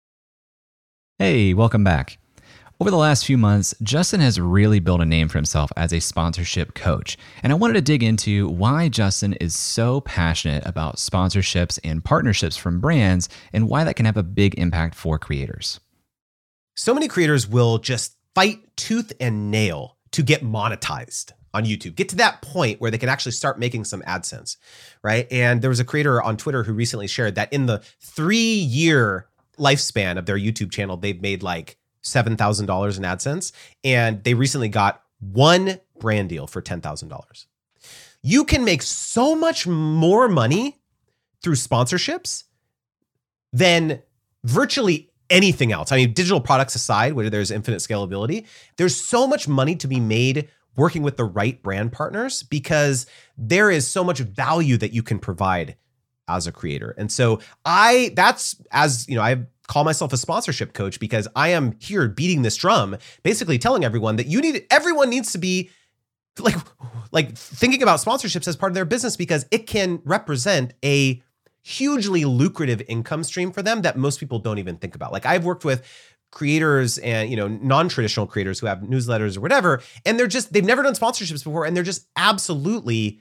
Hey, 1.19 1.53
welcome 1.53 1.85
back. 1.85 2.17
Over 2.83 2.91
the 2.91 2.97
last 2.97 3.25
few 3.25 3.37
months, 3.37 3.73
Justin 3.81 4.19
has 4.19 4.41
really 4.41 4.81
built 4.81 4.99
a 4.99 5.05
name 5.05 5.29
for 5.29 5.37
himself 5.37 5.71
as 5.77 5.93
a 5.93 6.01
sponsorship 6.01 6.73
coach. 6.73 7.17
And 7.41 7.53
I 7.53 7.55
wanted 7.55 7.75
to 7.75 7.81
dig 7.81 8.03
into 8.03 8.49
why 8.49 8.89
Justin 8.89 9.31
is 9.35 9.55
so 9.55 10.01
passionate 10.01 10.65
about 10.65 10.97
sponsorships 10.97 11.79
and 11.81 12.03
partnerships 12.03 12.57
from 12.57 12.81
brands 12.81 13.29
and 13.53 13.69
why 13.69 13.85
that 13.85 13.95
can 13.95 14.05
have 14.05 14.17
a 14.17 14.21
big 14.21 14.59
impact 14.59 14.95
for 14.95 15.17
creators. 15.17 15.79
So 16.75 16.93
many 16.93 17.07
creators 17.07 17.47
will 17.47 17.77
just 17.77 18.17
fight 18.35 18.59
tooth 18.75 19.13
and 19.17 19.49
nail 19.49 19.95
to 20.11 20.21
get 20.21 20.43
monetized 20.43 21.31
on 21.53 21.63
YouTube. 21.63 21.95
Get 21.95 22.09
to 22.09 22.17
that 22.17 22.41
point 22.41 22.81
where 22.81 22.91
they 22.91 22.97
can 22.97 23.07
actually 23.07 23.31
start 23.31 23.57
making 23.57 23.85
some 23.85 24.01
AdSense, 24.01 24.57
right? 25.01 25.25
And 25.31 25.61
there 25.61 25.69
was 25.69 25.79
a 25.79 25.85
creator 25.85 26.21
on 26.21 26.35
Twitter 26.35 26.63
who 26.63 26.73
recently 26.73 27.07
shared 27.07 27.35
that 27.35 27.53
in 27.53 27.65
the 27.65 27.81
three 28.01 28.35
year 28.35 29.29
lifespan 29.57 30.17
of 30.17 30.25
their 30.25 30.37
YouTube 30.37 30.71
channel, 30.71 30.97
they've 30.97 31.21
made 31.21 31.43
like 31.43 31.77
$7,000 32.03 32.97
in 32.97 33.03
AdSense. 33.03 33.51
And 33.83 34.23
they 34.23 34.33
recently 34.33 34.69
got 34.69 35.01
one 35.19 35.79
brand 35.99 36.29
deal 36.29 36.47
for 36.47 36.61
$10,000. 36.61 37.45
You 38.21 38.45
can 38.45 38.63
make 38.63 38.81
so 38.81 39.35
much 39.35 39.67
more 39.67 40.27
money 40.27 40.81
through 41.41 41.55
sponsorships 41.55 42.43
than 43.51 44.01
virtually 44.43 45.11
anything 45.29 45.71
else. 45.71 45.91
I 45.91 45.97
mean, 45.97 46.13
digital 46.13 46.39
products 46.39 46.75
aside, 46.75 47.13
where 47.13 47.29
there's 47.29 47.51
infinite 47.51 47.79
scalability, 47.79 48.45
there's 48.77 48.95
so 48.95 49.27
much 49.27 49.47
money 49.47 49.75
to 49.77 49.87
be 49.87 49.99
made 49.99 50.49
working 50.75 51.03
with 51.03 51.17
the 51.17 51.25
right 51.25 51.61
brand 51.61 51.91
partners 51.91 52.43
because 52.43 53.05
there 53.37 53.69
is 53.69 53.87
so 53.87 54.03
much 54.03 54.19
value 54.19 54.77
that 54.77 54.93
you 54.93 55.03
can 55.03 55.19
provide 55.19 55.75
as 56.27 56.47
a 56.47 56.51
creator. 56.51 56.95
And 56.97 57.11
so 57.11 57.39
I 57.65 58.11
that's 58.15 58.55
as 58.71 59.07
you 59.07 59.15
know, 59.15 59.21
I 59.21 59.45
call 59.73 59.83
myself 59.83 60.13
a 60.13 60.17
sponsorship 60.17 60.73
coach 60.73 60.99
because 60.99 61.27
I 61.35 61.49
am 61.49 61.75
here 61.79 62.07
beating 62.07 62.43
this 62.43 62.55
drum, 62.55 62.95
basically 63.23 63.57
telling 63.57 63.83
everyone 63.83 64.17
that 64.17 64.27
you 64.27 64.39
need 64.39 64.67
everyone 64.69 65.09
needs 65.09 65.31
to 65.31 65.39
be 65.39 65.71
like 66.37 66.55
like 67.11 67.35
thinking 67.35 67.81
about 67.81 67.99
sponsorships 67.99 68.47
as 68.47 68.55
part 68.55 68.69
of 68.69 68.75
their 68.75 68.85
business 68.85 69.17
because 69.17 69.47
it 69.49 69.65
can 69.65 69.99
represent 70.05 70.73
a 70.85 71.23
hugely 71.63 72.23
lucrative 72.23 72.83
income 72.87 73.23
stream 73.23 73.51
for 73.51 73.63
them 73.63 73.81
that 73.81 73.97
most 73.97 74.19
people 74.19 74.37
don't 74.37 74.59
even 74.59 74.77
think 74.77 74.93
about. 74.93 75.11
Like 75.11 75.25
I've 75.25 75.43
worked 75.43 75.65
with 75.65 75.81
creators 76.31 76.99
and 76.99 77.31
you 77.31 77.35
know 77.35 77.47
non-traditional 77.47 78.27
creators 78.27 78.59
who 78.59 78.67
have 78.67 78.79
newsletters 78.79 79.37
or 79.37 79.41
whatever 79.41 79.81
and 80.05 80.19
they're 80.19 80.27
just 80.27 80.53
they've 80.53 80.65
never 80.65 80.83
done 80.83 80.93
sponsorships 80.93 81.43
before 81.43 81.65
and 81.65 81.75
they're 81.75 81.83
just 81.83 82.07
absolutely 82.15 83.19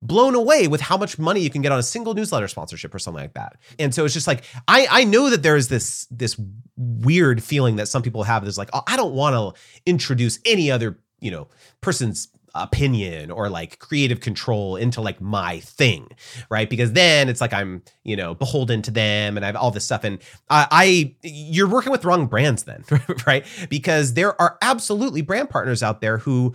blown 0.00 0.34
away 0.34 0.68
with 0.68 0.80
how 0.80 0.96
much 0.96 1.18
money 1.18 1.40
you 1.40 1.50
can 1.50 1.62
get 1.62 1.72
on 1.72 1.78
a 1.78 1.82
single 1.82 2.14
newsletter 2.14 2.48
sponsorship 2.48 2.94
or 2.94 2.98
something 2.98 3.22
like 3.22 3.34
that. 3.34 3.56
And 3.78 3.94
so 3.94 4.04
it's 4.04 4.14
just 4.14 4.26
like 4.26 4.44
I 4.66 4.86
I 4.90 5.04
know 5.04 5.30
that 5.30 5.42
there's 5.42 5.68
this 5.68 6.06
this 6.10 6.40
weird 6.76 7.42
feeling 7.42 7.76
that 7.76 7.88
some 7.88 8.02
people 8.02 8.22
have 8.22 8.44
that's 8.44 8.58
like 8.58 8.70
oh, 8.72 8.82
I 8.86 8.96
don't 8.96 9.14
want 9.14 9.34
to 9.34 9.60
introduce 9.86 10.38
any 10.44 10.70
other, 10.70 10.98
you 11.20 11.30
know, 11.30 11.48
person's 11.80 12.28
opinion 12.54 13.30
or 13.30 13.48
like 13.48 13.78
creative 13.78 14.20
control 14.20 14.74
into 14.76 15.00
like 15.00 15.20
my 15.20 15.60
thing 15.60 16.08
right? 16.50 16.68
Because 16.68 16.92
then 16.92 17.28
it's 17.28 17.40
like 17.40 17.52
i'm 17.52 17.82
you 18.04 18.16
know 18.16 18.34
beholden 18.34 18.82
to 18.82 18.90
them 18.90 19.36
and 19.36 19.44
i 19.44 19.46
have 19.46 19.56
all 19.56 19.70
this 19.70 19.84
stuff. 19.84 20.02
And 20.04 20.18
I, 20.48 20.66
I 20.70 21.16
you're 21.22 21.68
working 21.68 21.92
with 21.92 22.04
wrong 22.04 22.26
brands 22.26 22.64
then 22.64 22.84
right? 23.26 23.44
Because 23.68 24.14
there 24.14 24.40
are 24.40 24.58
absolutely 24.62 25.22
brand 25.22 25.50
partners 25.50 25.82
out 25.82 26.00
there 26.00 26.18
who 26.18 26.54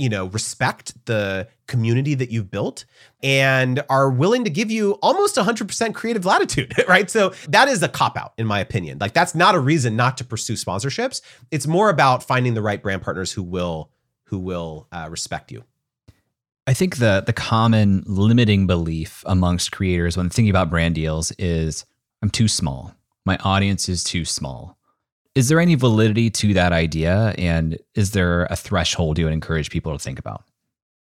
you 0.00 0.08
know 0.08 0.26
respect 0.26 0.92
the 1.06 1.48
community 1.66 2.14
that 2.14 2.30
you've 2.30 2.50
built 2.50 2.84
and 3.22 3.82
are 3.88 4.10
willing 4.10 4.44
to 4.44 4.50
give 4.50 4.70
you 4.70 4.92
almost 5.02 5.36
100% 5.36 5.94
creative 5.94 6.24
latitude 6.24 6.72
right 6.88 7.10
so 7.10 7.32
that 7.48 7.68
is 7.68 7.82
a 7.82 7.88
cop 7.88 8.16
out 8.16 8.32
in 8.38 8.46
my 8.46 8.60
opinion 8.60 8.98
like 8.98 9.12
that's 9.12 9.34
not 9.34 9.54
a 9.54 9.60
reason 9.60 9.96
not 9.96 10.16
to 10.16 10.24
pursue 10.24 10.54
sponsorships 10.54 11.20
it's 11.50 11.66
more 11.66 11.90
about 11.90 12.22
finding 12.22 12.54
the 12.54 12.62
right 12.62 12.82
brand 12.82 13.02
partners 13.02 13.32
who 13.32 13.42
will 13.42 13.90
who 14.24 14.38
will 14.38 14.86
uh, 14.92 15.08
respect 15.10 15.50
you 15.50 15.64
I 16.66 16.74
think 16.74 16.98
the 16.98 17.22
the 17.24 17.32
common 17.32 18.04
limiting 18.06 18.66
belief 18.66 19.24
amongst 19.26 19.72
creators 19.72 20.18
when 20.18 20.28
thinking 20.28 20.50
about 20.50 20.68
brand 20.68 20.96
deals 20.96 21.32
is 21.38 21.86
I'm 22.20 22.28
too 22.28 22.46
small. 22.46 22.94
My 23.24 23.38
audience 23.38 23.88
is 23.88 24.04
too 24.04 24.26
small. 24.26 24.77
Is 25.38 25.46
there 25.46 25.60
any 25.60 25.76
validity 25.76 26.30
to 26.30 26.52
that 26.54 26.72
idea? 26.72 27.32
And 27.38 27.78
is 27.94 28.10
there 28.10 28.46
a 28.46 28.56
threshold 28.56 29.18
you 29.18 29.24
would 29.26 29.32
encourage 29.32 29.70
people 29.70 29.92
to 29.92 29.98
think 30.00 30.18
about? 30.18 30.42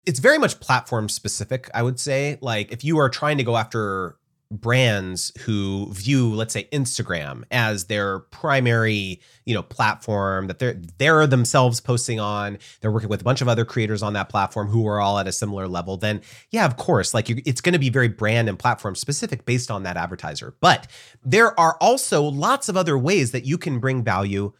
It's 0.04 0.18
very 0.18 0.36
much 0.36 0.60
platform 0.60 1.08
specific, 1.08 1.70
I 1.72 1.82
would 1.82 1.98
say. 1.98 2.36
Like 2.42 2.70
if 2.70 2.84
you 2.84 2.98
are 2.98 3.08
trying 3.08 3.38
to 3.38 3.44
go 3.44 3.56
after 3.56 4.18
brands 4.50 5.32
who 5.40 5.92
view 5.92 6.32
let's 6.32 6.52
say 6.52 6.68
Instagram 6.72 7.42
as 7.50 7.86
their 7.86 8.20
primary, 8.20 9.20
you 9.44 9.54
know, 9.54 9.62
platform 9.62 10.46
that 10.46 10.58
they're 10.58 10.80
they're 10.98 11.26
themselves 11.26 11.80
posting 11.80 12.20
on, 12.20 12.58
they're 12.80 12.92
working 12.92 13.08
with 13.08 13.20
a 13.20 13.24
bunch 13.24 13.40
of 13.40 13.48
other 13.48 13.64
creators 13.64 14.02
on 14.02 14.12
that 14.12 14.28
platform 14.28 14.68
who 14.68 14.86
are 14.86 15.00
all 15.00 15.18
at 15.18 15.26
a 15.26 15.32
similar 15.32 15.66
level, 15.66 15.96
then 15.96 16.20
yeah, 16.50 16.64
of 16.64 16.76
course, 16.76 17.12
like 17.12 17.28
it's 17.28 17.60
going 17.60 17.72
to 17.72 17.78
be 17.78 17.90
very 17.90 18.08
brand 18.08 18.48
and 18.48 18.58
platform 18.58 18.94
specific 18.94 19.44
based 19.44 19.70
on 19.70 19.82
that 19.82 19.96
advertiser. 19.96 20.54
But 20.60 20.86
there 21.24 21.58
are 21.58 21.76
also 21.80 22.22
lots 22.22 22.68
of 22.68 22.76
other 22.76 22.96
ways 22.96 23.32
that 23.32 23.44
you 23.44 23.58
can 23.58 23.80
bring 23.80 24.04
value 24.04 24.52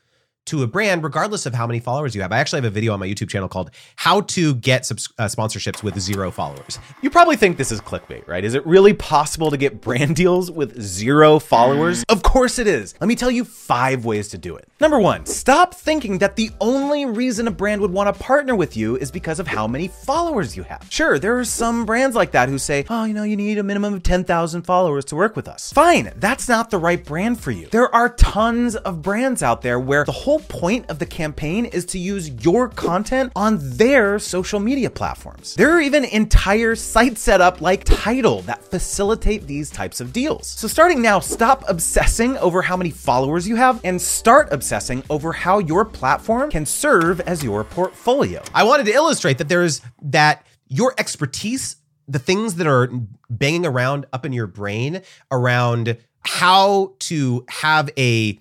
to 0.47 0.63
a 0.63 0.67
brand, 0.67 1.05
regardless 1.05 1.47
of 1.47 1.55
how 1.55 1.67
many 1.67 1.81
followers 1.81 2.15
you 2.15 2.23
have. 2.23 2.33
I 2.33 2.39
actually 2.39 2.59
have 2.59 2.65
a 2.65 2.71
video 2.71 2.93
on 2.93 3.01
my 3.01 3.07
YouTube 3.07 3.29
channel 3.29 3.49
called 3.49 3.71
How 3.97 4.23
to 4.23 4.55
Get 4.55 4.87
subs- 4.87 5.13
uh, 5.19 5.25
Sponsorships 5.27 5.83
with 5.83 5.99
Zero 5.99 6.31
Followers. 6.31 6.79
You 7.03 7.11
probably 7.11 7.37
think 7.37 7.57
this 7.57 7.71
is 7.73 7.81
clickbait, 7.81 8.27
right? 8.27 8.45
Is 8.45 8.55
it 8.55 8.67
really 8.67 8.95
possible 8.95 9.51
to 9.51 9.57
get 9.57 9.81
brand 9.81 10.17
deals 10.17 10.51
with 10.51 10.81
zero 10.81 11.39
followers? 11.39 12.05
Of 12.09 12.23
course 12.23 12.59
it 12.59 12.67
is. 12.67 12.95
Let 13.01 13.09
me 13.09 13.17
tell 13.17 13.31
you 13.31 13.45
five 13.45 14.05
ways 14.05 14.29
to 14.29 14.39
do 14.39 14.57
it. 14.57 14.69
Number 14.81 14.99
one, 14.99 15.27
stop 15.27 15.75
thinking 15.75 16.19
that 16.19 16.37
the 16.37 16.51
only 16.61 17.07
reason 17.07 17.49
a 17.49 17.51
brand 17.51 17.81
would 17.81 17.91
want 17.91 18.15
to 18.15 18.23
partner 18.23 18.55
with 18.55 18.77
you 18.77 18.97
is 18.97 19.11
because 19.11 19.41
of 19.41 19.47
how 19.47 19.67
many 19.67 19.89
followers 19.89 20.57
you 20.57 20.63
have. 20.63 20.87
Sure, 20.91 21.19
there 21.19 21.39
are 21.39 21.45
some 21.45 21.85
brands 21.87 22.15
like 22.15 22.33
that 22.33 22.49
who 22.49 22.59
say, 22.59 22.85
oh, 22.89 23.05
you 23.05 23.15
know, 23.15 23.23
you 23.23 23.37
need 23.37 23.59
a 23.59 23.63
minimum 23.63 23.95
of 23.95 24.03
10,000 24.03 24.63
followers 24.63 25.05
to 25.07 25.17
work 25.17 25.35
with 25.35 25.49
us. 25.49 25.73
Fine, 25.73 26.13
that's 26.17 26.49
not 26.49 26.71
the 26.71 26.79
right 26.79 27.05
brand 27.05 27.41
for 27.41 27.51
you. 27.51 27.67
There 27.69 27.93
are 27.95 28.11
tons 28.11 28.77
of 28.77 29.03
brands 29.03 29.43
out 29.43 29.63
there 29.63 29.81
where 29.81 30.05
the 30.05 30.13
whole 30.13 30.36
point 30.41 30.91
of 30.91 30.99
the 30.99 31.07
campaign 31.07 31.67
is 31.67 31.85
to 31.87 31.99
use 31.99 32.31
your 32.45 32.69
content 32.69 33.33
on 33.37 33.59
their 33.61 34.19
social 34.19 34.61
media 34.61 34.91
platforms. 34.91 35.55
There 35.55 35.71
are 35.71 35.81
even 35.81 36.05
entire 36.05 36.75
sites 36.75 37.21
set 37.21 37.41
up 37.41 37.61
like 37.61 37.85
Tidal 37.85 38.43
that 38.43 38.65
facilitate 38.65 39.47
these 39.47 39.71
types 39.71 40.01
of 40.01 40.13
deals. 40.13 40.47
So 40.47 40.69
starting 40.69 41.03
now, 41.03 41.21
stop 41.21 41.65
obsessing 41.69 42.37
over 42.39 42.63
how 42.63 42.77
many 42.77 42.91
followers 42.91 43.49
you 43.49 43.57
have 43.57 43.81
and 43.85 44.01
start 44.01 44.53
obsessing 44.53 45.03
over 45.11 45.33
how 45.33 45.59
your 45.59 45.85
platform 45.85 46.51
can 46.51 46.67
serve 46.67 47.21
as 47.21 47.43
your 47.43 47.65
portfolio. 47.65 48.43
I 48.55 48.65
wanted 48.65 48.87
to 48.87 48.93
illustrate 48.93 49.39
that 49.39 49.49
there's 49.49 49.81
that 50.03 50.47
your 50.69 50.95
expertise, 50.99 51.77
the 52.09 52.19
things 52.19 52.57
that 52.57 52.67
are 52.67 52.91
banging 53.31 53.67
around 53.67 54.07
up 54.13 54.25
in 54.25 54.33
your 54.33 54.47
brain 54.47 55.03
around 55.31 55.97
how 56.21 56.95
to 56.99 57.45
have 57.49 57.91
a 57.97 58.39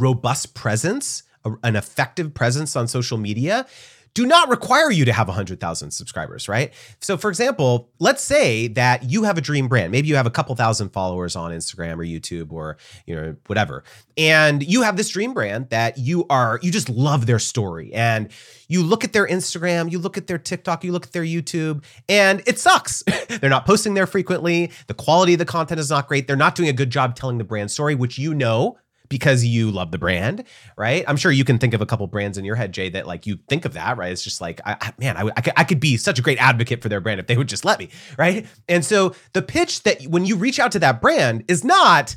robust 0.00 0.54
presence, 0.54 1.22
a, 1.44 1.52
an 1.62 1.76
effective 1.76 2.34
presence 2.34 2.76
on 2.76 2.88
social 2.88 3.18
media 3.18 3.66
do 4.14 4.26
not 4.26 4.48
require 4.48 4.92
you 4.92 5.04
to 5.04 5.12
have 5.12 5.26
100,000 5.26 5.90
subscribers, 5.90 6.48
right? 6.48 6.72
So, 7.00 7.16
for 7.16 7.28
example, 7.28 7.90
let's 7.98 8.22
say 8.22 8.68
that 8.68 9.02
you 9.10 9.24
have 9.24 9.36
a 9.36 9.40
dream 9.40 9.66
brand. 9.66 9.90
Maybe 9.90 10.06
you 10.06 10.14
have 10.14 10.26
a 10.26 10.30
couple 10.30 10.54
thousand 10.54 10.90
followers 10.90 11.34
on 11.34 11.50
Instagram 11.50 11.94
or 11.94 12.04
YouTube 12.04 12.52
or, 12.52 12.76
you 13.06 13.16
know, 13.16 13.34
whatever. 13.48 13.82
And 14.16 14.62
you 14.62 14.82
have 14.82 14.96
this 14.96 15.08
dream 15.08 15.34
brand 15.34 15.70
that 15.70 15.98
you 15.98 16.26
are, 16.30 16.60
you 16.62 16.70
just 16.70 16.88
love 16.88 17.26
their 17.26 17.40
story. 17.40 17.92
And 17.92 18.30
you 18.68 18.84
look 18.84 19.02
at 19.02 19.12
their 19.12 19.26
Instagram, 19.26 19.90
you 19.90 19.98
look 19.98 20.16
at 20.16 20.28
their 20.28 20.38
TikTok, 20.38 20.84
you 20.84 20.92
look 20.92 21.06
at 21.06 21.12
their 21.12 21.24
YouTube, 21.24 21.84
and 22.08 22.40
it 22.46 22.60
sucks. 22.60 23.02
They're 23.28 23.50
not 23.50 23.66
posting 23.66 23.94
there 23.94 24.06
frequently. 24.06 24.70
The 24.86 24.94
quality 24.94 25.32
of 25.32 25.40
the 25.40 25.44
content 25.44 25.80
is 25.80 25.90
not 25.90 26.06
great. 26.06 26.28
They're 26.28 26.36
not 26.36 26.54
doing 26.54 26.68
a 26.68 26.72
good 26.72 26.90
job 26.90 27.16
telling 27.16 27.38
the 27.38 27.44
brand 27.44 27.72
story, 27.72 27.96
which 27.96 28.16
you 28.16 28.32
know 28.32 28.78
because 29.08 29.44
you 29.44 29.70
love 29.70 29.90
the 29.90 29.98
brand, 29.98 30.44
right? 30.76 31.04
I'm 31.06 31.16
sure 31.16 31.30
you 31.30 31.44
can 31.44 31.58
think 31.58 31.74
of 31.74 31.80
a 31.80 31.86
couple 31.86 32.06
brands 32.06 32.38
in 32.38 32.44
your 32.44 32.56
head, 32.56 32.72
Jay, 32.72 32.88
that 32.90 33.06
like 33.06 33.26
you 33.26 33.38
think 33.48 33.64
of 33.64 33.74
that, 33.74 33.96
right? 33.96 34.10
It's 34.10 34.22
just 34.22 34.40
like, 34.40 34.60
I, 34.64 34.92
man, 34.98 35.16
I, 35.16 35.30
I, 35.36 35.40
could, 35.40 35.52
I 35.56 35.64
could 35.64 35.80
be 35.80 35.96
such 35.96 36.18
a 36.18 36.22
great 36.22 36.38
advocate 36.38 36.82
for 36.82 36.88
their 36.88 37.00
brand 37.00 37.20
if 37.20 37.26
they 37.26 37.36
would 37.36 37.48
just 37.48 37.64
let 37.64 37.78
me, 37.78 37.90
right? 38.18 38.46
And 38.68 38.84
so 38.84 39.14
the 39.32 39.42
pitch 39.42 39.82
that 39.82 40.02
when 40.04 40.24
you 40.24 40.36
reach 40.36 40.58
out 40.58 40.72
to 40.72 40.78
that 40.78 41.00
brand 41.00 41.44
is 41.48 41.64
not, 41.64 42.16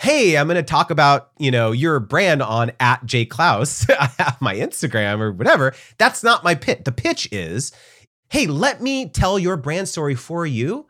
hey, 0.00 0.36
I'm 0.36 0.46
going 0.46 0.56
to 0.56 0.62
talk 0.62 0.90
about, 0.90 1.30
you 1.38 1.50
know, 1.50 1.72
your 1.72 1.98
brand 1.98 2.42
on 2.42 2.72
at 2.78 3.04
Jay 3.04 3.24
Clouse, 3.24 3.86
my 4.40 4.54
Instagram 4.54 5.20
or 5.20 5.32
whatever. 5.32 5.74
That's 5.98 6.22
not 6.22 6.44
my 6.44 6.54
pitch. 6.54 6.82
The 6.84 6.92
pitch 6.92 7.28
is, 7.32 7.72
hey, 8.30 8.46
let 8.46 8.80
me 8.80 9.08
tell 9.08 9.38
your 9.38 9.56
brand 9.56 9.88
story 9.88 10.14
for 10.14 10.46
you 10.46 10.87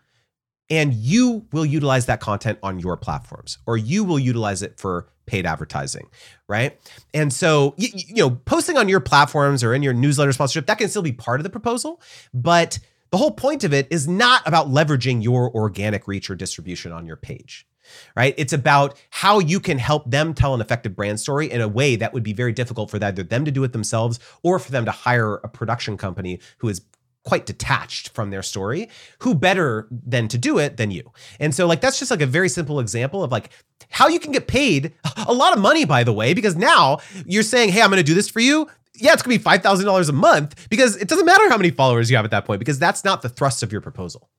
and 0.71 0.93
you 0.93 1.47
will 1.53 1.65
utilize 1.65 2.07
that 2.07 2.21
content 2.21 2.59
on 2.63 2.79
your 2.79 2.97
platforms 2.97 3.59
or 3.67 3.77
you 3.77 4.05
will 4.05 4.19
utilize 4.19 4.63
it 4.63 4.79
for 4.79 5.09
paid 5.27 5.47
advertising, 5.47 6.09
right? 6.49 6.79
And 7.13 7.33
so, 7.33 7.75
you, 7.77 7.89
you 7.95 8.17
know, 8.17 8.31
posting 8.31 8.77
on 8.77 8.89
your 8.89 9.01
platforms 9.01 9.63
or 9.63 9.75
in 9.75 9.83
your 9.83 9.93
newsletter 9.93 10.33
sponsorship, 10.33 10.67
that 10.67 10.79
can 10.79 10.89
still 10.89 11.03
be 11.03 11.13
part 11.13 11.41
of 11.41 11.45
the 11.45 11.51
proposal. 11.51 12.01
But 12.33 12.79
the 13.11 13.19
whole 13.19 13.31
point 13.31 13.65
of 13.65 13.73
it 13.73 13.89
is 13.91 14.09
not 14.09 14.43
about 14.47 14.69
leveraging 14.69 15.23
your 15.23 15.55
organic 15.55 16.09
reach 16.09 16.31
or 16.31 16.35
distribution 16.35 16.93
on 16.93 17.07
your 17.07 17.17
page 17.17 17.67
right? 18.17 18.35
It's 18.37 18.53
about 18.53 18.99
how 19.11 19.39
you 19.39 19.61
can 19.61 19.79
help 19.79 20.11
them 20.11 20.35
tell 20.35 20.55
an 20.55 20.61
effective 20.61 20.95
brand 20.95 21.21
story 21.21 21.51
in 21.51 21.61
a 21.61 21.69
way 21.69 21.97
that 21.97 22.13
would 22.13 22.23
be 22.23 22.33
very 22.33 22.53
difficult 22.53 22.91
for 22.91 23.03
either 23.03 23.23
them 23.23 23.45
to 23.45 23.51
do 23.51 23.65
it 23.65 23.73
themselves 23.73 24.19
or 24.43 24.59
for 24.59 24.71
them 24.71 24.85
to 24.85 24.91
hire 24.91 25.37
a 25.37 25.49
production 25.49 25.97
company 25.97 26.41
who 26.59 26.69
is 26.69 26.83
quite 27.29 27.45
detached 27.45 28.09
from 28.15 28.31
their 28.31 28.43
story 28.43 28.89
who 29.19 29.35
better 29.35 29.87
than 29.91 30.29
to 30.29 30.39
do 30.39 30.57
it 30.57 30.79
than 30.79 30.91
you 30.91 31.13
and 31.39 31.55
so 31.55 31.67
like 31.67 31.83
that's 31.83 31.99
just 31.99 32.11
like 32.11 32.23
a 32.23 32.27
very 32.27 32.49
simple 32.49 32.81
example 32.81 33.23
of 33.23 33.31
like 33.31 33.51
how 33.91 34.09
you 34.09 34.19
can 34.19 34.33
get 34.33 34.49
paid 34.49 34.95
a 35.27 35.33
lot 35.35 35.55
of 35.55 35.61
money 35.61 35.85
by 35.85 36.03
the 36.03 36.13
way 36.13 36.33
because 36.33 36.57
now 36.57 36.97
you're 37.27 37.43
saying 37.43 37.69
hey 37.69 37.83
i'm 37.83 37.91
going 37.91 37.99
to 37.99 38.03
do 38.03 38.15
this 38.15 38.31
for 38.31 38.41
you 38.41 38.67
yeah 38.95 39.13
it's 39.13 39.23
to 39.23 39.29
be 39.29 39.39
$5000 39.39 40.09
a 40.09 40.13
month 40.13 40.71
because 40.71 40.97
it 40.97 41.07
doesn't 41.07 41.27
matter 41.27 41.51
how 41.51 41.59
many 41.59 41.71
followers 41.71 42.11
you 42.11 42.17
have 42.17 42.25
at 42.25 42.31
that 42.31 42.47
point 42.47 42.61
because 42.61 42.79
that's 42.79 43.05
not 43.05 43.21
the 43.21 43.29
thrust 43.29 43.63
of 43.63 43.71
your 43.71 43.83
proposal 43.83 44.31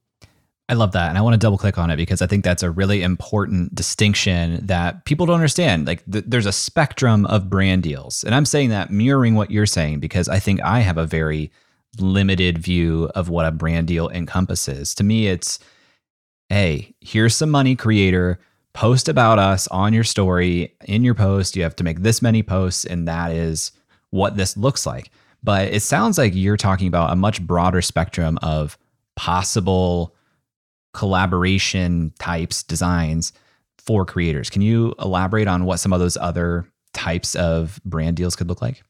I 0.68 0.74
love 0.74 0.92
that. 0.92 1.10
And 1.10 1.18
I 1.18 1.22
want 1.22 1.34
to 1.34 1.40
double 1.40 1.58
click 1.58 1.80
on 1.80 1.90
it 1.90 1.96
because 1.96 2.22
I 2.22 2.28
think 2.28 2.44
that's 2.44 2.62
a 2.62 2.70
really 2.70 3.02
important 3.02 3.74
distinction 3.74 4.64
that 4.68 5.04
people 5.04 5.26
don't 5.26 5.36
understand. 5.36 5.88
Like, 5.88 6.04
th- 6.06 6.26
there's 6.28 6.46
a 6.46 6.52
spectrum 6.52 7.26
of 7.26 7.50
brand 7.50 7.82
deals. 7.82 8.24
And 8.24 8.36
I'm 8.36 8.46
saying 8.46 8.70
that 8.70 8.92
mirroring 8.92 9.34
what 9.34 9.50
you're 9.50 9.66
saying 9.66 10.00
because 10.00 10.30
I 10.30 10.38
think 10.38 10.62
I 10.62 10.82
have 10.82 11.00
a 11.00 11.08
very 11.08 11.52
limited 11.98 12.58
view 12.58 13.10
of 13.16 13.30
what 13.30 13.46
a 13.46 13.52
brand 13.52 13.88
deal 13.88 14.10
encompasses. 14.10 14.94
To 14.96 15.04
me, 15.04 15.28
it's 15.28 15.60
hey, 16.50 16.94
here's 17.02 17.36
some 17.36 17.50
money, 17.50 17.76
creator. 17.76 18.40
Post 18.74 19.08
about 19.10 19.40
us 19.40 19.68
on 19.68 19.94
your 19.94 20.04
story. 20.04 20.76
In 20.86 21.04
your 21.04 21.16
post, 21.16 21.56
you 21.56 21.64
have 21.64 21.76
to 21.78 21.84
make 21.84 22.02
this 22.02 22.22
many 22.22 22.44
posts, 22.44 22.86
and 22.86 23.08
that 23.08 23.32
is 23.32 23.72
what 24.12 24.38
this 24.38 24.58
looks 24.58 24.86
like. 24.86 25.12
But 25.44 25.74
it 25.74 25.82
sounds 25.82 26.18
like 26.18 26.34
you're 26.36 26.58
talking 26.58 26.88
about 26.88 27.12
a 27.12 27.16
much 27.16 27.42
broader 27.42 27.82
spectrum 27.82 28.38
of 28.42 28.78
possible 29.16 30.16
collaboration 30.94 32.14
types, 32.20 32.64
designs 32.64 33.32
for 33.78 34.06
creators. 34.06 34.50
Can 34.50 34.62
you 34.62 34.94
elaborate 35.00 35.48
on 35.48 35.66
what 35.66 35.78
some 35.78 35.94
of 35.94 36.00
those 36.00 36.18
other 36.18 36.68
types 36.94 37.36
of 37.36 37.80
brand 37.86 38.18
deals 38.18 38.36
could 38.36 38.50
look 38.50 38.62
like? 38.62 38.84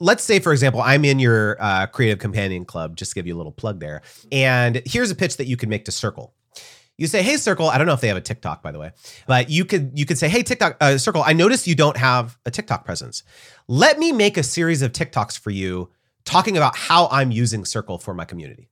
Let's 0.00 0.22
say 0.22 0.38
for 0.38 0.52
example 0.52 0.80
i'm 0.80 1.04
in 1.04 1.18
your 1.18 1.56
uh, 1.60 1.86
creative 1.86 2.18
companion 2.18 2.64
club 2.64 2.96
just 2.96 3.14
give 3.14 3.26
you 3.26 3.34
a 3.34 3.38
little 3.38 3.52
plug 3.52 3.80
there 3.80 4.02
and 4.30 4.82
here's 4.84 5.10
a 5.10 5.14
pitch 5.14 5.36
that 5.36 5.46
you 5.46 5.56
can 5.56 5.68
make 5.68 5.84
to 5.84 5.92
circle. 5.92 6.34
You 6.96 7.06
say 7.06 7.22
hey 7.22 7.36
circle 7.36 7.68
i 7.68 7.78
don't 7.78 7.86
know 7.86 7.92
if 7.92 8.00
they 8.00 8.08
have 8.08 8.16
a 8.16 8.20
tiktok 8.20 8.62
by 8.62 8.72
the 8.72 8.78
way 8.78 8.90
but 9.26 9.50
you 9.50 9.64
could 9.64 9.96
you 9.96 10.04
could 10.04 10.18
say 10.18 10.28
hey 10.28 10.42
tiktok 10.42 10.76
uh, 10.80 10.98
circle 10.98 11.22
i 11.24 11.32
noticed 11.32 11.66
you 11.66 11.76
don't 11.76 11.96
have 11.96 12.36
a 12.44 12.50
tiktok 12.50 12.84
presence. 12.84 13.22
Let 13.68 13.98
me 13.98 14.10
make 14.10 14.36
a 14.36 14.42
series 14.42 14.82
of 14.82 14.92
tiktoks 14.92 15.38
for 15.38 15.50
you 15.50 15.90
talking 16.24 16.56
about 16.56 16.76
how 16.76 17.08
i'm 17.12 17.30
using 17.30 17.64
circle 17.64 17.98
for 17.98 18.14
my 18.14 18.24
community 18.24 18.68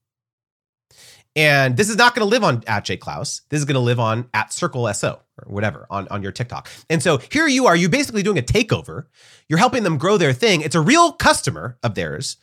And 1.37 1.77
this 1.77 1.91
is 1.91 1.97
not 1.97 2.15
going 2.15 2.27
to 2.27 2.31
live 2.31 2.43
on 2.43 2.65
at 2.67 2.85
Jay 2.85 2.97
Clouse. 2.97 3.43
This 3.51 3.59
is 3.59 3.67
going 3.67 3.75
to 3.75 3.81
live 3.81 4.01
on 4.01 4.29
at 4.33 4.53
Circle 4.53 4.93
SO 4.95 5.21
or 5.39 5.53
whatever 5.53 5.87
on, 5.91 6.09
on 6.09 6.23
your 6.23 6.33
TikTok. 6.33 6.69
And 6.89 7.03
so 7.03 7.19
here 7.31 7.47
you 7.47 7.67
are, 7.67 7.77
you're 7.77 7.91
basically 7.91 8.23
doing 8.23 8.39
a 8.39 8.43
takeover. 8.43 9.05
You're 9.49 9.59
helping 9.59 9.83
them 9.83 9.99
grow 9.99 10.17
their 10.17 10.33
thing. 10.33 10.63
It's 10.63 10.75
a 10.75 10.81
real 10.81 11.13
customer 11.13 11.77
of 11.83 11.95
theirs. 11.95 12.39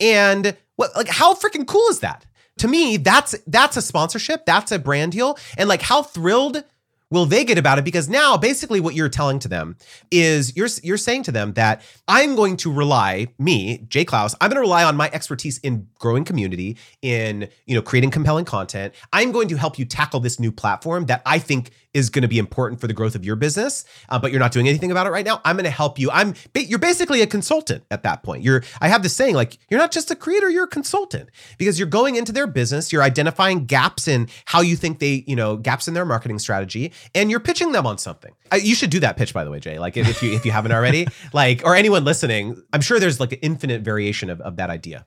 And 0.00 0.56
what 0.76 0.96
like 0.96 1.08
how 1.08 1.34
freaking 1.34 1.66
cool 1.66 1.86
is 1.90 2.00
that? 2.00 2.24
To 2.58 2.68
me, 2.68 2.96
that's 2.96 3.36
that's 3.46 3.76
a 3.76 3.82
sponsorship, 3.82 4.46
that's 4.46 4.72
a 4.72 4.78
brand 4.78 5.12
deal. 5.12 5.38
And 5.58 5.68
like 5.68 5.82
how 5.82 6.02
thrilled 6.02 6.64
will 7.10 7.26
they 7.26 7.44
get 7.44 7.58
about 7.58 7.78
it? 7.78 7.84
Because 7.84 8.08
now 8.08 8.36
basically 8.36 8.80
what 8.80 8.94
you're 8.94 9.08
telling 9.08 9.38
to 9.40 9.48
them 9.48 9.76
is 10.10 10.56
you're 10.56 10.68
you're 10.82 10.96
saying 10.96 11.22
to 11.24 11.32
them 11.32 11.54
that 11.54 11.82
I'm 12.06 12.36
going 12.36 12.56
to 12.58 12.72
rely 12.72 13.28
me 13.38 13.78
Jay 13.88 14.04
Clouse, 14.04 14.34
I'm 14.40 14.50
going 14.50 14.56
to 14.56 14.60
rely 14.60 14.84
on 14.84 14.96
my 14.96 15.10
expertise 15.12 15.58
in 15.58 15.88
growing 15.98 16.24
community 16.24 16.76
in 17.02 17.48
you 17.66 17.74
know 17.74 17.82
creating 17.82 18.10
compelling 18.10 18.44
content. 18.44 18.94
I'm 19.12 19.32
going 19.32 19.48
to 19.48 19.56
help 19.56 19.78
you 19.78 19.84
tackle 19.84 20.20
this 20.20 20.38
new 20.38 20.52
platform 20.52 21.06
that 21.06 21.22
I 21.24 21.38
think 21.38 21.70
is 21.94 22.10
going 22.10 22.22
to 22.22 22.28
be 22.28 22.38
important 22.38 22.80
for 22.80 22.86
the 22.86 22.92
growth 22.92 23.14
of 23.14 23.24
your 23.24 23.36
business 23.36 23.84
uh, 24.08 24.18
but 24.18 24.30
you're 24.30 24.40
not 24.40 24.52
doing 24.52 24.68
anything 24.68 24.90
about 24.90 25.06
it 25.06 25.10
right 25.10 25.24
now 25.24 25.40
I'm 25.44 25.56
going 25.56 25.64
to 25.64 25.70
help 25.70 25.98
you 25.98 26.10
I'm 26.10 26.34
you're 26.54 26.78
basically 26.78 27.22
a 27.22 27.26
consultant 27.26 27.84
at 27.90 28.02
that 28.02 28.22
point 28.22 28.42
you're 28.42 28.62
I 28.80 28.88
have 28.88 29.02
this 29.02 29.16
saying 29.16 29.34
like 29.34 29.58
you're 29.70 29.80
not 29.80 29.92
just 29.92 30.10
a 30.10 30.16
creator 30.16 30.50
you're 30.50 30.64
a 30.64 30.68
consultant 30.68 31.30
because 31.58 31.78
you're 31.78 31.88
going 31.88 32.16
into 32.16 32.32
their 32.32 32.46
business 32.46 32.92
you're 32.92 33.02
identifying 33.02 33.64
gaps 33.66 34.08
in 34.08 34.28
how 34.46 34.60
you 34.60 34.76
think 34.76 34.98
they 34.98 35.24
you 35.26 35.36
know 35.36 35.56
gaps 35.56 35.88
in 35.88 35.94
their 35.94 36.04
marketing 36.04 36.38
strategy 36.38 36.92
and 37.14 37.30
you're 37.30 37.40
pitching 37.40 37.72
them 37.72 37.86
on 37.86 37.98
something. 37.98 38.32
you 38.60 38.74
should 38.74 38.90
do 38.90 39.00
that 39.00 39.16
pitch, 39.16 39.34
by 39.34 39.44
the 39.44 39.50
way, 39.50 39.60
Jay. 39.60 39.78
Like 39.78 39.96
if 39.96 40.22
you 40.22 40.32
if 40.32 40.44
you 40.44 40.52
haven't 40.52 40.72
already, 40.72 41.06
like 41.32 41.62
or 41.64 41.74
anyone 41.74 42.04
listening, 42.04 42.62
I'm 42.72 42.80
sure 42.80 43.00
there's 43.00 43.20
like 43.20 43.32
an 43.32 43.38
infinite 43.42 43.82
variation 43.82 44.30
of, 44.30 44.40
of 44.40 44.56
that 44.56 44.70
idea. 44.70 45.06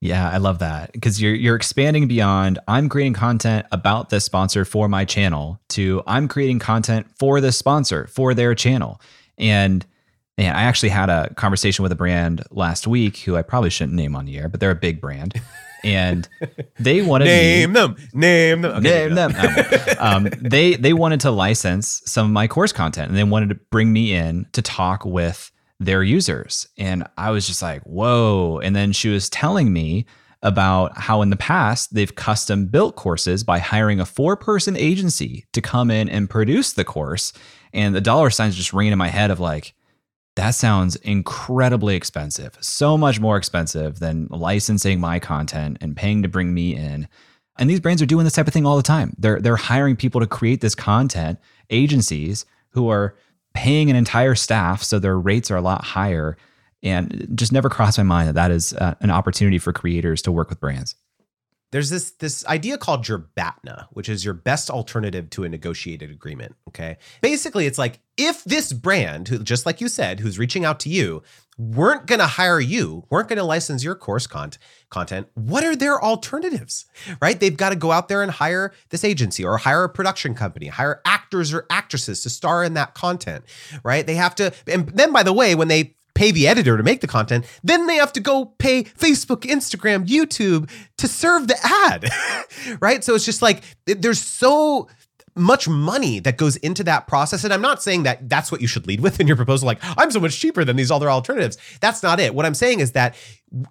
Yeah, 0.00 0.30
I 0.30 0.38
love 0.38 0.60
that 0.60 0.92
because 0.92 1.20
you're 1.20 1.34
you're 1.34 1.56
expanding 1.56 2.08
beyond 2.08 2.58
I'm 2.66 2.88
creating 2.88 3.12
content 3.12 3.66
about 3.70 4.08
this 4.08 4.24
sponsor 4.24 4.64
for 4.64 4.88
my 4.88 5.04
channel 5.04 5.60
to 5.70 6.02
I'm 6.06 6.26
creating 6.26 6.58
content 6.58 7.06
for 7.18 7.40
this 7.42 7.58
sponsor 7.58 8.06
for 8.06 8.32
their 8.32 8.54
channel. 8.54 8.98
And 9.36 9.84
man, 10.38 10.56
I 10.56 10.62
actually 10.62 10.88
had 10.88 11.10
a 11.10 11.34
conversation 11.34 11.82
with 11.82 11.92
a 11.92 11.96
brand 11.96 12.42
last 12.50 12.86
week 12.86 13.18
who 13.18 13.36
I 13.36 13.42
probably 13.42 13.68
shouldn't 13.68 13.94
name 13.94 14.16
on 14.16 14.24
the 14.24 14.38
air, 14.38 14.48
but 14.48 14.58
they're 14.58 14.70
a 14.70 14.74
big 14.74 15.02
brand. 15.02 15.34
and 15.84 16.26
they 16.78 17.02
wanted 17.06 17.26
name 17.26 17.72
me, 17.74 17.80
them, 17.80 17.96
name 18.14 18.62
them, 18.62 18.76
okay, 18.78 19.08
name 19.08 19.14
them. 19.14 19.34
um, 19.98 20.28
they 20.40 20.76
they 20.76 20.94
wanted 20.94 21.20
to 21.20 21.30
license 21.30 22.00
some 22.06 22.26
of 22.26 22.32
my 22.32 22.46
course 22.46 22.72
content, 22.72 23.10
and 23.10 23.18
they 23.18 23.24
wanted 23.24 23.50
to 23.50 23.56
bring 23.70 23.92
me 23.92 24.14
in 24.14 24.46
to 24.52 24.62
talk 24.62 25.04
with 25.04 25.52
their 25.80 26.02
users, 26.02 26.68
and 26.78 27.06
I 27.16 27.30
was 27.30 27.46
just 27.46 27.62
like, 27.62 27.82
whoa! 27.82 28.60
And 28.62 28.76
then 28.76 28.92
she 28.92 29.08
was 29.08 29.28
telling 29.30 29.72
me 29.72 30.06
about 30.42 30.96
how 30.96 31.22
in 31.22 31.30
the 31.30 31.36
past 31.36 31.94
they've 31.94 32.14
custom 32.14 32.66
built 32.66 32.96
courses 32.96 33.42
by 33.44 33.58
hiring 33.58 34.00
a 34.00 34.06
four 34.06 34.36
person 34.36 34.76
agency 34.76 35.44
to 35.52 35.60
come 35.60 35.90
in 35.90 36.08
and 36.08 36.30
produce 36.30 36.74
the 36.74 36.84
course, 36.84 37.32
and 37.72 37.94
the 37.94 38.00
dollar 38.00 38.30
signs 38.30 38.56
just 38.56 38.72
ringing 38.72 38.92
in 38.92 38.98
my 38.98 39.08
head 39.08 39.30
of 39.30 39.40
like 39.40 39.74
that 40.36 40.50
sounds 40.50 40.96
incredibly 40.96 41.96
expensive. 41.96 42.56
So 42.60 42.96
much 42.96 43.18
more 43.18 43.36
expensive 43.36 43.98
than 43.98 44.28
licensing 44.30 45.00
my 45.00 45.18
content 45.18 45.78
and 45.80 45.96
paying 45.96 46.22
to 46.22 46.28
bring 46.28 46.54
me 46.54 46.74
in. 46.74 47.08
And 47.58 47.68
these 47.68 47.80
brands 47.80 48.00
are 48.00 48.06
doing 48.06 48.24
this 48.24 48.34
type 48.34 48.46
of 48.46 48.54
thing 48.54 48.64
all 48.64 48.76
the 48.76 48.82
time. 48.82 49.14
They're 49.18 49.40
they're 49.40 49.56
hiring 49.56 49.96
people 49.96 50.20
to 50.20 50.26
create 50.26 50.60
this 50.60 50.74
content, 50.74 51.38
agencies 51.68 52.46
who 52.70 52.88
are 52.88 53.16
paying 53.54 53.90
an 53.90 53.96
entire 53.96 54.34
staff 54.34 54.82
so 54.82 54.98
their 54.98 55.18
rates 55.18 55.50
are 55.50 55.56
a 55.56 55.62
lot 55.62 55.84
higher 55.84 56.36
and 56.82 57.28
just 57.34 57.52
never 57.52 57.68
crossed 57.68 57.98
my 57.98 58.04
mind 58.04 58.28
that 58.28 58.34
that 58.34 58.50
is 58.50 58.72
uh, 58.74 58.94
an 59.00 59.10
opportunity 59.10 59.58
for 59.58 59.72
creators 59.72 60.22
to 60.22 60.32
work 60.32 60.48
with 60.48 60.60
brands 60.60 60.94
there's 61.72 61.90
this 61.90 62.10
this 62.12 62.44
idea 62.46 62.78
called 62.78 63.06
your 63.06 63.18
BATNA, 63.18 63.88
which 63.92 64.08
is 64.08 64.24
your 64.24 64.34
best 64.34 64.70
alternative 64.70 65.30
to 65.30 65.44
a 65.44 65.48
negotiated 65.48 66.10
agreement. 66.10 66.56
Okay, 66.68 66.96
basically, 67.20 67.66
it's 67.66 67.78
like 67.78 68.00
if 68.16 68.42
this 68.44 68.72
brand, 68.72 69.28
who 69.28 69.38
just 69.38 69.66
like 69.66 69.80
you 69.80 69.88
said, 69.88 70.20
who's 70.20 70.38
reaching 70.38 70.64
out 70.64 70.80
to 70.80 70.88
you, 70.88 71.22
weren't 71.58 72.06
going 72.06 72.18
to 72.18 72.26
hire 72.26 72.60
you, 72.60 73.04
weren't 73.08 73.28
going 73.28 73.38
to 73.38 73.44
license 73.44 73.84
your 73.84 73.94
course 73.94 74.26
con- 74.26 74.52
content, 74.90 75.28
what 75.34 75.64
are 75.64 75.76
their 75.76 76.02
alternatives? 76.02 76.86
Right? 77.22 77.38
They've 77.38 77.56
got 77.56 77.70
to 77.70 77.76
go 77.76 77.92
out 77.92 78.08
there 78.08 78.22
and 78.22 78.30
hire 78.30 78.72
this 78.90 79.04
agency 79.04 79.44
or 79.44 79.58
hire 79.58 79.84
a 79.84 79.88
production 79.88 80.34
company, 80.34 80.66
hire 80.66 81.00
actors 81.04 81.52
or 81.52 81.66
actresses 81.70 82.22
to 82.22 82.30
star 82.30 82.64
in 82.64 82.74
that 82.74 82.94
content. 82.94 83.44
Right? 83.82 84.06
They 84.06 84.16
have 84.16 84.34
to, 84.36 84.52
and 84.66 84.88
then 84.88 85.12
by 85.12 85.22
the 85.22 85.32
way, 85.32 85.54
when 85.54 85.68
they 85.68 85.96
pay 86.14 86.30
the 86.30 86.46
editor 86.46 86.76
to 86.76 86.82
make 86.82 87.00
the 87.00 87.06
content, 87.06 87.46
then 87.64 87.86
they 87.86 87.96
have 87.96 88.12
to 88.12 88.20
go 88.20 88.44
pay 88.44 88.84
Facebook, 88.84 89.42
Instagram, 89.42 90.06
YouTube 90.06 90.68
to 90.98 91.08
serve 91.08 91.48
the 91.48 91.56
ad. 91.64 92.78
right? 92.80 93.02
So 93.02 93.14
it's 93.14 93.24
just 93.24 93.40
like 93.40 93.62
there's 93.86 94.20
so 94.20 94.88
much 95.40 95.66
money 95.66 96.20
that 96.20 96.36
goes 96.36 96.56
into 96.56 96.84
that 96.84 97.06
process. 97.08 97.42
And 97.42 97.52
I'm 97.52 97.62
not 97.62 97.82
saying 97.82 98.04
that 98.04 98.28
that's 98.28 98.52
what 98.52 98.60
you 98.60 98.66
should 98.66 98.86
lead 98.86 99.00
with 99.00 99.18
in 99.18 99.26
your 99.26 99.36
proposal, 99.36 99.66
like, 99.66 99.80
I'm 99.82 100.10
so 100.10 100.20
much 100.20 100.38
cheaper 100.38 100.64
than 100.64 100.76
these 100.76 100.90
other 100.90 101.10
alternatives. 101.10 101.56
That's 101.80 102.02
not 102.02 102.20
it. 102.20 102.34
What 102.34 102.46
I'm 102.46 102.54
saying 102.54 102.80
is 102.80 102.92
that 102.92 103.16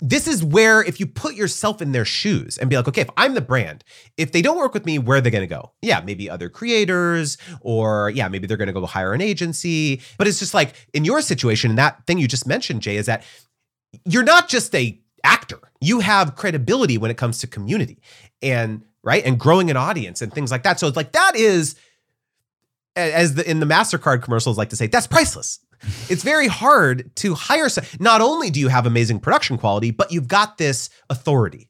this 0.01 0.27
is 0.27 0.43
where, 0.43 0.83
if 0.83 0.99
you 0.99 1.05
put 1.07 1.35
yourself 1.35 1.81
in 1.81 1.93
their 1.93 2.03
shoes 2.03 2.57
and 2.57 2.69
be 2.69 2.75
like, 2.75 2.87
okay, 2.89 3.01
if 3.01 3.09
I'm 3.15 3.33
the 3.33 3.41
brand, 3.41 3.83
if 4.17 4.31
they 4.31 4.41
don't 4.41 4.57
work 4.57 4.73
with 4.73 4.85
me, 4.85 4.99
where 4.99 5.19
are 5.19 5.21
they 5.21 5.29
going 5.29 5.47
to 5.47 5.47
go? 5.47 5.71
Yeah, 5.81 6.01
maybe 6.01 6.29
other 6.29 6.49
creators, 6.49 7.37
or 7.61 8.09
yeah, 8.09 8.27
maybe 8.27 8.47
they're 8.47 8.57
going 8.57 8.67
to 8.67 8.73
go 8.73 8.85
hire 8.85 9.13
an 9.13 9.21
agency. 9.21 10.01
But 10.17 10.27
it's 10.27 10.39
just 10.39 10.53
like 10.53 10.73
in 10.93 11.05
your 11.05 11.21
situation, 11.21 11.69
and 11.69 11.79
that 11.79 12.05
thing 12.07 12.17
you 12.17 12.27
just 12.27 12.47
mentioned, 12.47 12.81
Jay, 12.81 12.97
is 12.97 13.05
that 13.05 13.23
you're 14.05 14.23
not 14.23 14.49
just 14.49 14.75
a 14.75 14.99
actor. 15.23 15.59
You 15.81 15.99
have 15.99 16.35
credibility 16.35 16.97
when 16.97 17.11
it 17.11 17.17
comes 17.17 17.39
to 17.39 17.47
community. 17.47 18.01
And 18.41 18.83
right? 19.03 19.23
And 19.25 19.39
growing 19.39 19.69
an 19.69 19.77
audience 19.77 20.21
and 20.21 20.33
things 20.33 20.51
like 20.51 20.63
that. 20.63 20.79
So 20.79 20.87
it's 20.87 20.97
like 20.97 21.13
that 21.13 21.35
is, 21.35 21.75
as 22.95 23.35
the 23.35 23.49
in 23.49 23.59
the 23.59 23.65
Mastercard 23.65 24.21
commercials 24.21 24.57
like 24.57 24.69
to 24.69 24.75
say, 24.75 24.87
that's 24.87 25.07
priceless. 25.07 25.59
it's 26.09 26.23
very 26.23 26.47
hard 26.47 27.15
to 27.17 27.35
hire. 27.35 27.69
Someone. 27.69 27.89
Not 27.99 28.21
only 28.21 28.49
do 28.49 28.59
you 28.59 28.67
have 28.67 28.85
amazing 28.85 29.19
production 29.19 29.57
quality, 29.57 29.91
but 29.91 30.11
you've 30.11 30.27
got 30.27 30.57
this 30.57 30.89
authority 31.09 31.69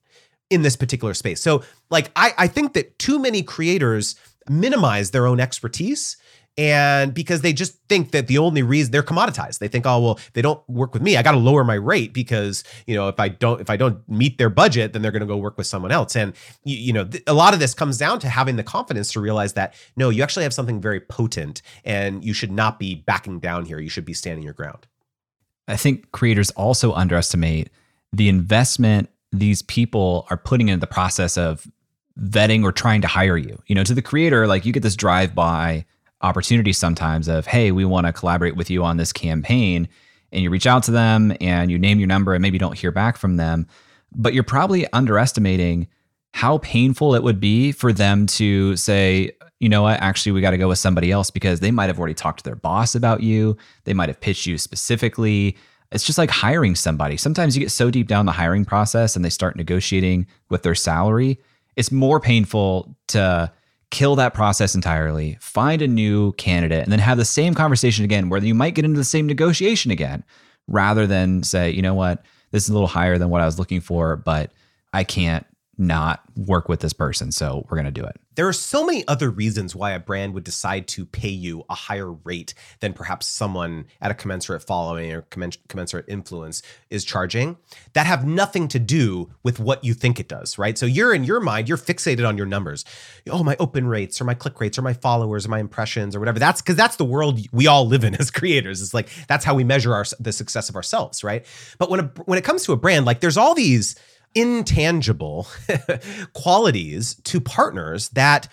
in 0.49 0.63
this 0.63 0.75
particular 0.75 1.13
space. 1.13 1.41
So, 1.41 1.63
like, 1.91 2.11
I, 2.15 2.33
I 2.37 2.47
think 2.47 2.73
that 2.73 2.97
too 2.97 3.19
many 3.19 3.43
creators 3.43 4.15
minimize 4.49 5.11
their 5.11 5.27
own 5.27 5.39
expertise 5.39 6.17
and 6.57 7.13
because 7.13 7.39
they 7.39 7.53
just 7.53 7.77
think 7.87 8.11
that 8.11 8.27
the 8.27 8.37
only 8.37 8.61
reason 8.61 8.91
they're 8.91 9.01
commoditized. 9.01 9.59
They 9.59 9.69
think 9.69 9.85
oh 9.85 10.01
well 10.01 10.19
they 10.33 10.41
don't 10.41 10.61
work 10.69 10.93
with 10.93 11.01
me. 11.01 11.15
I 11.15 11.23
got 11.23 11.31
to 11.31 11.37
lower 11.37 11.63
my 11.63 11.75
rate 11.75 12.13
because 12.13 12.63
you 12.85 12.95
know 12.95 13.07
if 13.07 13.19
i 13.19 13.29
don't 13.29 13.61
if 13.61 13.69
i 13.69 13.77
don't 13.77 14.07
meet 14.09 14.37
their 14.37 14.49
budget 14.49 14.91
then 14.91 15.01
they're 15.01 15.11
going 15.11 15.21
to 15.21 15.25
go 15.25 15.37
work 15.37 15.57
with 15.57 15.67
someone 15.67 15.91
else. 15.91 16.15
And 16.15 16.33
you, 16.65 16.75
you 16.75 16.93
know 16.93 17.05
th- 17.05 17.23
a 17.27 17.33
lot 17.33 17.53
of 17.53 17.59
this 17.59 17.73
comes 17.73 17.97
down 17.97 18.19
to 18.19 18.29
having 18.29 18.57
the 18.57 18.63
confidence 18.63 19.11
to 19.13 19.21
realize 19.21 19.53
that 19.53 19.73
no 19.95 20.09
you 20.09 20.21
actually 20.21 20.43
have 20.43 20.53
something 20.53 20.81
very 20.81 20.99
potent 20.99 21.61
and 21.85 22.23
you 22.25 22.33
should 22.33 22.51
not 22.51 22.77
be 22.77 22.95
backing 22.95 23.39
down 23.39 23.65
here. 23.65 23.79
You 23.79 23.89
should 23.89 24.05
be 24.05 24.13
standing 24.13 24.43
your 24.43 24.53
ground. 24.53 24.87
I 25.67 25.77
think 25.77 26.11
creators 26.11 26.49
also 26.51 26.93
underestimate 26.93 27.69
the 28.11 28.27
investment 28.27 29.09
these 29.31 29.61
people 29.61 30.27
are 30.29 30.37
putting 30.37 30.67
into 30.67 30.81
the 30.81 30.87
process 30.87 31.37
of 31.37 31.67
vetting 32.19 32.63
or 32.63 32.71
trying 32.71 33.01
to 33.01 33.07
hire 33.07 33.37
you. 33.37 33.61
You 33.67 33.75
know 33.75 33.85
to 33.85 33.93
the 33.93 34.01
creator 34.01 34.45
like 34.45 34.65
you 34.65 34.73
get 34.73 34.83
this 34.83 34.97
drive 34.97 35.33
by 35.33 35.85
opportunities 36.21 36.77
sometimes 36.77 37.27
of, 37.27 37.45
hey, 37.45 37.71
we 37.71 37.85
want 37.85 38.07
to 38.07 38.13
collaborate 38.13 38.55
with 38.55 38.69
you 38.69 38.83
on 38.83 38.97
this 38.97 39.13
campaign. 39.13 39.87
And 40.31 40.43
you 40.43 40.49
reach 40.49 40.67
out 40.67 40.83
to 40.83 40.91
them 40.91 41.35
and 41.41 41.71
you 41.71 41.79
name 41.79 41.99
your 41.99 42.07
number 42.07 42.33
and 42.33 42.41
maybe 42.41 42.57
don't 42.57 42.77
hear 42.77 42.91
back 42.91 43.17
from 43.17 43.37
them. 43.37 43.67
But 44.15 44.33
you're 44.33 44.43
probably 44.43 44.91
underestimating 44.93 45.87
how 46.33 46.59
painful 46.59 47.15
it 47.15 47.23
would 47.23 47.39
be 47.39 47.71
for 47.71 47.91
them 47.91 48.27
to 48.27 48.75
say, 48.75 49.31
you 49.59 49.67
know 49.67 49.81
what, 49.81 49.99
actually, 50.01 50.31
we 50.31 50.41
got 50.41 50.51
to 50.51 50.57
go 50.57 50.67
with 50.67 50.79
somebody 50.79 51.11
else 51.11 51.31
because 51.31 51.59
they 51.59 51.71
might 51.71 51.87
have 51.87 51.99
already 51.99 52.13
talked 52.13 52.39
to 52.39 52.43
their 52.43 52.55
boss 52.55 52.95
about 52.95 53.21
you. 53.23 53.57
They 53.83 53.93
might 53.93 54.09
have 54.09 54.21
pitched 54.21 54.45
you 54.45 54.57
specifically. 54.57 55.57
It's 55.91 56.03
just 56.03 56.17
like 56.17 56.29
hiring 56.29 56.75
somebody. 56.75 57.17
Sometimes 57.17 57.57
you 57.57 57.63
get 57.63 57.71
so 57.71 57.89
deep 57.89 58.07
down 58.07 58.25
the 58.25 58.31
hiring 58.31 58.63
process 58.63 59.15
and 59.15 59.25
they 59.25 59.29
start 59.29 59.55
negotiating 59.55 60.27
with 60.49 60.61
their 60.61 60.75
salary. 60.75 61.39
It's 61.75 61.91
more 61.91 62.19
painful 62.19 62.95
to 63.07 63.51
kill 63.91 64.15
that 64.15 64.33
process 64.33 64.75
entirely, 64.75 65.37
find 65.41 65.81
a 65.81 65.87
new 65.87 66.33
candidate, 66.33 66.83
and 66.83 66.91
then 66.91 66.99
have 66.99 67.17
the 67.17 67.25
same 67.25 67.53
conversation 67.53 68.05
again 68.05 68.29
where 68.29 68.43
you 68.43 68.53
might 68.53 68.75
get 68.75 68.85
into 68.85 68.97
the 68.97 69.03
same 69.03 69.25
negotiation 69.25 69.91
again 69.91 70.23
rather 70.67 71.07
than 71.07 71.43
say, 71.43 71.71
you 71.71 71.81
know 71.81 71.95
what, 71.95 72.23
this 72.51 72.63
is 72.63 72.69
a 72.69 72.73
little 72.73 72.87
higher 72.87 73.17
than 73.17 73.29
what 73.29 73.41
I 73.41 73.45
was 73.45 73.57
looking 73.57 73.81
for, 73.81 74.15
but 74.15 74.51
I 74.93 75.03
can't 75.03 75.45
not 75.79 76.21
work 76.35 76.67
with 76.67 76.81
this 76.81 76.91
person. 76.91 77.31
So 77.31 77.65
we're 77.69 77.77
going 77.77 77.85
to 77.85 77.91
do 77.91 78.05
it. 78.05 78.19
There 78.35 78.47
are 78.47 78.53
so 78.53 78.85
many 78.85 79.07
other 79.07 79.29
reasons 79.29 79.75
why 79.75 79.91
a 79.91 79.99
brand 79.99 80.33
would 80.33 80.43
decide 80.43 80.87
to 80.89 81.05
pay 81.05 81.29
you 81.29 81.63
a 81.69 81.75
higher 81.75 82.11
rate 82.11 82.53
than 82.81 82.93
perhaps 82.93 83.27
someone 83.27 83.85
at 84.01 84.11
a 84.11 84.13
commensurate 84.13 84.61
following 84.61 85.11
or 85.11 85.21
commensurate 85.21 86.05
influence 86.07 86.61
is 86.89 87.03
charging 87.03 87.57
that 87.93 88.05
have 88.05 88.25
nothing 88.25 88.67
to 88.69 88.79
do 88.79 89.31
with 89.43 89.59
what 89.59 89.83
you 89.83 89.93
think 89.93 90.19
it 90.19 90.27
does, 90.27 90.57
right? 90.57 90.77
So 90.77 90.85
you're 90.85 91.13
in 91.13 91.23
your 91.23 91.39
mind, 91.39 91.67
you're 91.67 91.77
fixated 91.77 92.27
on 92.27 92.37
your 92.37 92.45
numbers. 92.45 92.83
Oh, 93.29 93.43
my 93.43 93.55
open 93.59 93.87
rates 93.87 94.19
or 94.19 94.25
my 94.25 94.33
click 94.33 94.59
rates 94.59 94.77
or 94.77 94.81
my 94.81 94.93
followers 94.93 95.45
or 95.45 95.49
my 95.49 95.59
impressions 95.59 96.15
or 96.15 96.19
whatever. 96.19 96.39
That's 96.39 96.61
because 96.61 96.75
that's 96.75 96.97
the 96.97 97.05
world 97.05 97.39
we 97.51 97.67
all 97.67 97.87
live 97.87 98.03
in 98.03 98.15
as 98.19 98.31
creators. 98.31 98.81
It's 98.81 98.93
like 98.93 99.09
that's 99.27 99.45
how 99.45 99.55
we 99.55 99.63
measure 99.63 99.93
our 99.93 100.05
the 100.19 100.33
success 100.33 100.69
of 100.69 100.75
ourselves, 100.75 101.23
right? 101.23 101.45
But 101.77 101.89
when 101.89 101.99
a, 102.01 102.11
when 102.25 102.37
it 102.37 102.43
comes 102.43 102.63
to 102.65 102.73
a 102.73 102.77
brand, 102.77 103.05
like 103.05 103.21
there's 103.21 103.37
all 103.37 103.53
these 103.53 103.95
intangible 104.35 105.47
qualities 106.33 107.15
to 107.23 107.41
partners 107.41 108.09
that 108.09 108.47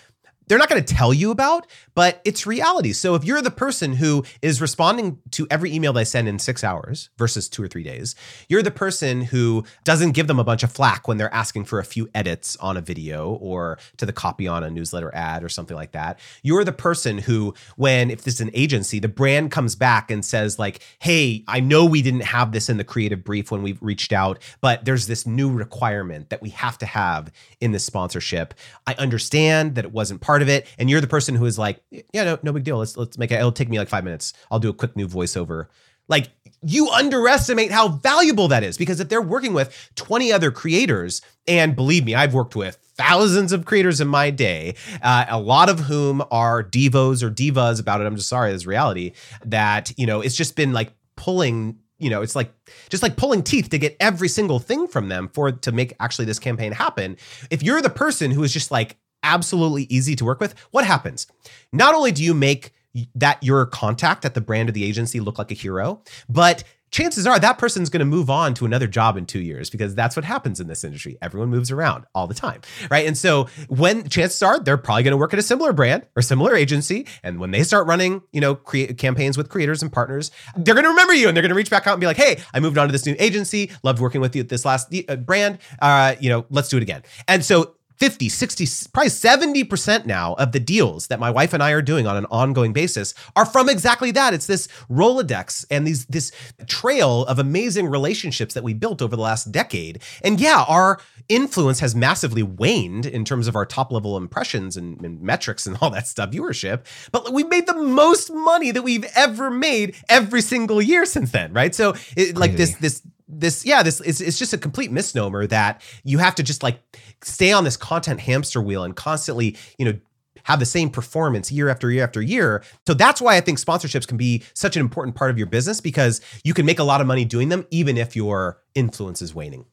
they're 0.47 0.57
not 0.57 0.69
going 0.69 0.83
to 0.83 0.93
tell 0.93 1.13
you 1.13 1.31
about, 1.31 1.67
but 1.93 2.21
it's 2.25 2.45
reality. 2.45 2.93
So 2.93 3.15
if 3.15 3.23
you're 3.23 3.41
the 3.41 3.51
person 3.51 3.93
who 3.93 4.23
is 4.41 4.61
responding 4.61 5.19
to 5.31 5.47
every 5.49 5.73
email 5.73 5.93
they 5.93 6.05
send 6.05 6.27
in 6.27 6.39
six 6.39 6.63
hours 6.63 7.09
versus 7.17 7.49
two 7.49 7.63
or 7.63 7.67
three 7.67 7.83
days, 7.83 8.15
you're 8.47 8.63
the 8.63 8.71
person 8.71 9.21
who 9.21 9.63
doesn't 9.83 10.11
give 10.11 10.27
them 10.27 10.39
a 10.39 10.43
bunch 10.43 10.63
of 10.63 10.71
flack 10.71 11.07
when 11.07 11.17
they're 11.17 11.33
asking 11.33 11.65
for 11.65 11.79
a 11.79 11.83
few 11.83 12.09
edits 12.15 12.55
on 12.57 12.77
a 12.77 12.81
video 12.81 13.31
or 13.33 13.77
to 13.97 14.05
the 14.05 14.13
copy 14.13 14.47
on 14.47 14.63
a 14.63 14.69
newsletter 14.69 15.13
ad 15.13 15.43
or 15.43 15.49
something 15.49 15.75
like 15.75 15.91
that. 15.91 16.19
You're 16.43 16.63
the 16.63 16.71
person 16.71 17.17
who, 17.17 17.53
when 17.75 18.09
if 18.09 18.23
this 18.23 18.35
is 18.35 18.41
an 18.41 18.51
agency, 18.53 18.99
the 18.99 19.07
brand 19.07 19.51
comes 19.51 19.75
back 19.75 20.11
and 20.11 20.23
says, 20.23 20.57
like, 20.59 20.81
hey, 20.99 21.43
I 21.47 21.59
know 21.59 21.85
we 21.85 22.01
didn't 22.01 22.21
have 22.21 22.51
this 22.51 22.69
in 22.69 22.77
the 22.77 22.83
creative 22.83 23.23
brief 23.23 23.51
when 23.51 23.63
we 23.63 23.77
reached 23.81 24.13
out, 24.13 24.39
but 24.61 24.85
there's 24.85 25.07
this 25.07 25.25
new 25.25 25.51
requirement 25.51 26.29
that 26.29 26.41
we 26.41 26.49
have 26.49 26.77
to 26.79 26.85
have 26.85 27.31
in 27.59 27.71
this 27.71 27.85
sponsorship. 27.85 28.53
I 28.85 28.93
understand 28.95 29.75
that 29.75 29.85
it 29.85 29.91
wasn't 29.91 30.21
part 30.21 30.36
part 30.37 30.43
of 30.43 30.49
it, 30.49 30.67
and 30.77 30.89
you're 30.89 31.01
the 31.01 31.07
person 31.07 31.35
who 31.35 31.45
is 31.45 31.57
like, 31.57 31.81
yeah, 32.13 32.23
no, 32.23 32.39
no 32.43 32.53
big 32.53 32.63
deal. 32.63 32.77
Let's 32.77 32.95
let's 32.95 33.17
make 33.17 33.31
it. 33.31 33.35
It'll 33.35 33.51
take 33.51 33.69
me 33.69 33.79
like 33.79 33.89
five 33.89 34.03
minutes. 34.03 34.33
I'll 34.51 34.59
do 34.59 34.69
a 34.69 34.73
quick 34.73 34.95
new 34.95 35.07
voiceover. 35.07 35.67
Like 36.07 36.29
you 36.61 36.89
underestimate 36.89 37.71
how 37.71 37.89
valuable 37.89 38.47
that 38.47 38.63
is 38.63 38.77
because 38.77 38.99
if 38.99 39.09
they're 39.09 39.21
working 39.21 39.53
with 39.53 39.91
20 39.95 40.31
other 40.31 40.51
creators, 40.51 41.21
and 41.47 41.75
believe 41.75 42.05
me, 42.05 42.15
I've 42.15 42.33
worked 42.33 42.55
with 42.55 42.77
thousands 42.95 43.51
of 43.51 43.65
creators 43.65 43.99
in 43.99 44.07
my 44.07 44.29
day, 44.29 44.75
uh, 45.01 45.25
a 45.27 45.39
lot 45.39 45.69
of 45.69 45.81
whom 45.81 46.23
are 46.31 46.63
divos 46.63 47.23
or 47.23 47.29
divas 47.29 47.79
about 47.79 47.99
it. 47.99 48.05
I'm 48.05 48.15
just 48.15 48.29
sorry, 48.29 48.51
this 48.51 48.65
reality 48.65 49.13
that, 49.45 49.91
you 49.97 50.05
know, 50.05 50.21
it's 50.21 50.35
just 50.35 50.55
been 50.55 50.71
like 50.71 50.93
pulling 51.15 51.79
you 51.99 52.11
know 52.11 52.21
it's 52.21 52.35
like 52.35 52.53
just 52.89 53.01
like 53.01 53.15
pulling 53.17 53.41
teeth 53.41 53.69
to 53.69 53.79
get 53.79 53.97
every 53.99 54.27
single 54.27 54.59
thing 54.59 54.87
from 54.87 55.09
them 55.09 55.29
for 55.33 55.51
to 55.51 55.71
make 55.71 55.93
actually 55.99 56.25
this 56.25 56.37
campaign 56.37 56.71
happen 56.71 57.17
if 57.49 57.63
you're 57.63 57.81
the 57.81 57.89
person 57.89 58.29
who 58.29 58.43
is 58.43 58.53
just 58.53 58.69
like 58.69 58.97
absolutely 59.27 59.83
easy 59.83 60.15
to 60.15 60.25
work 60.25 60.39
with, 60.39 60.55
what 60.71 60.85
happens? 60.85 61.27
Not 61.71 61.93
only 61.93 62.11
do 62.11 62.23
you 62.23 62.33
make 62.33 62.73
that 63.13 63.43
your 63.43 63.65
contact 63.65 64.25
at 64.25 64.33
the 64.33 64.41
brand 64.41 64.69
of 64.69 64.73
the 64.73 64.83
agency 64.83 65.19
look 65.19 65.37
like 65.37 65.51
a 65.51 65.53
hero, 65.53 66.01
but 66.27 66.63
chances 66.89 67.27
are 67.27 67.37
that 67.37 67.57
person's 67.57 67.89
going 67.89 67.99
to 67.99 68.05
move 68.05 68.29
on 68.29 68.53
to 68.53 68.65
another 68.65 68.87
job 68.87 69.17
in 69.17 69.25
two 69.25 69.41
years 69.41 69.69
because 69.69 69.93
that's 69.93 70.15
what 70.15 70.23
happens 70.23 70.59
in 70.59 70.67
this 70.67 70.83
industry. 70.83 71.17
Everyone 71.21 71.49
moves 71.49 71.69
around 71.69 72.05
all 72.15 72.27
the 72.27 72.33
time, 72.33 72.61
right? 72.89 73.05
And 73.05 73.17
so 73.17 73.47
when 73.67 74.07
chances 74.07 74.41
are 74.41 74.59
they're 74.59 74.77
probably 74.77 75.03
going 75.03 75.11
to 75.11 75.17
work 75.17 75.33
at 75.33 75.39
a 75.39 75.43
similar 75.43 75.73
brand 75.73 76.07
or 76.15 76.21
similar 76.21 76.55
agency, 76.55 77.05
and 77.23 77.39
when 77.39 77.51
they 77.51 77.63
start 77.63 77.87
running, 77.87 78.21
you 78.31 78.41
know, 78.41 78.55
create 78.55 78.97
campaigns 78.97 79.37
with 79.37 79.49
creators 79.49 79.81
and 79.81 79.91
partners, 79.91 80.31
they're 80.55 80.75
going 80.75 80.85
to 80.85 80.89
remember 80.89 81.13
you 81.13 81.27
and 81.27 81.35
they're 81.35 81.41
going 81.41 81.49
to 81.49 81.55
reach 81.55 81.69
back 81.69 81.87
out 81.87 81.93
and 81.93 81.99
be 81.99 82.07
like, 82.07 82.17
"Hey, 82.17 82.37
I 82.53 82.59
moved 82.59 82.77
on 82.77 82.87
to 82.87 82.91
this 82.91 83.05
new 83.05 83.15
agency. 83.19 83.71
Loved 83.83 83.99
working 83.99 84.21
with 84.21 84.35
you 84.35 84.41
at 84.41 84.49
this 84.49 84.65
last 84.65 84.93
uh, 85.09 85.15
brand. 85.17 85.59
Uh, 85.81 86.15
you 86.19 86.29
know, 86.29 86.45
let's 86.49 86.69
do 86.69 86.77
it 86.77 86.83
again." 86.83 87.03
And 87.27 87.43
so 87.43 87.75
50, 87.97 88.29
60, 88.29 88.89
probably 88.93 89.09
70% 89.09 90.05
now 90.05 90.33
of 90.35 90.51
the 90.51 90.59
deals 90.59 91.07
that 91.07 91.19
my 91.19 91.31
wife 91.31 91.53
and 91.53 91.63
I 91.63 91.71
are 91.71 91.81
doing 91.81 92.05
on 92.07 92.15
an 92.15 92.25
ongoing 92.29 92.73
basis 92.73 93.13
are 93.35 93.45
from 93.45 93.69
exactly 93.69 94.11
that. 94.11 94.33
It's 94.33 94.45
this 94.45 94.67
Rolodex 94.89 95.65
and 95.71 95.85
these 95.85 96.05
this 96.05 96.31
trail 96.67 97.25
of 97.25 97.39
amazing 97.39 97.87
relationships 97.87 98.53
that 98.53 98.63
we 98.63 98.73
built 98.73 99.01
over 99.01 99.15
the 99.15 99.21
last 99.21 99.51
decade. 99.51 100.01
And 100.23 100.39
yeah, 100.39 100.63
our 100.67 100.99
influence 101.29 101.79
has 101.79 101.95
massively 101.95 102.43
waned 102.43 103.05
in 103.05 103.25
terms 103.25 103.47
of 103.47 103.55
our 103.55 103.65
top 103.65 103.91
level 103.91 104.15
impressions 104.15 104.77
and, 104.77 105.03
and 105.03 105.21
metrics 105.21 105.65
and 105.65 105.77
all 105.81 105.89
that 105.89 106.07
stuff, 106.07 106.31
viewership. 106.31 106.85
But 107.11 107.33
we've 107.33 107.49
made 107.49 107.67
the 107.67 107.75
most 107.75 108.31
money 108.31 108.71
that 108.71 108.83
we've 108.83 109.05
ever 109.15 109.49
made 109.49 109.95
every 110.07 110.41
single 110.41 110.81
year 110.81 111.05
since 111.05 111.31
then, 111.31 111.53
right? 111.53 111.73
So 111.73 111.95
it, 112.15 112.37
like 112.37 112.55
this 112.55 112.75
this 112.75 113.01
this 113.27 113.65
yeah 113.65 113.83
this 113.83 113.99
it's, 114.01 114.21
it's 114.21 114.39
just 114.39 114.53
a 114.53 114.57
complete 114.57 114.91
misnomer 114.91 115.45
that 115.47 115.81
you 116.03 116.17
have 116.17 116.33
to 116.35 116.43
just 116.43 116.63
like 116.63 116.79
stay 117.21 117.51
on 117.51 117.63
this 117.63 117.75
content 117.75 118.19
hamster 118.19 118.61
wheel 118.61 118.83
and 118.83 118.95
constantly 118.95 119.55
you 119.77 119.85
know 119.85 119.99
have 120.43 120.59
the 120.59 120.65
same 120.65 120.89
performance 120.89 121.51
year 121.51 121.67
after 121.67 121.91
year 121.91 122.05
after 122.05 122.21
year. 122.21 122.63
So 122.85 122.93
that's 122.93 123.19
why 123.21 123.35
i 123.35 123.41
think 123.41 123.59
sponsorships 123.59 124.07
can 124.07 124.17
be 124.17 124.43
such 124.53 124.77
an 124.77 124.81
important 124.81 125.15
part 125.15 125.29
of 125.29 125.37
your 125.37 125.47
business 125.47 125.81
because 125.81 126.21
you 126.43 126.53
can 126.53 126.65
make 126.65 126.79
a 126.79 126.83
lot 126.83 127.01
of 127.01 127.07
money 127.07 127.25
doing 127.25 127.49
them 127.49 127.65
even 127.69 127.97
if 127.97 128.15
your 128.15 128.61
influence 128.73 129.21
is 129.21 129.35
waning. 129.35 129.65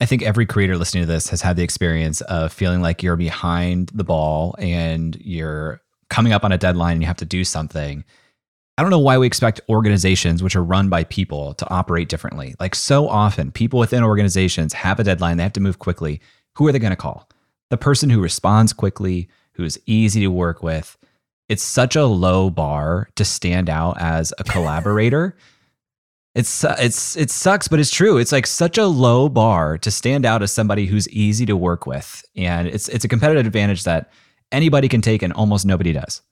I 0.00 0.06
think 0.06 0.22
every 0.22 0.46
creator 0.46 0.76
listening 0.76 1.04
to 1.04 1.08
this 1.08 1.28
has 1.30 1.42
had 1.42 1.56
the 1.56 1.64
experience 1.64 2.20
of 2.22 2.52
feeling 2.52 2.82
like 2.82 3.02
you're 3.02 3.16
behind 3.16 3.90
the 3.94 4.04
ball 4.04 4.54
and 4.58 5.16
you're 5.20 5.80
coming 6.08 6.32
up 6.32 6.44
on 6.44 6.52
a 6.52 6.58
deadline 6.58 6.92
and 6.92 7.02
you 7.02 7.06
have 7.06 7.16
to 7.16 7.24
do 7.24 7.42
something 7.42 8.04
I 8.78 8.82
don't 8.82 8.90
know 8.90 9.00
why 9.00 9.18
we 9.18 9.26
expect 9.26 9.60
organizations, 9.68 10.40
which 10.40 10.54
are 10.54 10.62
run 10.62 10.88
by 10.88 11.02
people, 11.02 11.52
to 11.54 11.68
operate 11.68 12.08
differently. 12.08 12.54
Like 12.60 12.76
so 12.76 13.08
often, 13.08 13.50
people 13.50 13.80
within 13.80 14.04
organizations 14.04 14.72
have 14.72 15.00
a 15.00 15.04
deadline, 15.04 15.36
they 15.36 15.42
have 15.42 15.52
to 15.54 15.60
move 15.60 15.80
quickly. 15.80 16.20
Who 16.54 16.68
are 16.68 16.70
they 16.70 16.78
going 16.78 16.90
to 16.90 16.96
call? 16.96 17.28
The 17.70 17.76
person 17.76 18.08
who 18.08 18.22
responds 18.22 18.72
quickly, 18.72 19.28
who 19.54 19.64
is 19.64 19.80
easy 19.86 20.20
to 20.20 20.28
work 20.28 20.62
with. 20.62 20.96
It's 21.48 21.64
such 21.64 21.96
a 21.96 22.06
low 22.06 22.50
bar 22.50 23.08
to 23.16 23.24
stand 23.24 23.68
out 23.68 24.00
as 24.00 24.32
a 24.38 24.44
collaborator. 24.44 25.36
it's 26.36 26.62
it's 26.62 27.16
it 27.16 27.32
sucks, 27.32 27.66
but 27.66 27.80
it's 27.80 27.90
true. 27.90 28.18
It's 28.18 28.30
like 28.30 28.46
such 28.46 28.78
a 28.78 28.86
low 28.86 29.28
bar 29.28 29.76
to 29.78 29.90
stand 29.90 30.24
out 30.24 30.40
as 30.40 30.52
somebody 30.52 30.86
who's 30.86 31.08
easy 31.08 31.46
to 31.46 31.56
work 31.56 31.84
with, 31.84 32.24
and 32.36 32.68
it's 32.68 32.88
it's 32.88 33.04
a 33.04 33.08
competitive 33.08 33.44
advantage 33.44 33.82
that 33.82 34.12
anybody 34.52 34.86
can 34.86 35.00
take 35.00 35.22
and 35.24 35.32
almost 35.32 35.66
nobody 35.66 35.92
does. 35.92 36.22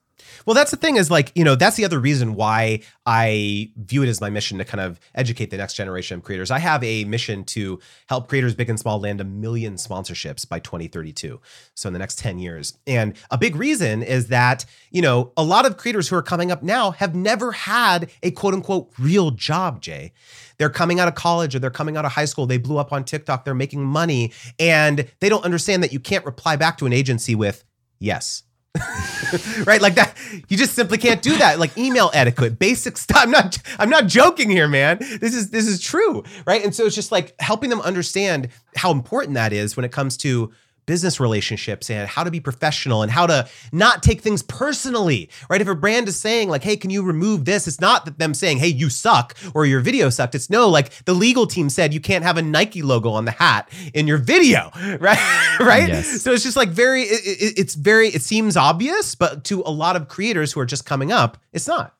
Well, 0.47 0.55
that's 0.55 0.71
the 0.71 0.77
thing 0.77 0.95
is 0.95 1.11
like, 1.11 1.33
you 1.35 1.43
know, 1.43 1.57
that's 1.57 1.75
the 1.75 1.85
other 1.85 1.99
reason 1.99 2.37
why 2.37 2.81
I 3.05 3.73
view 3.77 4.05
it 4.05 4.09
as 4.09 4.21
my 4.21 4.31
mission 4.31 4.59
to 4.59 4.65
kind 4.65 4.81
of 4.81 5.01
educate 5.17 5.51
the 5.51 5.57
next 5.57 5.75
generation 5.75 6.19
of 6.19 6.25
creators. 6.25 6.53
I 6.53 6.61
have 6.61 6.85
a 6.85 7.05
mission 7.05 7.43
to 7.47 7.81
help 8.09 8.29
creators 8.29 8.55
big 8.55 8.71
and 8.71 8.79
small 8.79 9.01
land 9.01 9.21
a 9.21 9.25
million 9.25 9.75
sponsorships 9.75 10.49
by 10.49 10.61
2032. 10.61 11.41
So 11.75 11.89
in 11.89 11.93
the 11.93 11.99
next 11.99 12.21
10 12.21 12.39
years. 12.39 12.79
And 12.87 13.17
a 13.33 13.37
big 13.37 13.57
reason 13.57 14.05
is 14.05 14.29
that, 14.29 14.65
you 14.93 15.03
know, 15.03 15.33
a 15.37 15.43
lot 15.43 15.67
of 15.67 15.77
creators 15.77 16.09
who 16.09 16.15
are 16.15 16.23
coming 16.23 16.53
up 16.53 16.63
now 16.63 16.93
have 16.93 17.17
never 17.17 17.51
had 17.51 18.09
a 18.23 18.31
quote 18.31 18.55
unquote 18.55 18.93
real 19.01 19.33
job, 19.33 19.81
Jay. 19.83 20.13
They're 20.59 20.71
coming 20.71 21.01
out 21.01 21.09
of 21.09 21.17
college 21.17 21.57
or 21.57 21.59
they're 21.59 21.71
coming 21.71 21.97
out 21.97 22.05
of 22.05 22.13
high 22.13 22.25
school. 22.25 22.47
They 22.47 22.59
blew 22.59 22.79
up 22.79 22.93
on 22.93 23.03
TikTok. 23.03 23.45
They're 23.45 23.55
making 23.55 23.83
money 23.83 24.33
and 24.61 25.11
they 25.19 25.29
don't 25.29 25.45
understand 25.45 25.83
that 25.83 25.93
you 25.93 25.99
can't 25.99 26.25
reply 26.25 26.55
back 26.55 26.79
to 26.79 26.87
an 26.87 26.93
agency 26.93 27.35
with, 27.35 27.65
yes, 27.99 28.45
right? 29.67 29.81
Like 29.81 29.95
that 29.95 30.17
you 30.49 30.57
just 30.57 30.75
simply 30.75 30.99
can't 30.99 31.23
do 31.23 31.37
that. 31.39 31.59
Like 31.59 31.77
email 31.77 32.11
etiquette 32.15 32.59
basic 32.59 32.97
stuff. 32.99 33.23
I'm 33.23 33.31
not 33.31 33.59
i'm 33.79 33.91
not 33.91 34.07
joking 34.07 34.51
here 34.51 34.69
man. 34.69 34.99
This 34.99 35.35
is 35.35 35.51
this 35.51 35.67
is 35.67 35.81
true 35.81 36.25
right? 36.47 36.65
And 36.65 36.75
so 36.75 36.87
it's 36.87 36.95
just 36.95 37.13
like 37.13 37.35
helping 37.41 37.71
them 37.71 37.81
understand 37.81 38.49
how 38.77 38.91
important 38.91 39.35
that 39.35 39.53
is 39.53 39.77
when 39.77 39.85
it 39.85 39.93
comes 39.93 40.17
to 40.19 40.53
business 40.87 41.21
relationships 41.21 41.91
and 41.91 42.09
how 42.09 42.25
to 42.25 42.31
be 42.31 42.41
professional 42.41 43.03
and 43.03 43.11
how 43.11 43.27
to 43.27 43.49
not 43.73 44.03
take 44.03 44.21
things 44.21 44.43
personally, 44.43 45.29
right? 45.51 45.61
If 45.61 45.69
a 45.69 45.75
brand 45.75 46.09
is 46.09 46.17
saying 46.17 46.49
like, 46.49 46.63
"Hey, 46.63 46.77
can 46.77 46.91
you 46.91 47.03
remove 47.03 47.45
this?" 47.45 47.69
It's 47.69 47.81
not 47.81 48.05
that 48.05 48.19
them 48.19 48.35
saying, 48.35 48.59
"Hey, 48.59 48.69
you 48.69 48.89
suck" 48.89 49.37
or 49.55 49.67
your 49.67 49.81
video 49.81 50.11
sucked. 50.11 50.35
It's 50.35 50.49
no, 50.49 50.69
like 50.69 51.05
the 51.05 51.15
legal 51.15 51.47
team 51.47 51.69
said 51.69 51.93
you 51.93 52.01
can't 52.01 52.25
have 52.25 52.37
a 52.37 52.43
Nike 52.43 52.83
logo 52.83 53.11
on 53.11 53.25
the 53.25 53.33
hat 53.33 53.69
in 53.93 54.07
your 54.07 54.19
video, 54.19 54.71
right? 55.01 55.59
right? 55.61 55.89
Yes. 55.89 56.23
So 56.23 56.33
it's 56.33 56.45
just 56.45 56.57
like 56.57 56.71
very 56.71 57.03
it, 57.03 57.21
it, 57.25 57.59
it's 57.59 57.75
very 57.75 58.09
it 58.09 58.23
seems 58.23 58.57
obvious, 58.57 59.15
but 59.15 59.45
to 59.45 59.63
a 59.67 59.71
lot 59.71 59.97
of 59.97 60.09
creators 60.09 60.53
who 60.53 60.61
are 60.61 60.67
just 60.67 60.87
coming 60.87 61.13
up, 61.13 61.39
it's 61.53 61.67
not. 61.67 61.95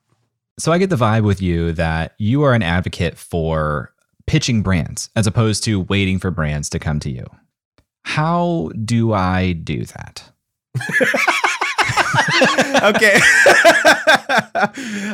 So 0.59 0.71
I 0.71 0.79
get 0.79 0.89
the 0.89 0.95
vibe 0.95 1.23
with 1.23 1.41
you 1.41 1.71
that 1.73 2.15
you 2.17 2.41
are 2.43 2.53
an 2.53 2.63
advocate 2.63 3.17
for 3.17 3.93
pitching 4.25 4.63
brands 4.63 5.09
as 5.15 5.27
opposed 5.27 5.63
to 5.65 5.81
waiting 5.81 6.19
for 6.19 6.31
brands 6.31 6.69
to 6.69 6.79
come 6.79 6.99
to 7.01 7.11
you. 7.11 7.25
How 8.07 8.71
do 8.85 9.11
I 9.11 9.51
do 9.51 9.83
that? 9.83 10.31
okay. 12.81 13.19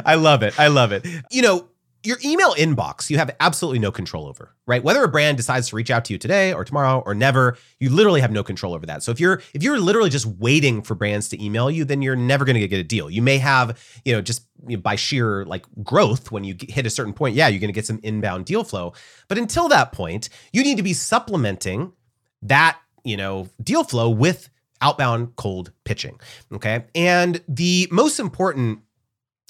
I 0.05 0.15
love 0.15 0.43
it. 0.43 0.59
I 0.59 0.67
love 0.67 0.91
it. 0.91 1.03
You 1.31 1.41
know, 1.41 1.69
your 2.03 2.17
email 2.23 2.53
inbox 2.53 3.09
you 3.09 3.17
have 3.17 3.35
absolutely 3.39 3.79
no 3.79 3.89
control 3.89 4.27
over 4.27 4.53
right 4.67 4.83
whether 4.83 5.01
a 5.03 5.07
brand 5.07 5.37
decides 5.37 5.69
to 5.69 5.75
reach 5.75 5.89
out 5.89 6.03
to 6.03 6.11
you 6.11 6.19
today 6.19 6.53
or 6.53 6.65
tomorrow 6.65 7.01
or 7.05 7.15
never 7.15 7.57
you 7.79 7.89
literally 7.89 8.19
have 8.19 8.29
no 8.29 8.43
control 8.43 8.73
over 8.73 8.85
that 8.85 9.01
so 9.01 9.09
if 9.09 9.21
you're 9.21 9.41
if 9.53 9.63
you're 9.63 9.79
literally 9.79 10.09
just 10.09 10.25
waiting 10.25 10.81
for 10.81 10.95
brands 10.95 11.29
to 11.29 11.41
email 11.41 11.71
you 11.71 11.85
then 11.85 12.01
you're 12.01 12.17
never 12.17 12.43
going 12.43 12.59
to 12.59 12.67
get 12.67 12.77
a 12.77 12.83
deal 12.83 13.09
you 13.09 13.21
may 13.21 13.37
have 13.37 13.81
you 14.03 14.11
know 14.11 14.21
just 14.21 14.45
you 14.67 14.75
know, 14.75 14.81
by 14.81 14.97
sheer 14.97 15.45
like 15.45 15.65
growth 15.81 16.29
when 16.29 16.43
you 16.43 16.57
hit 16.67 16.85
a 16.85 16.89
certain 16.89 17.13
point 17.13 17.35
yeah 17.35 17.47
you're 17.47 17.61
going 17.61 17.69
to 17.69 17.73
get 17.73 17.85
some 17.85 18.01
inbound 18.03 18.43
deal 18.43 18.65
flow 18.65 18.91
but 19.29 19.37
until 19.37 19.69
that 19.69 19.93
point 19.93 20.27
you 20.51 20.61
need 20.61 20.75
to 20.75 20.83
be 20.83 20.93
supplementing 20.93 21.93
that 22.41 22.77
you 23.03 23.17
know, 23.17 23.49
deal 23.61 23.83
flow 23.83 24.09
with 24.09 24.49
outbound 24.81 25.35
cold 25.35 25.71
pitching. 25.83 26.19
Okay. 26.51 26.85
And 26.95 27.41
the 27.47 27.87
most 27.91 28.19
important 28.19 28.79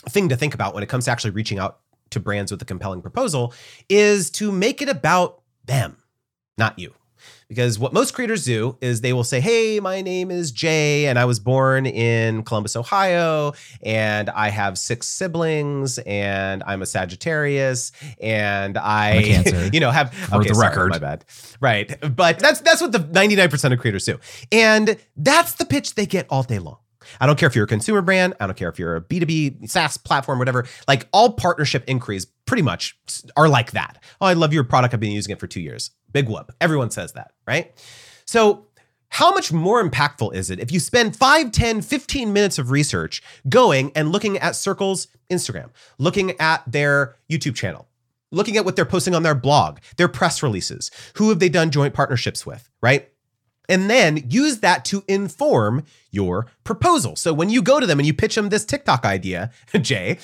thing 0.10 0.30
to 0.30 0.36
think 0.36 0.54
about 0.54 0.74
when 0.74 0.84
it 0.84 0.90
comes 0.90 1.06
to 1.06 1.12
actually 1.12 1.32
reaching 1.32 1.60
out 1.60 1.80
to 2.12 2.20
brands 2.20 2.52
with 2.52 2.62
a 2.62 2.66
compelling 2.66 3.02
proposal 3.02 3.54
is 3.90 4.30
to 4.32 4.52
make 4.52 4.82
it 4.82 4.90
about 4.90 5.42
them, 5.66 5.98
not 6.58 6.78
you 6.78 6.94
Because 7.54 7.78
what 7.78 7.94
most 7.94 8.16
creators 8.16 8.46
do 8.46 8.78
is 8.82 9.02
they 9.02 9.14
will 9.14 9.24
say, 9.24 9.40
Hey, 9.40 9.80
my 9.80 10.02
name 10.02 10.32
is 10.32 10.52
Jay, 10.52 11.06
and 11.06 11.20
I 11.20 11.26
was 11.26 11.40
born 11.40 11.86
in 11.86 12.44
Columbus, 12.44 12.76
Ohio, 12.76 13.54
and 13.84 14.32
I 14.32 14.50
have 14.50 14.80
six 14.80 15.06
siblings, 15.06 16.00
and 16.00 16.64
I'm 16.66 16.82
a 16.82 16.88
Sagittarius, 16.88 17.92
and 18.20 18.76
I, 18.76 19.70
you 19.74 19.80
know, 19.80 19.92
have 19.92 20.08
okay, 20.34 20.50
the 20.50 20.56
sorry, 20.56 20.70
record. 20.70 20.90
my 20.90 20.98
bad. 20.98 21.26
Right. 21.62 21.94
But 22.16 22.40
that's 22.40 22.62
that's 22.62 22.82
what 22.82 22.92
the 22.92 23.00
99% 23.00 23.72
of 23.72 23.80
creators 23.80 24.06
do. 24.06 24.20
And 24.52 24.98
that's 25.16 25.54
the 25.54 25.66
pitch 25.66 25.94
they 25.94 26.08
get 26.08 26.26
all 26.32 26.42
day 26.42 26.58
long. 26.58 26.78
I 27.20 27.26
don't 27.26 27.38
care 27.38 27.48
if 27.48 27.56
you're 27.56 27.66
a 27.66 27.68
consumer 27.68 28.02
brand, 28.02 28.34
I 28.40 28.48
don't 28.48 28.58
care 28.58 28.70
if 28.70 28.80
you're 28.80 28.96
a 28.96 29.02
B2B 29.02 29.70
SaaS 29.70 29.98
platform, 29.98 30.40
whatever. 30.40 30.66
Like 30.88 31.08
all 31.12 31.34
partnership 31.34 31.84
inquiries 31.88 32.26
pretty 32.46 32.64
much 32.64 32.98
are 33.36 33.48
like 33.48 33.72
that. 33.72 34.02
Oh, 34.22 34.26
I 34.26 34.34
love 34.34 34.54
your 34.54 34.64
product. 34.64 34.94
I've 34.94 35.00
been 35.00 35.12
using 35.12 35.32
it 35.32 35.40
for 35.40 35.48
two 35.48 35.62
years. 35.62 35.92
Big 36.14 36.30
whoop. 36.30 36.52
Everyone 36.62 36.92
says 36.92 37.14
that, 37.14 37.34
right? 37.46 37.74
So 38.26 38.68
how 39.10 39.32
much 39.32 39.52
more 39.52 39.88
impactful 39.88 40.34
is 40.34 40.50
it 40.50 40.60
if 40.60 40.72
you 40.72 40.80
spend 40.80 41.16
5, 41.16 41.52
10, 41.52 41.82
15 41.82 42.34
minutes 42.34 42.58
of 42.58 42.72
research 42.72 43.22
going 43.48 43.92
and 43.96 44.12
looking 44.12 44.38
at 44.40 44.56
Circle's 44.56 45.08
Instagram, 45.30 45.70
looking 46.00 46.32
at 46.40 46.64
their 46.66 47.16
YouTube 47.30 47.56
channel, 47.56 47.88
looking 48.32 48.58
at 48.58 48.66
what 48.66 48.76
they're 48.76 48.86
posting 48.86 49.14
on 49.14 49.22
their 49.24 49.36
blog, 49.36 49.78
their 49.98 50.08
press 50.08 50.42
releases, 50.42 50.90
who 51.16 51.30
have 51.30 51.40
they 51.40 51.50
done 51.50 51.70
joint 51.70 51.94
partnerships 51.94 52.46
with, 52.46 52.70
right? 52.82 53.13
And 53.70 53.90
then 53.90 54.26
use 54.30 54.60
that 54.60 54.84
to 54.86 55.04
inform 55.08 55.86
your 56.12 56.48
proposal. 56.64 57.16
So 57.16 57.34
when 57.34 57.50
you 57.50 57.62
go 57.62 57.80
to 57.80 57.86
them 57.86 57.98
and 57.98 58.06
you 58.06 58.14
pitch 58.14 58.36
them 58.36 58.50
this 58.50 58.66
TikTok 58.66 59.06
idea, 59.06 59.52
Jay, 59.82 60.18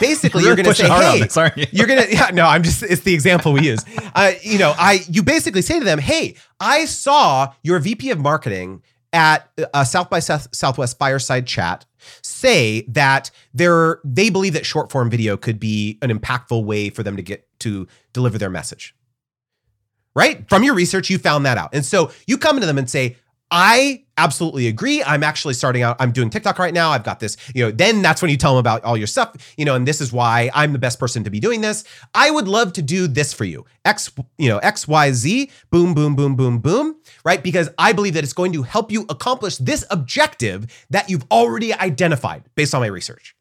basically 0.00 0.42
you're 0.42 0.56
Really 0.56 0.64
going 0.64 0.74
to 0.74 0.82
say, 0.82 0.88
"Hey, 0.88 1.20
this, 1.20 1.36
you?" 1.56 1.66
you're 1.72 1.86
gonna 1.86 2.06
yeah 2.08 2.30
no 2.32 2.44
i'm 2.44 2.62
just 2.62 2.82
it's 2.82 3.02
the 3.02 3.14
example 3.14 3.52
we 3.52 3.62
use 3.62 3.84
uh, 4.14 4.32
you 4.42 4.58
know 4.58 4.74
i 4.78 5.00
you 5.08 5.22
basically 5.22 5.62
say 5.62 5.78
to 5.78 5.84
them 5.84 5.98
hey 5.98 6.34
i 6.58 6.84
saw 6.84 7.52
your 7.62 7.78
vp 7.78 8.10
of 8.10 8.18
marketing 8.18 8.82
at 9.12 9.50
a 9.74 9.84
south 9.84 10.10
by 10.10 10.18
south 10.18 10.48
southwest 10.52 10.98
fireside 10.98 11.46
chat 11.46 11.84
say 12.22 12.82
that 12.82 13.30
they're 13.54 14.00
they 14.04 14.30
believe 14.30 14.52
that 14.52 14.64
short 14.64 14.90
form 14.90 15.10
video 15.10 15.36
could 15.36 15.58
be 15.58 15.98
an 16.02 16.10
impactful 16.10 16.64
way 16.64 16.90
for 16.90 17.02
them 17.02 17.16
to 17.16 17.22
get 17.22 17.46
to 17.58 17.86
deliver 18.12 18.38
their 18.38 18.50
message 18.50 18.94
right 20.14 20.48
from 20.48 20.62
your 20.62 20.74
research 20.74 21.10
you 21.10 21.18
found 21.18 21.46
that 21.46 21.58
out 21.58 21.70
and 21.72 21.84
so 21.84 22.10
you 22.26 22.36
come 22.38 22.60
to 22.60 22.66
them 22.66 22.78
and 22.78 22.88
say 22.88 23.16
I 23.50 24.04
absolutely 24.16 24.68
agree. 24.68 25.02
I'm 25.02 25.24
actually 25.24 25.54
starting 25.54 25.82
out. 25.82 25.96
I'm 25.98 26.12
doing 26.12 26.30
TikTok 26.30 26.58
right 26.58 26.72
now. 26.72 26.90
I've 26.90 27.02
got 27.02 27.18
this, 27.18 27.36
you 27.52 27.64
know, 27.64 27.72
then 27.72 28.00
that's 28.00 28.22
when 28.22 28.30
you 28.30 28.36
tell 28.36 28.52
them 28.52 28.60
about 28.60 28.84
all 28.84 28.96
your 28.96 29.08
stuff, 29.08 29.54
you 29.56 29.64
know, 29.64 29.74
and 29.74 29.88
this 29.88 30.00
is 30.00 30.12
why 30.12 30.50
I'm 30.54 30.72
the 30.72 30.78
best 30.78 31.00
person 31.00 31.24
to 31.24 31.30
be 31.30 31.40
doing 31.40 31.60
this. 31.60 31.82
I 32.14 32.30
would 32.30 32.46
love 32.46 32.72
to 32.74 32.82
do 32.82 33.08
this 33.08 33.32
for 33.32 33.44
you. 33.44 33.64
X, 33.84 34.12
you 34.38 34.48
know, 34.48 34.58
X, 34.58 34.86
Y, 34.86 35.12
Z, 35.12 35.50
boom, 35.70 35.94
boom, 35.94 36.14
boom, 36.14 36.36
boom, 36.36 36.58
boom, 36.58 36.96
right? 37.24 37.42
Because 37.42 37.68
I 37.76 37.92
believe 37.92 38.14
that 38.14 38.22
it's 38.22 38.32
going 38.32 38.52
to 38.52 38.62
help 38.62 38.92
you 38.92 39.04
accomplish 39.08 39.56
this 39.56 39.84
objective 39.90 40.86
that 40.90 41.10
you've 41.10 41.24
already 41.30 41.74
identified 41.74 42.44
based 42.54 42.72
on 42.72 42.82
my 42.82 42.86
research. 42.86 43.34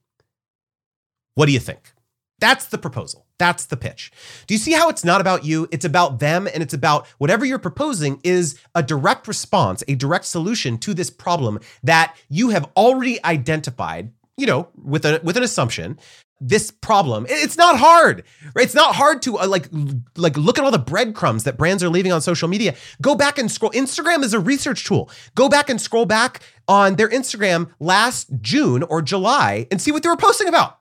What 1.36 1.46
do 1.46 1.52
you 1.52 1.60
think? 1.60 1.92
That's 2.40 2.66
the 2.66 2.80
proposal. 2.80 3.28
That's 3.40 3.66
the 3.66 3.78
pitch. 3.78 4.12
Do 4.48 4.54
you 4.54 4.58
see 4.60 4.74
how 4.74 4.90
it's 4.90 5.06
not 5.06 5.22
about 5.22 5.46
you? 5.46 5.68
It's 5.72 5.86
about 5.86 6.20
them 6.20 6.48
and 6.54 6.62
it's 6.62 6.74
about 6.74 7.08
whatever 7.18 7.46
you're 7.46 7.58
proposing 7.58 8.20
is 8.24 8.60
a 8.76 8.84
direct 8.84 9.28
response, 9.28 9.82
a 9.88 9.96
direct 9.96 10.26
solution 10.26 10.78
to 10.80 10.94
this 10.94 11.10
problem 11.10 11.60
that 11.82 12.16
you 12.28 12.50
have 12.50 12.70
already 12.76 13.24
identified, 13.24 14.12
you 14.38 14.46
know, 14.46 14.68
with 14.76 15.06
a 15.06 15.22
with 15.24 15.38
an 15.38 15.44
assumption. 15.44 15.98
This 16.42 16.72
problem, 16.72 17.26
it's 17.30 17.58
not 17.58 17.78
hard, 17.78 18.24
right? 18.56 18.64
It's 18.64 18.76
not 18.76 18.96
hard 18.96 19.22
to 19.24 19.40
uh, 19.40 19.48
like 19.48 19.68
like 20.16 20.38
look 20.38 20.58
at 20.58 20.64
all 20.64 20.72
the 20.72 20.78
breadcrumbs 20.80 21.46
that 21.46 21.58
brands 21.58 21.84
are 21.84 21.90
leaving 21.90 22.12
on 22.12 22.22
social 22.22 22.48
media. 22.48 22.76
Go 23.02 23.16
back 23.16 23.38
and 23.38 23.50
scroll. 23.50 23.72
Instagram 23.72 24.24
is 24.24 24.34
a 24.34 24.40
research 24.40 24.86
tool. 24.86 25.10
Go 25.36 25.50
back 25.50 25.70
and 25.70 25.80
scroll 25.80 26.06
back 26.06 26.42
on 26.68 26.96
their 26.96 27.10
Instagram 27.10 27.72
last 27.80 28.30
June 28.42 28.84
or 28.84 29.02
July 29.02 29.68
and 29.72 29.82
see 29.82 29.92
what 29.92 30.04
they 30.04 30.10
were 30.10 30.18
posting 30.18 30.48
about 30.48 30.79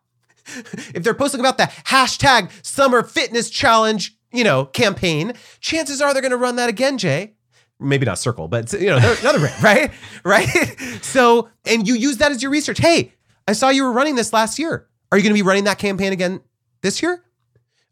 if 0.95 1.03
they're 1.03 1.15
posting 1.15 1.41
about 1.41 1.59
the 1.59 1.65
hashtag 1.87 2.51
summer 2.65 3.03
fitness 3.03 3.51
challenge, 3.51 4.17
you 4.33 4.45
know, 4.45 4.65
campaign, 4.67 5.33
chances 5.61 6.01
are 6.01 6.13
they're 6.13 6.23
going 6.23 6.31
to 6.33 6.37
run 6.37 6.57
that 6.57 6.69
again, 6.69 6.99
Jay. 6.99 7.35
Maybe 7.81 8.07
not 8.07 8.19
circle, 8.19 8.49
but 8.49 8.73
you 8.73 8.87
know, 8.87 8.97
another 8.97 9.39
brand, 9.39 9.63
right? 9.63 9.91
Right. 10.25 10.49
So, 11.03 11.49
and 11.65 11.87
you 11.87 11.95
use 11.95 12.19
that 12.19 12.33
as 12.33 12.43
your 12.43 12.51
research. 12.51 12.79
Hey, 12.79 13.15
I 13.47 13.53
saw 13.53 13.69
you 13.69 13.85
were 13.85 13.93
running 13.93 14.17
this 14.17 14.33
last 14.33 14.59
year. 14.59 14.89
Are 15.11 15.17
you 15.17 15.23
going 15.23 15.35
to 15.35 15.43
be 15.43 15.47
running 15.47 15.65
that 15.65 15.79
campaign 15.79 16.13
again 16.13 16.41
this 16.83 17.01
year? 17.03 17.25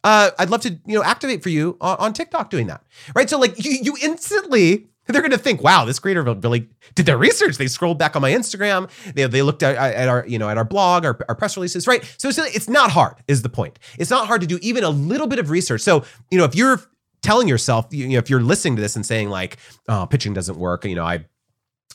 Uh, 0.04 0.30
I'd 0.38 0.50
love 0.50 0.60
to, 0.62 0.70
you 0.86 0.96
know, 0.98 1.02
activate 1.02 1.42
for 1.42 1.48
you 1.48 1.76
on, 1.80 1.96
on 1.98 2.12
TikTok 2.12 2.50
doing 2.50 2.66
that, 2.66 2.82
right? 3.14 3.30
So, 3.30 3.38
like, 3.38 3.64
you 3.64 3.78
you 3.82 3.96
instantly 4.02 4.88
they're 5.06 5.22
going 5.22 5.32
to 5.32 5.38
think, 5.38 5.62
wow, 5.62 5.84
this 5.84 5.98
creator 5.98 6.22
really 6.22 6.68
did 6.94 7.06
their 7.06 7.18
research. 7.18 7.56
They 7.58 7.66
scrolled 7.66 7.98
back 7.98 8.16
on 8.16 8.22
my 8.22 8.32
Instagram. 8.32 8.90
They, 9.14 9.26
they 9.26 9.42
looked 9.42 9.62
at, 9.62 9.76
at 9.76 10.08
our, 10.08 10.26
you 10.26 10.38
know, 10.38 10.48
at 10.48 10.58
our 10.58 10.64
blog, 10.64 11.04
our, 11.04 11.18
our 11.28 11.34
press 11.34 11.56
releases, 11.56 11.86
right? 11.86 12.04
So 12.18 12.28
it's, 12.28 12.38
it's 12.38 12.68
not 12.68 12.90
hard 12.90 13.14
is 13.28 13.42
the 13.42 13.48
point. 13.48 13.78
It's 13.98 14.10
not 14.10 14.26
hard 14.26 14.40
to 14.40 14.46
do 14.46 14.58
even 14.62 14.84
a 14.84 14.90
little 14.90 15.26
bit 15.26 15.38
of 15.38 15.50
research. 15.50 15.80
So, 15.80 16.04
you 16.30 16.38
know, 16.38 16.44
if 16.44 16.54
you're 16.54 16.80
telling 17.22 17.48
yourself, 17.48 17.86
you 17.90 18.08
know, 18.08 18.18
if 18.18 18.30
you're 18.30 18.40
listening 18.40 18.76
to 18.76 18.82
this 18.82 18.96
and 18.96 19.04
saying 19.06 19.30
like, 19.30 19.58
oh, 19.88 20.06
pitching 20.06 20.34
doesn't 20.34 20.58
work, 20.58 20.84
you 20.84 20.94
know, 20.94 21.04
I, 21.04 21.24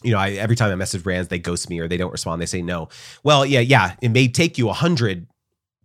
you 0.03 0.12
know, 0.12 0.18
I, 0.18 0.32
every 0.32 0.55
time 0.55 0.72
I 0.72 0.76
message 0.76 1.03
brands, 1.03 1.28
they 1.28 1.39
ghost 1.39 1.70
me 1.70 1.80
or 1.80 1.88
they 1.88 1.97
don't 1.97 2.12
respond. 2.12 2.41
They 2.41 2.47
say 2.47 2.62
no. 2.62 2.89
Well, 3.24 3.45
yeah, 3.45 3.59
yeah. 3.59 3.95
It 4.01 4.09
may 4.09 4.28
take 4.28 4.57
you 4.57 4.70
a 4.70 4.74
hundred 4.74 5.28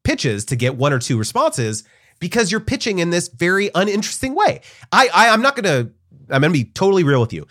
pitches 0.04 0.44
to 0.46 0.56
get 0.56 0.76
one 0.76 0.92
or 0.92 0.98
two 0.98 1.18
responses 1.18 1.84
because 2.18 2.50
you're 2.50 2.60
pitching 2.60 2.98
in 2.98 3.10
this 3.10 3.28
very 3.28 3.70
uninteresting 3.74 4.34
way. 4.34 4.62
I, 4.90 5.08
I 5.12 5.28
I'm 5.28 5.42
not 5.42 5.56
gonna 5.56 5.90
I'm 6.30 6.40
gonna 6.40 6.52
be 6.52 6.64
totally 6.64 7.04
real 7.04 7.20
with 7.20 7.32
you. 7.32 7.46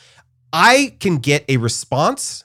I 0.54 0.96
can 1.00 1.18
get 1.18 1.46
a 1.50 1.58
response 1.58 2.45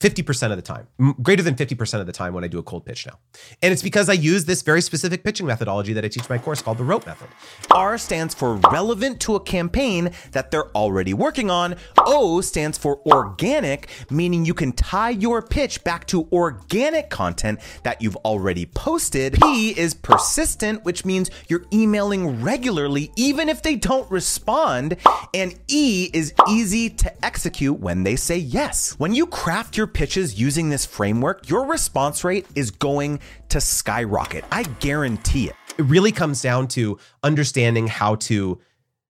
50% 0.00 0.50
of 0.50 0.56
the 0.56 0.62
time, 0.62 0.86
greater 1.22 1.42
than 1.42 1.54
50% 1.54 2.00
of 2.00 2.06
the 2.06 2.12
time 2.12 2.34
when 2.34 2.44
I 2.44 2.48
do 2.48 2.58
a 2.58 2.62
cold 2.62 2.84
pitch 2.84 3.06
now. 3.06 3.18
And 3.62 3.72
it's 3.72 3.82
because 3.82 4.10
I 4.10 4.12
use 4.12 4.44
this 4.44 4.60
very 4.60 4.82
specific 4.82 5.24
pitching 5.24 5.46
methodology 5.46 5.94
that 5.94 6.04
I 6.04 6.08
teach 6.08 6.28
my 6.28 6.36
course 6.36 6.60
called 6.60 6.76
the 6.76 6.84
rope 6.84 7.06
method. 7.06 7.28
R 7.70 7.96
stands 7.96 8.34
for 8.34 8.56
relevant 8.56 9.20
to 9.20 9.36
a 9.36 9.40
campaign 9.40 10.10
that 10.32 10.50
they're 10.50 10.70
already 10.76 11.14
working 11.14 11.50
on. 11.50 11.76
O 11.96 12.42
stands 12.42 12.76
for 12.76 13.00
organic, 13.06 13.88
meaning 14.10 14.44
you 14.44 14.52
can 14.52 14.72
tie 14.72 15.10
your 15.10 15.40
pitch 15.40 15.82
back 15.82 16.06
to 16.08 16.28
organic 16.30 17.08
content 17.08 17.60
that 17.82 18.02
you've 18.02 18.16
already 18.16 18.66
posted. 18.66 19.38
P 19.40 19.70
is 19.78 19.94
persistent, 19.94 20.84
which 20.84 21.06
means 21.06 21.30
you're 21.48 21.64
emailing 21.72 22.42
regularly 22.42 23.12
even 23.16 23.48
if 23.48 23.62
they 23.62 23.76
don't 23.76 24.10
respond. 24.10 24.98
And 25.32 25.58
E 25.68 26.10
is 26.12 26.34
easy 26.46 26.90
to 26.90 27.24
execute 27.24 27.80
when 27.80 28.02
they 28.02 28.16
say 28.16 28.36
yes. 28.36 28.94
When 28.98 29.14
you 29.14 29.26
craft 29.26 29.78
your 29.78 29.85
pitches 29.86 30.38
using 30.38 30.70
this 30.70 30.84
framework, 30.84 31.48
your 31.48 31.66
response 31.66 32.24
rate 32.24 32.46
is 32.54 32.70
going 32.70 33.20
to 33.48 33.60
skyrocket. 33.60 34.44
I 34.50 34.64
guarantee 34.64 35.48
it. 35.48 35.56
It 35.78 35.82
really 35.82 36.12
comes 36.12 36.42
down 36.42 36.68
to 36.68 36.98
understanding 37.22 37.86
how 37.86 38.16
to 38.16 38.60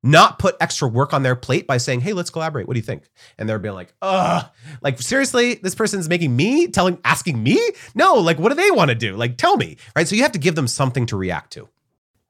not 0.03 0.39
put 0.39 0.57
extra 0.61 0.89
work 0.89 1.13
on 1.13 1.23
their 1.23 1.35
plate 1.35 1.67
by 1.67 1.79
saying, 1.79 2.01
"Hey, 2.01 2.13
let's 2.13 2.31
collaborate. 2.31 2.67
What 2.69 2.75
do 2.75 2.79
you 2.79 2.85
think?" 2.85 3.05
And 3.39 3.49
they're 3.49 3.59
being 3.59 3.75
like, 3.75 3.93
"Ugh, 4.03 4.45
like 4.83 5.01
seriously, 5.01 5.55
this 5.55 5.75
person's 5.75 6.09
making 6.09 6.35
me 6.35 6.69
telling, 6.69 6.99
asking 7.05 7.43
me? 7.43 7.61
No, 7.95 8.15
like 8.15 8.39
what 8.39 8.51
do 8.51 8.55
they 8.55 8.71
want 8.71 8.91
to 8.91 8.95
do? 8.95 9.17
Like 9.17 9.37
tell 9.37 9.57
me, 9.57 9.77
right?" 9.95 10.07
So 10.07 10.15
you 10.15 10.23
have 10.23 10.33
to 10.33 10.39
give 10.39 10.55
them 10.55 10.69
something 10.69 11.07
to 11.07 11.17
react 11.17 11.53
to. 11.55 11.69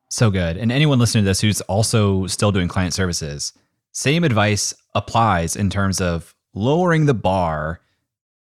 So 0.09 0.31
good. 0.31 0.57
And 0.57 0.71
anyone 0.71 0.99
listening 0.99 1.25
to 1.25 1.29
this 1.29 1.41
who's 1.41 1.61
also 1.63 2.27
still 2.27 2.53
doing 2.53 2.69
client 2.69 2.95
services, 2.95 3.53
same 3.93 4.25
advice 4.25 4.73
applies 4.95 5.57
in 5.57 5.69
terms 5.69 6.01
of 6.01 6.35
lowering 6.55 7.07
the 7.07 7.15
bar 7.15 7.81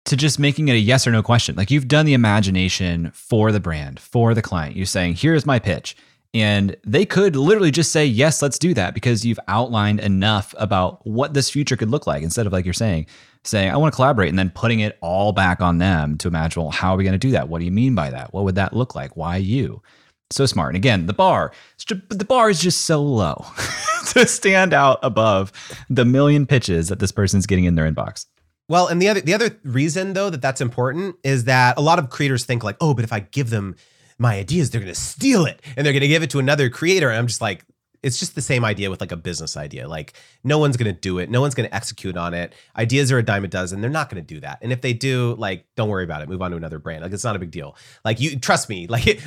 to 0.07 0.15
just 0.15 0.39
making 0.39 0.69
it 0.69 0.73
a 0.73 0.79
yes 0.79 1.05
or 1.05 1.11
no 1.11 1.21
question. 1.21 1.55
Like 1.55 1.69
you've 1.69 1.87
done 1.87 2.05
the 2.05 2.13
imagination 2.13 3.11
for 3.13 3.51
the 3.51 3.59
brand, 3.59 3.99
for 3.99 4.33
the 4.33 4.41
client. 4.41 4.77
You're 4.77 4.85
saying, 4.85 5.15
here's 5.15 5.45
my 5.45 5.59
pitch. 5.59 5.97
And 6.33 6.77
they 6.85 7.05
could 7.05 7.35
literally 7.35 7.71
just 7.71 7.91
say, 7.91 8.05
yes, 8.05 8.41
let's 8.41 8.57
do 8.57 8.73
that 8.73 8.93
because 8.93 9.25
you've 9.25 9.39
outlined 9.47 9.99
enough 9.99 10.55
about 10.57 11.05
what 11.05 11.33
this 11.33 11.49
future 11.49 11.75
could 11.75 11.89
look 11.89 12.07
like 12.07 12.23
instead 12.23 12.45
of 12.45 12.53
like 12.53 12.63
you're 12.63 12.73
saying, 12.73 13.07
saying, 13.43 13.69
I 13.69 13.77
want 13.77 13.93
to 13.93 13.95
collaborate 13.95 14.29
and 14.29 14.39
then 14.39 14.49
putting 14.49 14.79
it 14.79 14.97
all 15.01 15.33
back 15.33 15.61
on 15.61 15.77
them 15.77 16.17
to 16.19 16.27
imagine, 16.27 16.63
well, 16.63 16.71
how 16.71 16.93
are 16.93 16.97
we 16.97 17.03
going 17.03 17.13
to 17.13 17.17
do 17.17 17.31
that? 17.31 17.49
What 17.49 17.59
do 17.59 17.65
you 17.65 17.71
mean 17.71 17.93
by 17.93 18.09
that? 18.09 18.33
What 18.33 18.45
would 18.45 18.55
that 18.55 18.73
look 18.73 18.95
like? 18.95 19.17
Why 19.17 19.37
you? 19.37 19.81
So 20.29 20.45
smart. 20.45 20.69
And 20.69 20.77
again, 20.77 21.05
the 21.05 21.13
bar, 21.13 21.51
the 21.87 22.25
bar 22.25 22.49
is 22.49 22.61
just 22.61 22.81
so 22.81 23.01
low 23.01 23.45
to 24.11 24.25
stand 24.27 24.73
out 24.73 24.99
above 25.03 25.51
the 25.89 26.05
million 26.05 26.45
pitches 26.45 26.89
that 26.89 26.99
this 26.99 27.11
person's 27.11 27.45
getting 27.45 27.65
in 27.65 27.75
their 27.75 27.89
inbox. 27.89 28.25
Well, 28.69 28.87
and 28.87 29.01
the 29.01 29.07
other 29.07 29.21
the 29.21 29.33
other 29.33 29.57
reason 29.63 30.13
though 30.13 30.29
that 30.29 30.41
that's 30.41 30.61
important 30.61 31.15
is 31.23 31.45
that 31.45 31.77
a 31.77 31.81
lot 31.81 31.99
of 31.99 32.09
creators 32.09 32.43
think 32.45 32.63
like, 32.63 32.77
"Oh, 32.81 32.93
but 32.93 33.03
if 33.03 33.13
I 33.13 33.21
give 33.21 33.49
them 33.49 33.75
my 34.17 34.35
ideas, 34.37 34.69
they're 34.69 34.81
going 34.81 34.93
to 34.93 34.99
steal 34.99 35.45
it 35.45 35.61
and 35.75 35.85
they're 35.85 35.93
going 35.93 36.01
to 36.01 36.07
give 36.07 36.23
it 36.23 36.29
to 36.31 36.39
another 36.39 36.69
creator." 36.69 37.09
And 37.09 37.17
I'm 37.17 37.27
just 37.27 37.41
like, 37.41 37.63
it's 38.07 38.17
just 38.17 38.35
the 38.35 38.41
same 38.41 38.63
idea 38.63 38.89
with 38.89 39.01
like 39.01 39.11
a 39.11 39.17
business 39.17 39.57
idea. 39.57 39.87
Like 39.87 40.13
no 40.43 40.57
one's 40.57 40.77
going 40.77 40.93
to 40.93 40.99
do 40.99 41.19
it. 41.19 41.29
No 41.29 41.41
one's 41.41 41.53
going 41.53 41.67
to 41.67 41.75
execute 41.75 42.15
on 42.15 42.33
it. 42.33 42.55
Ideas 42.77 43.11
are 43.11 43.17
a 43.17 43.23
dime 43.23 43.43
a 43.43 43.49
dozen. 43.49 43.81
They're 43.81 43.89
not 43.89 44.09
going 44.09 44.23
to 44.23 44.33
do 44.33 44.39
that. 44.39 44.59
And 44.61 44.71
if 44.71 44.79
they 44.81 44.93
do, 44.93 45.35
like, 45.37 45.65
don't 45.75 45.89
worry 45.89 46.05
about 46.05 46.21
it. 46.21 46.29
Move 46.29 46.41
on 46.41 46.51
to 46.51 46.57
another 46.57 46.79
brand. 46.79 47.03
Like 47.03 47.11
it's 47.11 47.25
not 47.25 47.35
a 47.35 47.39
big 47.39 47.51
deal. 47.51 47.75
Like 48.05 48.19
you 48.19 48.39
trust 48.39 48.69
me. 48.69 48.87
Like 48.97 49.21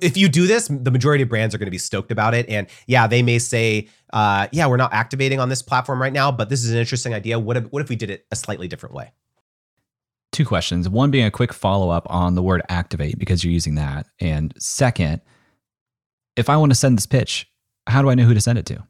if 0.00 0.16
you 0.16 0.28
do 0.28 0.48
this, 0.48 0.68
the 0.68 0.90
majority 0.90 1.22
of 1.22 1.28
brands 1.28 1.54
are 1.54 1.58
going 1.58 1.66
to 1.66 1.72
be 1.72 1.78
stoked 1.78 2.10
about 2.10 2.34
it. 2.34 2.48
And 2.48 2.66
yeah, 2.86 3.06
they 3.06 3.22
may 3.22 3.38
say, 3.38 3.88
uh, 4.12 4.48
yeah, 4.50 4.66
we're 4.66 4.78
not 4.78 4.92
activating 4.92 5.38
on 5.38 5.48
this 5.48 5.62
platform 5.62 6.00
right 6.00 6.12
now, 6.12 6.32
but 6.32 6.48
this 6.48 6.64
is 6.64 6.72
an 6.72 6.78
interesting 6.78 7.14
idea. 7.14 7.38
What 7.38 7.56
if, 7.56 7.64
what 7.66 7.82
if 7.82 7.88
we 7.88 7.94
did 7.94 8.10
it 8.10 8.26
a 8.32 8.36
slightly 8.36 8.66
different 8.66 8.96
way? 8.96 9.12
Two 10.32 10.44
questions. 10.44 10.88
One 10.88 11.10
being 11.10 11.26
a 11.26 11.30
quick 11.30 11.52
follow 11.52 11.90
up 11.90 12.06
on 12.10 12.34
the 12.34 12.42
word 12.42 12.62
activate 12.68 13.18
because 13.18 13.44
you're 13.44 13.52
using 13.52 13.74
that. 13.76 14.06
And 14.18 14.52
second, 14.58 15.20
if 16.36 16.48
I 16.48 16.56
want 16.56 16.72
to 16.72 16.76
send 16.76 16.96
this 16.96 17.06
pitch, 17.06 17.51
how 17.86 18.02
do 18.02 18.10
I 18.10 18.14
know 18.14 18.24
who 18.24 18.34
to 18.34 18.40
send 18.40 18.58
it 18.58 18.66
to? 18.66 18.86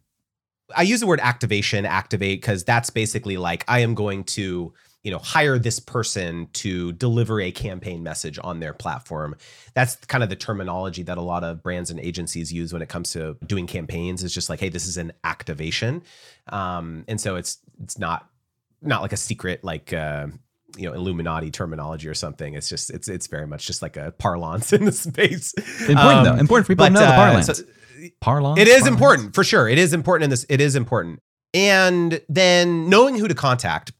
I 0.74 0.82
use 0.82 1.00
the 1.00 1.06
word 1.06 1.20
activation, 1.20 1.84
activate, 1.84 2.40
because 2.40 2.64
that's 2.64 2.90
basically 2.90 3.36
like 3.36 3.64
I 3.68 3.80
am 3.80 3.94
going 3.94 4.24
to, 4.24 4.72
you 5.02 5.10
know, 5.10 5.18
hire 5.18 5.58
this 5.58 5.78
person 5.78 6.48
to 6.54 6.92
deliver 6.92 7.40
a 7.40 7.50
campaign 7.50 8.02
message 8.02 8.38
on 8.42 8.60
their 8.60 8.72
platform. 8.72 9.36
That's 9.74 9.96
kind 9.96 10.24
of 10.24 10.30
the 10.30 10.36
terminology 10.36 11.02
that 11.02 11.18
a 11.18 11.22
lot 11.22 11.44
of 11.44 11.62
brands 11.62 11.90
and 11.90 12.00
agencies 12.00 12.52
use 12.52 12.72
when 12.72 12.82
it 12.82 12.88
comes 12.88 13.12
to 13.12 13.36
doing 13.46 13.66
campaigns. 13.66 14.24
It's 14.24 14.32
just 14.32 14.48
like, 14.48 14.60
hey, 14.60 14.68
this 14.68 14.86
is 14.86 14.96
an 14.96 15.12
activation, 15.24 16.02
um, 16.48 17.04
and 17.08 17.20
so 17.20 17.36
it's 17.36 17.58
it's 17.82 17.98
not 17.98 18.28
not 18.80 19.02
like 19.02 19.12
a 19.12 19.18
secret 19.18 19.62
like. 19.64 19.92
Uh, 19.92 20.28
you 20.76 20.88
know 20.88 20.94
Illuminati 20.94 21.50
terminology 21.50 22.08
or 22.08 22.14
something. 22.14 22.54
It's 22.54 22.68
just 22.68 22.90
it's 22.90 23.08
it's 23.08 23.26
very 23.26 23.46
much 23.46 23.66
just 23.66 23.82
like 23.82 23.96
a 23.96 24.12
parlance 24.12 24.72
in 24.72 24.84
the 24.84 24.92
space. 24.92 25.54
Important 25.80 25.98
um, 25.98 26.24
though, 26.24 26.40
important 26.40 26.66
for 26.66 26.72
people 26.72 26.86
but, 26.86 26.88
to 26.88 26.94
know 26.94 27.00
the 27.00 27.06
uh, 27.06 27.16
parlance. 27.16 27.48
Uh, 27.48 27.54
so, 27.54 27.64
parlance. 28.20 28.60
It 28.60 28.68
is 28.68 28.82
parlance? 28.82 28.88
important 28.88 29.34
for 29.34 29.44
sure. 29.44 29.68
It 29.68 29.78
is 29.78 29.92
important 29.92 30.24
in 30.24 30.30
this. 30.30 30.46
It 30.48 30.60
is 30.60 30.76
important, 30.76 31.20
and 31.54 32.20
then 32.28 32.88
knowing 32.88 33.16
who 33.16 33.28
to 33.28 33.34
contact. 33.34 33.92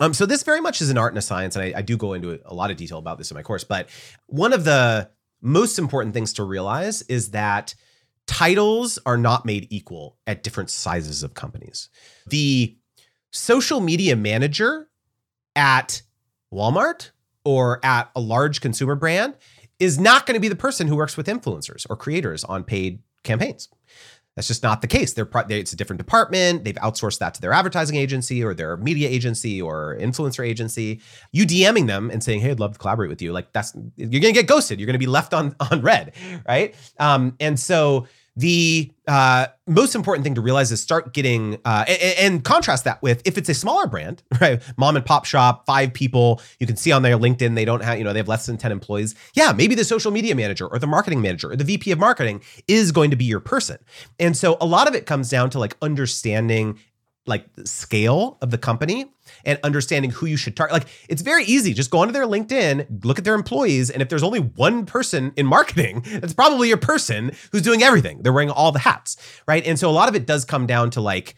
Um, 0.00 0.12
so 0.12 0.26
this 0.26 0.42
very 0.42 0.60
much 0.60 0.80
is 0.80 0.90
an 0.90 0.98
art 0.98 1.12
and 1.12 1.18
a 1.18 1.22
science, 1.22 1.54
and 1.54 1.64
I, 1.64 1.78
I 1.78 1.82
do 1.82 1.96
go 1.96 2.14
into 2.14 2.40
a 2.44 2.52
lot 2.52 2.72
of 2.72 2.76
detail 2.76 2.98
about 2.98 3.16
this 3.16 3.30
in 3.30 3.36
my 3.36 3.42
course. 3.42 3.62
But 3.62 3.88
one 4.26 4.52
of 4.52 4.64
the 4.64 5.08
most 5.40 5.78
important 5.78 6.14
things 6.14 6.32
to 6.32 6.42
realize 6.42 7.02
is 7.02 7.30
that 7.30 7.76
titles 8.26 8.98
are 9.06 9.16
not 9.16 9.44
made 9.44 9.68
equal 9.70 10.18
at 10.26 10.42
different 10.42 10.70
sizes 10.70 11.22
of 11.22 11.34
companies. 11.34 11.90
The 12.26 12.76
social 13.30 13.80
media 13.80 14.16
manager 14.16 14.88
at 15.56 16.02
Walmart 16.52 17.10
or 17.44 17.84
at 17.84 18.10
a 18.16 18.20
large 18.20 18.60
consumer 18.60 18.94
brand 18.94 19.34
is 19.78 19.98
not 19.98 20.26
going 20.26 20.34
to 20.34 20.40
be 20.40 20.48
the 20.48 20.56
person 20.56 20.86
who 20.86 20.96
works 20.96 21.16
with 21.16 21.26
influencers 21.26 21.86
or 21.90 21.96
creators 21.96 22.44
on 22.44 22.64
paid 22.64 23.00
campaigns. 23.22 23.68
That's 24.36 24.48
just 24.48 24.64
not 24.64 24.80
the 24.80 24.88
case. 24.88 25.12
They're, 25.12 25.28
they, 25.46 25.60
it's 25.60 25.72
a 25.72 25.76
different 25.76 25.98
department. 25.98 26.64
They've 26.64 26.74
outsourced 26.76 27.18
that 27.20 27.34
to 27.34 27.40
their 27.40 27.52
advertising 27.52 27.96
agency 27.96 28.42
or 28.42 28.52
their 28.52 28.76
media 28.76 29.08
agency 29.08 29.62
or 29.62 29.96
influencer 30.00 30.44
agency. 30.44 31.00
You 31.30 31.46
DMing 31.46 31.86
them 31.86 32.10
and 32.10 32.22
saying, 32.22 32.40
"Hey, 32.40 32.50
I'd 32.50 32.58
love 32.58 32.72
to 32.72 32.78
collaborate 32.78 33.10
with 33.10 33.22
you." 33.22 33.32
Like 33.32 33.52
that's 33.52 33.76
you're 33.96 34.20
gonna 34.20 34.32
get 34.32 34.48
ghosted. 34.48 34.80
You're 34.80 34.86
gonna 34.86 34.98
be 34.98 35.06
left 35.06 35.34
on 35.34 35.54
on 35.70 35.82
read, 35.82 36.14
right? 36.48 36.74
Um, 36.98 37.36
and 37.38 37.58
so 37.60 38.08
the 38.36 38.92
uh, 39.06 39.46
most 39.66 39.94
important 39.94 40.24
thing 40.24 40.34
to 40.34 40.40
realize 40.40 40.72
is 40.72 40.80
start 40.80 41.12
getting 41.14 41.58
uh, 41.64 41.84
and, 41.86 42.18
and, 42.18 42.44
contrast 42.44 42.84
that 42.84 43.00
with 43.00 43.22
if 43.24 43.38
it's 43.38 43.48
a 43.48 43.54
smaller 43.54 43.86
brand, 43.86 44.22
right? 44.40 44.60
Mom 44.76 44.96
and 44.96 45.06
pop 45.06 45.24
shop, 45.24 45.66
five 45.66 45.92
people. 45.92 46.40
You 46.58 46.66
can 46.66 46.76
see 46.76 46.90
on 46.90 47.02
their 47.02 47.16
LinkedIn 47.16 47.54
they 47.54 47.64
don't 47.64 47.82
have, 47.82 47.98
you 47.98 48.04
know, 48.04 48.12
they 48.12 48.18
have 48.18 48.28
less 48.28 48.46
than 48.46 48.56
10 48.56 48.72
employees. 48.72 49.14
Yeah, 49.34 49.52
maybe 49.52 49.74
the 49.74 49.84
social 49.84 50.10
media 50.10 50.34
manager 50.34 50.66
or 50.66 50.78
the 50.78 50.86
marketing 50.86 51.20
manager 51.20 51.50
or 51.52 51.56
the 51.56 51.64
VP 51.64 51.92
of 51.92 51.98
marketing 51.98 52.42
is 52.66 52.90
going 52.92 53.10
to 53.10 53.16
be 53.16 53.24
your 53.24 53.40
person. 53.40 53.78
And 54.18 54.36
so 54.36 54.56
a 54.60 54.66
lot 54.66 54.88
of 54.88 54.94
it 54.94 55.06
comes 55.06 55.30
down 55.30 55.50
to 55.50 55.58
like 55.58 55.76
understanding 55.80 56.78
like 57.26 57.46
scale 57.64 58.36
of 58.42 58.50
the 58.50 58.58
company 58.58 59.06
and 59.44 59.58
understanding 59.62 60.10
who 60.10 60.26
you 60.26 60.36
should 60.36 60.56
target. 60.56 60.72
Like 60.72 60.86
it's 61.08 61.22
very 61.22 61.44
easy. 61.44 61.72
Just 61.72 61.90
go 61.90 61.98
onto 61.98 62.12
their 62.12 62.26
LinkedIn, 62.26 63.04
look 63.04 63.18
at 63.18 63.24
their 63.24 63.34
employees, 63.34 63.90
and 63.90 64.02
if 64.02 64.08
there's 64.08 64.22
only 64.22 64.40
one 64.40 64.84
person 64.86 65.32
in 65.36 65.46
marketing, 65.46 66.04
that's 66.20 66.34
probably 66.34 66.68
your 66.68 66.76
person 66.76 67.32
who's 67.52 67.62
doing 67.62 67.82
everything. 67.82 68.22
They're 68.22 68.32
wearing 68.32 68.50
all 68.50 68.72
the 68.72 68.78
hats, 68.80 69.16
right? 69.48 69.66
And 69.66 69.78
so 69.78 69.88
a 69.88 69.92
lot 69.92 70.08
of 70.08 70.14
it 70.14 70.26
does 70.26 70.44
come 70.44 70.66
down 70.66 70.90
to 70.90 71.00
like 71.00 71.34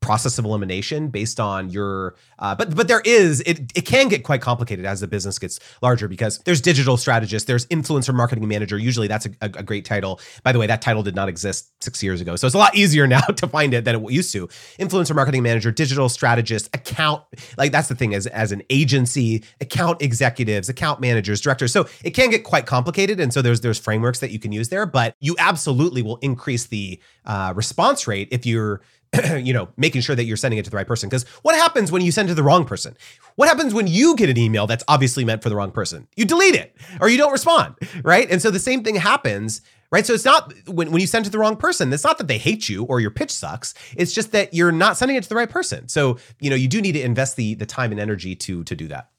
process 0.00 0.38
of 0.38 0.44
elimination 0.44 1.08
based 1.08 1.40
on 1.40 1.70
your 1.70 2.14
uh, 2.38 2.54
but 2.54 2.74
but 2.74 2.88
there 2.88 3.02
is 3.04 3.40
it 3.42 3.72
it 3.74 3.82
can 3.82 4.08
get 4.08 4.24
quite 4.24 4.40
complicated 4.40 4.84
as 4.84 5.00
the 5.00 5.08
business 5.08 5.38
gets 5.38 5.58
larger 5.82 6.08
because 6.08 6.38
there's 6.40 6.60
digital 6.60 6.96
strategist 6.96 7.46
there's 7.46 7.66
influencer 7.66 8.14
marketing 8.14 8.46
manager. 8.46 8.78
Usually 8.78 9.08
that's 9.08 9.26
a, 9.26 9.30
a, 9.42 9.62
great 9.62 9.84
title. 9.84 10.20
By 10.42 10.52
the 10.52 10.58
way 10.58 10.66
that 10.66 10.80
title 10.80 11.02
did 11.02 11.14
not 11.14 11.28
exist 11.28 11.72
six 11.82 12.02
years 12.02 12.20
ago. 12.20 12.36
So 12.36 12.46
it's 12.46 12.54
a 12.54 12.58
lot 12.58 12.74
easier 12.76 13.06
now 13.16 13.20
to 13.20 13.46
find 13.46 13.74
it 13.74 13.84
than 13.84 13.96
it 13.96 14.10
used 14.10 14.32
to. 14.32 14.46
Influencer 14.78 15.14
marketing 15.14 15.42
manager 15.42 15.70
digital 15.70 16.08
strategist 16.08 16.68
account 16.74 17.22
like 17.56 17.72
that's 17.72 17.88
the 17.88 17.94
thing 17.94 18.14
as 18.14 18.26
as 18.28 18.52
an 18.52 18.62
agency 18.70 19.42
account 19.60 20.00
executives 20.02 20.68
account 20.68 21.00
managers 21.00 21.40
directors. 21.40 21.72
So 21.72 21.86
it 22.04 22.10
can 22.10 22.30
get 22.30 22.44
quite 22.44 22.66
complicated. 22.66 23.20
And 23.20 23.32
so 23.32 23.42
there's 23.42 23.60
there's 23.60 23.78
frameworks 23.78 24.20
that 24.20 24.30
you 24.30 24.38
can 24.38 24.52
use 24.52 24.68
there 24.68 24.86
but 24.86 25.14
you 25.20 25.34
absolutely 25.38 26.02
will 26.02 26.18
increase 26.18 26.66
the 26.66 27.00
uh, 27.24 27.52
response 27.54 28.06
rate 28.06 28.28
if 28.30 28.46
you're 28.46 28.80
you 29.38 29.52
know, 29.52 29.68
making 29.76 30.02
sure 30.02 30.14
that 30.14 30.24
you're 30.24 30.36
sending 30.36 30.58
it 30.58 30.64
to 30.64 30.70
the 30.70 30.76
right 30.76 30.86
person. 30.86 31.08
Because 31.08 31.24
what 31.42 31.54
happens 31.54 31.90
when 31.90 32.02
you 32.02 32.12
send 32.12 32.28
it 32.28 32.32
to 32.32 32.34
the 32.34 32.42
wrong 32.42 32.64
person? 32.64 32.96
What 33.36 33.48
happens 33.48 33.72
when 33.72 33.86
you 33.86 34.16
get 34.16 34.28
an 34.28 34.36
email 34.36 34.66
that's 34.66 34.84
obviously 34.88 35.24
meant 35.24 35.42
for 35.42 35.48
the 35.48 35.56
wrong 35.56 35.70
person? 35.70 36.06
You 36.16 36.24
delete 36.24 36.54
it 36.54 36.76
or 37.00 37.08
you 37.08 37.16
don't 37.16 37.32
respond, 37.32 37.76
right? 38.02 38.30
And 38.30 38.42
so 38.42 38.50
the 38.50 38.58
same 38.58 38.84
thing 38.84 38.96
happens, 38.96 39.62
right? 39.90 40.04
So 40.04 40.12
it's 40.12 40.24
not 40.24 40.52
when, 40.66 40.90
when 40.90 41.00
you 41.00 41.06
send 41.06 41.24
to 41.24 41.30
the 41.30 41.38
wrong 41.38 41.56
person, 41.56 41.92
it's 41.92 42.04
not 42.04 42.18
that 42.18 42.28
they 42.28 42.38
hate 42.38 42.68
you 42.68 42.84
or 42.84 43.00
your 43.00 43.10
pitch 43.10 43.30
sucks. 43.30 43.74
It's 43.96 44.12
just 44.12 44.32
that 44.32 44.52
you're 44.52 44.72
not 44.72 44.96
sending 44.96 45.16
it 45.16 45.22
to 45.22 45.28
the 45.28 45.36
right 45.36 45.50
person. 45.50 45.88
So, 45.88 46.18
you 46.40 46.50
know, 46.50 46.56
you 46.56 46.68
do 46.68 46.80
need 46.80 46.92
to 46.92 47.02
invest 47.02 47.36
the 47.36 47.54
the 47.54 47.66
time 47.66 47.92
and 47.92 48.00
energy 48.00 48.34
to 48.36 48.64
to 48.64 48.76
do 48.76 48.88
that. 48.88 49.10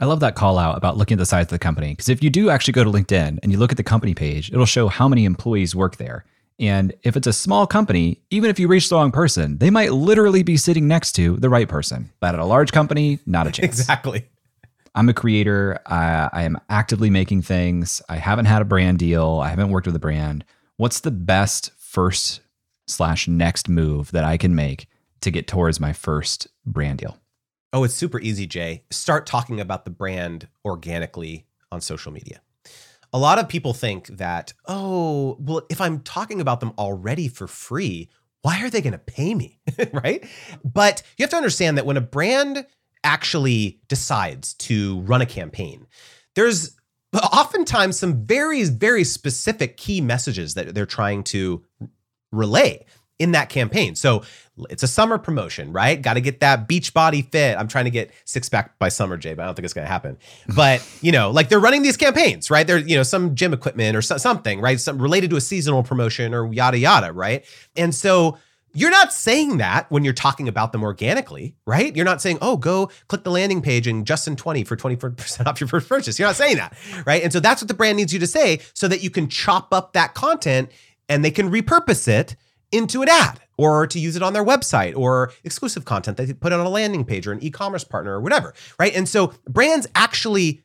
I 0.00 0.06
love 0.06 0.20
that 0.20 0.34
call 0.34 0.58
out 0.58 0.76
about 0.76 0.96
looking 0.96 1.16
at 1.16 1.20
the 1.20 1.26
size 1.26 1.44
of 1.44 1.50
the 1.50 1.58
company. 1.58 1.90
Because 1.90 2.08
if 2.08 2.22
you 2.22 2.30
do 2.30 2.50
actually 2.50 2.72
go 2.72 2.82
to 2.82 2.90
LinkedIn 2.90 3.38
and 3.42 3.52
you 3.52 3.58
look 3.58 3.70
at 3.70 3.76
the 3.76 3.84
company 3.84 4.14
page, 4.14 4.50
it'll 4.52 4.66
show 4.66 4.88
how 4.88 5.08
many 5.08 5.24
employees 5.24 5.74
work 5.74 5.96
there. 5.96 6.24
And 6.58 6.94
if 7.02 7.16
it's 7.16 7.26
a 7.26 7.32
small 7.32 7.66
company, 7.66 8.22
even 8.30 8.48
if 8.48 8.58
you 8.58 8.68
reach 8.68 8.88
the 8.88 8.96
wrong 8.96 9.10
person, 9.10 9.58
they 9.58 9.70
might 9.70 9.92
literally 9.92 10.42
be 10.42 10.56
sitting 10.56 10.86
next 10.86 11.12
to 11.12 11.36
the 11.36 11.48
right 11.48 11.68
person. 11.68 12.12
But 12.20 12.34
at 12.34 12.40
a 12.40 12.44
large 12.44 12.72
company, 12.72 13.18
not 13.26 13.46
a 13.46 13.50
chance. 13.50 13.80
exactly. 13.80 14.28
I'm 14.94 15.08
a 15.08 15.14
creator. 15.14 15.80
I, 15.86 16.30
I, 16.32 16.42
am 16.44 16.56
actively 16.70 17.10
making 17.10 17.42
things. 17.42 18.00
I 18.08 18.16
haven't 18.16 18.44
had 18.44 18.62
a 18.62 18.64
brand 18.64 19.00
deal. 19.00 19.40
I 19.42 19.48
haven't 19.48 19.70
worked 19.70 19.86
with 19.86 19.96
a 19.96 20.00
brand. 20.00 20.44
What's 20.76 21.00
the 21.00 21.10
best 21.10 21.72
first 21.76 22.40
slash 22.86 23.26
next 23.26 23.68
move 23.68 24.12
that 24.12 24.22
I 24.22 24.36
can 24.36 24.54
make 24.54 24.86
to 25.22 25.32
get 25.32 25.48
towards 25.48 25.80
my 25.80 25.92
first 25.92 26.46
brand 26.64 27.00
deal? 27.00 27.18
Oh, 27.72 27.82
it's 27.82 27.94
super 27.94 28.20
easy, 28.20 28.46
Jay. 28.46 28.84
Start 28.92 29.26
talking 29.26 29.58
about 29.58 29.84
the 29.84 29.90
brand 29.90 30.46
organically 30.64 31.46
on 31.72 31.80
social 31.80 32.12
media 32.12 32.40
a 33.14 33.18
lot 33.18 33.38
of 33.38 33.48
people 33.48 33.72
think 33.72 34.08
that, 34.08 34.52
oh, 34.66 35.36
well, 35.38 35.62
if 35.70 35.80
I'm 35.80 36.00
talking 36.00 36.40
about 36.40 36.58
them 36.58 36.72
already 36.76 37.28
for 37.28 37.46
free, 37.46 38.10
why 38.42 38.60
are 38.60 38.68
they 38.68 38.82
going 38.82 38.92
to 38.92 38.98
pay 38.98 39.34
me? 39.34 39.60
right? 39.92 40.26
But 40.64 41.04
you 41.16 41.22
have 41.22 41.30
to 41.30 41.36
understand 41.36 41.78
that 41.78 41.86
when 41.86 41.96
a 41.96 42.02
brand 42.02 42.66
actually 43.04 43.80
decides 43.86 44.54
to 44.54 45.00
run 45.02 45.22
a 45.22 45.26
campaign, 45.26 45.86
there's 46.34 46.76
oftentimes 47.14 47.96
some 47.96 48.26
very, 48.26 48.64
very 48.64 49.04
specific 49.04 49.76
key 49.76 50.00
messages 50.00 50.54
that 50.54 50.74
they're 50.74 50.84
trying 50.84 51.22
to 51.22 51.64
relay 52.32 52.84
in 53.18 53.32
that 53.32 53.48
campaign. 53.48 53.94
So 53.94 54.22
it's 54.70 54.82
a 54.82 54.88
summer 54.88 55.18
promotion, 55.18 55.72
right? 55.72 56.00
Got 56.00 56.14
to 56.14 56.20
get 56.20 56.40
that 56.40 56.66
beach 56.66 56.92
body 56.92 57.22
fit. 57.22 57.56
I'm 57.56 57.68
trying 57.68 57.84
to 57.84 57.90
get 57.90 58.12
six 58.24 58.48
pack 58.48 58.78
by 58.78 58.88
summer, 58.88 59.16
Jay, 59.16 59.34
but 59.34 59.42
I 59.42 59.46
don't 59.46 59.54
think 59.54 59.64
it's 59.64 59.74
going 59.74 59.86
to 59.86 59.90
happen. 59.90 60.18
But, 60.54 60.86
you 61.00 61.10
know, 61.10 61.30
like 61.30 61.48
they're 61.48 61.60
running 61.60 61.82
these 61.82 61.96
campaigns, 61.96 62.50
right? 62.50 62.66
They're, 62.66 62.78
you 62.78 62.96
know, 62.96 63.02
some 63.02 63.34
gym 63.34 63.52
equipment 63.52 63.96
or 63.96 64.02
so, 64.02 64.18
something, 64.18 64.60
right? 64.60 64.78
Some 64.78 65.00
related 65.00 65.30
to 65.30 65.36
a 65.36 65.40
seasonal 65.40 65.82
promotion 65.82 66.32
or 66.32 66.52
yada, 66.52 66.78
yada, 66.78 67.12
right? 67.12 67.44
And 67.76 67.94
so 67.94 68.38
you're 68.72 68.90
not 68.90 69.12
saying 69.12 69.58
that 69.58 69.90
when 69.90 70.04
you're 70.04 70.12
talking 70.12 70.48
about 70.48 70.72
them 70.72 70.82
organically, 70.82 71.56
right? 71.66 71.94
You're 71.94 72.04
not 72.04 72.20
saying, 72.20 72.38
oh, 72.42 72.56
go 72.56 72.90
click 73.08 73.24
the 73.24 73.30
landing 73.30 73.62
page 73.62 73.86
and 73.86 74.06
Justin 74.06 74.36
20 74.36 74.64
for 74.64 74.76
24% 74.76 75.46
off 75.46 75.60
your 75.60 75.68
first 75.68 75.88
purchase. 75.88 76.18
You're 76.18 76.28
not 76.28 76.36
saying 76.36 76.56
that, 76.56 76.76
right? 77.06 77.22
And 77.22 77.32
so 77.32 77.40
that's 77.40 77.62
what 77.62 77.68
the 77.68 77.74
brand 77.74 77.96
needs 77.96 78.12
you 78.12 78.18
to 78.18 78.26
say 78.26 78.60
so 78.74 78.86
that 78.88 79.02
you 79.02 79.10
can 79.10 79.28
chop 79.28 79.72
up 79.72 79.92
that 79.94 80.14
content 80.14 80.70
and 81.08 81.24
they 81.24 81.30
can 81.30 81.50
repurpose 81.50 82.06
it 82.08 82.36
into 82.74 83.02
an 83.02 83.08
ad 83.08 83.40
or 83.56 83.86
to 83.86 83.98
use 83.98 84.16
it 84.16 84.22
on 84.22 84.32
their 84.32 84.44
website 84.44 84.96
or 84.96 85.32
exclusive 85.44 85.84
content 85.84 86.16
they 86.16 86.32
put 86.32 86.52
on 86.52 86.60
a 86.60 86.68
landing 86.68 87.04
page 87.04 87.26
or 87.26 87.32
an 87.32 87.42
e-commerce 87.42 87.84
partner 87.84 88.14
or 88.14 88.20
whatever, 88.20 88.54
right? 88.78 88.94
And 88.94 89.08
so 89.08 89.32
brands 89.48 89.86
actually 89.94 90.62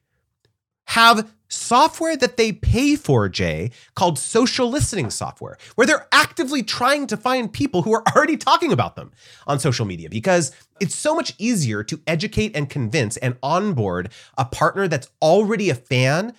have 0.87 1.31
software 1.49 2.15
that 2.15 2.37
they 2.37 2.51
pay 2.51 2.95
for, 2.95 3.27
Jay, 3.27 3.71
called 3.95 4.17
social 4.17 4.69
listening 4.69 5.09
software, 5.09 5.57
where 5.75 5.85
they're 5.85 6.07
actively 6.11 6.63
trying 6.63 7.07
to 7.07 7.17
find 7.17 7.51
people 7.51 7.81
who 7.81 7.93
are 7.93 8.03
already 8.15 8.37
talking 8.37 8.71
about 8.71 8.95
them 8.95 9.11
on 9.47 9.59
social 9.59 9.85
media 9.85 10.09
because 10.09 10.51
it's 10.79 10.95
so 10.95 11.13
much 11.15 11.33
easier 11.37 11.83
to 11.83 11.99
educate 12.07 12.55
and 12.55 12.69
convince 12.69 13.17
and 13.17 13.35
onboard 13.43 14.11
a 14.37 14.45
partner 14.45 14.87
that's 14.87 15.09
already 15.21 15.69
a 15.69 15.75
fan, 15.75 16.33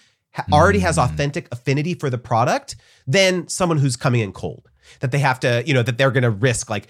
already 0.52 0.78
has 0.78 0.96
mm. 0.96 1.04
authentic 1.04 1.48
affinity 1.52 1.94
for 1.94 2.08
the 2.08 2.18
product 2.18 2.76
than 3.06 3.46
someone 3.48 3.78
who's 3.78 3.96
coming 3.96 4.20
in 4.20 4.32
cold. 4.32 4.69
That 5.00 5.12
they 5.12 5.18
have 5.18 5.40
to, 5.40 5.62
you 5.66 5.74
know, 5.74 5.82
that 5.82 5.98
they're 5.98 6.10
going 6.10 6.24
to 6.24 6.30
risk 6.30 6.68
like 6.68 6.88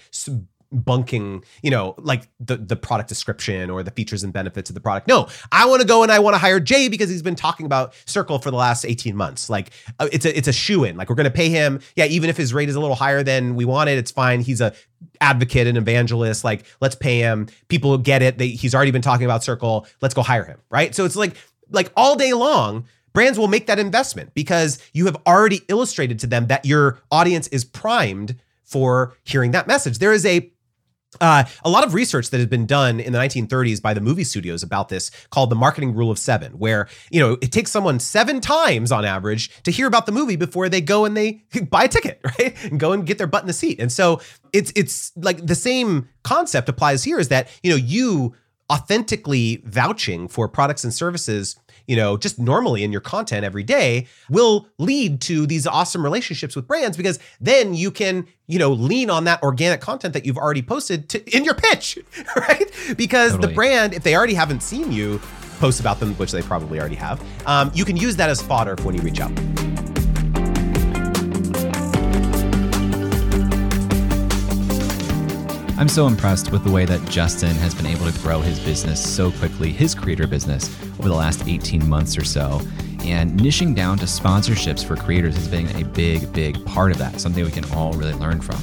bunking, 0.71 1.43
you 1.61 1.69
know, 1.69 1.95
like 1.97 2.27
the 2.39 2.57
the 2.57 2.75
product 2.75 3.09
description 3.09 3.69
or 3.69 3.83
the 3.83 3.91
features 3.91 4.23
and 4.23 4.31
benefits 4.31 4.69
of 4.69 4.73
the 4.73 4.79
product. 4.79 5.07
No, 5.07 5.27
I 5.51 5.65
want 5.65 5.81
to 5.81 5.87
go 5.87 6.03
and 6.03 6.11
I 6.11 6.19
want 6.19 6.33
to 6.33 6.37
hire 6.37 6.59
Jay 6.59 6.87
because 6.87 7.09
he's 7.09 7.21
been 7.21 7.35
talking 7.35 7.65
about 7.65 7.93
Circle 8.05 8.39
for 8.39 8.51
the 8.51 8.57
last 8.57 8.85
18 8.85 9.15
months. 9.15 9.49
Like 9.49 9.71
uh, 9.99 10.07
it's 10.11 10.25
a 10.25 10.35
it's 10.35 10.47
a 10.47 10.53
shoe 10.53 10.83
in. 10.83 10.95
Like 10.95 11.09
we're 11.09 11.15
going 11.15 11.25
to 11.25 11.31
pay 11.31 11.49
him. 11.49 11.79
Yeah, 11.95 12.05
even 12.05 12.29
if 12.29 12.37
his 12.37 12.53
rate 12.53 12.69
is 12.69 12.75
a 12.75 12.79
little 12.79 12.95
higher 12.95 13.23
than 13.23 13.55
we 13.55 13.65
wanted, 13.65 13.97
it's 13.97 14.11
fine. 14.11 14.41
He's 14.41 14.61
a 14.61 14.73
advocate 15.19 15.67
and 15.67 15.77
evangelist. 15.77 16.43
Like 16.43 16.65
let's 16.79 16.95
pay 16.95 17.19
him. 17.19 17.47
People 17.67 17.97
get 17.97 18.21
it. 18.21 18.37
They, 18.37 18.49
he's 18.49 18.73
already 18.73 18.91
been 18.91 19.01
talking 19.01 19.25
about 19.25 19.43
Circle. 19.43 19.87
Let's 20.01 20.13
go 20.13 20.21
hire 20.21 20.45
him, 20.45 20.59
right? 20.69 20.95
So 20.95 21.05
it's 21.05 21.15
like 21.15 21.35
like 21.69 21.91
all 21.95 22.15
day 22.15 22.33
long 22.33 22.85
brands 23.13 23.37
will 23.37 23.47
make 23.47 23.67
that 23.67 23.79
investment 23.79 24.33
because 24.33 24.79
you 24.93 25.05
have 25.05 25.17
already 25.25 25.61
illustrated 25.67 26.19
to 26.19 26.27
them 26.27 26.47
that 26.47 26.65
your 26.65 26.99
audience 27.11 27.47
is 27.47 27.65
primed 27.65 28.35
for 28.63 29.15
hearing 29.23 29.51
that 29.51 29.67
message. 29.67 29.99
There 29.99 30.13
is 30.13 30.25
a 30.25 30.51
uh, 31.19 31.43
a 31.65 31.69
lot 31.69 31.85
of 31.85 31.93
research 31.93 32.29
that 32.29 32.37
has 32.37 32.47
been 32.47 32.65
done 32.65 32.99
in 33.01 33.11
the 33.11 33.19
1930s 33.19 33.81
by 33.81 33.93
the 33.93 33.99
movie 33.99 34.23
studios 34.23 34.63
about 34.63 34.87
this 34.87 35.11
called 35.29 35.49
the 35.49 35.55
marketing 35.55 35.93
rule 35.93 36.09
of 36.09 36.17
seven, 36.17 36.53
where 36.53 36.87
you 37.09 37.19
know 37.19 37.33
it 37.41 37.51
takes 37.51 37.69
someone 37.69 37.99
seven 37.99 38.39
times 38.39 38.91
on 38.93 39.03
average 39.03 39.61
to 39.63 39.71
hear 39.71 39.87
about 39.87 40.05
the 40.05 40.11
movie 40.13 40.37
before 40.37 40.69
they 40.69 40.79
go 40.79 41.03
and 41.03 41.17
they 41.17 41.43
buy 41.69 41.83
a 41.83 41.87
ticket, 41.89 42.21
right? 42.39 42.55
And 42.63 42.79
go 42.79 42.93
and 42.93 43.05
get 43.05 43.17
their 43.17 43.27
butt 43.27 43.43
in 43.43 43.47
the 43.47 43.53
seat. 43.53 43.79
And 43.81 43.91
so 43.91 44.21
it's 44.53 44.71
it's 44.75 45.11
like 45.17 45.45
the 45.45 45.55
same 45.55 46.07
concept 46.23 46.69
applies 46.69 47.03
here 47.03 47.19
is 47.19 47.27
that 47.27 47.49
you 47.61 47.71
know 47.71 47.77
you 47.77 48.33
authentically 48.71 49.61
vouching 49.65 50.27
for 50.27 50.47
products 50.47 50.83
and 50.83 50.93
services 50.93 51.57
you 51.87 51.95
know, 51.95 52.15
just 52.15 52.39
normally 52.39 52.83
in 52.83 52.91
your 52.91 53.01
content 53.01 53.43
every 53.43 53.63
day 53.63 54.07
will 54.29 54.67
lead 54.77 55.19
to 55.21 55.45
these 55.45 55.67
awesome 55.67 56.03
relationships 56.03 56.55
with 56.55 56.67
brands 56.67 56.95
because 56.95 57.19
then 57.39 57.73
you 57.73 57.91
can, 57.91 58.27
you 58.47 58.59
know, 58.59 58.71
lean 58.71 59.09
on 59.09 59.25
that 59.25 59.41
organic 59.43 59.81
content 59.81 60.13
that 60.13 60.25
you've 60.25 60.37
already 60.37 60.61
posted 60.61 61.09
to, 61.09 61.35
in 61.35 61.43
your 61.43 61.53
pitch, 61.53 61.97
right? 62.35 62.71
Because 62.95 63.31
totally. 63.31 63.49
the 63.49 63.55
brand, 63.55 63.93
if 63.93 64.03
they 64.03 64.15
already 64.15 64.33
haven't 64.35 64.61
seen 64.63 64.91
you 64.91 65.19
post 65.59 65.79
about 65.79 65.99
them, 65.99 66.13
which 66.15 66.31
they 66.31 66.41
probably 66.41 66.79
already 66.79 66.95
have, 66.95 67.21
um, 67.45 67.71
you 67.73 67.85
can 67.85 67.97
use 67.97 68.15
that 68.15 68.29
as 68.29 68.41
fodder 68.41 68.75
when 68.83 68.95
you 68.95 69.01
reach 69.01 69.19
out. 69.19 69.70
I'm 75.81 75.89
so 75.89 76.05
impressed 76.05 76.51
with 76.51 76.63
the 76.63 76.69
way 76.69 76.85
that 76.85 77.03
Justin 77.09 77.55
has 77.55 77.73
been 77.73 77.87
able 77.87 78.05
to 78.05 78.19
grow 78.19 78.39
his 78.39 78.59
business 78.59 79.03
so 79.03 79.31
quickly, 79.31 79.71
his 79.71 79.95
creator 79.95 80.27
business, 80.27 80.69
over 80.99 81.09
the 81.09 81.15
last 81.15 81.47
18 81.47 81.89
months 81.89 82.15
or 82.15 82.23
so. 82.23 82.61
And 83.03 83.31
niching 83.39 83.75
down 83.75 83.97
to 83.97 84.05
sponsorships 84.05 84.85
for 84.85 84.95
creators 84.95 85.35
has 85.37 85.47
been 85.47 85.75
a 85.75 85.83
big, 85.83 86.31
big 86.33 86.63
part 86.67 86.91
of 86.91 86.99
that, 86.99 87.19
something 87.19 87.43
we 87.43 87.49
can 87.49 87.65
all 87.71 87.93
really 87.93 88.13
learn 88.13 88.41
from. 88.41 88.57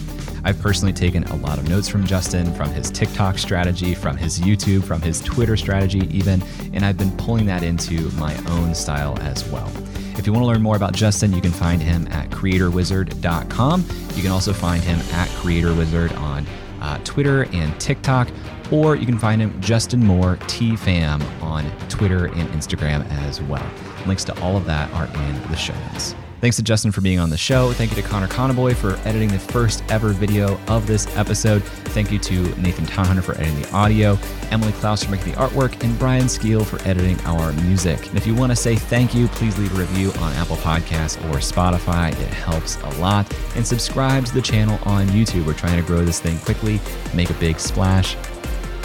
I've 0.44 0.60
personally 0.60 0.92
taken 0.92 1.24
a 1.24 1.34
lot 1.34 1.58
of 1.58 1.68
notes 1.68 1.88
from 1.88 2.06
Justin, 2.06 2.54
from 2.54 2.70
his 2.70 2.88
TikTok 2.88 3.38
strategy, 3.38 3.96
from 3.96 4.16
his 4.16 4.38
YouTube, 4.38 4.84
from 4.84 5.02
his 5.02 5.20
Twitter 5.20 5.56
strategy, 5.56 6.08
even, 6.16 6.40
and 6.72 6.84
I've 6.84 6.98
been 6.98 7.16
pulling 7.16 7.46
that 7.46 7.64
into 7.64 8.12
my 8.12 8.36
own 8.46 8.76
style 8.76 9.18
as 9.22 9.44
well. 9.48 9.68
If 10.16 10.24
you 10.24 10.32
want 10.32 10.44
to 10.44 10.46
learn 10.46 10.62
more 10.62 10.76
about 10.76 10.92
Justin, 10.92 11.32
you 11.32 11.40
can 11.40 11.50
find 11.50 11.82
him 11.82 12.06
at 12.12 12.30
creatorwizard.com. 12.30 13.84
You 14.14 14.22
can 14.22 14.30
also 14.30 14.52
find 14.52 14.84
him 14.84 15.00
at 15.14 15.28
creatorwizard 15.30 16.16
on 16.16 16.46
uh, 16.80 16.98
Twitter 17.04 17.44
and 17.52 17.78
TikTok, 17.80 18.28
or 18.70 18.96
you 18.96 19.06
can 19.06 19.18
find 19.18 19.40
him 19.40 19.58
Justin 19.60 20.04
Moore 20.04 20.36
TFAM 20.42 21.22
on 21.42 21.70
Twitter 21.88 22.26
and 22.26 22.48
Instagram 22.50 23.08
as 23.10 23.40
well. 23.42 23.66
Links 24.06 24.24
to 24.24 24.40
all 24.40 24.56
of 24.56 24.64
that 24.66 24.92
are 24.92 25.06
in 25.06 25.50
the 25.50 25.56
show 25.56 25.74
notes. 25.92 26.14
Thanks 26.40 26.56
to 26.56 26.62
Justin 26.62 26.92
for 26.92 27.00
being 27.00 27.18
on 27.18 27.30
the 27.30 27.36
show. 27.36 27.72
Thank 27.72 27.90
you 27.90 28.00
to 28.00 28.08
Connor 28.08 28.28
Conaboy 28.28 28.76
for 28.76 28.94
editing 29.08 29.28
the 29.28 29.40
first 29.40 29.82
ever 29.90 30.10
video 30.10 30.56
of 30.68 30.86
this 30.86 31.08
episode. 31.16 31.64
Thank 31.64 32.12
you 32.12 32.18
to 32.20 32.42
Nathan 32.60 32.86
Todhunter 32.86 33.24
for 33.24 33.34
editing 33.34 33.60
the 33.60 33.70
audio, 33.72 34.16
Emily 34.52 34.70
Klaus 34.72 35.02
for 35.02 35.10
making 35.10 35.32
the 35.32 35.38
artwork, 35.38 35.82
and 35.82 35.98
Brian 35.98 36.28
Skeel 36.28 36.64
for 36.64 36.80
editing 36.86 37.20
our 37.22 37.52
music. 37.64 38.06
And 38.06 38.16
if 38.16 38.24
you 38.24 38.36
want 38.36 38.52
to 38.52 38.56
say 38.56 38.76
thank 38.76 39.14
you, 39.14 39.26
please 39.28 39.58
leave 39.58 39.74
a 39.74 39.80
review 39.80 40.12
on 40.20 40.32
Apple 40.34 40.56
Podcasts 40.58 41.18
or 41.28 41.38
Spotify. 41.38 42.12
It 42.12 42.28
helps 42.28 42.80
a 42.82 42.90
lot. 43.00 43.32
And 43.56 43.66
subscribe 43.66 44.24
to 44.26 44.34
the 44.34 44.42
channel 44.42 44.78
on 44.84 45.08
YouTube. 45.08 45.44
We're 45.44 45.54
trying 45.54 45.80
to 45.80 45.86
grow 45.86 46.04
this 46.04 46.20
thing 46.20 46.38
quickly, 46.38 46.80
make 47.14 47.30
a 47.30 47.34
big 47.34 47.58
splash. 47.58 48.14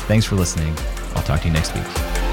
Thanks 0.07 0.25
for 0.25 0.35
listening. 0.35 0.75
I'll 1.15 1.23
talk 1.23 1.41
to 1.41 1.47
you 1.47 1.53
next 1.53 1.75
week. 1.75 2.32